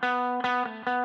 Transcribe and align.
Thank 0.00 0.86
you. 0.86 0.95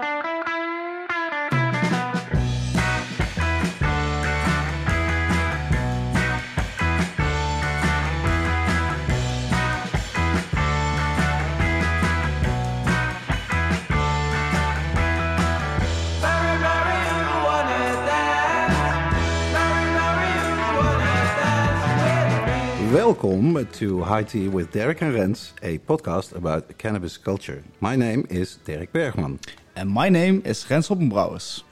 Welcome 23.12 23.66
to 23.66 24.04
High 24.04 24.24
Tea 24.24 24.48
with 24.48 24.72
Derek 24.72 25.02
and 25.02 25.14
Rens, 25.14 25.52
a 25.62 25.80
podcast 25.80 26.34
about 26.34 26.78
cannabis 26.78 27.18
culture. 27.18 27.62
My 27.82 27.98
name 27.98 28.26
is 28.30 28.56
Derek 28.64 28.94
Bergman. 28.94 29.42
And 29.76 29.90
my 29.90 30.08
name 30.08 30.42
is 30.46 30.66
Rens 30.72 30.88
Hoppenbrouwers. 30.88 31.64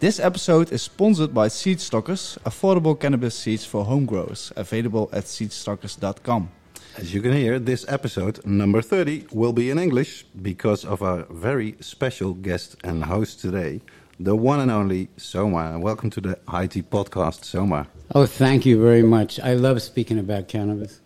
This 0.00 0.18
episode 0.18 0.72
is 0.72 0.82
sponsored 0.82 1.32
by 1.32 1.46
Seed 1.46 1.78
Stockers, 1.78 2.38
affordable 2.44 2.98
cannabis 2.98 3.36
seeds 3.36 3.64
for 3.64 3.84
home 3.84 4.04
growers, 4.04 4.52
available 4.56 5.08
at 5.12 5.26
seedstockers.com. 5.26 6.50
As 6.96 7.14
you 7.14 7.22
can 7.22 7.34
hear, 7.34 7.60
this 7.60 7.86
episode, 7.86 8.44
number 8.44 8.82
30, 8.82 9.26
will 9.30 9.52
be 9.52 9.70
in 9.70 9.78
English 9.78 10.24
because 10.42 10.84
of 10.84 11.02
our 11.02 11.24
very 11.30 11.76
special 11.78 12.34
guest 12.34 12.74
and 12.82 13.04
host 13.04 13.38
today, 13.38 13.80
the 14.20 14.36
one 14.36 14.60
and 14.60 14.70
only 14.70 15.08
Soma. 15.16 15.78
Welcome 15.78 16.10
to 16.10 16.20
the 16.20 16.38
High 16.46 16.66
Tea 16.66 16.82
podcast, 16.82 17.42
Soma. 17.42 17.86
Oh, 18.14 18.26
thank 18.26 18.66
you 18.66 18.78
very 18.78 19.02
much. 19.02 19.40
I 19.40 19.54
love 19.54 19.80
speaking 19.80 20.18
about 20.18 20.46
cannabis. 20.46 21.00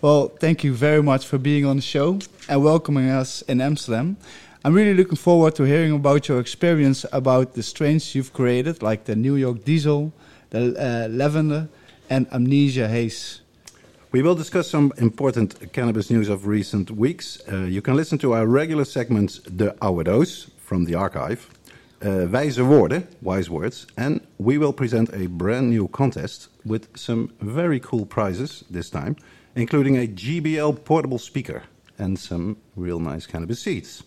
Well, 0.00 0.28
thank 0.28 0.62
you 0.62 0.72
very 0.72 1.02
much 1.02 1.26
for 1.26 1.36
being 1.36 1.66
on 1.66 1.76
the 1.76 1.82
show 1.82 2.20
and 2.48 2.62
welcoming 2.62 3.10
us 3.10 3.42
in 3.42 3.60
Amsterdam. 3.60 4.18
I'm 4.64 4.72
really 4.72 4.94
looking 4.94 5.16
forward 5.16 5.56
to 5.56 5.64
hearing 5.64 5.92
about 5.96 6.28
your 6.28 6.38
experience 6.38 7.04
about 7.12 7.54
the 7.54 7.62
strains 7.62 8.14
you've 8.14 8.32
created, 8.32 8.82
like 8.82 9.04
the 9.06 9.16
New 9.16 9.34
York 9.34 9.64
Diesel, 9.64 10.12
the 10.50 10.60
uh, 10.78 11.08
Lavender, 11.08 11.68
and 12.08 12.28
Amnesia 12.32 12.86
Haze. 12.86 13.40
We 14.12 14.22
will 14.22 14.36
discuss 14.36 14.70
some 14.70 14.92
important 14.98 15.72
cannabis 15.72 16.08
news 16.08 16.28
of 16.28 16.46
recent 16.46 16.92
weeks. 16.92 17.42
Uh, 17.50 17.64
you 17.64 17.82
can 17.82 17.96
listen 17.96 18.16
to 18.18 18.32
our 18.32 18.46
regular 18.46 18.84
segments, 18.84 19.40
The 19.40 19.74
Oude 19.82 20.04
Doos, 20.04 20.50
from 20.58 20.84
the 20.84 20.94
archive, 20.94 21.50
uh, 22.04 22.26
Wijze 22.26 22.66
Woorden, 22.66 23.08
Wise 23.22 23.48
Words, 23.48 23.86
and 23.96 24.20
we 24.38 24.58
will 24.58 24.72
present 24.72 25.10
a 25.14 25.26
brand 25.26 25.70
new 25.70 25.88
contest 25.88 26.48
with 26.64 26.88
some 26.96 27.32
very 27.40 27.80
cool 27.80 28.04
prizes 28.04 28.64
this 28.70 28.90
time, 28.90 29.16
including 29.56 29.96
a 29.96 30.06
JBL 30.06 30.84
portable 30.84 31.18
speaker 31.18 31.62
and 31.98 32.18
some 32.18 32.56
real 32.76 32.98
nice 32.98 33.26
cannabis 33.26 33.60
seeds. 33.60 34.02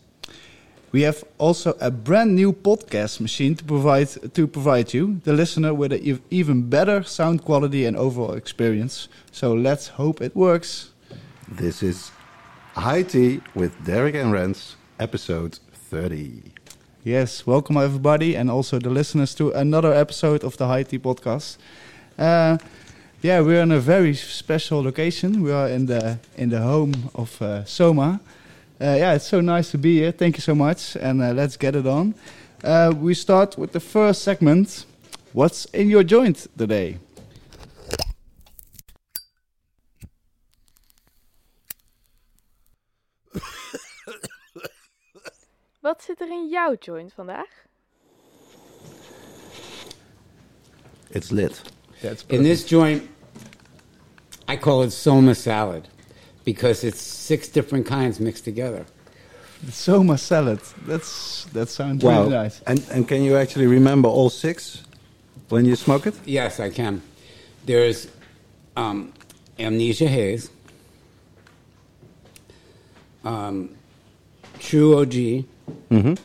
We 0.92 1.02
have 1.02 1.23
also 1.38 1.76
a 1.81 1.92
brand 1.92 2.36
new 2.36 2.54
podcast 2.54 3.20
machine 3.20 3.56
to 3.56 3.64
provide 3.64 4.34
to 4.34 4.48
provide 4.48 4.94
you, 4.94 5.20
the 5.23 5.34
listener, 5.34 5.73
with 5.73 5.92
an 5.92 6.22
even 6.30 6.70
better 6.70 7.04
sound 7.04 7.44
quality 7.44 7.86
and 7.86 7.98
overall 7.98 8.34
experience. 8.34 9.09
So 9.32 9.54
let's 9.54 9.88
hope 9.88 10.22
it 10.22 10.36
works. 10.36 10.92
This 11.48 11.84
is 11.84 12.11
High 12.73 13.04
Tea 13.04 13.42
with 13.54 13.73
Derek 13.86 14.16
and 14.16 14.32
Rens, 14.32 14.78
episode 15.00 15.59
30. 15.73 16.57
Yes, 17.08 17.48
welcome 17.48 17.78
everybody, 17.78 18.36
and 18.36 18.52
also 18.52 18.80
the 18.80 18.90
listeners 18.90 19.34
to 19.36 19.52
another 19.52 19.94
episode 19.94 20.44
of 20.44 20.58
the 20.58 20.68
High 20.68 20.84
Tea 20.84 21.00
podcast. 21.00 21.56
Uh, 22.20 22.58
yeah, 23.22 23.40
we're 23.40 23.62
in 23.62 23.72
a 23.72 23.80
very 23.80 24.14
special 24.14 24.84
location. 24.84 25.42
We 25.42 25.54
are 25.54 25.70
in 25.70 25.86
the 25.86 26.20
in 26.36 26.50
the 26.50 26.60
home 26.60 27.10
of 27.16 27.42
uh, 27.42 27.64
Soma. 27.64 28.20
Uh, 28.82 28.98
yeah, 29.00 29.14
it's 29.14 29.26
so 29.26 29.40
nice 29.40 29.72
to 29.72 29.78
be 29.78 30.00
here. 30.00 30.12
Thank 30.12 30.36
you 30.36 30.42
so 30.42 30.54
much, 30.54 30.98
and 30.98 31.22
uh, 31.22 31.32
let's 31.32 31.56
get 31.56 31.78
it 31.78 31.88
on. 31.88 32.14
Uh, 32.62 32.92
we 32.94 33.14
start 33.14 33.58
with 33.58 33.72
the 33.72 33.80
first 33.80 34.24
segment. 34.24 34.86
What's 35.32 35.64
in 35.72 35.90
your 35.90 36.04
joint 36.04 36.48
today? 36.58 36.98
Wat 45.87 46.03
zit 46.03 46.21
er 46.21 46.27
in 46.27 46.48
jouw 46.49 46.75
joint 46.80 47.14
vandaag? 47.14 47.48
It's 51.09 51.30
lit. 51.30 51.61
That's 52.02 52.23
In 52.27 52.43
this 52.43 52.65
joint, 52.65 53.03
I 54.48 54.58
call 54.58 54.83
it 54.83 54.92
soma 54.92 55.33
salad 55.33 55.87
because 56.43 56.87
it's 56.87 57.02
six 57.02 57.48
different 57.48 57.86
kinds 57.86 58.20
mixed 58.20 58.43
together. 58.43 58.86
Soma 59.71 60.17
salad. 60.17 60.59
That's 60.86 61.45
that 61.53 61.70
sounds 61.70 62.04
really 62.04 62.30
nice. 62.30 62.61
And, 62.65 62.83
and 62.92 63.08
can 63.08 63.23
you 63.23 63.37
actually 63.37 63.67
remember 63.67 64.09
all 64.09 64.30
six 64.30 64.83
when 65.49 65.65
you 65.65 65.75
smoke 65.75 66.05
it? 66.09 66.15
Yes, 66.25 66.59
I 66.59 66.69
can. 66.69 67.02
There's 67.65 68.08
um, 68.75 69.14
amnesia 69.58 70.08
haze, 70.09 70.52
um, 73.23 73.69
true 74.59 74.99
OG, 74.99 75.45
Mm-hmm. 75.92 76.16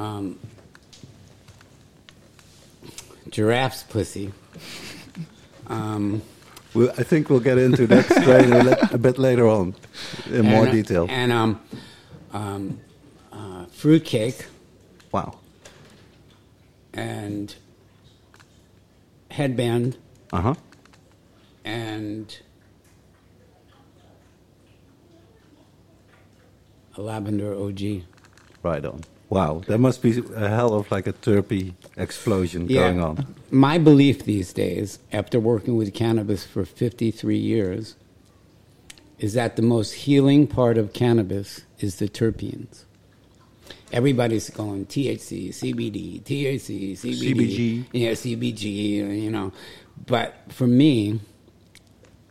um, 0.00 0.38
giraffe's 3.30 3.82
pussy. 3.84 4.32
Um, 5.66 6.22
Well, 6.74 6.90
I 6.98 7.02
think 7.02 7.30
we'll 7.30 7.40
get 7.40 7.58
into 7.58 7.86
that 7.86 8.04
strain 8.22 8.52
a, 8.52 8.62
lit- 8.62 8.92
a 8.92 8.98
bit 8.98 9.18
later 9.18 9.46
on 9.48 9.74
in 10.30 10.44
more 10.46 10.64
and, 10.64 10.72
detail. 10.72 11.06
And 11.08 11.32
um, 11.32 11.60
um, 12.32 12.80
uh, 13.32 13.64
fruitcake 13.66 14.46
wow. 15.12 15.38
and 16.92 17.54
headband 19.30 19.96
Uh 20.32 20.40
huh. 20.40 20.54
and 21.64 22.38
lavender 27.02 27.54
OG. 27.54 28.02
Right 28.62 28.84
on. 28.84 29.02
Wow, 29.30 29.62
there 29.66 29.78
must 29.78 30.00
be 30.02 30.22
a 30.34 30.48
hell 30.48 30.72
of 30.74 30.90
like 30.90 31.06
a 31.06 31.12
terpy 31.12 31.74
explosion 31.96 32.66
going 32.66 33.00
on. 33.00 33.26
My 33.50 33.76
belief 33.76 34.24
these 34.24 34.52
days, 34.54 34.98
after 35.12 35.38
working 35.38 35.76
with 35.76 35.92
cannabis 35.92 36.44
for 36.46 36.64
53 36.64 37.36
years, 37.36 37.94
is 39.18 39.34
that 39.34 39.56
the 39.56 39.62
most 39.62 39.92
healing 39.92 40.46
part 40.46 40.78
of 40.78 40.92
cannabis 40.94 41.62
is 41.78 41.96
the 41.96 42.08
terpenes. 42.08 42.84
Everybody's 43.92 44.48
going 44.50 44.86
THC, 44.86 45.48
CBD, 45.48 46.22
THC, 46.22 46.92
CBD, 46.92 47.34
CBG. 47.34 47.84
yeah, 47.92 48.10
CBG, 48.12 48.62
you 49.22 49.30
know. 49.30 49.52
But 50.06 50.34
for 50.48 50.66
me, 50.66 51.20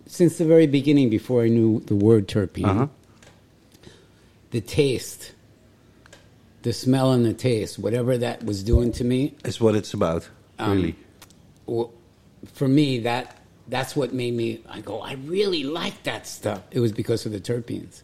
since 0.05 0.37
the 0.37 0.45
very 0.45 0.67
beginning, 0.67 1.09
before 1.09 1.43
I 1.43 1.47
knew 1.49 1.79
the 1.81 1.95
word 1.95 2.27
terpene, 2.27 2.65
Uh-huh. 2.65 2.87
The 4.51 4.61
taste, 4.61 5.33
the 6.63 6.73
smell 6.73 7.11
and 7.13 7.25
the 7.25 7.33
taste, 7.33 7.77
whatever 7.79 8.17
that 8.17 8.43
was 8.43 8.63
doing 8.63 8.91
to 8.93 9.03
me, 9.03 9.35
Is 9.45 9.59
what 9.61 9.75
it's 9.75 9.93
about, 9.93 10.27
Um, 10.59 10.71
really. 10.77 10.95
well, 11.65 11.91
for 12.53 12.67
me, 12.67 12.99
that 12.99 13.33
that's 13.69 13.95
what 13.97 14.13
made 14.13 14.33
me. 14.33 14.61
I 14.69 14.79
go, 14.79 15.01
I 15.01 15.13
really 15.25 15.63
like 15.63 16.03
that 16.03 16.25
stuff. 16.25 16.61
It 16.71 16.79
was 16.79 16.93
because 16.93 17.25
of 17.25 17.33
the 17.33 17.39
terpenes. 17.41 18.01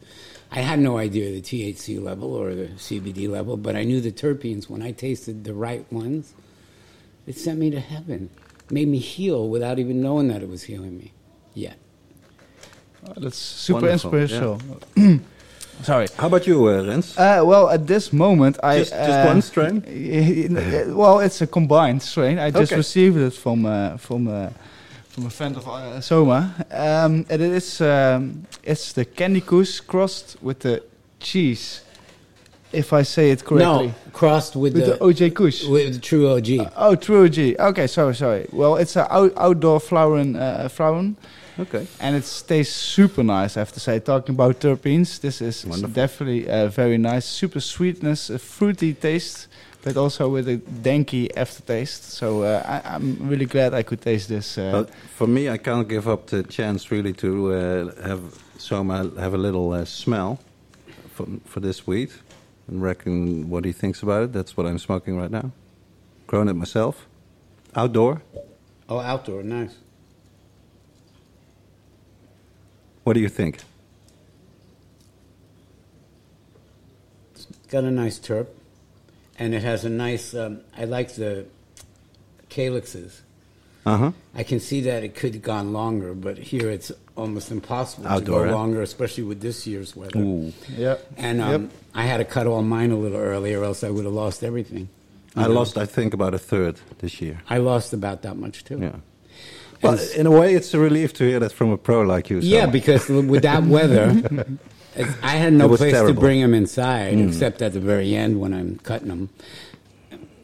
I 0.52 0.60
had 0.60 0.80
no 0.80 0.98
idea 0.98 1.32
the 1.32 1.42
THC 1.42 2.00
level 2.04 2.34
or 2.36 2.54
the 2.54 2.68
CBD 2.78 3.30
level, 3.30 3.56
but 3.58 3.76
I 3.78 3.84
knew 3.86 4.02
the 4.02 4.12
terpenes. 4.12 4.70
When 4.70 4.82
I 4.82 4.92
tasted 4.92 5.46
the 5.46 5.54
right 5.54 5.86
ones, 5.92 6.34
it 7.26 7.38
sent 7.38 7.60
me 7.60 7.70
to 7.72 7.80
heaven. 7.80 8.30
Made 8.70 8.88
me 8.90 9.00
heal 9.00 9.48
without 9.48 9.80
even 9.80 10.02
knowing 10.02 10.28
that 10.28 10.44
it 10.44 10.50
was 10.50 10.64
healing 10.64 10.98
me. 10.98 11.14
Yet. 11.54 11.78
Oh, 13.08 13.14
that's 13.18 13.38
super 13.38 13.82
Wonderful, 13.82 14.16
inspirational. 14.16 14.62
Sorry. 15.82 16.08
How 16.18 16.28
about 16.28 16.48
you, 16.48 16.68
uh, 16.70 16.84
Rens? 16.86 17.18
Uh, 17.18 17.42
well, 17.44 17.70
at 17.70 17.88
this 17.88 18.14
moment, 18.14 18.58
I 18.64 18.80
Just- 18.80 18.92
just 18.92 19.10
uh, 19.10 19.26
one 19.26 19.42
strain? 19.42 19.84
well, 20.96 21.20
it's 21.20 21.42
a 21.42 21.48
combined 21.48 22.02
strain. 22.02 22.40
I 22.40 22.52
just 22.52 22.72
Okay. 22.72 22.78
received 22.78 23.18
it 23.18 23.34
from 23.34 23.66
uh, 23.66 23.98
from 23.98 24.28
uh, 24.28 24.50
from 25.10 25.26
a 25.26 25.30
friend 25.30 25.58
of 25.58 25.68
uh, 25.68 26.00
Soma, 26.02 26.54
um, 26.72 27.26
and 27.30 27.42
it 27.42 27.52
is 27.52 27.82
um, 27.82 28.46
it's 28.64 28.94
the 28.94 29.04
candy 29.06 29.42
kush 29.42 29.82
crossed 29.82 30.38
with 30.42 30.60
the 30.60 30.82
cheese. 31.20 31.82
If 32.72 32.92
I 32.92 33.04
say 33.04 33.30
it 33.30 33.44
correctly, 33.46 33.88
No, 33.88 33.94
crossed 34.14 34.56
with, 34.56 34.74
with 34.74 34.86
the, 34.86 34.94
the, 34.94 34.98
OJ 34.98 35.36
Kush. 35.36 35.64
with 35.68 35.94
the 35.94 36.00
true 36.00 36.28
OG. 36.28 36.72
oh, 36.76 36.96
true 36.96 37.26
OG. 37.26 37.38
Okay, 37.70 37.86
sorry, 37.86 38.16
sorry. 38.16 38.48
Well, 38.52 38.78
it's 38.78 38.96
an 38.96 39.06
out- 39.12 39.34
outdoor 39.38 39.80
flowering 39.80 40.36
uh, 40.36 40.70
flowering. 40.70 41.16
Okay. 41.60 41.86
And 42.00 42.16
it 42.16 42.44
tastes 42.48 42.76
super 42.76 43.24
nice, 43.24 43.58
I 43.58 43.60
have 43.62 43.72
to 43.74 43.80
say. 43.80 44.00
Talking 44.00 44.36
about 44.36 44.60
terpenes, 44.60 45.20
this 45.20 45.42
is 45.42 45.66
Wonderful. 45.66 45.94
definitely 45.94 46.50
uh, 46.50 46.68
very 46.68 46.98
nice. 46.98 47.26
Super 47.26 47.60
sweetness, 47.60 48.30
a 48.30 48.40
fruity 48.40 48.94
taste, 48.94 49.48
but 49.84 49.96
also 49.98 50.30
with 50.30 50.48
a 50.50 50.58
danky 50.58 51.30
aftertaste. 51.38 52.04
So 52.12 52.42
uh, 52.44 52.64
I, 52.66 52.96
I'm 52.96 53.18
really 53.30 53.46
glad 53.46 53.74
I 53.74 53.84
could 53.84 54.02
taste 54.02 54.30
this. 54.30 54.58
Uh, 54.58 54.72
But 54.72 54.90
for 55.18 55.28
me, 55.28 55.48
I 55.50 55.58
can't 55.58 55.88
give 55.88 56.08
up 56.08 56.26
the 56.28 56.44
chance 56.44 56.90
really 56.92 57.14
to 57.14 57.54
uh, 57.54 58.08
have 58.08 58.22
Soma 58.58 59.12
have 59.20 59.34
a 59.36 59.38
little 59.38 59.74
uh, 59.74 59.86
smell 59.86 60.40
for, 61.14 61.28
for 61.46 61.60
this 61.60 61.86
weed. 61.86 62.10
and 62.68 62.82
reckon 62.82 63.50
what 63.50 63.66
he 63.66 63.74
thinks 63.74 64.02
about 64.04 64.24
it. 64.24 64.32
That's 64.34 64.56
what 64.58 64.66
I'm 64.66 64.80
smoking 64.80 65.18
right 65.22 65.32
now. 65.32 65.52
Grown 66.28 66.48
it 66.50 66.54
myself. 66.56 67.06
Outdoor. 67.76 68.22
Oh, 68.90 69.00
outdoor, 69.00 69.44
nice. 69.44 69.76
What 73.04 73.14
do 73.14 73.20
you 73.20 73.30
think? 73.30 73.60
It's 77.34 77.46
got 77.70 77.84
a 77.84 77.92
nice 77.92 78.20
terp, 78.20 78.48
and 79.38 79.54
it 79.54 79.64
has 79.64 79.86
a 79.86 79.90
nice. 79.90 80.34
Um, 80.34 80.62
I 80.78 80.86
like 80.86 81.14
the 81.16 81.46
calyxes. 82.50 83.22
Uh 83.86 83.98
huh. 83.98 84.12
I 84.34 84.44
can 84.44 84.62
see 84.62 84.80
that 84.82 85.04
it 85.04 85.14
could 85.16 85.34
have 85.34 85.44
gone 85.44 85.74
longer, 85.74 86.14
but 86.14 86.38
here 86.38 86.70
it's 86.70 86.90
almost 87.18 87.52
impossible 87.52 88.08
Outdoor, 88.08 88.44
to 88.44 88.46
go 88.46 88.50
eh? 88.50 88.56
longer, 88.56 88.82
especially 88.82 89.24
with 89.26 89.42
this 89.42 89.68
year's 89.68 89.94
weather. 89.94 90.20
Ooh. 90.20 90.54
Yeah. 90.78 90.96
And 91.18 91.42
um, 91.42 91.64
Yep. 91.64 91.72
I 91.94 92.04
had 92.06 92.18
to 92.18 92.26
cut 92.26 92.48
all 92.48 92.62
mine 92.62 92.92
a 92.92 92.98
little 92.98 93.18
earlier, 93.20 93.62
else 93.62 93.84
I 93.84 93.90
would 93.90 94.06
have 94.06 94.14
lost 94.14 94.42
everything. 94.42 94.88
I 95.36 95.44
know? 95.48 95.50
lost, 95.56 95.78
I 95.78 95.86
think, 95.86 96.14
about 96.14 96.34
a 96.34 96.38
third 96.40 96.80
this 97.00 97.20
year. 97.22 97.42
I 97.50 97.58
lost 97.58 97.92
about 97.92 98.22
that 98.22 98.38
much 98.38 98.64
too. 98.64 98.80
Yeah. 98.80 98.96
Well, 99.84 100.00
in 100.16 100.26
a 100.28 100.32
way, 100.32 100.54
it's 100.56 100.74
a 100.74 100.80
relief 100.80 101.14
to 101.14 101.24
hear 101.26 101.40
that 101.40 101.52
from 101.52 101.70
a 101.72 101.78
pro 101.78 102.02
like 102.02 102.30
you. 102.30 102.40
Yeah, 102.40 102.66
because 102.66 103.10
with 103.10 103.44
that 103.44 103.64
weather, 103.64 104.08
I 105.24 105.36
had 105.38 105.54
no 105.54 105.66
It 105.66 105.72
was 105.72 105.80
place 105.80 105.94
to 105.94 106.14
bring 106.14 106.42
them 106.42 106.54
inside 106.54 107.20
except 107.20 107.62
at 107.62 107.74
the 107.74 107.80
very 107.80 108.16
end 108.16 108.40
when 108.40 108.54
I'm 108.54 108.80
cutting 108.84 109.10
them. 109.10 109.30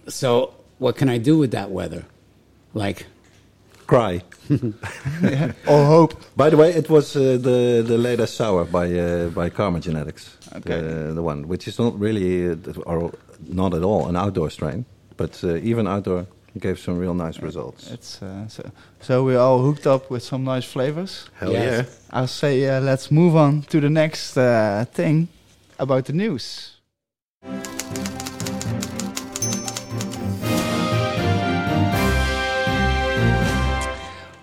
So, 0.08 0.54
what 0.80 0.96
can 0.98 1.10
I 1.10 1.18
do 1.18 1.38
with 1.38 1.52
that 1.52 1.70
weather? 1.72 2.06
Like, 2.74 3.06
cry. 3.88 4.22
Or 5.68 5.86
hope. 5.86 6.14
By 6.36 6.50
the 6.50 6.58
way, 6.58 6.74
it 6.74 6.90
was 6.90 7.16
uh, 7.16 7.38
the 7.42 7.84
the 7.86 7.98
latest 7.98 8.36
sour 8.36 8.66
by 8.66 8.86
uh, 9.00 9.30
by 9.30 9.50
Karma 9.50 9.80
Genetics, 9.80 10.38
Okay. 10.56 10.82
the, 10.82 11.14
the 11.14 11.22
one 11.22 11.48
which 11.48 11.68
is 11.68 11.78
not 11.80 11.94
really 12.00 12.50
uh, 12.50 12.56
or 12.86 13.12
not 13.48 13.74
at 13.74 13.84
all 13.84 14.08
an 14.08 14.16
outdoor 14.16 14.50
strain, 14.50 14.86
but 15.18 15.44
uh, 15.44 15.56
even 15.72 15.88
outdoor 15.88 16.26
gave 16.58 16.80
some 16.80 16.98
real 16.98 17.14
nice 17.14 17.40
results. 17.40 17.92
It's 17.92 18.22
uh, 18.22 18.48
so, 18.48 18.72
so 19.02 19.24
we're 19.24 19.40
all 19.40 19.60
hooked 19.62 19.86
up 19.88 20.10
with 20.10 20.24
some 20.24 20.44
nice 20.44 20.66
flavors. 20.66 21.30
Hell 21.40 21.52
Yes. 21.52 21.86
yeah! 21.88 22.18
I'll 22.20 22.28
say 22.28 22.68
uh, 22.68 22.82
let's 22.82 23.12
move 23.12 23.36
on 23.36 23.62
to 23.64 23.80
the 23.80 23.90
next 23.90 24.36
uh, 24.38 24.86
thing 24.92 25.28
about 25.80 26.06
the 26.06 26.14
news. 26.14 26.76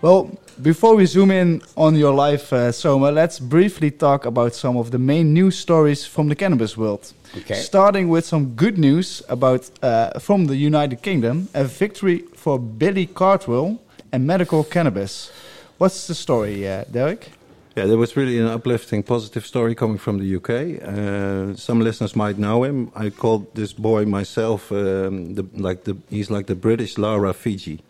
Well, 0.02 0.30
before 0.62 0.96
we 0.96 1.06
zoom 1.06 1.30
in 1.30 1.62
on 1.76 1.96
your 1.96 2.12
life, 2.14 2.52
uh, 2.52 2.72
Soma, 2.72 3.10
let's 3.10 3.38
briefly 3.38 3.90
talk 3.90 4.24
about 4.24 4.54
some 4.54 4.76
of 4.76 4.90
the 4.90 4.98
main 4.98 5.32
news 5.32 5.58
stories 5.58 6.06
from 6.06 6.28
the 6.28 6.34
cannabis 6.34 6.76
world. 6.76 7.12
okay, 7.36 7.54
Starting 7.54 8.08
with 8.08 8.24
some 8.24 8.54
good 8.54 8.78
news 8.78 9.22
about 9.28 9.70
uh, 9.82 10.18
from 10.18 10.46
the 10.46 10.56
United 10.56 11.02
Kingdom, 11.02 11.48
a 11.54 11.64
victory 11.64 12.24
for 12.34 12.58
Billy 12.58 13.06
Caldwell 13.06 13.78
and 14.12 14.26
medical 14.26 14.64
cannabis. 14.64 15.30
What's 15.78 16.06
the 16.06 16.14
story, 16.14 16.66
uh, 16.66 16.84
Derek? 16.90 17.30
Yeah, 17.76 17.84
there 17.84 17.98
was 17.98 18.16
really 18.16 18.38
an 18.38 18.46
uplifting, 18.46 19.02
positive 19.02 19.44
story 19.44 19.74
coming 19.74 19.98
from 19.98 20.18
the 20.18 20.36
UK. 20.36 20.50
Uh, 20.82 21.54
some 21.56 21.80
listeners 21.80 22.16
might 22.16 22.38
know 22.38 22.64
him. 22.64 22.90
I 22.94 23.10
called 23.10 23.54
this 23.54 23.74
boy 23.74 24.06
myself, 24.06 24.72
um, 24.72 25.34
the, 25.34 25.44
like 25.52 25.84
the 25.84 25.98
he's 26.08 26.30
like 26.30 26.46
the 26.46 26.54
British 26.54 26.96
Lara 26.96 27.34
Figi. 27.34 27.80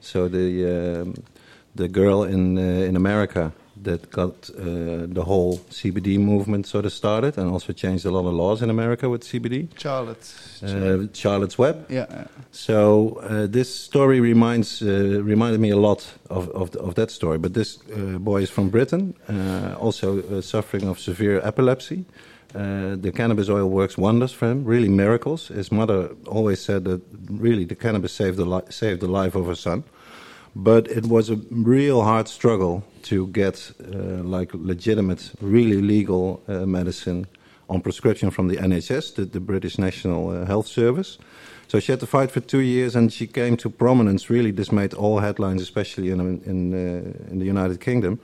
So 0.00 0.28
the 0.28 1.00
um, 1.02 1.14
the 1.76 1.88
girl 1.88 2.24
in 2.24 2.58
uh, 2.58 2.88
in 2.88 2.96
America 2.96 3.52
that 3.82 4.10
got 4.10 4.50
uh, 4.50 5.06
the 5.14 5.22
whole 5.24 5.58
CBD 5.70 6.18
movement 6.18 6.66
sort 6.66 6.84
of 6.86 6.92
started, 6.92 7.38
and 7.38 7.50
also 7.50 7.72
changed 7.72 8.06
a 8.06 8.10
lot 8.10 8.26
of 8.26 8.34
laws 8.34 8.62
in 8.62 8.70
America 8.70 9.08
with 9.08 9.22
CBD. 9.22 9.68
Charlotte. 9.78 10.34
Uh, 10.62 11.06
Charlotte's 11.12 11.58
Web. 11.58 11.76
yeah. 11.90 12.06
So 12.50 13.20
uh, 13.22 13.46
this 13.46 13.68
story 13.74 14.20
reminds 14.20 14.82
uh, 14.82 15.22
reminded 15.22 15.60
me 15.60 15.70
a 15.70 15.76
lot 15.76 16.14
of 16.28 16.48
of, 16.50 16.74
of 16.76 16.94
that 16.94 17.10
story. 17.10 17.38
But 17.38 17.52
this 17.52 17.78
uh, 17.92 18.18
boy 18.18 18.42
is 18.42 18.50
from 18.50 18.70
Britain, 18.70 19.14
uh, 19.28 19.76
also 19.78 20.22
uh, 20.22 20.40
suffering 20.40 20.88
of 20.88 20.98
severe 20.98 21.40
epilepsy. 21.44 22.04
Uh, 22.54 22.96
the 23.02 23.12
cannabis 23.12 23.48
oil 23.48 23.68
works 23.68 23.98
wonders 23.98 24.32
for 24.32 24.48
him, 24.50 24.64
really 24.64 24.88
miracles. 24.88 25.48
His 25.48 25.70
mother 25.70 26.08
always 26.26 26.64
said 26.64 26.84
that 26.84 27.02
really 27.28 27.64
the 27.66 27.74
cannabis 27.74 28.12
saved 28.12 28.36
the 28.38 28.46
li- 28.46 28.70
saved 28.70 29.00
the 29.00 29.08
life 29.22 29.34
of 29.38 29.46
her 29.46 29.54
son. 29.56 29.82
But 30.58 30.88
it 30.88 31.04
was 31.04 31.28
a 31.28 31.36
real 31.50 32.02
hard 32.02 32.28
struggle 32.28 32.82
to 33.02 33.26
get 33.26 33.72
uh, 33.78 34.22
like 34.22 34.54
legitimate, 34.54 35.32
really 35.42 35.82
legal 35.82 36.42
uh, 36.48 36.64
medicine 36.64 37.26
on 37.68 37.82
prescription 37.82 38.30
from 38.30 38.48
the 38.48 38.56
NHS, 38.56 39.16
the, 39.16 39.26
the 39.26 39.40
British 39.40 39.76
National 39.76 40.30
uh, 40.30 40.46
Health 40.46 40.66
Service. 40.66 41.18
So 41.68 41.78
she 41.78 41.92
had 41.92 42.00
to 42.00 42.06
fight 42.06 42.30
for 42.30 42.40
two 42.40 42.60
years, 42.60 42.96
and 42.96 43.12
she 43.12 43.26
came 43.26 43.58
to 43.58 43.68
prominence. 43.68 44.30
Really, 44.30 44.50
this 44.50 44.72
made 44.72 44.94
all 44.94 45.18
headlines, 45.18 45.60
especially 45.60 46.08
in 46.08 46.20
in, 46.20 46.72
uh, 46.72 47.30
in 47.30 47.38
the 47.38 47.44
United 47.44 47.78
Kingdom, 47.82 48.18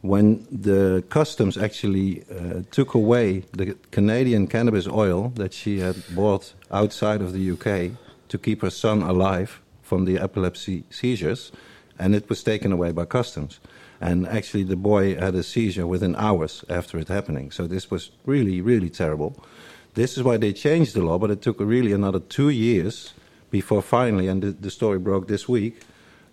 when 0.00 0.46
the 0.50 1.04
customs 1.10 1.58
actually 1.58 2.24
uh, 2.30 2.62
took 2.70 2.94
away 2.94 3.44
the 3.52 3.76
Canadian 3.90 4.46
cannabis 4.46 4.88
oil 4.88 5.32
that 5.34 5.52
she 5.52 5.80
had 5.80 5.96
bought 6.14 6.54
outside 6.70 7.20
of 7.20 7.34
the 7.34 7.50
UK 7.50 7.98
to 8.28 8.38
keep 8.38 8.62
her 8.62 8.70
son 8.70 9.02
alive 9.02 9.60
from 9.82 10.06
the 10.06 10.18
epilepsy 10.18 10.84
seizures, 10.88 11.52
and 11.98 12.14
it 12.14 12.28
was 12.28 12.42
taken 12.42 12.72
away 12.72 12.92
by 12.92 13.04
customs. 13.04 13.60
And 14.00 14.26
actually, 14.26 14.64
the 14.64 14.76
boy 14.76 15.14
had 15.16 15.34
a 15.34 15.42
seizure 15.42 15.86
within 15.86 16.16
hours 16.16 16.64
after 16.68 16.98
it 16.98 17.08
happening. 17.08 17.50
So 17.50 17.66
this 17.66 17.90
was 17.90 18.10
really, 18.26 18.60
really 18.60 18.90
terrible. 18.90 19.36
This 19.94 20.18
is 20.18 20.24
why 20.24 20.36
they 20.36 20.52
changed 20.52 20.94
the 20.94 21.02
law, 21.02 21.18
but 21.18 21.30
it 21.30 21.40
took 21.40 21.60
really 21.60 21.92
another 21.92 22.18
two 22.18 22.50
years 22.50 23.14
before 23.50 23.82
finally, 23.82 24.26
and 24.26 24.42
the, 24.42 24.50
the 24.50 24.70
story 24.70 24.98
broke 24.98 25.28
this 25.28 25.48
week. 25.48 25.80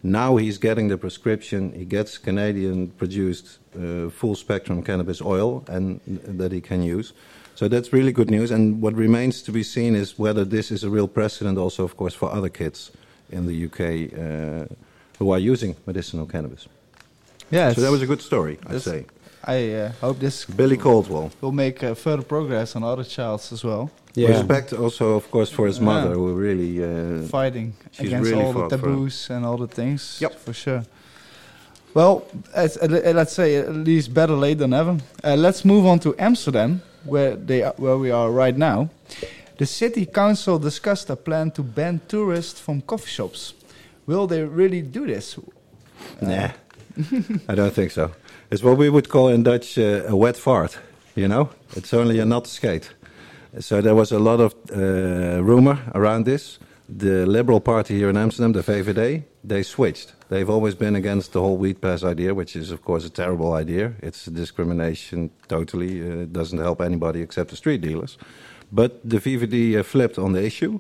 Now 0.04 0.38
he's 0.38 0.58
getting 0.58 0.88
the 0.88 0.98
prescription. 0.98 1.72
He 1.74 1.86
gets 1.86 2.18
Canadian 2.18 2.88
produced 2.90 3.60
uh, 3.76 4.10
full 4.10 4.36
spectrum 4.36 4.82
cannabis 4.82 5.22
oil 5.22 5.64
and 5.68 6.00
that 6.08 6.52
he 6.52 6.60
can 6.62 6.82
use. 6.82 7.14
So 7.54 7.68
that's 7.68 7.94
really 7.94 8.12
good 8.12 8.32
news. 8.32 8.50
And 8.50 8.82
what 8.82 8.96
remains 8.96 9.44
to 9.44 9.52
be 9.52 9.62
seen 9.62 9.96
is 9.96 10.18
whether 10.18 10.44
this 10.44 10.72
is 10.72 10.84
a 10.84 10.90
real 10.90 11.08
precedent, 11.08 11.60
also, 11.60 11.84
of 11.84 11.96
course, 11.96 12.16
for 12.16 12.32
other 12.32 12.50
kids 12.50 12.92
in 13.30 13.46
the 13.46 13.66
UK 13.66 13.82
uh, 14.18 14.74
who 15.22 15.32
are 15.32 15.52
using 15.52 15.76
medicinal 15.86 16.26
cannabis. 16.26 16.68
Yeah. 17.52 17.74
So 17.74 17.82
that 17.82 17.92
was 17.92 18.02
a 18.02 18.08
good 18.08 18.22
story, 18.22 18.58
I'd 18.68 18.82
say. 18.82 19.06
I 19.44 19.58
uh, 19.74 19.92
hope 20.02 20.20
this 20.20 20.46
Billy 20.46 20.78
Caldwell. 20.78 21.30
will 21.42 21.52
make 21.52 21.84
uh, 21.84 21.96
further 21.96 22.24
progress 22.24 22.76
on 22.76 22.84
other 22.84 23.04
childs 23.04 23.52
as 23.52 23.64
well, 23.64 23.90
yeah. 24.16 24.30
Respect 24.30 24.74
also, 24.74 25.16
of 25.16 25.30
course, 25.32 25.50
for 25.50 25.68
his 25.68 25.78
Yeah. 25.78 25.86
mother, 25.86 26.14
who 26.14 26.34
really. 26.34 26.84
Uh, 26.84 27.28
fighting 27.28 27.74
she's 27.92 28.08
against 28.08 28.30
really 28.30 28.44
all 28.44 28.54
the 28.54 28.60
fought 28.60 28.70
for 28.70 28.76
it. 28.76 28.82
taboos 28.82 29.30
and 29.30 29.46
all 29.46 29.58
the 29.58 29.68
things. 29.68 30.18
Yep. 30.22 30.34
for 30.46 30.54
sure. 30.54 30.84
Well, 31.94 32.24
as, 32.54 32.78
uh, 32.78 32.88
let's 33.20 33.34
say 33.34 33.56
at 33.58 33.74
least 33.74 34.14
better 34.14 34.36
late 34.46 34.58
than 34.58 34.70
never. 34.72 34.98
Uh, 35.24 35.36
let's 35.36 35.64
move 35.66 35.86
on 35.86 36.00
to 36.00 36.10
Amsterdam, 36.18 36.82
where 37.06 37.36
they 37.36 37.64
are, 37.64 37.74
where 37.78 37.98
we 37.98 38.12
are 38.12 38.30
right 38.32 38.58
now. 38.58 38.90
The 39.58 39.66
city 39.66 40.06
council 40.06 40.58
discussed 40.60 41.10
a 41.10 41.16
plan 41.16 41.52
to 41.52 41.62
ban 41.64 42.00
tourists 42.08 42.60
from 42.60 42.82
coffee 42.82 43.12
shops. 43.18 43.54
Will 44.06 44.28
they 44.28 44.44
really 44.44 44.82
do 44.82 45.06
this? 45.06 45.38
Nah, 46.22 46.50
I 47.48 47.56
don't 47.56 47.74
think 47.74 47.92
so. 47.92 48.12
It's 48.50 48.64
what 48.64 48.78
we 48.78 48.90
would 48.90 49.10
call 49.10 49.30
in 49.30 49.44
Dutch 49.44 49.78
uh, 49.78 50.04
a 50.08 50.16
wet 50.16 50.38
fart. 50.38 50.78
You 51.16 51.28
know, 51.28 51.50
it's 51.76 51.94
only 51.94 52.20
a 52.20 52.26
not 52.26 52.48
skate. 52.48 52.94
So 53.60 53.82
there 53.82 53.96
was 53.96 54.12
a 54.12 54.20
lot 54.20 54.40
of 54.40 54.56
uh, 54.72 55.44
rumor 55.44 55.80
around 55.94 56.26
this. 56.26 56.60
The 56.88 57.26
Liberal 57.26 57.60
Party 57.62 57.98
here 57.98 58.10
in 58.10 58.18
Amsterdam, 58.18 58.54
the 58.54 58.62
VVD, 58.62 59.24
they 59.44 59.64
switched. 59.64 60.14
They've 60.30 60.50
always 60.50 60.76
been 60.76 60.96
against 60.96 61.34
the 61.34 61.42
whole 61.42 61.58
weed 61.58 61.82
pass 61.82 62.04
idea, 62.04 62.34
which 62.34 62.56
is, 62.56 62.72
of 62.72 62.84
course, 62.84 63.06
a 63.06 63.10
terrible 63.10 63.54
idea. 63.54 63.94
It's 64.02 64.26
discrimination 64.26 65.32
totally. 65.48 66.02
Uh, 66.02 66.24
it 66.24 66.34
doesn't 66.34 66.60
help 66.60 66.82
anybody 66.82 67.22
except 67.22 67.50
the 67.50 67.56
street 67.56 67.82
dealers. 67.82 68.18
But 68.72 69.02
the 69.10 69.18
VVD 69.18 69.78
uh, 69.78 69.84
flipped 69.84 70.18
on 70.18 70.34
the 70.34 70.44
issue. 70.44 70.80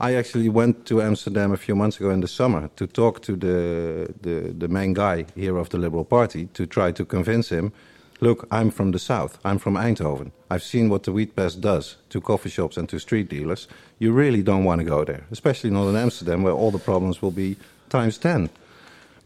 I 0.00 0.14
actually 0.14 0.48
went 0.48 0.86
to 0.86 1.02
Amsterdam 1.02 1.52
a 1.52 1.56
few 1.56 1.74
months 1.74 1.98
ago 1.98 2.10
in 2.10 2.20
the 2.20 2.28
summer 2.28 2.70
to 2.76 2.86
talk 2.86 3.20
to 3.22 3.34
the, 3.34 4.14
the, 4.20 4.54
the 4.56 4.68
main 4.68 4.94
guy 4.94 5.26
here 5.34 5.56
of 5.56 5.70
the 5.70 5.78
Liberal 5.78 6.04
Party 6.04 6.46
to 6.54 6.66
try 6.66 6.92
to 6.92 7.04
convince 7.04 7.48
him 7.48 7.72
look, 8.20 8.46
I'm 8.50 8.70
from 8.70 8.90
the 8.92 8.98
south, 8.98 9.38
I'm 9.44 9.58
from 9.58 9.74
Eindhoven. 9.74 10.32
I've 10.50 10.62
seen 10.62 10.88
what 10.88 11.04
the 11.04 11.12
weed 11.12 11.36
pass 11.36 11.54
does 11.54 11.96
to 12.10 12.20
coffee 12.20 12.48
shops 12.48 12.76
and 12.76 12.88
to 12.88 12.98
street 12.98 13.28
dealers. 13.28 13.68
You 13.98 14.12
really 14.12 14.42
don't 14.42 14.64
want 14.64 14.80
to 14.80 14.84
go 14.84 15.04
there, 15.04 15.24
especially 15.30 15.70
not 15.70 15.88
in 15.88 15.96
Amsterdam 15.96 16.42
where 16.42 16.52
all 16.52 16.70
the 16.70 16.78
problems 16.78 17.22
will 17.22 17.30
be 17.30 17.56
times 17.88 18.18
10. 18.18 18.50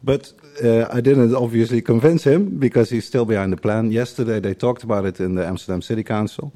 But 0.05 0.33
uh, 0.62 0.87
I 0.91 1.00
didn't 1.00 1.35
obviously 1.35 1.81
convince 1.81 2.25
him 2.25 2.59
because 2.59 2.91
he's 2.91 3.07
still 3.07 3.25
behind 3.25 3.52
the 3.52 3.57
plan. 3.57 3.93
Yesterday 3.93 4.41
they 4.41 4.55
talked 4.55 4.83
about 4.83 5.07
it 5.07 5.21
in 5.21 5.37
the 5.37 5.47
Amsterdam 5.47 5.81
City 5.83 6.02
Council. 6.02 6.52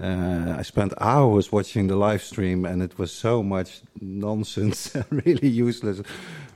Uh, 0.00 0.56
I 0.58 0.62
spent 0.62 0.92
hours 1.00 1.52
watching 1.52 1.86
the 1.86 1.96
live 1.96 2.22
stream, 2.22 2.64
and 2.64 2.82
it 2.82 2.98
was 2.98 3.12
so 3.12 3.42
much 3.42 3.82
nonsense, 4.00 4.96
really 5.10 5.48
useless 5.48 6.02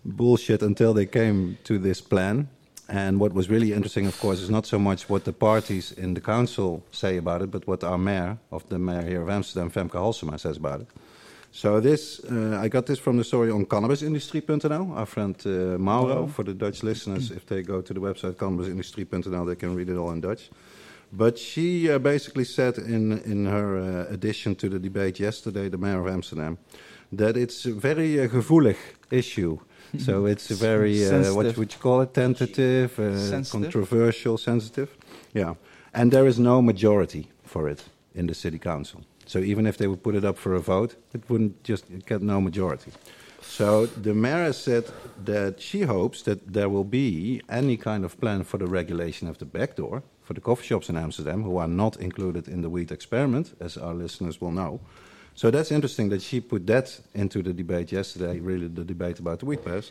bullshit 0.04 0.62
until 0.62 0.92
they 0.92 1.07
came 1.07 1.59
to 1.64 1.78
this 1.78 2.00
plan. 2.00 2.49
And 2.88 3.21
what 3.21 3.35
was 3.35 3.50
really 3.50 3.75
interesting, 3.75 4.07
of 4.07 4.18
course, 4.18 4.40
is 4.40 4.49
not 4.49 4.64
so 4.66 4.78
much 4.78 5.11
what 5.11 5.25
the 5.25 5.33
parties 5.33 5.92
in 5.92 6.14
the 6.14 6.21
council 6.21 6.83
say 6.90 7.18
about 7.18 7.42
it, 7.42 7.50
but 7.50 7.66
what 7.66 7.85
our 7.85 7.99
mayor 7.99 8.38
of 8.50 8.66
the 8.71 8.78
mayor 8.78 9.02
here 9.02 9.23
of 9.23 9.28
Amsterdam, 9.28 9.71
Femke 9.71 9.92
Halsema, 9.92 10.40
says 10.40 10.57
about 10.57 10.80
it. 10.80 10.88
So 11.52 11.80
this, 11.80 12.21
uh, 12.25 12.59
I 12.61 12.68
got 12.68 12.87
this 12.87 12.99
from 12.99 13.16
the 13.18 13.25
story 13.25 13.50
on 13.50 13.66
cannabisindustrie.nl. 13.66 14.97
Our 14.97 15.07
friend 15.07 15.37
uh, 15.45 15.78
Mauro, 15.78 16.26
for 16.26 16.45
the 16.45 16.54
Dutch 16.54 16.83
listeners, 16.83 17.30
if 17.30 17.47
they 17.47 17.62
go 17.62 17.83
to 17.83 17.95
the 17.95 18.00
website 18.00 18.35
cannabisindustrie.nl, 18.35 19.47
they 19.47 19.57
can 19.57 19.75
read 19.75 19.90
it 19.90 19.97
all 19.97 20.11
in 20.11 20.21
Dutch. 20.21 20.50
But 21.12 21.38
she 21.38 21.90
uh, 21.90 21.98
basically 21.98 22.44
said 22.44 22.78
in 22.78 23.12
in 23.24 23.46
her 23.46 23.78
uh, 23.78 24.14
addition 24.14 24.54
to 24.56 24.68
the 24.68 24.78
debate 24.78 25.18
yesterday, 25.18 25.68
the 25.70 25.78
mayor 25.78 26.00
of 26.00 26.06
Amsterdam, 26.06 26.58
that 27.16 27.36
it's 27.36 27.66
a 27.66 27.72
very 27.72 28.20
uh, 28.20 28.28
gevoelig 28.28 28.76
issue. 29.10 29.58
so 29.98 30.26
it's 30.26 30.50
a 30.50 30.54
very 30.54 31.06
uh, 31.06 31.34
what 31.34 31.56
would 31.56 31.72
you 31.72 31.80
call 31.80 32.02
it? 32.02 32.12
Tentative, 32.12 32.98
uh, 32.98 33.18
Sensitive. 33.18 33.72
controversial, 33.72 34.36
sensitive. 34.36 34.88
Yeah, 35.32 35.54
and 35.92 36.12
there 36.12 36.26
is 36.28 36.38
no 36.38 36.60
majority 36.60 37.26
for 37.42 37.68
it 37.70 37.84
in 38.14 38.26
the 38.26 38.34
city 38.34 38.58
council. 38.58 39.00
So 39.26 39.38
even 39.38 39.66
if 39.66 39.76
they 39.76 39.86
would 39.86 40.02
put 40.02 40.14
it 40.14 40.24
up 40.24 40.38
for 40.38 40.54
a 40.54 40.60
vote, 40.60 40.96
it 41.14 41.22
wouldn't 41.28 41.62
just 41.62 41.84
get 42.06 42.22
no 42.22 42.40
majority. 42.40 42.92
So 43.49 43.87
the 43.87 44.14
mayor 44.14 44.52
said 44.52 44.85
that 45.25 45.61
she 45.61 45.81
hopes 45.81 46.23
that 46.23 46.52
there 46.52 46.69
will 46.69 46.85
be 46.85 47.40
any 47.49 47.76
kind 47.76 48.05
of 48.05 48.21
plan 48.21 48.45
for 48.45 48.59
the 48.59 48.67
regulation 48.67 49.26
of 49.26 49.38
the 49.38 49.47
back 49.47 49.75
door 49.75 50.02
for 50.23 50.35
the 50.35 50.40
coffee 50.40 50.67
shops 50.67 50.90
in 50.90 50.97
Amsterdam, 50.97 51.43
who 51.43 51.57
are 51.57 51.67
not 51.67 51.97
included 51.97 52.47
in 52.47 52.61
the 52.61 52.69
weed 52.69 52.93
experiment, 52.93 53.57
as 53.59 53.78
our 53.78 53.95
listeners 53.95 54.40
will 54.40 54.52
know. 54.52 54.81
So 55.35 55.50
that's 55.50 55.73
interesting 55.73 56.11
that 56.11 56.21
she 56.21 56.40
put 56.40 56.67
that 56.67 57.00
into 57.14 57.43
the 57.43 57.55
debate 57.55 57.90
yesterday, 57.90 58.38
really 58.38 58.69
the 58.69 58.85
debate 58.85 59.19
about 59.19 59.38
the 59.38 59.47
weed 59.47 59.64
pass. 59.64 59.90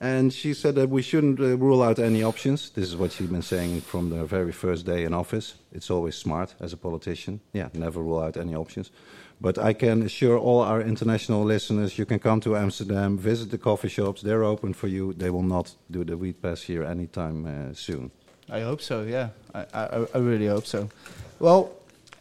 And 0.00 0.32
she 0.32 0.52
said 0.52 0.74
that 0.74 0.90
we 0.90 1.00
shouldn't 1.00 1.40
uh, 1.40 1.56
rule 1.56 1.82
out 1.82 1.98
any 1.98 2.22
options. 2.22 2.70
This 2.70 2.88
is 2.88 2.96
what 2.96 3.12
she's 3.12 3.28
been 3.28 3.40
saying 3.40 3.80
from 3.80 4.10
the 4.10 4.24
very 4.24 4.52
first 4.52 4.84
day 4.84 5.04
in 5.04 5.14
office. 5.14 5.54
It's 5.72 5.90
always 5.90 6.16
smart 6.16 6.54
as 6.60 6.72
a 6.72 6.76
politician. 6.76 7.40
Yeah, 7.52 7.68
never 7.72 8.02
rule 8.02 8.20
out 8.20 8.36
any 8.36 8.54
options. 8.54 8.90
But 9.40 9.58
I 9.58 9.74
can 9.74 10.02
assure 10.02 10.38
all 10.38 10.62
our 10.62 10.80
international 10.80 11.44
listeners 11.44 11.98
you 11.98 12.06
can 12.06 12.18
come 12.18 12.40
to 12.40 12.56
Amsterdam, 12.56 13.18
visit 13.18 13.50
the 13.50 13.58
coffee 13.58 13.88
shops. 13.88 14.22
They're 14.22 14.44
open 14.44 14.72
for 14.72 14.88
you. 14.88 15.12
They 15.12 15.30
will 15.30 15.42
not 15.42 15.74
do 15.90 16.04
the 16.04 16.16
weed 16.16 16.40
pass 16.40 16.62
here 16.62 16.82
anytime 16.82 17.46
uh, 17.46 17.74
soon. 17.74 18.10
I 18.48 18.60
hope 18.60 18.80
so. 18.80 19.02
Yeah, 19.02 19.28
I, 19.54 19.66
I, 19.74 20.06
I 20.14 20.18
really 20.18 20.46
hope 20.46 20.66
so. 20.66 20.88
Well, 21.38 21.72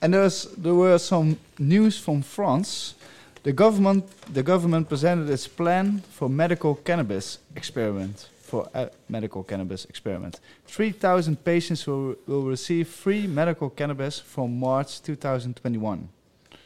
and 0.01 0.13
there's 0.13 0.43
there 0.57 0.73
were 0.73 0.97
some 0.97 1.37
news 1.57 1.97
from 1.97 2.21
France. 2.21 2.95
The 3.43 3.53
government 3.53 4.05
the 4.33 4.43
government 4.43 4.89
presented 4.89 5.29
its 5.29 5.47
plan 5.47 6.01
for 6.09 6.29
medical 6.29 6.75
cannabis 6.75 7.39
experiment 7.55 8.27
for 8.41 8.67
a 8.73 8.89
medical 9.07 9.43
cannabis 9.43 9.85
experiment. 9.85 10.39
Three 10.67 10.91
thousand 10.91 11.43
patients 11.45 11.87
will 11.87 12.15
will 12.27 12.43
receive 12.43 12.87
free 12.87 13.27
medical 13.27 13.69
cannabis 13.69 14.19
from 14.19 14.59
March 14.59 15.01
2021. 15.01 16.09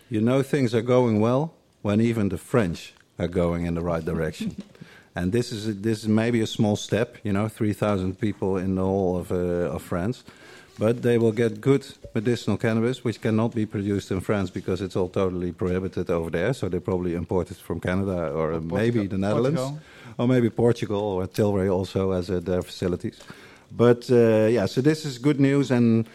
You 0.10 0.22
know 0.22 0.42
things 0.42 0.74
are 0.74 0.82
going 0.82 1.20
well 1.20 1.54
when 1.84 2.02
even 2.02 2.30
the 2.30 2.38
French 2.38 2.94
are 3.20 3.28
going 3.28 3.68
in 3.68 3.76
the 3.76 3.82
right 3.82 4.04
direction. 4.04 4.56
and 5.16 5.32
this 5.32 5.52
is 5.52 5.82
this 5.82 6.00
is 6.00 6.08
maybe 6.08 6.42
a 6.42 6.48
small 6.48 6.76
step, 6.76 7.18
you 7.24 7.32
know, 7.32 7.48
3,000 7.48 8.20
people 8.20 8.58
in 8.58 8.76
the 8.76 8.84
whole 8.84 9.18
of, 9.18 9.32
uh, 9.32 9.76
of 9.76 9.84
France. 9.84 10.24
But 10.80 11.02
they 11.02 11.18
will 11.18 11.34
get 11.34 11.62
good 11.62 11.86
medicinal 12.16 12.58
cannabis, 12.58 13.04
which 13.04 13.22
cannot 13.22 13.54
be 13.54 13.66
produced 13.66 14.12
in 14.12 14.22
France 14.22 14.50
because 14.50 14.82
it's 14.82 14.96
all 14.96 15.10
totally 15.10 15.52
prohibited 15.52 16.10
over 16.10 16.30
there. 16.32 16.54
So 16.54 16.70
they 16.70 16.80
probably 16.80 17.14
import 17.14 17.52
it 17.52 17.58
from 17.58 17.80
Canada 17.80 18.32
or, 18.32 18.54
uh, 18.54 18.62
maybe 18.62 19.06
the 19.06 19.18
Netherlands. 19.18 19.60
Portugal. 19.60 19.82
or 20.18 20.28
maybe 20.28 20.50
Portugal 20.50 21.02
or 21.02 21.28
Tilray 21.28 21.70
also 21.72 22.14
has 22.14 22.30
uh, 22.30 22.40
their 22.40 22.62
facilities. 22.62 23.20
But 23.72 24.10
uh, 24.10 24.48
yeah, 24.50 24.66
so 24.66 24.82
this 24.82 25.06
is 25.06 25.20
good 25.20 25.40
news. 25.40 25.70
And 25.70 26.08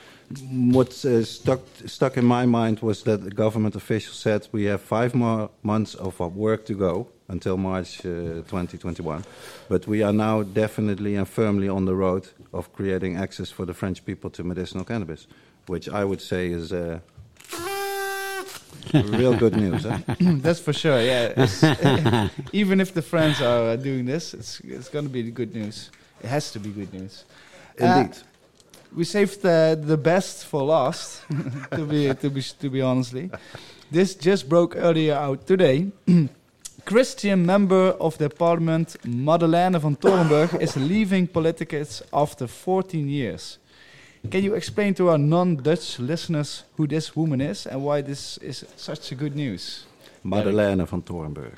what 0.50 1.05
uh, 1.05 1.23
stuck 1.25 1.61
stuck 1.87 2.17
in 2.17 2.25
my 2.25 2.47
mind 2.47 2.81
was 2.81 3.03
that 3.03 3.23
the 3.25 3.31
government 3.31 3.75
official 3.76 4.12
said 4.14 4.49
we 4.53 4.64
have 4.64 4.81
five 4.81 5.14
more 5.14 5.50
months 5.62 5.95
of 5.95 6.21
uh, 6.21 6.26
work 6.29 6.64
to 6.67 6.75
go 6.75 7.09
until 7.29 7.57
March 7.57 8.00
uh, 8.00 8.43
2021. 8.49 9.25
But 9.69 9.87
we 9.87 10.03
are 10.03 10.12
now 10.12 10.43
definitely 10.43 11.17
and 11.17 11.26
firmly 11.29 11.69
on 11.69 11.85
the 11.85 11.95
road 11.95 12.29
of 12.53 12.73
creating 12.73 13.17
access 13.17 13.50
for 13.50 13.64
the 13.67 13.75
French 13.75 14.05
people 14.05 14.31
to 14.31 14.45
medicinal 14.45 14.85
cannabis, 14.85 15.26
which 15.67 15.88
I 15.88 16.05
would 16.05 16.21
say 16.21 16.49
is. 16.49 16.73
Uh, 16.73 17.00
Real 18.93 19.35
good 19.35 19.57
news, 19.57 19.85
huh? 19.85 19.99
That's 20.21 20.61
for 20.61 20.73
sure. 20.73 21.00
Yeah, 21.00 21.33
It's- 21.43 22.31
even 22.53 22.81
if 22.81 22.93
the 22.93 23.03
French 23.03 23.41
are 23.41 23.71
uh, 23.71 23.76
doing 23.76 24.05
this, 24.05 24.35
it's 24.35 24.61
it's 24.61 24.88
going 24.91 25.07
to 25.07 25.11
be 25.11 25.23
good 25.31 25.55
news. 25.55 25.91
It 26.23 26.29
has 26.29 26.53
to 26.53 26.59
be 26.59 26.69
good 26.71 26.93
news. 26.93 27.25
Uh, 27.81 27.85
Indeed. 27.87 28.19
We 28.95 29.05
saved 29.05 29.43
the 29.43 29.79
the 29.81 29.97
best 29.97 30.47
for 30.47 30.63
last. 30.63 31.23
to 31.73 31.85
be 31.85 32.15
to 32.15 32.31
be 32.31 32.43
to 32.43 32.71
be 32.71 32.81
honestly, 32.83 33.31
this 33.91 34.15
just 34.15 34.49
broke 34.49 34.77
earlier 34.77 35.15
out 35.15 35.47
today. 35.47 35.91
Christian 36.85 37.47
member 37.47 37.97
of 37.99 38.19
the 38.19 38.29
parliament, 38.29 38.97
Madeleine 39.05 39.79
van 39.79 39.97
Toorenburg, 39.97 40.61
is 40.61 40.77
leaving 40.77 41.27
politics 41.27 42.03
after 42.13 42.47
14 42.47 43.09
years. 43.09 43.59
Can 44.31 44.45
you 44.45 44.55
explain 44.55 44.95
to 44.95 45.09
our 45.09 45.19
non-Dutch 45.19 45.99
listeners 45.99 46.65
who 46.77 46.87
this 46.87 47.17
woman 47.17 47.41
is 47.41 47.67
and 47.67 47.83
why 47.83 48.03
this 48.03 48.39
is 48.39 48.65
such 48.77 49.13
a 49.13 49.15
good 49.15 49.35
news? 49.35 49.87
Madeleine 50.23 50.85
van 50.87 51.03
Toorenburg. 51.03 51.57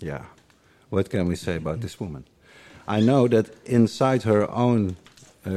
Yeah. 0.00 0.24
What 0.90 1.10
can 1.10 1.26
we 1.26 1.36
say 1.36 1.56
about 1.56 1.80
this 1.80 2.00
woman? 2.00 2.24
I 2.86 3.00
know 3.00 3.28
that 3.28 3.50
inside 3.66 4.22
her 4.24 4.50
own 4.50 4.96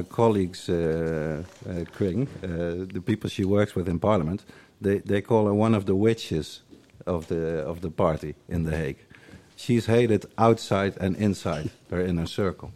colleagues' 0.10 0.70
uh, 0.70 1.44
uh, 1.70 1.86
kring, 1.94 2.28
uh, 2.44 2.86
the 2.94 3.02
people 3.06 3.30
she 3.30 3.46
works 3.46 3.76
with 3.76 3.88
in 3.88 4.00
parliament, 4.00 4.44
they, 4.82 5.00
they 5.00 5.22
call 5.22 5.46
her 5.48 5.54
one 5.54 5.74
of 5.74 5.86
the 5.86 5.96
witches 5.96 6.62
of 7.06 7.28
the, 7.28 7.60
of 7.66 7.82
the 7.82 7.90
party 7.90 8.36
in 8.48 8.64
The 8.64 8.76
Hague. 8.76 9.00
She's 9.56 9.88
hated 9.88 10.26
outside 10.38 10.98
and 11.00 11.16
inside 11.16 11.72
her 11.90 12.02
inner 12.02 12.28
circle. 12.28 12.72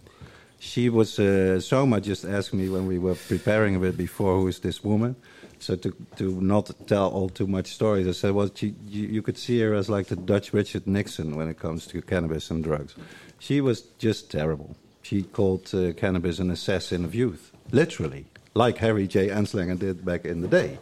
She 0.59 0.89
was, 0.89 1.19
uh, 1.19 1.59
Soma 1.59 2.01
just 2.01 2.23
asked 2.23 2.53
me 2.53 2.69
when 2.69 2.85
we 2.87 2.99
were 2.99 3.15
preparing 3.15 3.75
a 3.75 3.79
bit 3.79 3.97
before, 3.97 4.39
who 4.39 4.47
is 4.47 4.59
this 4.59 4.83
woman? 4.83 5.15
So 5.57 5.75
to, 5.75 5.95
to 6.17 6.41
not 6.41 6.71
tell 6.87 7.09
all 7.09 7.29
too 7.29 7.47
much 7.47 7.67
stories, 7.67 8.07
I 8.07 8.11
said, 8.11 8.31
well, 8.33 8.49
she, 8.53 8.73
you, 8.87 9.07
you 9.07 9.21
could 9.21 9.37
see 9.37 9.59
her 9.61 9.73
as 9.73 9.89
like 9.89 10.07
the 10.07 10.15
Dutch 10.15 10.53
Richard 10.53 10.87
Nixon 10.87 11.35
when 11.35 11.47
it 11.49 11.59
comes 11.59 11.85
to 11.87 12.01
cannabis 12.01 12.49
and 12.49 12.63
drugs. 12.63 12.95
She 13.39 13.61
was 13.61 13.81
just 13.97 14.31
terrible. 14.31 14.75
She 15.01 15.23
called 15.23 15.73
uh, 15.73 15.93
cannabis 15.93 16.39
an 16.39 16.51
assassin 16.51 17.03
of 17.05 17.15
youth, 17.15 17.51
literally, 17.71 18.25
like 18.53 18.77
Harry 18.77 19.07
J. 19.07 19.29
Anslinger 19.29 19.77
did 19.77 20.05
back 20.05 20.25
in 20.25 20.41
the 20.41 20.47
day. 20.47 20.77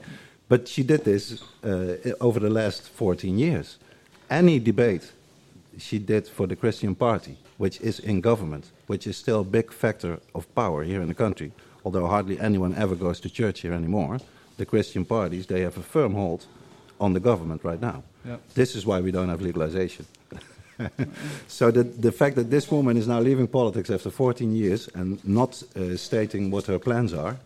But 0.47 0.67
she 0.67 0.83
did 0.83 1.05
this 1.05 1.41
uh, 1.63 1.95
over 2.19 2.39
the 2.39 2.49
last 2.49 2.89
14 2.89 3.37
years. 3.37 3.77
Any 4.29 4.59
debate 4.59 5.11
she 5.77 5.99
did 5.99 6.27
for 6.27 6.47
the 6.47 6.55
Christian 6.55 6.95
Party, 6.95 7.37
which 7.57 7.79
is 7.81 7.99
in 7.99 8.21
government, 8.21 8.71
which 8.87 9.07
is 9.07 9.15
still 9.15 9.41
a 9.41 9.43
big 9.43 9.71
factor 9.71 10.19
of 10.35 10.53
power 10.55 10.83
here 10.83 11.01
in 11.01 11.07
the 11.07 11.13
country, 11.13 11.51
although 11.85 12.07
hardly 12.07 12.39
anyone 12.39 12.75
ever 12.75 12.95
goes 12.95 13.19
to 13.21 13.29
church 13.29 13.61
here 13.61 13.73
anymore. 13.73 14.19
The 14.57 14.65
Christian 14.65 15.05
parties, 15.05 15.47
they 15.47 15.61
have 15.61 15.77
a 15.77 15.83
firm 15.83 16.13
hold 16.13 16.45
on 16.99 17.13
the 17.13 17.19
government 17.19 17.63
right 17.63 17.79
now. 17.79 18.03
Yep. 18.25 18.41
This 18.55 18.75
is 18.75 18.85
why 18.85 18.99
we 18.99 19.11
don't 19.11 19.29
have 19.29 19.41
legalization. 19.41 20.05
so 21.47 21.71
the, 21.71 21.83
the 21.83 22.11
fact 22.11 22.35
that 22.35 22.49
this 22.49 22.71
woman 22.71 22.97
is 22.97 23.07
now 23.07 23.19
leaving 23.19 23.47
politics 23.47 23.89
after 23.89 24.09
14 24.09 24.55
years 24.55 24.89
and 24.93 25.23
not 25.25 25.61
uh, 25.75 25.95
stating 25.95 26.51
what 26.51 26.65
her 26.65 26.79
plans 26.79 27.13
are, 27.13 27.37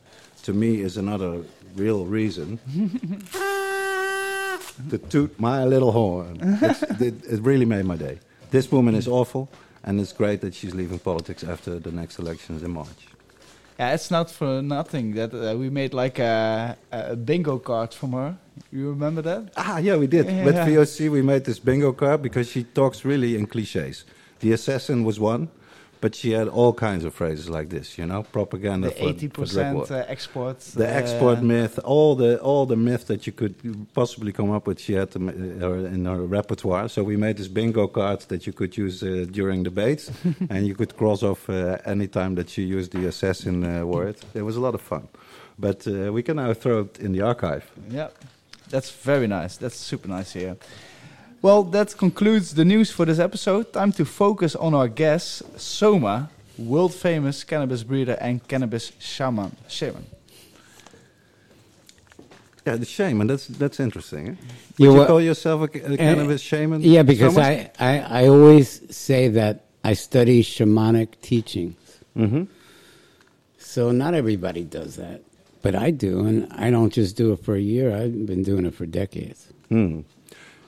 to 0.44 0.54
me 0.54 0.82
is 0.82 0.98
another 0.98 1.44
real 1.76 2.06
reason 2.06 2.60
to 4.90 4.98
toot 5.10 5.40
my 5.40 5.66
little 5.66 5.92
horn. 5.92 6.38
It, 7.00 7.24
it 7.26 7.42
really 7.42 7.66
made 7.66 7.86
my 7.86 7.96
day. 7.96 8.20
This 8.52 8.72
woman 8.72 8.96
is 8.96 9.08
awful, 9.08 9.50
and 9.84 10.00
it's 10.00 10.14
great 10.14 10.42
that 10.42 10.54
she's 10.54 10.76
leaving 10.76 11.00
politics 11.00 11.44
after 11.44 11.80
the 11.80 11.92
next 11.92 12.20
elections 12.20 12.62
in 12.62 12.72
March. 12.72 13.13
Yeah, 13.80 13.94
it's 13.94 14.12
not 14.12 14.30
for 14.30 14.62
nothing 14.62 15.16
that 15.16 15.34
uh, 15.34 15.58
we 15.58 15.70
made 15.70 15.94
like 15.94 16.20
a, 16.20 16.78
a 16.92 17.16
bingo 17.16 17.58
card 17.60 17.94
from 17.94 18.14
her. 18.14 18.38
You 18.72 18.90
remember 18.90 19.22
that? 19.24 19.52
Ah, 19.58 19.80
yeah, 19.80 19.96
we 19.96 20.08
did. 20.08 20.26
Yeah. 20.28 20.46
With 20.46 20.56
VOC, 20.56 21.10
we 21.10 21.22
made 21.22 21.46
this 21.46 21.60
bingo 21.60 21.92
card 21.92 22.22
because 22.22 22.50
she 22.50 22.64
talks 22.64 23.04
really 23.04 23.36
in 23.36 23.48
cliches. 23.48 24.06
The 24.40 24.52
assassin 24.52 25.04
was 25.04 25.20
one, 25.20 25.50
but 26.04 26.16
she 26.16 26.32
had 26.34 26.50
all 26.50 26.74
kinds 26.74 27.06
of 27.06 27.14
phrases 27.14 27.48
like 27.48 27.70
this, 27.70 27.98
you 27.98 28.06
know, 28.06 28.24
propaganda 28.24 28.90
The 28.90 28.96
for, 28.96 29.10
eighty 29.10 29.30
percent 29.30 29.90
uh, 29.90 30.16
export. 30.16 30.60
the 30.60 30.86
uh, 30.86 31.02
export 31.02 31.42
myth, 31.42 31.80
all 31.86 32.14
the 32.24 32.32
all 32.42 32.66
the 32.66 32.76
myth 32.76 33.06
that 33.08 33.22
you 33.26 33.32
could 33.32 33.56
possibly 33.94 34.34
come 34.34 34.52
up 34.52 34.68
with, 34.68 34.80
she 34.82 34.94
had 35.02 35.12
them, 35.12 35.30
uh, 35.30 35.96
in 35.96 36.04
her 36.04 36.22
repertoire. 36.40 36.90
So 36.90 37.04
we 37.12 37.16
made 37.16 37.38
this 37.38 37.48
bingo 37.48 37.88
card 37.88 38.20
that 38.28 38.42
you 38.46 38.54
could 38.60 38.74
use 38.86 39.02
uh, 39.02 39.26
during 39.32 39.64
debates, 39.64 40.12
and 40.52 40.68
you 40.68 40.76
could 40.76 40.94
cross 40.98 41.24
off 41.24 41.50
uh, 41.50 41.78
any 41.86 42.08
time 42.08 42.36
that 42.36 42.50
she 42.50 42.64
used 42.78 42.92
the 42.92 43.08
assassin 43.08 43.64
uh, 43.64 43.86
word. 43.86 44.16
It 44.34 44.44
was 44.50 44.58
a 44.58 44.62
lot 44.68 44.76
of 44.76 44.82
fun, 44.82 45.08
but 45.58 45.88
uh, 45.88 46.12
we 46.12 46.22
can 46.22 46.36
now 46.36 46.54
throw 46.54 46.80
it 46.82 47.00
in 47.00 47.14
the 47.14 47.22
archive. 47.22 47.64
Yeah, 47.90 48.10
that's 48.70 48.92
very 49.06 49.28
nice. 49.28 49.56
That's 49.56 49.78
super 49.78 50.10
nice 50.10 50.34
here. 50.34 50.58
Well, 51.44 51.64
that 51.76 51.96
concludes 51.98 52.54
the 52.56 52.64
news 52.64 52.90
for 52.90 53.06
this 53.06 53.20
episode. 53.20 53.74
Time 53.74 53.92
to 53.94 54.06
focus 54.06 54.56
on 54.56 54.74
our 54.74 54.88
guest, 54.88 55.44
Soma. 55.60 56.30
world 56.58 56.94
famous 56.94 57.44
cannabis 57.44 57.84
breeder 57.84 58.18
and 58.22 58.40
cannabis 58.48 58.94
shaman. 59.00 59.52
Shaman. 59.68 60.06
Yeah, 62.66 62.78
the 62.78 62.86
shaman. 62.86 63.28
That's 63.28 63.48
that's 63.48 63.80
interesting. 63.82 64.24
Eh? 64.30 64.36
Would 64.80 64.86
You 64.86 65.00
you 65.02 65.06
call 65.06 65.20
yourself 65.22 65.62
a, 65.62 65.94
a 65.94 65.98
cannabis 65.98 66.42
shaman? 66.42 66.82
Yeah, 66.82 67.04
because 67.04 67.38
I, 67.38 67.72
I, 67.78 68.00
I 68.00 68.28
always 68.28 68.68
say 68.96 69.28
that 69.30 69.66
I 69.84 69.94
study 69.96 70.44
shamanic 70.44 71.20
teachings. 71.22 71.76
Mhm. 72.16 72.48
So 73.58 73.92
not 73.92 74.14
everybody 74.14 74.64
does 74.64 74.96
that, 74.96 75.22
but 75.62 75.76
I 75.76 75.92
do, 75.92 76.26
and 76.26 76.48
I 76.54 76.70
don't 76.72 76.94
just 76.94 77.18
do 77.18 77.34
it 77.34 77.40
for 77.44 77.56
a 77.56 77.60
year. 77.74 77.94
I've 77.94 78.26
been 78.26 78.44
doing 78.44 78.66
it 78.66 78.74
for 78.76 78.86
decades. 78.86 79.48
Hmm. 79.68 80.02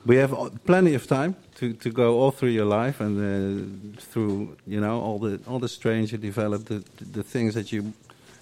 We 0.05 0.17
have 0.17 0.35
plenty 0.65 0.93
of 0.93 1.07
time 1.07 1.35
to, 1.55 1.73
to 1.73 1.89
go 1.89 2.19
all 2.19 2.31
through 2.31 2.49
your 2.51 2.65
life 2.65 3.01
and 3.01 3.17
uh, 3.17 4.01
through 4.11 4.55
you 4.67 4.79
know 4.79 5.01
all 5.01 5.17
the 5.19 5.39
all 5.47 5.59
the 5.59 5.67
strange 5.67 6.11
you 6.11 6.19
developed, 6.19 6.65
the 6.67 6.83
the 7.11 7.23
things 7.23 7.53
that 7.55 7.71
you 7.71 7.93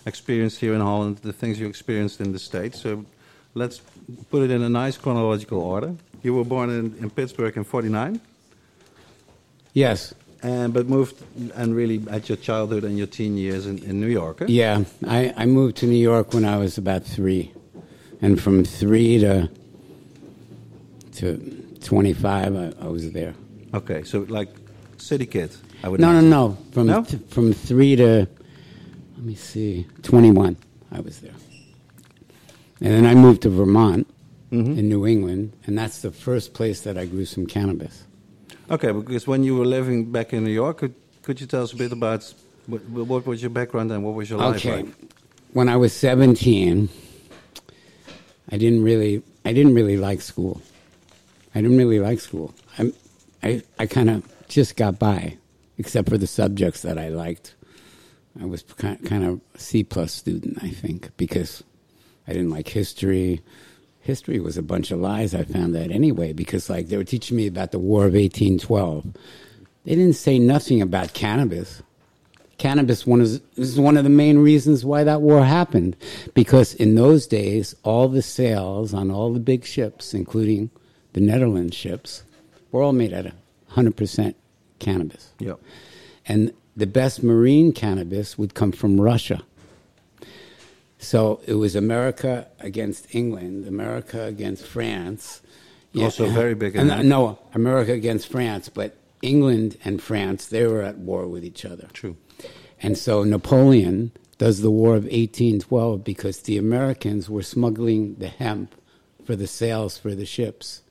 experienced 0.06 0.60
here 0.60 0.74
in 0.74 0.82
Holland, 0.82 1.18
the 1.20 1.32
things 1.34 1.58
you 1.60 1.68
experienced 1.68 2.20
in 2.20 2.34
the 2.34 2.40
States. 2.40 2.82
So 2.82 3.06
let's 3.54 3.82
put 4.30 4.44
it 4.44 4.52
in 4.52 4.62
a 4.62 4.70
nice 4.70 4.98
chronological 4.98 5.62
order. 5.62 5.96
You 6.22 6.34
were 6.34 6.44
born 6.46 6.70
in, 6.70 6.96
in 7.00 7.10
Pittsburgh 7.10 7.56
in 7.58 7.64
'49, 7.64 8.20
Yes, 9.74 10.14
and 10.42 10.74
but 10.74 10.88
moved 10.88 11.16
and 11.56 11.76
really 11.76 12.04
at 12.10 12.28
your 12.30 12.38
childhood 12.38 12.84
and 12.84 12.98
your 12.98 13.08
teen 13.08 13.38
years 13.38 13.66
in, 13.66 13.78
in 13.84 14.00
New 14.02 14.08
York. 14.12 14.42
eh? 14.42 14.46
yeah. 14.50 14.84
I, 15.08 15.34
I 15.38 15.46
moved 15.46 15.78
to 15.78 15.86
New 15.86 16.02
York 16.02 16.34
when 16.34 16.46
I 16.46 16.58
was 16.58 16.78
about 16.78 17.04
three, 17.06 17.52
and 18.22 18.40
from 18.42 18.64
three 18.66 19.18
to 19.20 19.50
to 21.16 21.38
twenty 21.82 22.14
five, 22.14 22.56
I, 22.56 22.74
I 22.82 22.88
was 22.88 23.12
there. 23.12 23.34
Okay, 23.74 24.04
so 24.04 24.20
like 24.30 24.50
city 24.98 25.26
kids, 25.26 25.62
I 25.84 25.90
would. 25.90 26.00
No, 26.00 26.08
no, 26.12 26.20
imagine. 26.20 26.30
no. 26.30 26.58
From 26.72 26.88
No? 26.88 27.04
th- 27.04 27.24
from 27.30 27.54
three 27.54 27.96
to 27.96 28.28
let 29.18 29.26
me 29.26 29.36
see, 29.36 29.86
twenty 30.02 30.32
one. 30.32 30.56
I 30.92 31.00
was 31.00 31.20
there, 31.20 31.34
and 32.82 32.92
then 32.94 33.06
I 33.06 33.16
moved 33.16 33.42
to 33.44 33.50
Vermont 33.50 34.08
Mhm. 34.52 34.78
in 34.78 34.88
New 34.90 35.08
England, 35.08 35.54
and 35.66 35.76
that's 35.78 36.02
the 36.02 36.12
first 36.12 36.54
place 36.54 36.82
that 36.82 36.98
I 36.98 37.06
grew 37.08 37.26
some 37.26 37.48
cannabis. 37.48 38.04
Okay, 38.70 38.92
because 38.92 39.26
when 39.28 39.44
you 39.44 39.56
were 39.58 39.66
living 39.66 40.12
back 40.12 40.32
in 40.34 40.44
New 40.44 40.52
York, 40.52 40.78
could, 40.78 40.94
could 41.24 41.42
you 41.42 41.48
tell 41.48 41.64
us 41.64 41.74
a 41.74 41.76
bit 41.76 41.92
about 41.92 42.32
what, 42.68 42.82
what 42.90 43.26
was 43.26 43.42
your 43.42 43.50
background 43.50 43.92
and 43.92 44.04
what 44.04 44.14
was 44.14 44.30
your 44.30 44.38
life 44.40 44.58
Okay, 44.58 44.84
like? 44.84 44.86
when 45.54 45.68
I 45.70 45.76
was 45.78 45.92
seventeen, 45.94 46.90
I 48.52 48.58
didn't 48.58 48.84
really, 48.84 49.24
I 49.44 49.54
didn't 49.54 49.74
really 49.74 49.98
like 49.98 50.22
school. 50.22 50.62
I 51.56 51.62
didn't 51.62 51.78
really 51.78 52.00
like 52.00 52.20
school. 52.20 52.54
I, 52.78 52.94
I, 53.44 53.62
I 53.80 53.86
kind 53.86 54.10
of 54.10 54.48
just 54.48 54.76
got 54.76 55.00
by, 55.00 55.38
except 55.78 56.10
for 56.10 56.18
the 56.18 56.28
subjects 56.28 56.82
that 56.82 56.98
I 56.98 57.10
liked. 57.10 57.56
I 58.42 58.46
was 58.46 58.64
kind 58.64 59.24
of 59.24 59.42
C 59.58 59.84
plus 59.84 60.12
student, 60.12 60.64
I 60.64 60.70
think, 60.70 61.12
because 61.18 61.64
I 62.28 62.34
didn't 62.34 62.50
like 62.50 62.68
history. 62.68 63.42
History 64.00 64.40
was 64.40 64.58
a 64.58 64.64
bunch 64.64 64.92
of 64.92 65.00
lies. 65.00 65.36
I 65.36 65.44
found 65.44 65.76
that 65.76 65.92
anyway, 65.92 66.34
because 66.34 66.70
like 66.70 66.88
they 66.88 66.98
were 66.98 67.04
teaching 67.04 67.38
me 67.38 67.48
about 67.48 67.72
the 67.72 67.80
War 67.80 68.06
of 68.06 68.16
eighteen 68.16 68.58
twelve. 68.58 69.06
They 69.86 69.96
didn't 69.96 70.16
say 70.16 70.40
nothing 70.40 70.82
about 70.82 71.14
cannabis. 71.14 71.84
Cannabis 72.58 73.06
one 73.06 73.22
is, 73.22 73.42
is 73.56 73.80
one 73.80 73.98
of 73.98 74.04
the 74.04 74.10
main 74.10 74.38
reasons 74.40 74.86
why 74.86 75.04
that 75.04 75.22
war 75.22 75.44
happened, 75.44 75.96
because 76.34 76.74
in 76.74 76.96
those 76.96 77.28
days 77.28 77.76
all 77.84 78.08
the 78.08 78.22
sails 78.22 78.94
on 78.94 79.12
all 79.12 79.34
the 79.34 79.40
big 79.40 79.66
ships, 79.66 80.14
including 80.14 80.70
the 81.14 81.22
Netherlands 81.22 81.76
ships, 81.76 82.24
were 82.72 82.82
all 82.82 82.94
made 82.94 83.14
out 83.14 83.26
of 83.28 83.34
hundred 83.70 83.96
percent 83.98 84.36
cannabis 84.80 85.32
Yeah. 85.40 85.54
and 86.28 86.52
the 86.76 86.86
best 86.88 87.24
marine 87.24 87.72
cannabis 87.72 88.38
would 88.38 88.54
come 88.54 88.72
from 88.72 89.00
Russia. 89.00 89.44
So 91.00 91.42
it 91.46 91.56
was 91.56 91.76
America 91.76 92.48
against 92.60 93.14
England, 93.14 93.68
America 93.68 94.24
against 94.24 94.66
France. 94.66 95.42
Also 96.00 96.28
very 96.28 96.56
big 96.56 96.76
And, 96.76 97.08
no, 97.08 97.38
America 97.54 97.92
against 97.92 98.28
France, 98.28 98.70
but 98.70 98.96
England 99.22 99.78
and 99.86 100.02
France, 100.02 100.48
they 100.48 100.66
were 100.66 100.82
at 100.82 100.98
war 100.98 101.28
with 101.28 101.46
each 101.46 101.66
other. 101.66 101.88
True. 101.94 102.18
And 102.82 102.98
so 102.98 103.24
Napoleon 103.24 104.12
does 104.40 104.62
the 104.62 104.72
War 104.72 104.96
of 104.96 105.04
1812 105.04 106.04
because 106.04 106.40
the 106.42 106.58
Americans 106.58 107.30
were 107.30 107.44
smuggling 107.44 108.16
the 108.16 108.28
hemp 108.30 108.74
for 109.24 109.36
the 109.36 109.48
sails 109.48 109.98
for 109.98 110.16
the 110.16 110.26
ships 110.26 110.82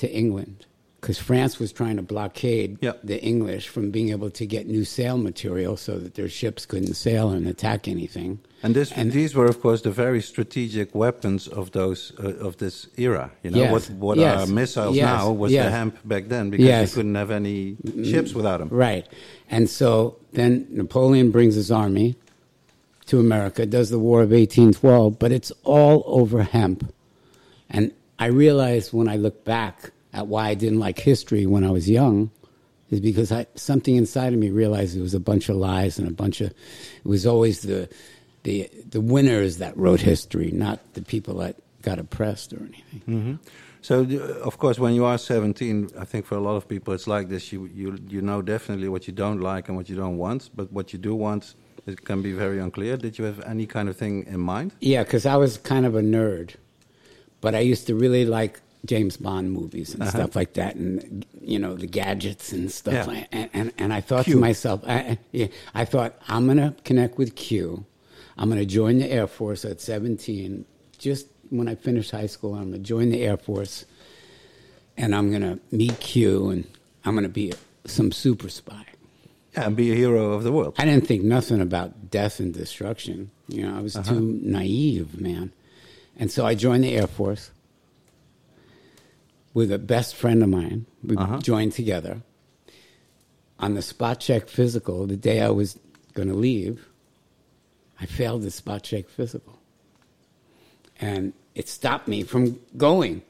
to 0.00 0.06
England. 0.10 0.66
Because 1.00 1.18
France 1.18 1.58
was 1.58 1.72
trying 1.72 1.96
to 1.96 2.02
blockade 2.02 2.76
Yep. 2.82 3.00
the 3.04 3.18
English 3.24 3.68
from 3.68 3.90
being 3.90 4.10
able 4.10 4.28
to 4.40 4.44
get 4.44 4.66
new 4.66 4.84
sail 4.84 5.16
material 5.16 5.78
so 5.78 5.92
that 5.98 6.12
their 6.14 6.28
ships 6.28 6.66
couldn't 6.66 6.92
sail 6.92 7.30
and 7.30 7.46
attack 7.46 7.88
anything. 7.88 8.38
And 8.62 8.74
this, 8.76 8.92
And- 8.92 9.10
these 9.10 9.34
were, 9.34 9.46
of 9.46 9.62
course, 9.62 9.80
the 9.80 9.90
very 9.90 10.20
strategic 10.20 10.94
weapons 10.94 11.48
of 11.48 11.70
those 11.70 12.12
uh, 12.22 12.46
of 12.46 12.58
this 12.58 12.86
era. 12.98 13.30
You 13.42 13.50
know 13.52 13.58
Yes. 13.64 13.72
what 13.72 13.90
what 14.06 14.18
Yes. 14.18 14.36
are 14.48 14.52
missiles 14.52 14.94
Yes. 14.94 15.06
now 15.06 15.32
was 15.32 15.52
the 15.52 15.70
hemp 15.70 15.96
back 16.04 16.28
then 16.28 16.50
because 16.50 16.66
Yes. 16.66 16.90
you 16.90 16.94
couldn't 16.96 17.14
have 17.22 17.30
any 17.30 17.76
ships 18.04 18.34
without 18.34 18.58
them. 18.60 18.68
Right. 18.70 19.06
And 19.50 19.70
so 19.70 20.16
then 20.34 20.66
Napoleon 20.70 21.30
brings 21.30 21.54
his 21.54 21.70
army 21.70 22.16
to 23.06 23.18
America, 23.18 23.64
does 23.64 23.88
the 23.88 23.98
War 23.98 24.20
of 24.22 24.32
1812, 24.32 25.18
but 25.18 25.32
it's 25.32 25.50
all 25.64 26.02
over 26.06 26.42
hemp. 26.42 26.92
And 27.70 27.92
I 28.20 28.26
realized 28.26 28.92
when 28.92 29.08
I 29.08 29.16
look 29.16 29.44
back 29.44 29.92
at 30.12 30.26
why 30.26 30.48
I 30.48 30.54
didn't 30.54 30.78
like 30.78 30.98
history 30.98 31.46
when 31.46 31.64
I 31.64 31.70
was 31.70 31.88
young 31.88 32.30
is 32.90 33.00
because 33.00 33.32
I, 33.32 33.46
something 33.54 33.96
inside 33.96 34.32
of 34.34 34.38
me 34.38 34.50
realized 34.50 34.96
it 34.96 35.00
was 35.00 35.14
a 35.14 35.20
bunch 35.20 35.48
of 35.48 35.56
lies 35.56 35.98
and 35.98 36.06
a 36.06 36.10
bunch 36.10 36.40
of, 36.40 36.50
it 36.50 36.56
was 37.04 37.26
always 37.26 37.62
the, 37.62 37.88
the, 38.42 38.68
the 38.90 39.00
winners 39.00 39.58
that 39.58 39.76
wrote 39.76 40.00
history, 40.00 40.50
not 40.50 40.80
the 40.94 41.02
people 41.02 41.38
that 41.38 41.56
got 41.82 41.98
oppressed 41.98 42.52
or 42.52 42.58
anything. 42.58 43.02
So, 43.82 44.02
uh, 44.04 44.46
of 44.46 44.58
course, 44.58 44.78
when 44.78 44.92
you 44.94 45.06
are 45.06 45.16
17, 45.16 45.90
I 45.98 46.04
think 46.04 46.26
for 46.26 46.34
a 46.34 46.40
lot 46.40 46.56
of 46.56 46.68
people 46.68 46.92
it's 46.92 47.06
like 47.06 47.28
this. 47.28 47.52
You, 47.52 47.70
you, 47.74 47.98
you 48.08 48.20
know 48.20 48.42
definitely 48.42 48.88
what 48.88 49.06
you 49.06 49.14
don't 49.14 49.40
like 49.40 49.68
and 49.68 49.76
what 49.76 49.88
you 49.88 49.96
don't 49.96 50.18
want, 50.18 50.50
but 50.54 50.70
what 50.70 50.92
you 50.92 50.98
do 50.98 51.14
want, 51.14 51.54
it 51.86 52.04
can 52.04 52.20
be 52.20 52.32
very 52.32 52.58
unclear. 52.58 52.98
Did 52.98 53.18
you 53.18 53.24
have 53.24 53.40
any 53.40 53.66
kind 53.66 53.88
of 53.88 53.96
thing 53.96 54.26
in 54.26 54.40
mind? 54.40 54.72
Yeah, 54.80 55.04
because 55.04 55.24
I 55.24 55.36
was 55.36 55.56
kind 55.56 55.86
of 55.86 55.94
a 55.94 56.02
nerd, 56.02 56.56
but 57.40 57.54
I 57.54 57.60
used 57.60 57.86
to 57.88 57.94
really 57.94 58.24
like 58.24 58.60
James 58.86 59.16
Bond 59.16 59.52
movies 59.52 59.92
and 59.92 60.02
Uh-huh. 60.02 60.10
stuff 60.10 60.36
like 60.36 60.54
that, 60.54 60.74
and 60.76 61.24
you 61.42 61.58
know 61.58 61.74
the 61.74 61.86
gadgets 61.86 62.52
and 62.52 62.70
stuff. 62.72 63.06
Yeah. 63.08 63.24
And, 63.32 63.50
and 63.52 63.72
and 63.78 63.92
I 63.92 64.00
thought 64.00 64.24
Q. 64.24 64.34
to 64.34 64.40
myself, 64.40 64.82
I, 64.86 65.18
yeah, 65.32 65.48
I 65.74 65.84
thought 65.84 66.14
I'm 66.28 66.46
gonna 66.46 66.74
connect 66.84 67.18
with 67.18 67.34
Q. 67.36 67.84
I'm 68.38 68.48
gonna 68.48 68.64
join 68.64 68.98
the 68.98 69.10
Air 69.10 69.26
Force 69.26 69.64
at 69.66 69.80
17. 69.80 70.64
Just 70.98 71.26
when 71.50 71.68
I 71.68 71.74
finish 71.74 72.10
high 72.10 72.26
school, 72.26 72.54
I'm 72.54 72.70
gonna 72.70 72.78
join 72.78 73.10
the 73.10 73.22
Air 73.22 73.36
Force, 73.36 73.84
and 74.96 75.14
I'm 75.14 75.30
gonna 75.30 75.58
meet 75.70 75.98
Q, 76.00 76.48
and 76.50 76.64
I'm 77.04 77.14
gonna 77.14 77.28
be 77.28 77.52
some 77.86 78.12
super 78.12 78.48
spy. 78.48 78.84
Yeah, 79.54 79.66
and 79.66 79.76
be 79.76 79.90
a 79.90 79.94
hero 79.94 80.32
of 80.32 80.44
the 80.44 80.52
world. 80.52 80.74
I 80.78 80.84
didn't 80.84 81.06
think 81.06 81.22
nothing 81.24 81.60
about 81.60 82.10
death 82.10 82.38
and 82.40 82.54
destruction. 82.54 83.30
You 83.48 83.66
know, 83.66 83.76
I 83.76 83.80
was 83.80 83.96
Uh-huh. 83.96 84.12
too 84.14 84.40
naive, 84.42 85.20
man. 85.20 85.50
And 86.20 86.30
so 86.30 86.44
I 86.46 86.54
joined 86.54 86.84
the 86.84 86.94
Air 86.94 87.06
Force 87.08 87.50
with 89.54 89.72
a 89.72 89.78
best 89.78 90.14
friend 90.14 90.42
of 90.42 90.48
mine. 90.50 90.86
We 91.02 91.16
Uh-huh. 91.16 91.38
joined 91.38 91.72
together. 91.72 92.22
On 93.58 93.74
the 93.74 93.82
spot 93.82 94.20
check 94.20 94.48
physical, 94.48 95.06
the 95.06 95.16
day 95.16 95.40
I 95.40 95.50
was 95.50 95.78
going 96.14 96.28
to 96.28 96.34
leave, 96.34 96.86
I 98.00 98.06
failed 98.06 98.42
the 98.42 98.50
spot 98.50 98.82
check 98.84 99.08
physical. 99.08 99.58
And 101.00 101.32
it 101.54 101.68
stopped 101.68 102.06
me 102.06 102.22
from 102.22 102.60
going. 102.76 103.22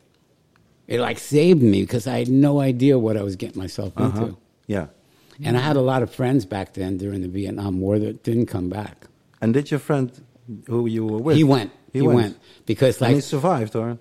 It 0.88 1.00
like 1.00 1.18
saved 1.18 1.62
me 1.62 1.80
because 1.82 2.06
I 2.08 2.18
had 2.18 2.28
no 2.28 2.60
idea 2.60 2.98
what 2.98 3.16
I 3.16 3.22
was 3.22 3.36
getting 3.36 3.58
myself 3.62 3.92
Uh-huh. 3.96 4.06
into. 4.24 4.36
Yeah. 4.66 4.86
And 5.42 5.56
I 5.56 5.60
had 5.60 5.76
a 5.76 5.80
lot 5.80 6.02
of 6.02 6.10
friends 6.12 6.44
back 6.44 6.74
then 6.74 6.98
during 6.98 7.22
the 7.22 7.28
Vietnam 7.28 7.80
War 7.80 7.98
that 7.98 8.22
didn't 8.24 8.46
come 8.46 8.68
back. 8.68 9.06
And 9.40 9.54
did 9.54 9.70
your 9.70 9.80
friend 9.80 10.10
who 10.66 10.86
you 10.86 11.06
were 11.06 11.18
with? 11.18 11.36
He 11.36 11.44
went. 11.44 11.70
He, 11.92 11.98
He, 12.00 12.06
went. 12.06 12.16
went. 12.18 12.38
because 12.66 12.96
and 12.96 13.08
like 13.08 13.14
he 13.16 13.20
survived, 13.20 13.74
or? 13.76 13.98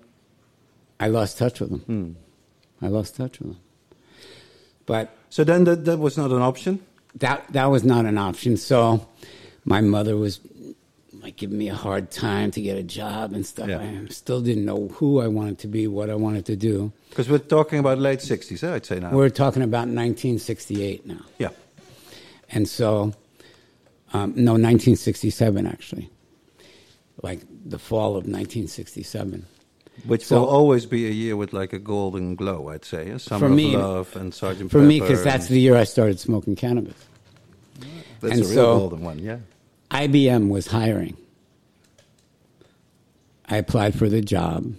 I 0.98 1.08
lost 1.08 1.38
touch 1.38 1.60
with 1.60 1.70
him. 1.70 1.78
Hmm. 1.80 2.84
I 2.84 2.88
lost 2.88 3.16
touch 3.16 3.38
with 3.40 3.50
him. 3.50 3.56
But 4.86 5.14
So 5.30 5.44
then 5.44 5.64
that, 5.64 5.84
that 5.84 5.98
was 5.98 6.16
not 6.16 6.30
an 6.30 6.42
option? 6.42 6.80
that 7.16 7.44
that 7.52 7.66
was 7.66 7.82
not 7.84 8.04
an 8.06 8.16
option. 8.18 8.56
So 8.56 9.06
my 9.64 9.80
mother 9.80 10.16
was 10.16 10.40
like 11.22 11.36
giving 11.36 11.58
me 11.58 11.68
a 11.68 11.74
hard 11.74 12.10
time 12.10 12.50
to 12.52 12.60
get 12.62 12.78
a 12.78 12.82
job 12.82 13.32
and 13.32 13.44
stuff. 13.44 13.68
Yeah. 13.68 13.80
I 13.80 14.06
still 14.10 14.40
didn't 14.40 14.64
know 14.64 14.88
who 14.94 15.20
I 15.20 15.26
wanted 15.26 15.58
to 15.60 15.66
be, 15.68 15.86
what 15.88 16.08
I 16.08 16.14
wanted 16.14 16.46
to 16.46 16.56
do. 16.56 16.92
Because 17.10 17.28
we're 17.28 17.38
talking 17.38 17.78
about 17.80 17.98
late 17.98 18.20
60s, 18.20 18.62
eh, 18.62 18.74
I'd 18.74 18.86
say 18.86 19.00
now. 19.00 19.10
We're 19.10 19.28
talking 19.28 19.62
about 19.62 19.88
1968 19.88 21.04
now. 21.06 21.24
yeah. 21.38 21.48
And 22.52 22.68
so, 22.68 23.12
um, 24.12 24.32
no, 24.36 24.52
1967 24.52 25.66
actually, 25.66 26.08
like 27.22 27.40
the 27.64 27.78
fall 27.78 28.10
of 28.16 28.24
1967. 28.26 29.46
Which 30.06 30.24
So- 30.24 30.40
will 30.40 30.48
always 30.48 30.86
be 30.86 31.06
a 31.06 31.10
year 31.10 31.36
with 31.36 31.52
like 31.52 31.72
a 31.72 31.78
golden 31.78 32.34
glow, 32.34 32.68
I'd 32.68 32.84
say. 32.84 33.10
eh? 33.10 33.18
Summer 33.18 33.48
For 33.48 33.54
me- 33.54 33.74
of 33.74 33.80
Love 33.82 34.16
and 34.16 34.32
Sergeant 34.32 34.70
For 34.70 34.78
Pepper. 34.78 34.86
me, 34.88 35.00
because 35.00 35.22
that's 35.22 35.48
the 35.48 35.60
year 35.60 35.76
I 35.76 35.84
started 35.84 36.18
smoking 36.18 36.56
cannabis. 36.56 36.94
That's 38.20 38.34
And 38.34 38.42
a 38.42 38.44
real 38.44 38.54
so- 38.54 38.78
golden 38.78 39.00
one, 39.02 39.18
yeah. 39.18 39.38
IBM 39.90 40.48
was 40.48 40.68
hiring. 40.68 41.16
I 43.46 43.56
applied 43.56 43.94
for 43.94 44.08
the 44.08 44.20
job. 44.20 44.74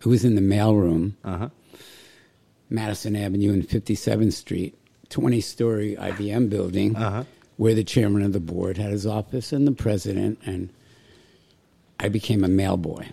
It 0.00 0.06
was 0.06 0.24
in 0.24 0.34
the 0.34 0.40
mailroom, 0.40 1.12
Uh-huh. 1.24 1.48
Madison 2.70 3.16
Avenue 3.16 3.52
and 3.52 3.68
57th 3.68 4.32
Street, 4.34 4.74
20 5.10 5.40
story 5.40 5.96
IBM 5.98 6.48
building, 6.48 6.94
Uh-huh. 6.96 7.24
where 7.56 7.74
the 7.74 7.84
chairman 7.84 8.22
of 8.22 8.32
the 8.32 8.40
board 8.40 8.76
had 8.78 8.90
his 8.92 9.06
office 9.06 9.52
and 9.52 9.66
the 9.66 9.72
president. 9.72 10.38
And 10.46 10.70
I 12.00 12.08
became 12.08 12.44
a 12.44 12.48
mail 12.48 12.76
boy. 12.76 13.08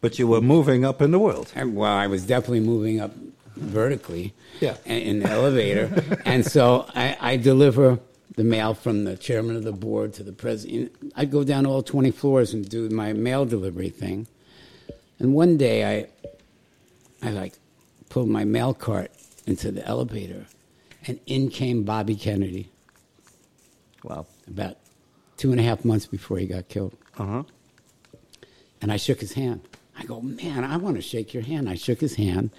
But 0.00 0.18
you 0.18 0.26
were 0.26 0.40
moving 0.40 0.84
up 0.84 1.00
in 1.00 1.12
the 1.12 1.18
world. 1.18 1.52
And, 1.54 1.76
well, 1.76 1.92
I 1.92 2.06
was 2.08 2.26
definitely 2.26 2.60
moving 2.60 3.00
up 3.00 3.12
vertically 3.56 4.34
Yeah. 4.60 4.76
in 4.84 4.98
in 5.02 5.18
the 5.20 5.28
elevator. 5.30 6.20
and 6.24 6.44
so 6.44 6.86
I, 6.94 7.16
I 7.20 7.36
deliver 7.36 7.98
the 8.36 8.44
mail 8.44 8.74
from 8.74 9.04
the 9.04 9.16
chairman 9.16 9.56
of 9.56 9.62
the 9.64 9.72
board 9.72 10.14
to 10.14 10.22
the 10.24 10.32
president. 10.32 10.92
I'd 11.14 11.30
go 11.30 11.44
down 11.44 11.66
all 11.66 11.82
20 11.82 12.10
floors 12.10 12.52
and 12.54 12.68
do 12.68 12.88
my 12.88 13.12
mail 13.12 13.44
delivery 13.44 13.90
thing. 13.90 14.26
And 15.18 15.34
one 15.34 15.56
day 15.56 15.84
I, 15.84 16.06
I 17.22 17.30
like 17.30 17.54
pulled 18.08 18.28
my 18.28 18.44
mail 18.44 18.74
cart 18.74 19.10
into 19.46 19.70
the 19.70 19.86
elevator, 19.86 20.46
and 21.06 21.20
in 21.26 21.48
came 21.50 21.82
Bobby 21.84 22.14
Kennedy 22.16 22.68
Wow. 24.02 24.26
about 24.48 24.76
two 25.36 25.50
and 25.52 25.60
a 25.60 25.62
half 25.62 25.84
months 25.84 26.06
before 26.06 26.38
he 26.38 26.46
got 26.46 26.68
killed. 26.68 26.94
Uh-huh. 27.18 27.44
And 28.82 28.92
I 28.92 28.96
shook 28.98 29.20
his 29.20 29.32
hand. 29.32 29.60
I 29.98 30.04
go, 30.04 30.20
man, 30.20 30.64
I 30.64 30.76
want 30.76 30.96
to 30.96 31.02
shake 31.02 31.32
your 31.32 31.42
hand. 31.42 31.68
I 31.68 31.74
shook 31.76 32.00
his 32.00 32.14
hand, 32.16 32.50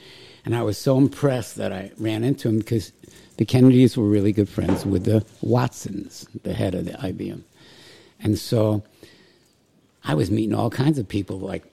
and 0.46 0.56
I 0.56 0.62
was 0.64 0.78
so 0.78 0.98
impressed 0.98 1.56
that 1.58 1.74
I 1.74 1.92
ran 1.98 2.24
into 2.24 2.48
him 2.48 2.60
because 2.60 2.92
the 3.38 3.46
Kennedys 3.46 3.98
were 3.98 4.08
really 4.08 4.32
good 4.32 4.48
friends 4.50 4.86
with 4.86 5.04
the 5.06 5.26
Watsons, 5.42 6.26
the 6.44 6.54
head 6.54 6.76
of 6.76 6.86
the 6.86 6.94
IBM. 6.94 7.42
And 8.22 8.38
so 8.40 8.84
I 10.04 10.14
was 10.14 10.30
meeting 10.32 10.54
all 10.56 10.70
kinds 10.70 10.98
of 11.00 11.08
people, 11.08 11.40
like 11.40 11.64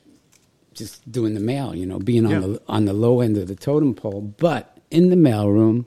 just 0.75 1.11
doing 1.13 1.35
the 1.35 1.41
mail, 1.41 1.75
you 1.75 1.85
know, 1.87 1.99
being 1.99 2.25
on 2.27 2.33
Yeah. 2.33 2.41
the 2.41 2.63
on 2.69 2.87
the 2.87 2.93
low 2.95 3.21
end 3.21 3.37
of 3.37 3.47
the 3.49 3.55
totem 3.55 3.95
pole. 3.95 4.35
But 4.39 4.79
in 4.91 5.11
the 5.11 5.17
mailroom, 5.17 5.85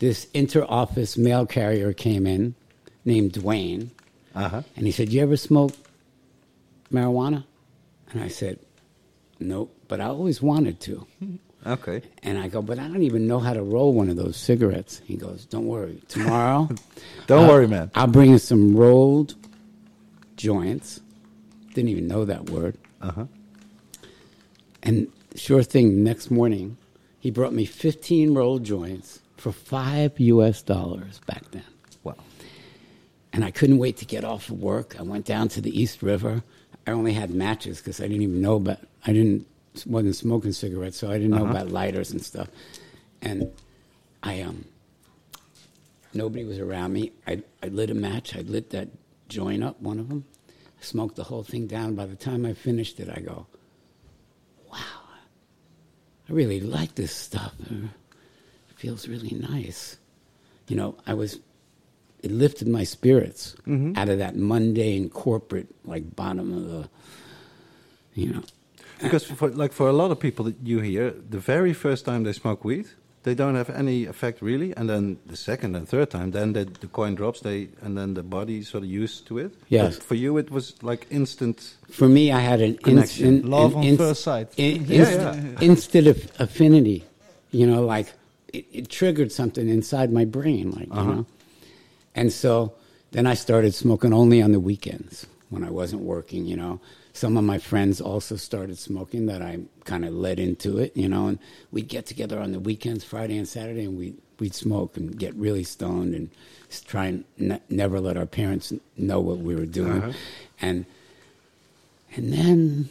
this 0.00 0.26
inter-office 0.34 1.16
mail 1.16 1.46
carrier 1.46 1.92
came 1.94 2.26
in, 2.26 2.54
named 3.06 3.32
Dwayne, 3.32 3.88
Uh-huh. 4.34 4.62
and 4.76 4.86
he 4.86 4.92
said, 4.92 5.10
"You 5.12 5.22
ever 5.22 5.36
smoke 5.36 5.72
marijuana?" 6.92 7.44
And 8.12 8.22
I 8.22 8.28
said, 8.28 8.58
"Nope, 9.40 9.74
but 9.88 10.00
I 10.00 10.06
always 10.06 10.40
wanted 10.42 10.80
to." 10.80 11.06
Okay. 11.64 12.02
And 12.24 12.38
I 12.38 12.48
go, 12.48 12.60
"But 12.60 12.80
I 12.80 12.88
don't 12.88 13.02
even 13.04 13.28
know 13.28 13.38
how 13.38 13.52
to 13.52 13.62
roll 13.62 13.92
one 13.92 14.10
of 14.10 14.16
those 14.16 14.36
cigarettes." 14.36 15.00
He 15.04 15.14
goes, 15.16 15.44
"Don't 15.46 15.66
worry, 15.68 16.02
tomorrow." 16.08 16.68
Don't 17.28 17.44
I'll- 17.44 17.48
worry, 17.48 17.68
man. 17.68 17.88
I'll 17.94 18.08
bring 18.08 18.32
you 18.32 18.38
some 18.38 18.74
rolled 18.76 19.36
joints. 20.36 21.00
Didn't 21.72 21.90
even 21.90 22.08
know 22.08 22.24
that 22.24 22.50
word. 22.50 22.76
Uh-huh. 23.00 23.26
And 24.82 25.06
sure 25.36 25.62
thing, 25.62 26.02
next 26.02 26.32
morning, 26.32 26.76
he 27.20 27.30
brought 27.30 27.52
me 27.52 27.64
15 27.64 28.34
rolled 28.34 28.64
joints 28.64 29.20
for 29.36 29.52
five 29.52 30.18
US 30.18 30.62
dollars 30.62 31.20
back 31.26 31.48
then. 31.52 31.62
Wow. 32.02 32.16
And 33.32 33.44
I 33.44 33.52
couldn't 33.52 33.78
wait 33.78 33.98
to 33.98 34.04
get 34.04 34.24
off 34.24 34.50
of 34.50 34.60
work. 34.60 34.96
I 34.98 35.02
went 35.02 35.24
down 35.26 35.46
to 35.50 35.60
the 35.60 35.70
East 35.80 36.02
River. 36.02 36.42
I 36.86 36.90
only 36.90 37.12
had 37.12 37.30
matches 37.30 37.78
because 37.78 38.00
I 38.00 38.04
didn't 38.08 38.22
even 38.22 38.40
know 38.40 38.56
about, 38.56 38.78
I 39.06 39.12
didn't, 39.12 39.46
wasn't 39.86 40.16
smoking 40.16 40.52
cigarettes, 40.52 40.98
so 40.98 41.08
I 41.10 41.14
didn't 41.14 41.30
know 41.30 41.44
Uh-huh. 41.44 41.50
about 41.50 41.68
lighters 41.70 42.10
and 42.10 42.22
stuff. 42.22 42.48
And 43.22 43.50
I, 44.22 44.40
um, 44.42 44.64
nobody 46.12 46.44
was 46.44 46.58
around 46.58 46.92
me. 46.92 47.12
I, 47.26 47.42
I 47.62 47.68
lit 47.68 47.90
a 47.90 47.94
match. 47.94 48.36
I 48.36 48.40
lit 48.40 48.70
that 48.70 48.88
joint 49.28 49.62
up, 49.62 49.80
one 49.80 49.98
of 49.98 50.08
them. 50.08 50.24
I 50.48 50.84
smoked 50.84 51.16
the 51.16 51.24
whole 51.24 51.44
thing 51.44 51.66
down. 51.66 51.94
By 51.94 52.06
the 52.06 52.16
time 52.16 52.44
I 52.44 52.52
finished 52.52 52.98
it, 53.00 53.08
I 53.08 53.20
go, 53.20 53.46
wow, 54.70 54.78
I 56.28 56.32
really 56.32 56.60
like 56.60 56.96
this 56.96 57.14
stuff. 57.14 57.54
It 57.70 57.88
feels 58.76 59.06
really 59.08 59.30
nice. 59.30 59.96
You 60.66 60.76
know, 60.76 60.96
I 61.06 61.14
was, 61.14 61.38
it 62.22 62.30
lifted 62.30 62.68
my 62.68 62.84
spirits 62.84 63.54
out 63.96 64.08
of 64.08 64.18
that 64.18 64.36
mundane 64.36 65.08
corporate, 65.10 65.68
like 65.84 66.14
bottom 66.16 66.52
of 66.54 66.64
the, 66.70 66.88
you 68.14 68.32
know. 68.32 68.42
Because 69.00 69.24
for 69.24 69.48
like 69.50 69.72
for 69.72 69.88
a 69.88 69.92
lot 69.92 70.10
of 70.12 70.20
people 70.20 70.44
that 70.44 70.56
you 70.62 70.78
hear, 70.80 71.10
the 71.10 71.38
very 71.40 71.72
first 71.72 72.04
time 72.04 72.22
they 72.22 72.32
smoke 72.32 72.64
weed, 72.64 72.86
they 73.24 73.34
don't 73.34 73.56
have 73.56 73.70
any 73.70 74.06
effect 74.06 74.40
really, 74.42 74.72
and 74.76 74.88
then 74.88 75.18
the 75.26 75.36
second 75.36 75.74
and 75.74 75.88
third 75.88 76.10
time, 76.10 76.30
then 76.30 76.52
the, 76.52 76.64
the 76.64 76.86
coin 76.86 77.14
drops, 77.16 77.40
they 77.40 77.68
and 77.82 77.96
then 77.98 78.14
the 78.14 78.22
body 78.22 78.62
sort 78.62 78.84
of 78.84 78.90
used 78.90 79.26
to 79.26 79.38
it. 79.38 79.52
Yes. 79.68 79.96
But 79.96 80.04
for 80.04 80.14
you, 80.14 80.38
it 80.38 80.50
was 80.50 80.80
like 80.82 81.06
instant. 81.10 81.74
For 81.90 82.08
me, 82.08 82.30
I 82.30 82.38
had 82.40 82.60
an 82.60 82.76
Connection. 82.78 83.26
instant 83.26 83.50
Love 83.50 83.72
an 83.72 83.78
on 83.78 83.84
inst- 83.84 83.98
first 83.98 84.22
sight. 84.22 84.48
in- 84.56 84.84
Yeah, 84.86 84.98
inst- 84.98 85.12
yeah. 85.20 85.66
instant 85.68 86.06
aff- 86.06 86.40
affinity. 86.40 87.04
You 87.50 87.66
know, 87.66 87.84
like 87.84 88.12
it, 88.52 88.64
it 88.72 88.88
triggered 88.88 89.32
something 89.32 89.68
inside 89.68 90.12
my 90.12 90.24
brain, 90.24 90.70
like 90.70 90.86
you 90.86 90.92
Uh-huh. 90.92 91.12
know. 91.14 91.26
And 92.14 92.32
so 92.32 92.74
then 93.12 93.26
I 93.26 93.34
started 93.34 93.74
smoking 93.74 94.12
only 94.12 94.42
on 94.42 94.52
the 94.52 94.60
weekends 94.60 95.26
when 95.50 95.64
I 95.64 95.70
wasn't 95.70 96.02
working. 96.02 96.46
You 96.46 96.56
know, 96.56 96.80
some 97.12 97.36
of 97.36 97.44
my 97.44 97.58
friends 97.58 98.00
also 98.00 98.36
started 98.36 98.78
smoking 98.78 99.26
that 99.26 99.42
I 99.42 99.60
kind 99.84 100.04
of 100.04 100.12
led 100.12 100.38
into 100.38 100.78
it. 100.78 100.96
You 100.96 101.08
know, 101.08 101.28
and 101.28 101.38
we'd 101.70 101.88
get 101.88 102.06
together 102.06 102.38
on 102.38 102.52
the 102.52 102.60
weekends, 102.60 103.04
Friday 103.04 103.36
and 103.36 103.48
Saturday, 103.48 103.84
and 103.84 103.98
we'd, 103.98 104.16
we'd 104.38 104.54
smoke 104.54 104.96
and 104.96 105.18
get 105.18 105.34
really 105.34 105.64
stoned 105.64 106.14
and 106.14 106.30
try 106.86 107.06
and 107.06 107.24
ne- 107.38 107.60
never 107.68 108.00
let 108.00 108.16
our 108.16 108.26
parents 108.26 108.72
know 108.96 109.20
what 109.20 109.38
we 109.38 109.54
were 109.54 109.66
doing. 109.66 110.02
Uh-huh. 110.02 110.12
And 110.60 110.86
and 112.14 112.32
then 112.32 112.88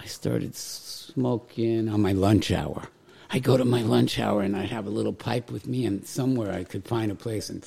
I 0.00 0.04
started 0.06 0.54
smoking 0.54 1.88
on 1.88 2.02
my 2.02 2.12
lunch 2.12 2.50
hour. 2.50 2.88
I'd 3.30 3.42
go 3.42 3.56
to 3.56 3.64
my 3.64 3.82
lunch 3.82 4.18
hour 4.18 4.40
and 4.42 4.56
I'd 4.56 4.70
have 4.70 4.86
a 4.86 4.90
little 4.90 5.12
pipe 5.12 5.50
with 5.50 5.66
me, 5.66 5.84
and 5.84 6.06
somewhere 6.06 6.52
I 6.52 6.64
could 6.64 6.84
find 6.86 7.12
a 7.12 7.14
place 7.14 7.50
and 7.50 7.62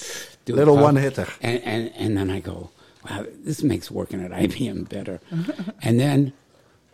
do 0.45 0.55
a 0.55 0.57
Little 0.57 0.77
one-hitter. 0.77 1.27
And, 1.41 1.61
and, 1.63 1.91
and 1.95 2.17
then 2.17 2.29
I 2.31 2.39
go, 2.39 2.71
wow, 3.07 3.25
this 3.43 3.61
makes 3.61 3.91
working 3.91 4.23
at 4.23 4.31
IBM 4.31 4.89
better. 4.89 5.19
and 5.83 5.99
then 5.99 6.33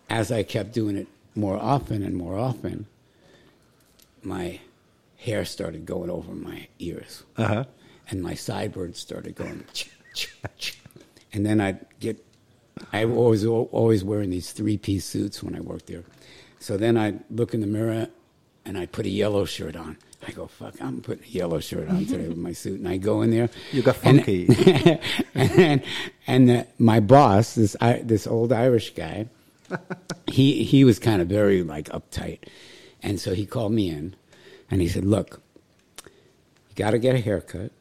as 0.09 0.31
I 0.31 0.43
kept 0.43 0.73
doing 0.73 0.97
it 0.97 1.07
more 1.35 1.57
often 1.57 2.03
and 2.03 2.15
more 2.15 2.37
often, 2.37 2.87
my 4.21 4.59
hair 5.17 5.45
started 5.45 5.85
going 5.85 6.09
over 6.09 6.31
my 6.33 6.67
ears 6.79 7.23
Uh 7.37 7.47
huh. 7.47 7.63
and 8.09 8.21
my 8.21 8.33
sideburns 8.33 8.99
started 8.99 9.35
going. 9.35 9.63
and 11.33 11.45
then 11.45 11.61
I'd 11.61 11.85
get, 11.99 12.23
I 12.91 13.05
was 13.05 13.45
always 13.45 14.03
wearing 14.03 14.29
these 14.29 14.51
three 14.51 14.77
piece 14.77 15.05
suits 15.05 15.41
when 15.41 15.55
I 15.55 15.61
worked 15.61 15.87
there. 15.87 16.03
So 16.59 16.75
then 16.75 16.97
I'd 16.97 17.23
look 17.29 17.53
in 17.53 17.61
the 17.61 17.67
mirror 17.67 18.07
and 18.67 18.77
I'd 18.77 18.91
put 18.91 19.05
a 19.05 19.09
yellow 19.09 19.45
shirt 19.45 19.75
on. 19.75 19.97
I 20.27 20.31
go, 20.31 20.47
fuck, 20.47 20.81
I'm 20.81 21.01
putting 21.01 21.23
a 21.23 21.27
yellow 21.27 21.59
shirt 21.59 21.87
on 21.89 22.05
today 22.05 22.27
with 22.27 22.37
my 22.37 22.51
suit. 22.51 22.79
And 22.79 22.87
I 22.87 22.97
go 22.97 23.21
in 23.21 23.31
there. 23.31 23.49
You 23.71 23.81
got 23.81 23.97
and- 24.03 24.17
funky. 24.17 24.99
and 25.35 25.81
and 26.27 26.51
uh, 26.51 26.63
my 26.77 26.99
boss, 26.99 27.55
this 27.55 27.75
I, 27.79 28.01
this 28.03 28.27
old 28.27 28.51
Irish 28.51 28.93
guy, 28.93 29.27
he 30.27 30.63
he 30.63 30.83
was 30.83 30.99
kind 30.99 31.21
of 31.21 31.27
very 31.29 31.63
like 31.63 31.85
uptight, 31.89 32.39
and 33.01 33.19
so 33.19 33.33
he 33.33 33.45
called 33.45 33.71
me 33.71 33.89
in, 33.89 34.15
and 34.69 34.81
he 34.81 34.87
said, 34.89 35.05
"Look, 35.05 35.41
you 36.05 36.75
got 36.75 36.91
to 36.91 36.99
get 36.99 37.15
a 37.15 37.19
haircut. 37.19 37.71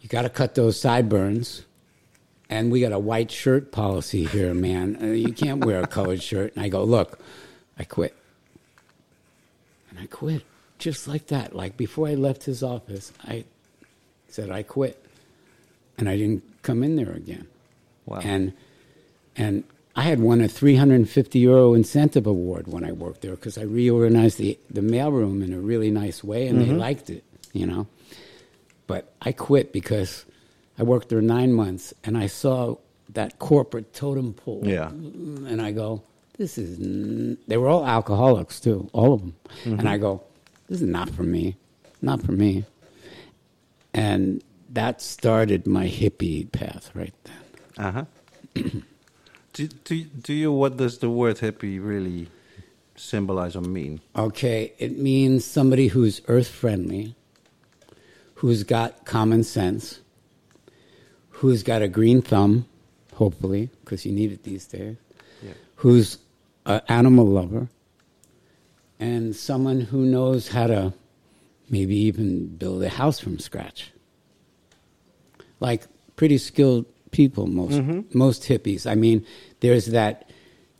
You 0.00 0.08
got 0.08 0.22
to 0.22 0.28
cut 0.30 0.54
those 0.54 0.80
sideburns." 0.80 1.62
And 2.48 2.70
we 2.70 2.80
got 2.80 2.92
a 2.92 2.98
white 3.00 3.32
shirt 3.32 3.72
policy 3.72 4.24
here, 4.24 4.54
man. 4.54 4.96
Uh, 5.02 5.06
You 5.06 5.32
can't 5.32 5.64
wear 5.64 5.80
a 5.82 5.86
colored 5.88 6.22
shirt. 6.22 6.54
And 6.54 6.64
I 6.64 6.68
go, 6.68 6.84
look, 6.84 7.18
I 7.76 7.82
quit. 7.82 8.14
And 9.96 10.04
I 10.04 10.06
quit 10.06 10.42
just 10.78 11.08
like 11.08 11.28
that. 11.28 11.54
Like 11.54 11.76
before 11.76 12.08
I 12.08 12.14
left 12.14 12.44
his 12.44 12.62
office, 12.62 13.12
I 13.24 13.44
said 14.28 14.50
I 14.50 14.62
quit, 14.62 15.02
and 15.96 16.08
I 16.08 16.16
didn't 16.16 16.44
come 16.62 16.82
in 16.82 16.96
there 16.96 17.12
again. 17.12 17.46
Wow. 18.04 18.20
And 18.22 18.52
and 19.36 19.64
I 19.94 20.02
had 20.02 20.20
won 20.20 20.42
a 20.42 20.48
350 20.48 21.38
euro 21.38 21.72
incentive 21.72 22.26
award 22.26 22.68
when 22.68 22.84
I 22.84 22.92
worked 22.92 23.22
there 23.22 23.32
because 23.32 23.56
I 23.56 23.62
reorganized 23.62 24.38
the 24.38 24.58
the 24.68 24.82
mailroom 24.82 25.42
in 25.42 25.54
a 25.54 25.60
really 25.60 25.90
nice 25.90 26.22
way, 26.22 26.46
and 26.46 26.60
they 26.60 26.66
mm-hmm. 26.66 26.78
liked 26.78 27.08
it, 27.08 27.24
you 27.52 27.66
know. 27.66 27.86
But 28.86 29.12
I 29.22 29.32
quit 29.32 29.72
because 29.72 30.26
I 30.78 30.82
worked 30.82 31.08
there 31.08 31.22
nine 31.22 31.52
months, 31.52 31.94
and 32.04 32.18
I 32.18 32.26
saw 32.26 32.76
that 33.14 33.38
corporate 33.38 33.94
totem 33.94 34.34
pole. 34.34 34.62
Yeah. 34.64 34.88
And 34.88 35.62
I 35.62 35.72
go, 35.72 36.02
this 36.38 36.58
is. 36.58 36.78
N-. 36.78 37.38
They 37.46 37.56
were 37.56 37.68
all 37.68 37.86
alcoholics 37.86 38.60
too, 38.60 38.88
all 38.92 39.14
of 39.14 39.20
them. 39.20 39.34
And 39.64 39.88
I 39.88 39.98
go, 39.98 40.22
this 40.68 40.80
is 40.82 40.86
not 40.88 41.10
for 41.10 41.22
me, 41.22 41.56
not 42.02 42.22
for 42.22 42.32
me. 42.32 42.64
And 43.94 44.42
that 44.70 45.00
started 45.00 45.66
my 45.66 45.86
hippie 45.88 46.50
path 46.52 46.90
right 46.94 47.14
then. 47.24 47.84
Uh 47.86 47.92
huh. 47.92 48.04
do, 49.52 49.68
do, 49.68 50.04
do 50.04 50.32
you, 50.34 50.52
what 50.52 50.76
does 50.76 50.98
the 50.98 51.08
word 51.10 51.36
hippie 51.38 51.78
really 51.82 52.28
symbolize 52.96 53.56
or 53.56 53.62
mean? 53.62 54.00
Okay, 54.14 54.72
it 54.78 54.98
means 54.98 55.44
somebody 55.44 55.88
who's 55.88 56.20
earth 56.28 56.48
friendly, 56.48 57.14
who's 58.36 58.64
got 58.64 59.04
common 59.04 59.44
sense, 59.44 60.00
who's 61.30 61.62
got 61.62 61.82
a 61.82 61.88
green 61.88 62.20
thumb, 62.22 62.66
hopefully, 63.14 63.70
because 63.84 64.04
you 64.04 64.12
need 64.12 64.32
it 64.32 64.42
these 64.42 64.66
days, 64.66 64.96
Yeah. 65.42 65.52
who's 65.76 66.18
an 66.66 66.80
animal 66.88 67.26
lover, 67.26 67.68
and 69.00 69.34
someone 69.34 69.80
who 69.80 70.04
knows 70.04 70.48
how 70.48 70.66
to 70.66 70.92
maybe 71.70 71.96
even 71.96 72.46
build 72.56 72.82
a 72.82 72.88
house 72.88 73.18
from 73.18 73.38
scratch. 73.38 73.92
Like 75.60 75.86
pretty 76.16 76.38
skilled 76.38 76.84
people, 77.12 77.46
most 77.46 77.80
most 78.14 78.42
hippies. 78.44 78.90
I 78.90 78.94
mean, 78.94 79.24
there's 79.60 79.86
that 79.86 80.28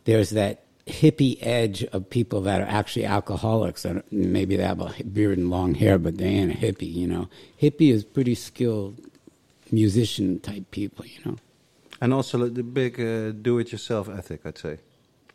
there's 0.04 0.30
that 0.30 0.64
hippie 0.86 1.38
edge 1.40 1.82
of 1.84 2.08
people 2.10 2.40
that 2.42 2.60
are 2.60 2.66
actually 2.68 3.04
alcoholics. 3.06 3.82
Don't- 3.82 4.04
Maybe 4.12 4.56
they 4.56 4.62
have 4.62 4.80
a 4.80 4.92
beard 5.04 5.38
and 5.38 5.50
long 5.50 5.74
hair, 5.74 5.98
but 5.98 6.18
they 6.18 6.26
ain't 6.26 6.52
a 6.52 6.54
hippie. 6.56 6.92
You 6.92 7.06
know, 7.06 7.28
hippie 7.60 7.90
is 7.90 8.04
pretty 8.04 8.34
skilled 8.34 9.00
musician 9.72 10.38
type 10.40 10.70
people. 10.70 11.04
You 11.06 11.18
know. 11.24 11.36
And 12.00 12.12
also 12.12 12.46
the 12.48 12.62
big 12.62 13.00
uh, 13.00 13.30
do-it-yourself 13.32 14.08
ethic, 14.10 14.42
I'd 14.44 14.58
say. 14.58 14.78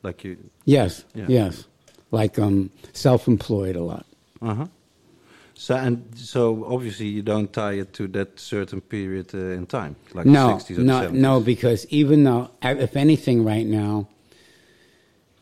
Like 0.04 0.24
you, 0.24 0.38
Yes. 0.66 1.06
Yeah. 1.14 1.26
Yes. 1.30 1.66
Like 2.12 2.38
um, 2.40 2.70
self-employed 2.94 3.76
a 3.76 3.84
lot. 3.84 4.06
uh-huh. 4.42 4.68
So 5.54 5.76
and 5.76 6.04
so, 6.18 6.66
obviously, 6.66 7.06
you 7.06 7.22
don't 7.22 7.54
tie 7.54 7.74
it 7.74 7.94
to 7.94 8.08
that 8.10 8.40
certain 8.40 8.82
period 8.82 9.30
uh, 9.36 9.38
in 9.60 9.68
time, 9.68 9.96
like 10.16 10.26
no, 10.26 10.58
the 10.58 10.74
60s 10.74 10.78
or 10.80 10.82
no, 10.82 11.00
the 11.02 11.08
70s. 11.10 11.14
no, 11.14 11.40
because 11.40 11.86
even 11.90 12.24
though, 12.24 12.50
if 12.64 12.98
anything, 12.98 13.44
right 13.46 13.66
now, 13.68 14.08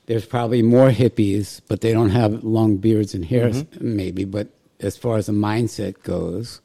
there's 0.08 0.26
probably 0.26 0.62
more 0.62 0.90
hippies, 0.90 1.62
but 1.70 1.80
they 1.80 1.94
don't 1.94 2.10
have 2.10 2.44
long 2.44 2.78
beards 2.78 3.14
and 3.14 3.24
hair, 3.26 3.50
Mm-hmm. 3.50 3.96
maybe. 3.96 4.26
But 4.26 4.50
as 4.82 4.98
far 4.98 5.16
as 5.18 5.28
the 5.28 5.32
mindset 5.34 6.04
goes, 6.04 6.60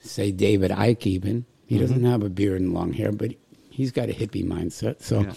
say 0.00 0.30
David 0.30 0.70
Icke, 0.72 1.06
even 1.06 1.46
he 1.66 1.78
doesn't 1.78 2.04
have 2.04 2.22
a 2.22 2.28
beard 2.28 2.60
and 2.60 2.74
long 2.74 2.92
hair, 2.92 3.12
but 3.12 3.30
he's 3.70 3.92
got 3.92 4.10
a 4.10 4.12
hippie 4.12 4.44
mindset. 4.44 5.00
So, 5.02 5.22
Yeah. 5.22 5.32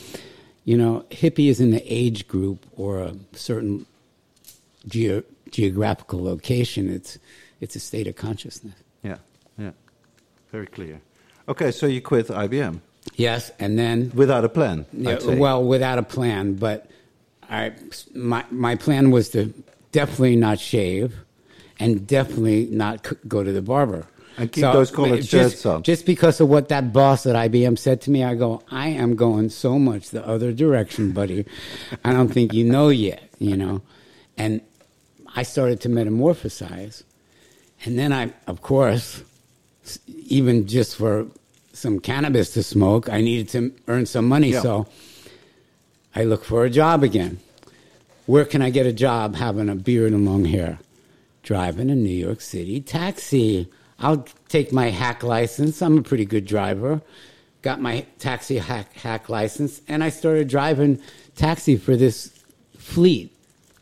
You 0.65 0.75
know, 0.77 1.05
hippie 1.11 1.47
is 1.49 1.59
in 1.61 1.71
the 1.71 1.83
age 1.91 2.27
group 2.27 2.65
or 2.75 2.99
a 2.99 3.13
certain 3.33 3.85
geo- 4.87 5.23
geographical 5.51 6.21
location. 6.23 6.89
It's 6.89 7.17
it's 7.61 7.75
a 7.75 7.79
state 7.79 8.07
of 8.07 8.15
consciousness. 8.15 8.75
Yeah, 9.03 9.17
yeah, 9.57 9.71
very 10.51 10.67
clear. 10.67 10.99
Okay, 11.47 11.71
so 11.71 11.85
you 11.85 12.01
quit 12.01 12.27
IBM 12.27 12.79
Yes, 13.15 13.51
and 13.59 13.77
then 13.77 14.11
without 14.15 14.43
a 14.43 14.49
plan. 14.49 14.85
Yeah, 14.91 15.19
well, 15.23 15.63
without 15.63 15.99
a 15.99 16.03
plan, 16.03 16.55
but 16.55 16.89
I, 17.49 17.71
my 18.13 18.43
my 18.49 18.75
plan 18.75 19.11
was 19.11 19.29
to 19.29 19.53
definitely 19.91 20.35
not 20.35 20.59
shave, 20.59 21.13
and 21.79 22.07
definitely 22.07 22.67
not 22.71 23.05
c- 23.07 23.15
go 23.27 23.43
to 23.43 23.51
the 23.51 23.61
barber. 23.61 24.07
And 24.37 24.51
keep 24.51 24.63
those 24.63 24.91
collared 24.91 25.21
just, 25.21 25.31
shirts 25.31 25.65
on. 25.65 25.83
Just 25.83 26.05
because 26.05 26.41
of 26.41 26.49
what 26.49 26.69
that 26.69 26.91
boss 26.91 27.25
at 27.25 27.35
IBM 27.35 27.77
said 27.77 28.01
to 28.01 28.11
me, 28.11 28.23
I 28.23 28.35
go, 28.35 28.61
I 28.69 28.89
am 28.89 29.15
going 29.15 29.49
so 29.49 29.79
much 29.79 30.09
the 30.09 30.25
other 30.27 30.51
direction, 30.51 31.11
buddy. 31.11 31.45
I 32.03 32.11
don't 32.11 32.27
think 32.27 32.53
you 32.53 32.65
know 32.65 32.89
yet, 32.89 33.29
you 33.39 33.55
know. 33.55 33.81
And 34.37 34.61
I 35.35 35.43
started 35.43 35.79
to 35.81 35.89
metamorphosize, 35.89 37.03
and 37.85 37.97
then 37.97 38.11
I, 38.11 38.33
of 38.47 38.61
course, 38.61 39.23
even 40.07 40.67
just 40.67 40.95
for 40.97 41.27
some 41.71 41.99
cannabis 41.99 42.53
to 42.53 42.63
smoke, 42.63 43.09
I 43.09 43.21
needed 43.21 43.49
to 43.49 43.73
earn 43.87 44.05
some 44.05 44.27
money. 44.27 44.51
Yeah. 44.51 44.61
So 44.61 44.87
I 46.15 46.23
look 46.23 46.43
for 46.43 46.65
a 46.65 46.69
job 46.69 47.03
again. 47.03 47.39
Where 48.25 48.45
can 48.45 48.61
I 48.61 48.69
get 48.69 48.85
a 48.85 48.93
job 48.93 49.35
having 49.35 49.69
a 49.69 49.75
beard 49.75 50.13
and 50.13 50.25
long 50.25 50.45
hair? 50.45 50.79
Driving 51.43 51.89
a 51.91 51.95
New 51.95 52.09
York 52.09 52.41
City 52.41 52.81
taxi. 52.81 53.69
I'll 53.99 54.25
take 54.49 54.71
my 54.71 54.89
hack 54.89 55.23
license. 55.23 55.81
I'm 55.81 55.97
a 55.97 56.03
pretty 56.03 56.25
good 56.25 56.45
driver. 56.45 57.01
Got 57.61 57.81
my 57.81 58.05
taxi 58.19 58.57
hack, 58.57 58.93
hack 58.93 59.29
license, 59.29 59.81
and 59.87 60.03
I 60.03 60.09
started 60.09 60.47
driving 60.47 61.01
taxi 61.35 61.77
for 61.77 61.95
this 61.95 62.31
fleet 62.77 63.35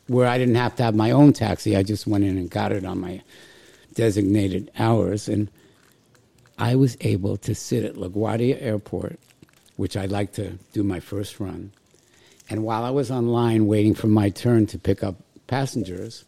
where 0.07 0.27
I 0.27 0.37
didn't 0.37 0.55
have 0.55 0.75
to 0.77 0.83
have 0.83 0.95
my 0.95 1.11
own 1.11 1.33
taxi. 1.33 1.75
I 1.75 1.83
just 1.83 2.07
went 2.07 2.23
in 2.23 2.37
and 2.37 2.49
got 2.49 2.71
it 2.71 2.85
on 2.85 2.99
my 2.99 3.21
designated 3.93 4.71
hours. 4.77 5.27
And 5.27 5.49
I 6.57 6.75
was 6.75 6.97
able 7.01 7.37
to 7.37 7.55
sit 7.55 7.83
at 7.83 7.95
LaGuardia 7.95 8.61
Airport, 8.61 9.19
which 9.75 9.97
I'd 9.97 10.11
like 10.11 10.33
to 10.33 10.57
do 10.71 10.83
my 10.83 10.99
first 10.99 11.39
run. 11.39 11.71
And 12.49 12.63
while 12.63 12.83
I 12.83 12.89
was 12.89 13.09
online 13.09 13.67
waiting 13.67 13.95
for 13.95 14.07
my 14.07 14.29
turn 14.29 14.67
to 14.67 14.77
pick 14.77 15.03
up 15.03 15.15
passengers, 15.47 16.25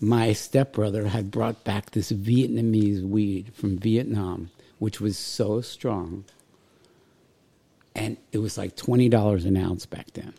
my 0.00 0.32
stepbrother 0.32 1.08
had 1.08 1.30
brought 1.30 1.62
back 1.62 1.90
this 1.90 2.10
Vietnamese 2.10 3.02
weed 3.02 3.52
from 3.54 3.78
Vietnam, 3.78 4.50
which 4.78 5.00
was 5.00 5.18
so 5.18 5.60
strong. 5.60 6.24
And 7.94 8.16
it 8.32 8.38
was 8.38 8.56
like 8.56 8.76
$20 8.76 9.44
an 9.44 9.56
ounce 9.56 9.84
back 9.84 10.12
then. 10.12 10.32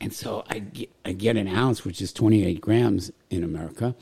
And 0.00 0.12
so 0.12 0.44
I 0.48 0.58
get, 0.58 0.90
I 1.04 1.12
get 1.12 1.36
an 1.36 1.48
ounce, 1.48 1.84
which 1.84 2.02
is 2.02 2.12
28 2.12 2.60
grams 2.60 3.10
in 3.30 3.44
America. 3.44 3.94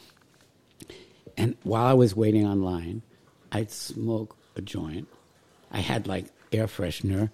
And 1.36 1.56
while 1.62 1.86
I 1.86 1.94
was 1.94 2.16
waiting 2.16 2.46
online, 2.46 3.02
I'd 3.52 3.70
smoke 3.70 4.36
a 4.56 4.60
joint. 4.60 5.08
I 5.70 5.80
had 5.80 6.06
like 6.06 6.26
air 6.52 6.66
freshener. 6.66 7.30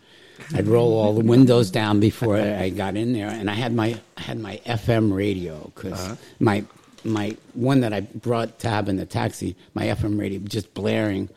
I'd 0.54 0.66
roll 0.66 0.98
all 0.98 1.14
the 1.14 1.24
windows 1.24 1.70
down 1.70 2.00
before 2.00 2.36
I 2.36 2.68
got 2.70 2.96
in 2.96 3.12
there, 3.12 3.28
and 3.28 3.48
I 3.48 3.54
had 3.54 3.72
my 3.72 3.98
I 4.16 4.20
had 4.20 4.38
my 4.38 4.60
FM 4.66 5.14
radio 5.14 5.70
because 5.74 5.92
uh-huh. 5.92 6.16
my 6.40 6.64
my 7.04 7.36
one 7.54 7.80
that 7.80 7.92
I 7.92 8.00
brought 8.00 8.58
to 8.60 8.68
have 8.68 8.88
in 8.88 8.96
the 8.96 9.06
taxi, 9.06 9.56
my 9.74 9.84
FM 9.86 10.18
radio 10.18 10.40
just 10.40 10.72
blaring 10.74 11.28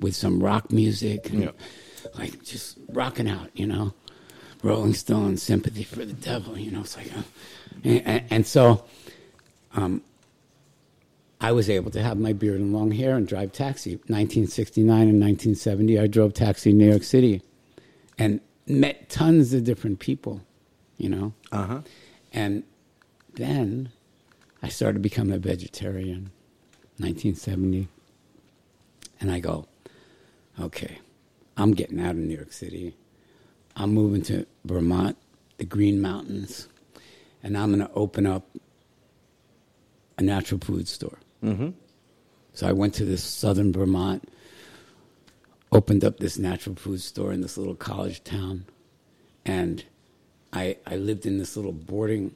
with 0.00 0.14
some 0.14 0.42
rock 0.42 0.70
music 0.70 1.30
and 1.30 1.44
Yeah. 1.44 1.50
like 2.18 2.42
just 2.44 2.78
rocking 2.88 3.28
out, 3.28 3.50
you 3.54 3.66
know. 3.66 3.94
Rolling 4.62 4.94
Stones, 4.94 5.42
Sympathy 5.42 5.84
for 5.84 6.04
the 6.04 6.12
Devil, 6.14 6.58
you 6.58 6.70
know. 6.70 6.80
It's 6.80 6.96
like, 6.96 7.16
uh, 7.16 7.22
and, 7.84 8.02
and, 8.06 8.24
and 8.30 8.46
so 8.46 8.84
um, 9.74 10.02
I 11.40 11.52
was 11.52 11.68
able 11.70 11.90
to 11.92 12.02
have 12.02 12.18
my 12.18 12.32
beard 12.32 12.60
and 12.60 12.72
long 12.72 12.90
hair 12.90 13.16
and 13.16 13.28
drive 13.28 13.52
taxi. 13.52 13.92
1969 14.08 14.88
and 15.08 15.20
1970, 15.20 15.98
I 15.98 16.06
drove 16.06 16.34
taxi 16.34 16.70
in 16.70 16.78
New 16.78 16.88
York 16.88 17.04
City 17.04 17.42
and 18.18 18.40
met 18.66 19.08
tons 19.08 19.52
of 19.52 19.62
different 19.64 19.98
people, 20.00 20.40
you 20.96 21.10
know. 21.10 21.32
Uh 21.52 21.66
huh. 21.66 21.80
And 22.32 22.64
then 23.34 23.90
I 24.62 24.68
started 24.68 25.02
becoming 25.02 25.34
a 25.34 25.38
vegetarian, 25.38 26.30
1970. 26.98 27.88
And 29.20 29.30
I 29.30 29.40
go, 29.40 29.66
okay, 30.60 30.98
I'm 31.56 31.72
getting 31.72 32.00
out 32.00 32.10
of 32.10 32.16
New 32.16 32.34
York 32.34 32.52
City. 32.52 32.94
I'm 33.76 33.92
moving 33.92 34.22
to 34.22 34.46
Vermont, 34.64 35.16
the 35.58 35.64
Green 35.64 36.00
Mountains, 36.00 36.68
and 37.42 37.56
I'm 37.56 37.74
going 37.74 37.86
to 37.86 37.94
open 37.94 38.26
up 38.26 38.46
a 40.18 40.22
natural 40.22 40.60
food 40.60 40.88
store. 40.88 41.18
Mm-hmm. 41.42 41.70
So 42.54 42.66
I 42.66 42.72
went 42.72 42.94
to 42.94 43.04
this 43.04 43.22
southern 43.22 43.72
Vermont, 43.72 44.30
opened 45.70 46.04
up 46.04 46.18
this 46.18 46.38
natural 46.38 46.74
food 46.74 47.02
store 47.02 47.32
in 47.32 47.42
this 47.42 47.58
little 47.58 47.74
college 47.74 48.24
town, 48.24 48.64
and 49.44 49.84
I 50.52 50.78
I 50.86 50.96
lived 50.96 51.26
in 51.26 51.36
this 51.38 51.56
little 51.56 51.72
boarding 51.72 52.34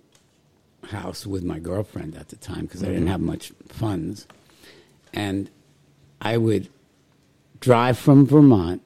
house 0.91 1.27
with 1.27 1.43
my 1.43 1.59
girlfriend 1.59 2.17
at 2.17 2.29
the 2.29 2.37
time 2.37 2.63
because 2.63 2.83
I 2.83 2.87
mm-hmm. 2.87 2.95
didn't 2.95 3.09
have 3.09 3.21
much 3.21 3.53
funds, 3.69 4.27
and 5.13 5.51
I 6.21 6.37
would 6.37 6.69
drive 7.61 7.99
from 7.99 8.27
Vermont 8.27 8.83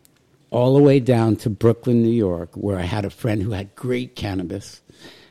all 0.50 0.74
the 0.74 0.82
way 0.82 1.00
down 1.00 1.36
to 1.36 1.50
Brooklyn, 1.50 2.02
New 2.02 2.10
York, 2.10 2.50
where 2.54 2.78
I 2.78 2.82
had 2.82 3.04
a 3.04 3.10
friend 3.10 3.42
who 3.42 3.50
had 3.50 3.74
great 3.74 4.14
cannabis. 4.14 4.80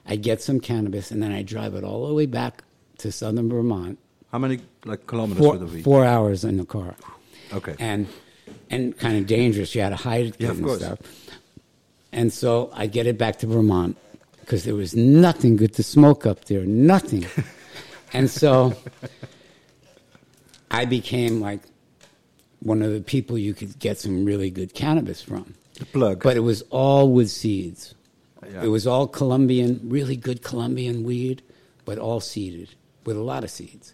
I 0.05 0.17
get 0.17 0.41
some 0.41 0.59
cannabis, 0.59 1.11
and 1.11 1.23
then 1.23 1.31
I 1.31 1.43
drive 1.43 1.75
it 1.75 1.83
all 1.83 2.07
the 2.07 2.13
way 2.13 2.25
back 2.25 2.63
to 2.97 3.11
southern 3.11 3.49
Vermont 3.49 3.97
How 4.31 4.37
many 4.37 4.59
like 4.85 5.07
kilometers 5.07 5.43
four, 5.43 5.53
would 5.53 5.61
it 5.61 5.73
be? 5.73 5.81
four 5.81 6.05
hours 6.05 6.43
in 6.43 6.57
the 6.57 6.65
car, 6.65 6.95
Okay. 7.53 7.75
and 7.79 8.07
and 8.69 8.97
kind 8.97 9.17
of 9.17 9.27
dangerous. 9.27 9.73
You 9.73 9.81
had 9.81 9.89
to 9.89 9.95
hide 9.95 10.25
it 10.27 10.35
Yeah, 10.39 10.51
and 10.51 10.69
stuff. 10.71 10.99
And 12.11 12.31
so 12.31 12.69
I 12.73 12.87
get 12.87 13.07
it 13.07 13.17
back 13.17 13.39
to 13.39 13.47
Vermont 13.47 13.97
because 14.43 14.65
there 14.65 14.75
was 14.75 14.93
nothing 14.95 15.55
good 15.55 15.73
to 15.75 15.83
smoke 15.83 16.25
up 16.25 16.45
there, 16.45 16.65
nothing. 16.65 17.25
and 18.13 18.29
so 18.29 18.75
I 20.69 20.85
became 20.85 21.39
like 21.39 21.61
one 22.59 22.81
of 22.81 22.91
the 22.91 23.01
people 23.01 23.37
you 23.37 23.53
could 23.53 23.79
get 23.79 23.99
some 23.99 24.25
really 24.25 24.49
good 24.49 24.73
cannabis 24.73 25.21
from. 25.21 25.53
The 25.75 25.85
plug. 25.85 26.21
But 26.23 26.35
it 26.35 26.41
was 26.41 26.61
all 26.69 27.11
with 27.11 27.29
seeds. 27.29 27.95
Yeah. 28.45 28.63
It 28.63 28.67
was 28.67 28.85
all 28.85 29.07
Colombian, 29.07 29.79
really 29.85 30.17
good 30.17 30.43
Colombian 30.43 31.03
weed, 31.03 31.41
but 31.85 31.97
all 31.97 32.19
seeded 32.19 32.75
with 33.05 33.15
a 33.15 33.21
lot 33.21 33.43
of 33.43 33.49
seeds. 33.49 33.93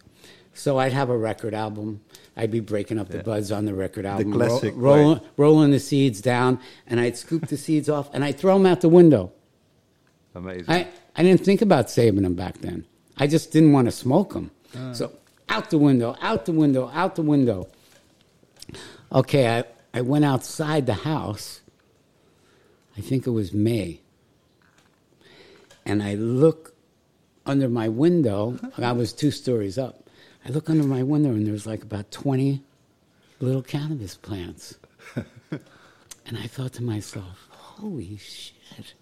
So 0.52 0.78
I'd 0.78 0.92
have 0.92 1.10
a 1.10 1.16
record 1.16 1.54
album. 1.54 2.00
I'd 2.36 2.50
be 2.50 2.60
breaking 2.60 2.98
up 2.98 3.08
the 3.08 3.18
Yeah. 3.18 3.22
buds 3.22 3.52
on 3.52 3.64
the 3.66 3.74
record 3.74 4.04
album, 4.04 4.32
the 4.32 4.36
classic 4.36 4.76
way. 4.76 5.20
rolling 5.36 5.70
the 5.70 5.78
seeds 5.78 6.20
down, 6.20 6.58
and 6.88 6.98
I'd 6.98 7.16
scoop 7.16 7.46
the 7.46 7.56
seeds 7.56 7.88
off 7.88 8.10
and 8.12 8.24
I'd 8.24 8.36
throw 8.36 8.58
them 8.58 8.66
out 8.66 8.80
the 8.80 8.88
window. 8.88 9.32
Amazing. 10.34 10.64
I, 10.68 10.88
I 11.16 11.22
didn't 11.22 11.44
think 11.44 11.62
about 11.62 11.90
saving 11.90 12.22
them 12.22 12.34
back 12.34 12.58
then. 12.58 12.86
I 13.16 13.26
just 13.26 13.52
didn't 13.52 13.72
want 13.72 13.86
to 13.86 13.92
smoke 13.92 14.34
them. 14.34 14.50
Uh. 14.76 14.92
So 14.94 15.12
out 15.48 15.70
the 15.70 15.78
window, 15.78 16.16
out 16.20 16.46
the 16.46 16.52
window, 16.52 16.90
out 16.94 17.16
the 17.16 17.22
window. 17.22 17.68
Okay, 19.12 19.58
I, 19.58 19.64
I 19.92 20.02
went 20.02 20.24
outside 20.24 20.86
the 20.86 20.94
house. 20.94 21.60
I 22.96 23.00
think 23.00 23.26
it 23.26 23.30
was 23.30 23.52
May. 23.52 24.00
And 25.84 26.02
I 26.02 26.14
look 26.14 26.74
under 27.46 27.68
my 27.68 27.88
window. 27.88 28.58
I 28.78 28.92
was 28.92 29.12
two 29.12 29.30
stories 29.30 29.78
up. 29.78 30.08
I 30.46 30.50
look 30.50 30.70
under 30.70 30.84
my 30.84 31.02
window 31.02 31.30
and 31.30 31.46
there's 31.46 31.66
like 31.66 31.82
about 31.82 32.10
20 32.10 32.62
little 33.40 33.62
cannabis 33.62 34.14
plants. 34.14 34.78
and 35.50 36.38
I 36.38 36.46
thought 36.46 36.74
to 36.74 36.82
myself, 36.82 37.48
holy 37.50 38.16
shit. 38.16 38.94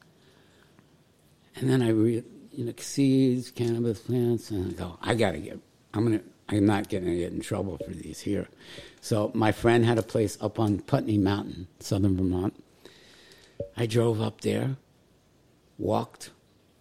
And 1.60 1.68
then 1.68 1.82
I 1.82 1.90
re- 1.90 2.24
you 2.52 2.64
know, 2.64 2.72
seeds, 2.78 3.50
cannabis 3.50 4.00
plants, 4.00 4.50
and 4.50 4.72
I 4.72 4.74
go, 4.74 4.98
I 5.02 5.14
gotta 5.14 5.38
get, 5.38 5.58
I'm 5.94 6.04
gonna, 6.04 6.22
I'm 6.48 6.66
not 6.66 6.88
gonna 6.88 7.14
get 7.14 7.32
in 7.32 7.40
trouble 7.40 7.78
for 7.78 7.90
these 7.90 8.20
here. 8.20 8.48
So 9.00 9.30
my 9.34 9.52
friend 9.52 9.84
had 9.84 9.98
a 9.98 10.02
place 10.02 10.38
up 10.40 10.58
on 10.58 10.80
Putney 10.80 11.18
Mountain, 11.18 11.68
southern 11.80 12.16
Vermont. 12.16 12.62
I 13.76 13.86
drove 13.86 14.20
up 14.20 14.40
there, 14.40 14.76
walked, 15.78 16.30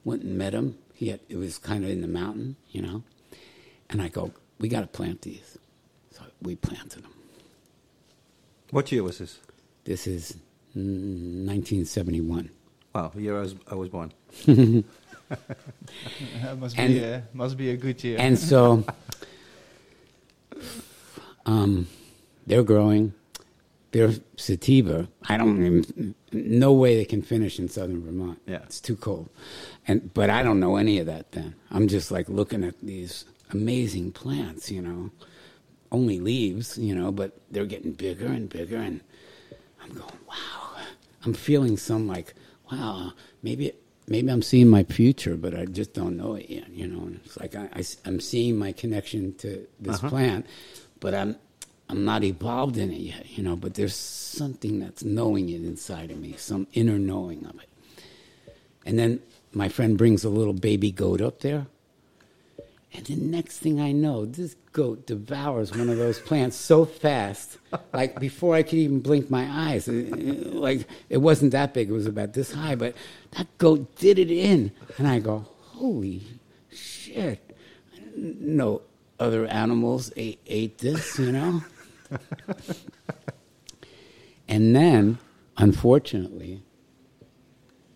went 0.03 0.23
and 0.23 0.37
met 0.37 0.53
him. 0.53 0.77
He 0.93 1.09
had, 1.09 1.19
it 1.29 1.37
was 1.37 1.57
kind 1.57 1.83
of 1.83 1.89
in 1.89 2.01
the 2.01 2.07
mountain, 2.07 2.55
you 2.69 2.81
know. 2.81 3.03
And 3.89 4.01
I 4.01 4.07
go, 4.09 4.31
we 4.59 4.67
got 4.67 4.81
to 4.81 4.87
plant 4.87 5.21
these. 5.21 5.57
So 6.11 6.23
we 6.41 6.55
planted 6.55 7.03
them. 7.03 7.13
What 8.71 8.91
year 8.91 9.03
was 9.03 9.19
this? 9.19 9.39
This 9.85 10.07
is 10.07 10.37
mm, 10.75 11.45
1971. 11.45 12.49
Wow, 12.97 13.11
the 13.13 13.21
year 13.21 13.37
I 13.37 13.41
was, 13.41 13.53
I 13.69 13.75
was 13.75 13.89
born. 13.89 14.11
Must 16.57 16.79
And- 16.79 16.93
be 16.93 17.03
a, 17.03 17.23
must 17.31 17.55
be 17.55 17.69
a 17.69 17.77
good 17.77 18.03
year. 18.03 18.17
And 18.19 18.39
so 18.39 18.83
um, 21.45 21.87
they're 22.47 22.63
growing. 22.63 23.13
They're 23.91 24.15
sativa. 24.35 25.07
I 25.29 25.37
don't 25.37 25.63
even, 25.63 26.15
no 26.31 26.73
way 26.73 26.95
they 26.95 27.05
can 27.05 27.21
finish 27.21 27.59
in 27.59 27.69
southern 27.69 28.03
Vermont. 28.03 28.41
Yeah. 28.47 28.61
It's 28.63 28.81
too 28.81 28.95
cold. 28.95 29.29
And, 29.87 30.11
but 30.15 30.31
I 30.31 30.41
don't 30.41 30.59
know 30.59 30.77
any 30.77 30.97
of 30.97 31.05
that 31.05 31.33
then. 31.33 31.53
I'm 31.69 31.87
just 31.87 32.09
like 32.09 32.27
looking 32.29 32.63
at 32.63 32.81
these 32.81 33.25
amazing 33.51 34.11
plants, 34.13 34.71
you 34.71 34.81
know, 34.81 35.11
only 35.91 36.19
leaves, 36.19 36.79
you 36.79 36.95
know, 36.95 37.11
but 37.11 37.37
they're 37.51 37.67
getting 37.67 37.91
bigger 37.91 38.25
and 38.25 38.49
bigger. 38.49 38.77
And 38.77 39.01
I'm 39.83 39.89
going, 39.93 40.17
wow. 40.27 40.81
I'm 41.23 41.35
feeling 41.35 41.77
some 41.77 42.07
like, 42.07 42.33
wow, 42.71 43.13
maybe 43.43 43.73
maybe 44.07 44.29
I'm 44.29 44.41
seeing 44.41 44.67
my 44.67 44.83
future, 44.83 45.35
but 45.35 45.53
I 45.55 45.65
just 45.65 45.93
don't 45.93 46.17
know 46.17 46.35
it 46.35 46.49
yet. 46.49 46.69
You 46.69 46.87
know, 46.87 46.99
and 46.99 47.19
it's 47.23 47.37
like 47.37 47.55
I, 47.55 47.69
am 48.05 48.19
seeing 48.19 48.57
my 48.57 48.71
connection 48.71 49.35
to 49.35 49.67
this 49.79 49.97
uh-huh. 49.97 50.09
plant, 50.09 50.45
but 50.99 51.13
I'm 51.13 51.35
I'm 51.89 52.03
not 52.03 52.23
evolved 52.23 52.77
in 52.77 52.91
it 52.91 52.99
yet. 52.99 53.29
You 53.29 53.43
know, 53.43 53.55
but 53.55 53.75
there's 53.75 53.95
something 53.95 54.79
that's 54.79 55.03
knowing 55.03 55.49
it 55.49 55.63
inside 55.63 56.11
of 56.11 56.17
me, 56.17 56.35
some 56.37 56.67
inner 56.73 56.99
knowing 56.99 57.45
of 57.45 57.55
it. 57.55 57.69
And 58.85 58.97
then 58.97 59.21
my 59.53 59.69
friend 59.69 59.97
brings 59.97 60.23
a 60.23 60.29
little 60.29 60.53
baby 60.53 60.91
goat 60.91 61.21
up 61.21 61.39
there. 61.41 61.67
And 62.93 63.05
the 63.05 63.15
next 63.15 63.59
thing 63.59 63.81
I 63.81 63.91
know, 63.91 64.25
this 64.25 64.55
goat 64.71 65.05
devours 65.05 65.71
one 65.71 65.89
of 65.89 65.97
those 65.97 66.19
plants 66.19 66.55
so 66.55 66.85
fast, 66.85 67.57
like 67.93 68.19
before 68.19 68.55
I 68.55 68.63
could 68.63 68.79
even 68.79 69.01
blink 69.01 69.29
my 69.29 69.45
eyes. 69.45 69.87
Like 69.87 70.87
it 71.09 71.17
wasn't 71.17 71.51
that 71.51 71.73
big; 71.73 71.89
it 71.89 71.93
was 71.93 72.07
about 72.07 72.33
this 72.33 72.53
high. 72.53 72.75
But 72.75 72.95
that 73.31 73.47
goat 73.57 73.95
did 73.97 74.19
it 74.19 74.31
in, 74.31 74.71
and 74.97 75.07
I 75.07 75.19
go, 75.19 75.45
"Holy 75.73 76.23
shit!" 76.71 77.57
No 78.15 78.81
other 79.19 79.45
animals 79.47 80.11
ate, 80.15 80.39
ate 80.47 80.77
this, 80.77 81.19
you 81.19 81.31
know. 81.31 81.63
and 84.47 84.75
then, 84.75 85.19
unfortunately, 85.57 86.63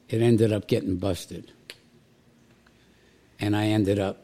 it 0.09 0.21
ended 0.21 0.51
up 0.51 0.67
getting 0.67 0.97
busted, 0.97 1.51
and 3.39 3.55
I 3.55 3.67
ended 3.67 3.97
up 3.97 4.20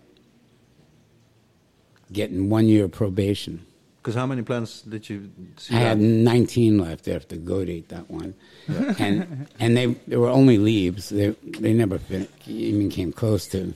getting 2.12 2.50
one 2.50 2.68
year 2.68 2.88
probation. 2.88 3.66
Because 3.98 4.16
how 4.16 4.26
many 4.26 4.42
plants 4.42 4.84
did 4.84 5.10
you 5.10 5.30
see? 5.58 5.76
I 5.76 5.80
had 5.80 6.00
19 6.00 6.80
left 6.80 7.08
after 7.10 7.36
goat 7.36 7.68
ate 7.68 7.90
that 7.90 8.10
one, 8.10 8.36
and 9.00 9.48
and 9.60 9.76
they 9.76 9.88
they 10.08 10.16
were 10.16 10.30
only 10.30 10.58
leaves. 10.58 11.10
They 11.10 11.30
they 11.44 11.74
never 11.74 12.00
fin- 12.00 12.30
even 12.46 12.90
came 12.90 13.12
close 13.12 13.48
to. 13.48 13.74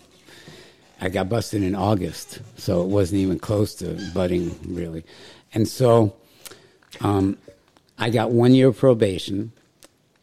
I 1.01 1.09
got 1.09 1.27
busted 1.27 1.63
in 1.63 1.75
August, 1.75 2.39
so 2.55 2.81
it 2.83 2.87
wasn't 2.87 3.21
even 3.21 3.39
close 3.39 3.75
to 3.75 3.99
budding 4.13 4.57
really, 4.67 5.03
and 5.53 5.67
so 5.67 6.15
um, 7.01 7.37
I 7.97 8.09
got 8.09 8.31
one 8.31 8.53
year 8.53 8.71
probation, 8.71 9.51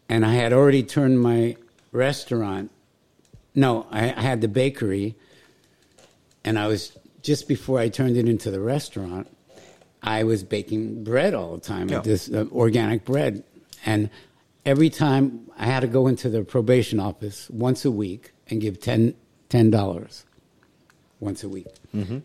and 0.09 0.25
I 0.25 0.33
had 0.35 0.55
already 0.55 0.83
turned 0.83 1.21
my 1.21 1.57
restaurant. 1.93 2.71
No, 3.55 3.87
I, 3.91 4.15
I 4.15 4.23
had 4.23 4.41
the 4.41 4.49
bakery, 4.49 5.17
and 6.45 6.59
I 6.59 6.67
was 6.67 6.97
just 7.29 7.47
before 7.47 7.79
I 7.79 7.91
turned 7.91 8.17
it 8.17 8.27
into 8.27 8.51
the 8.51 8.59
restaurant. 8.59 9.27
I 10.03 10.25
was 10.25 10.43
baking 10.43 11.05
bread 11.05 11.35
all 11.35 11.55
the 11.57 11.61
time, 11.61 11.91
Yeah. 11.91 12.01
this 12.01 12.31
uh, 12.31 12.47
organic 12.53 13.05
bread, 13.05 13.45
and 13.85 14.09
every 14.65 14.89
time 14.89 15.23
I 15.59 15.67
had 15.67 15.81
to 15.81 15.89
go 15.89 16.07
into 16.07 16.31
the 16.31 16.43
probation 16.43 16.99
office 17.01 17.51
once 17.51 17.85
a 17.85 17.91
week 17.91 18.33
and 18.49 18.63
give 18.63 18.81
10 18.81 19.15
dollars 19.71 20.25
once 21.21 21.45
a 21.45 21.49
week. 21.51 21.67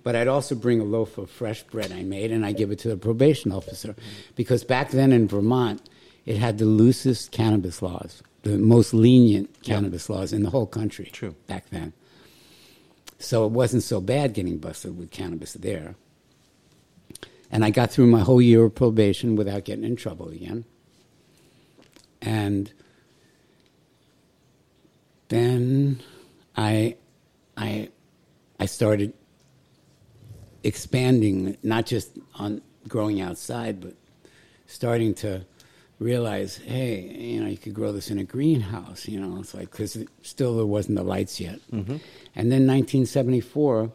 But 0.04 0.16
I'd 0.16 0.28
also 0.30 0.56
bring 0.56 0.80
a 0.80 0.84
loaf 0.86 1.18
of 1.18 1.30
fresh 1.30 1.64
bread 1.64 1.92
I 1.92 2.04
made 2.04 2.32
and 2.32 2.46
I 2.46 2.52
give 2.54 2.70
it 2.72 2.80
to 2.84 2.88
the 2.90 2.96
probation 2.98 3.52
officer 3.52 3.96
because 4.36 4.64
back 4.64 4.92
then 4.92 5.12
in 5.12 5.28
Vermont, 5.28 5.82
it 6.26 6.38
had 6.38 6.60
the 6.60 6.66
loosest 6.66 7.32
cannabis 7.32 7.82
laws, 7.82 8.22
the 8.44 8.58
most 8.58 8.94
lenient 8.94 9.50
cannabis 9.64 10.10
laws 10.10 10.32
in 10.32 10.44
the 10.44 10.52
whole 10.52 10.68
country. 10.68 11.10
True. 11.12 11.34
Back 11.48 11.66
then. 11.72 11.92
So 13.24 13.46
it 13.46 13.52
wasn't 13.52 13.84
so 13.84 14.02
bad 14.02 14.34
getting 14.34 14.58
busted 14.58 14.98
with 14.98 15.10
cannabis 15.10 15.54
there. 15.54 15.96
And 17.50 17.64
I 17.64 17.70
got 17.70 17.90
through 17.90 18.08
my 18.08 18.20
whole 18.20 18.42
year 18.42 18.66
of 18.66 18.76
probation 18.76 19.38
without 19.38 19.64
getting 19.64 19.86
in 19.86 19.96
trouble 19.96 20.28
again. 20.28 20.66
And 22.22 22.74
then 25.30 26.02
I, 26.58 26.98
I, 27.56 27.90
I 28.60 28.66
started 28.66 29.14
expanding, 30.64 31.56
not 31.64 31.86
just 31.86 32.12
on 32.36 32.62
growing 32.90 33.22
outside, 33.22 33.80
but 33.80 33.96
starting 34.68 35.14
to 35.16 35.46
realize, 36.04 36.58
hey, 36.58 37.00
you 37.02 37.42
know, 37.42 37.50
you 37.50 37.58
could 37.58 37.74
grow 37.74 37.92
this 37.92 38.12
in 38.12 38.20
a 38.20 38.24
greenhouse. 38.24 39.08
You 39.08 39.20
know, 39.20 39.40
it's 39.40 39.54
like 39.54 39.72
because 39.72 39.98
still 40.22 40.58
there 40.58 40.66
wasn't 40.66 40.98
the 40.98 41.04
lights 41.04 41.40
yet. 41.40 41.60
And 42.36 42.52
then 42.52 42.68
1974, 42.68 43.92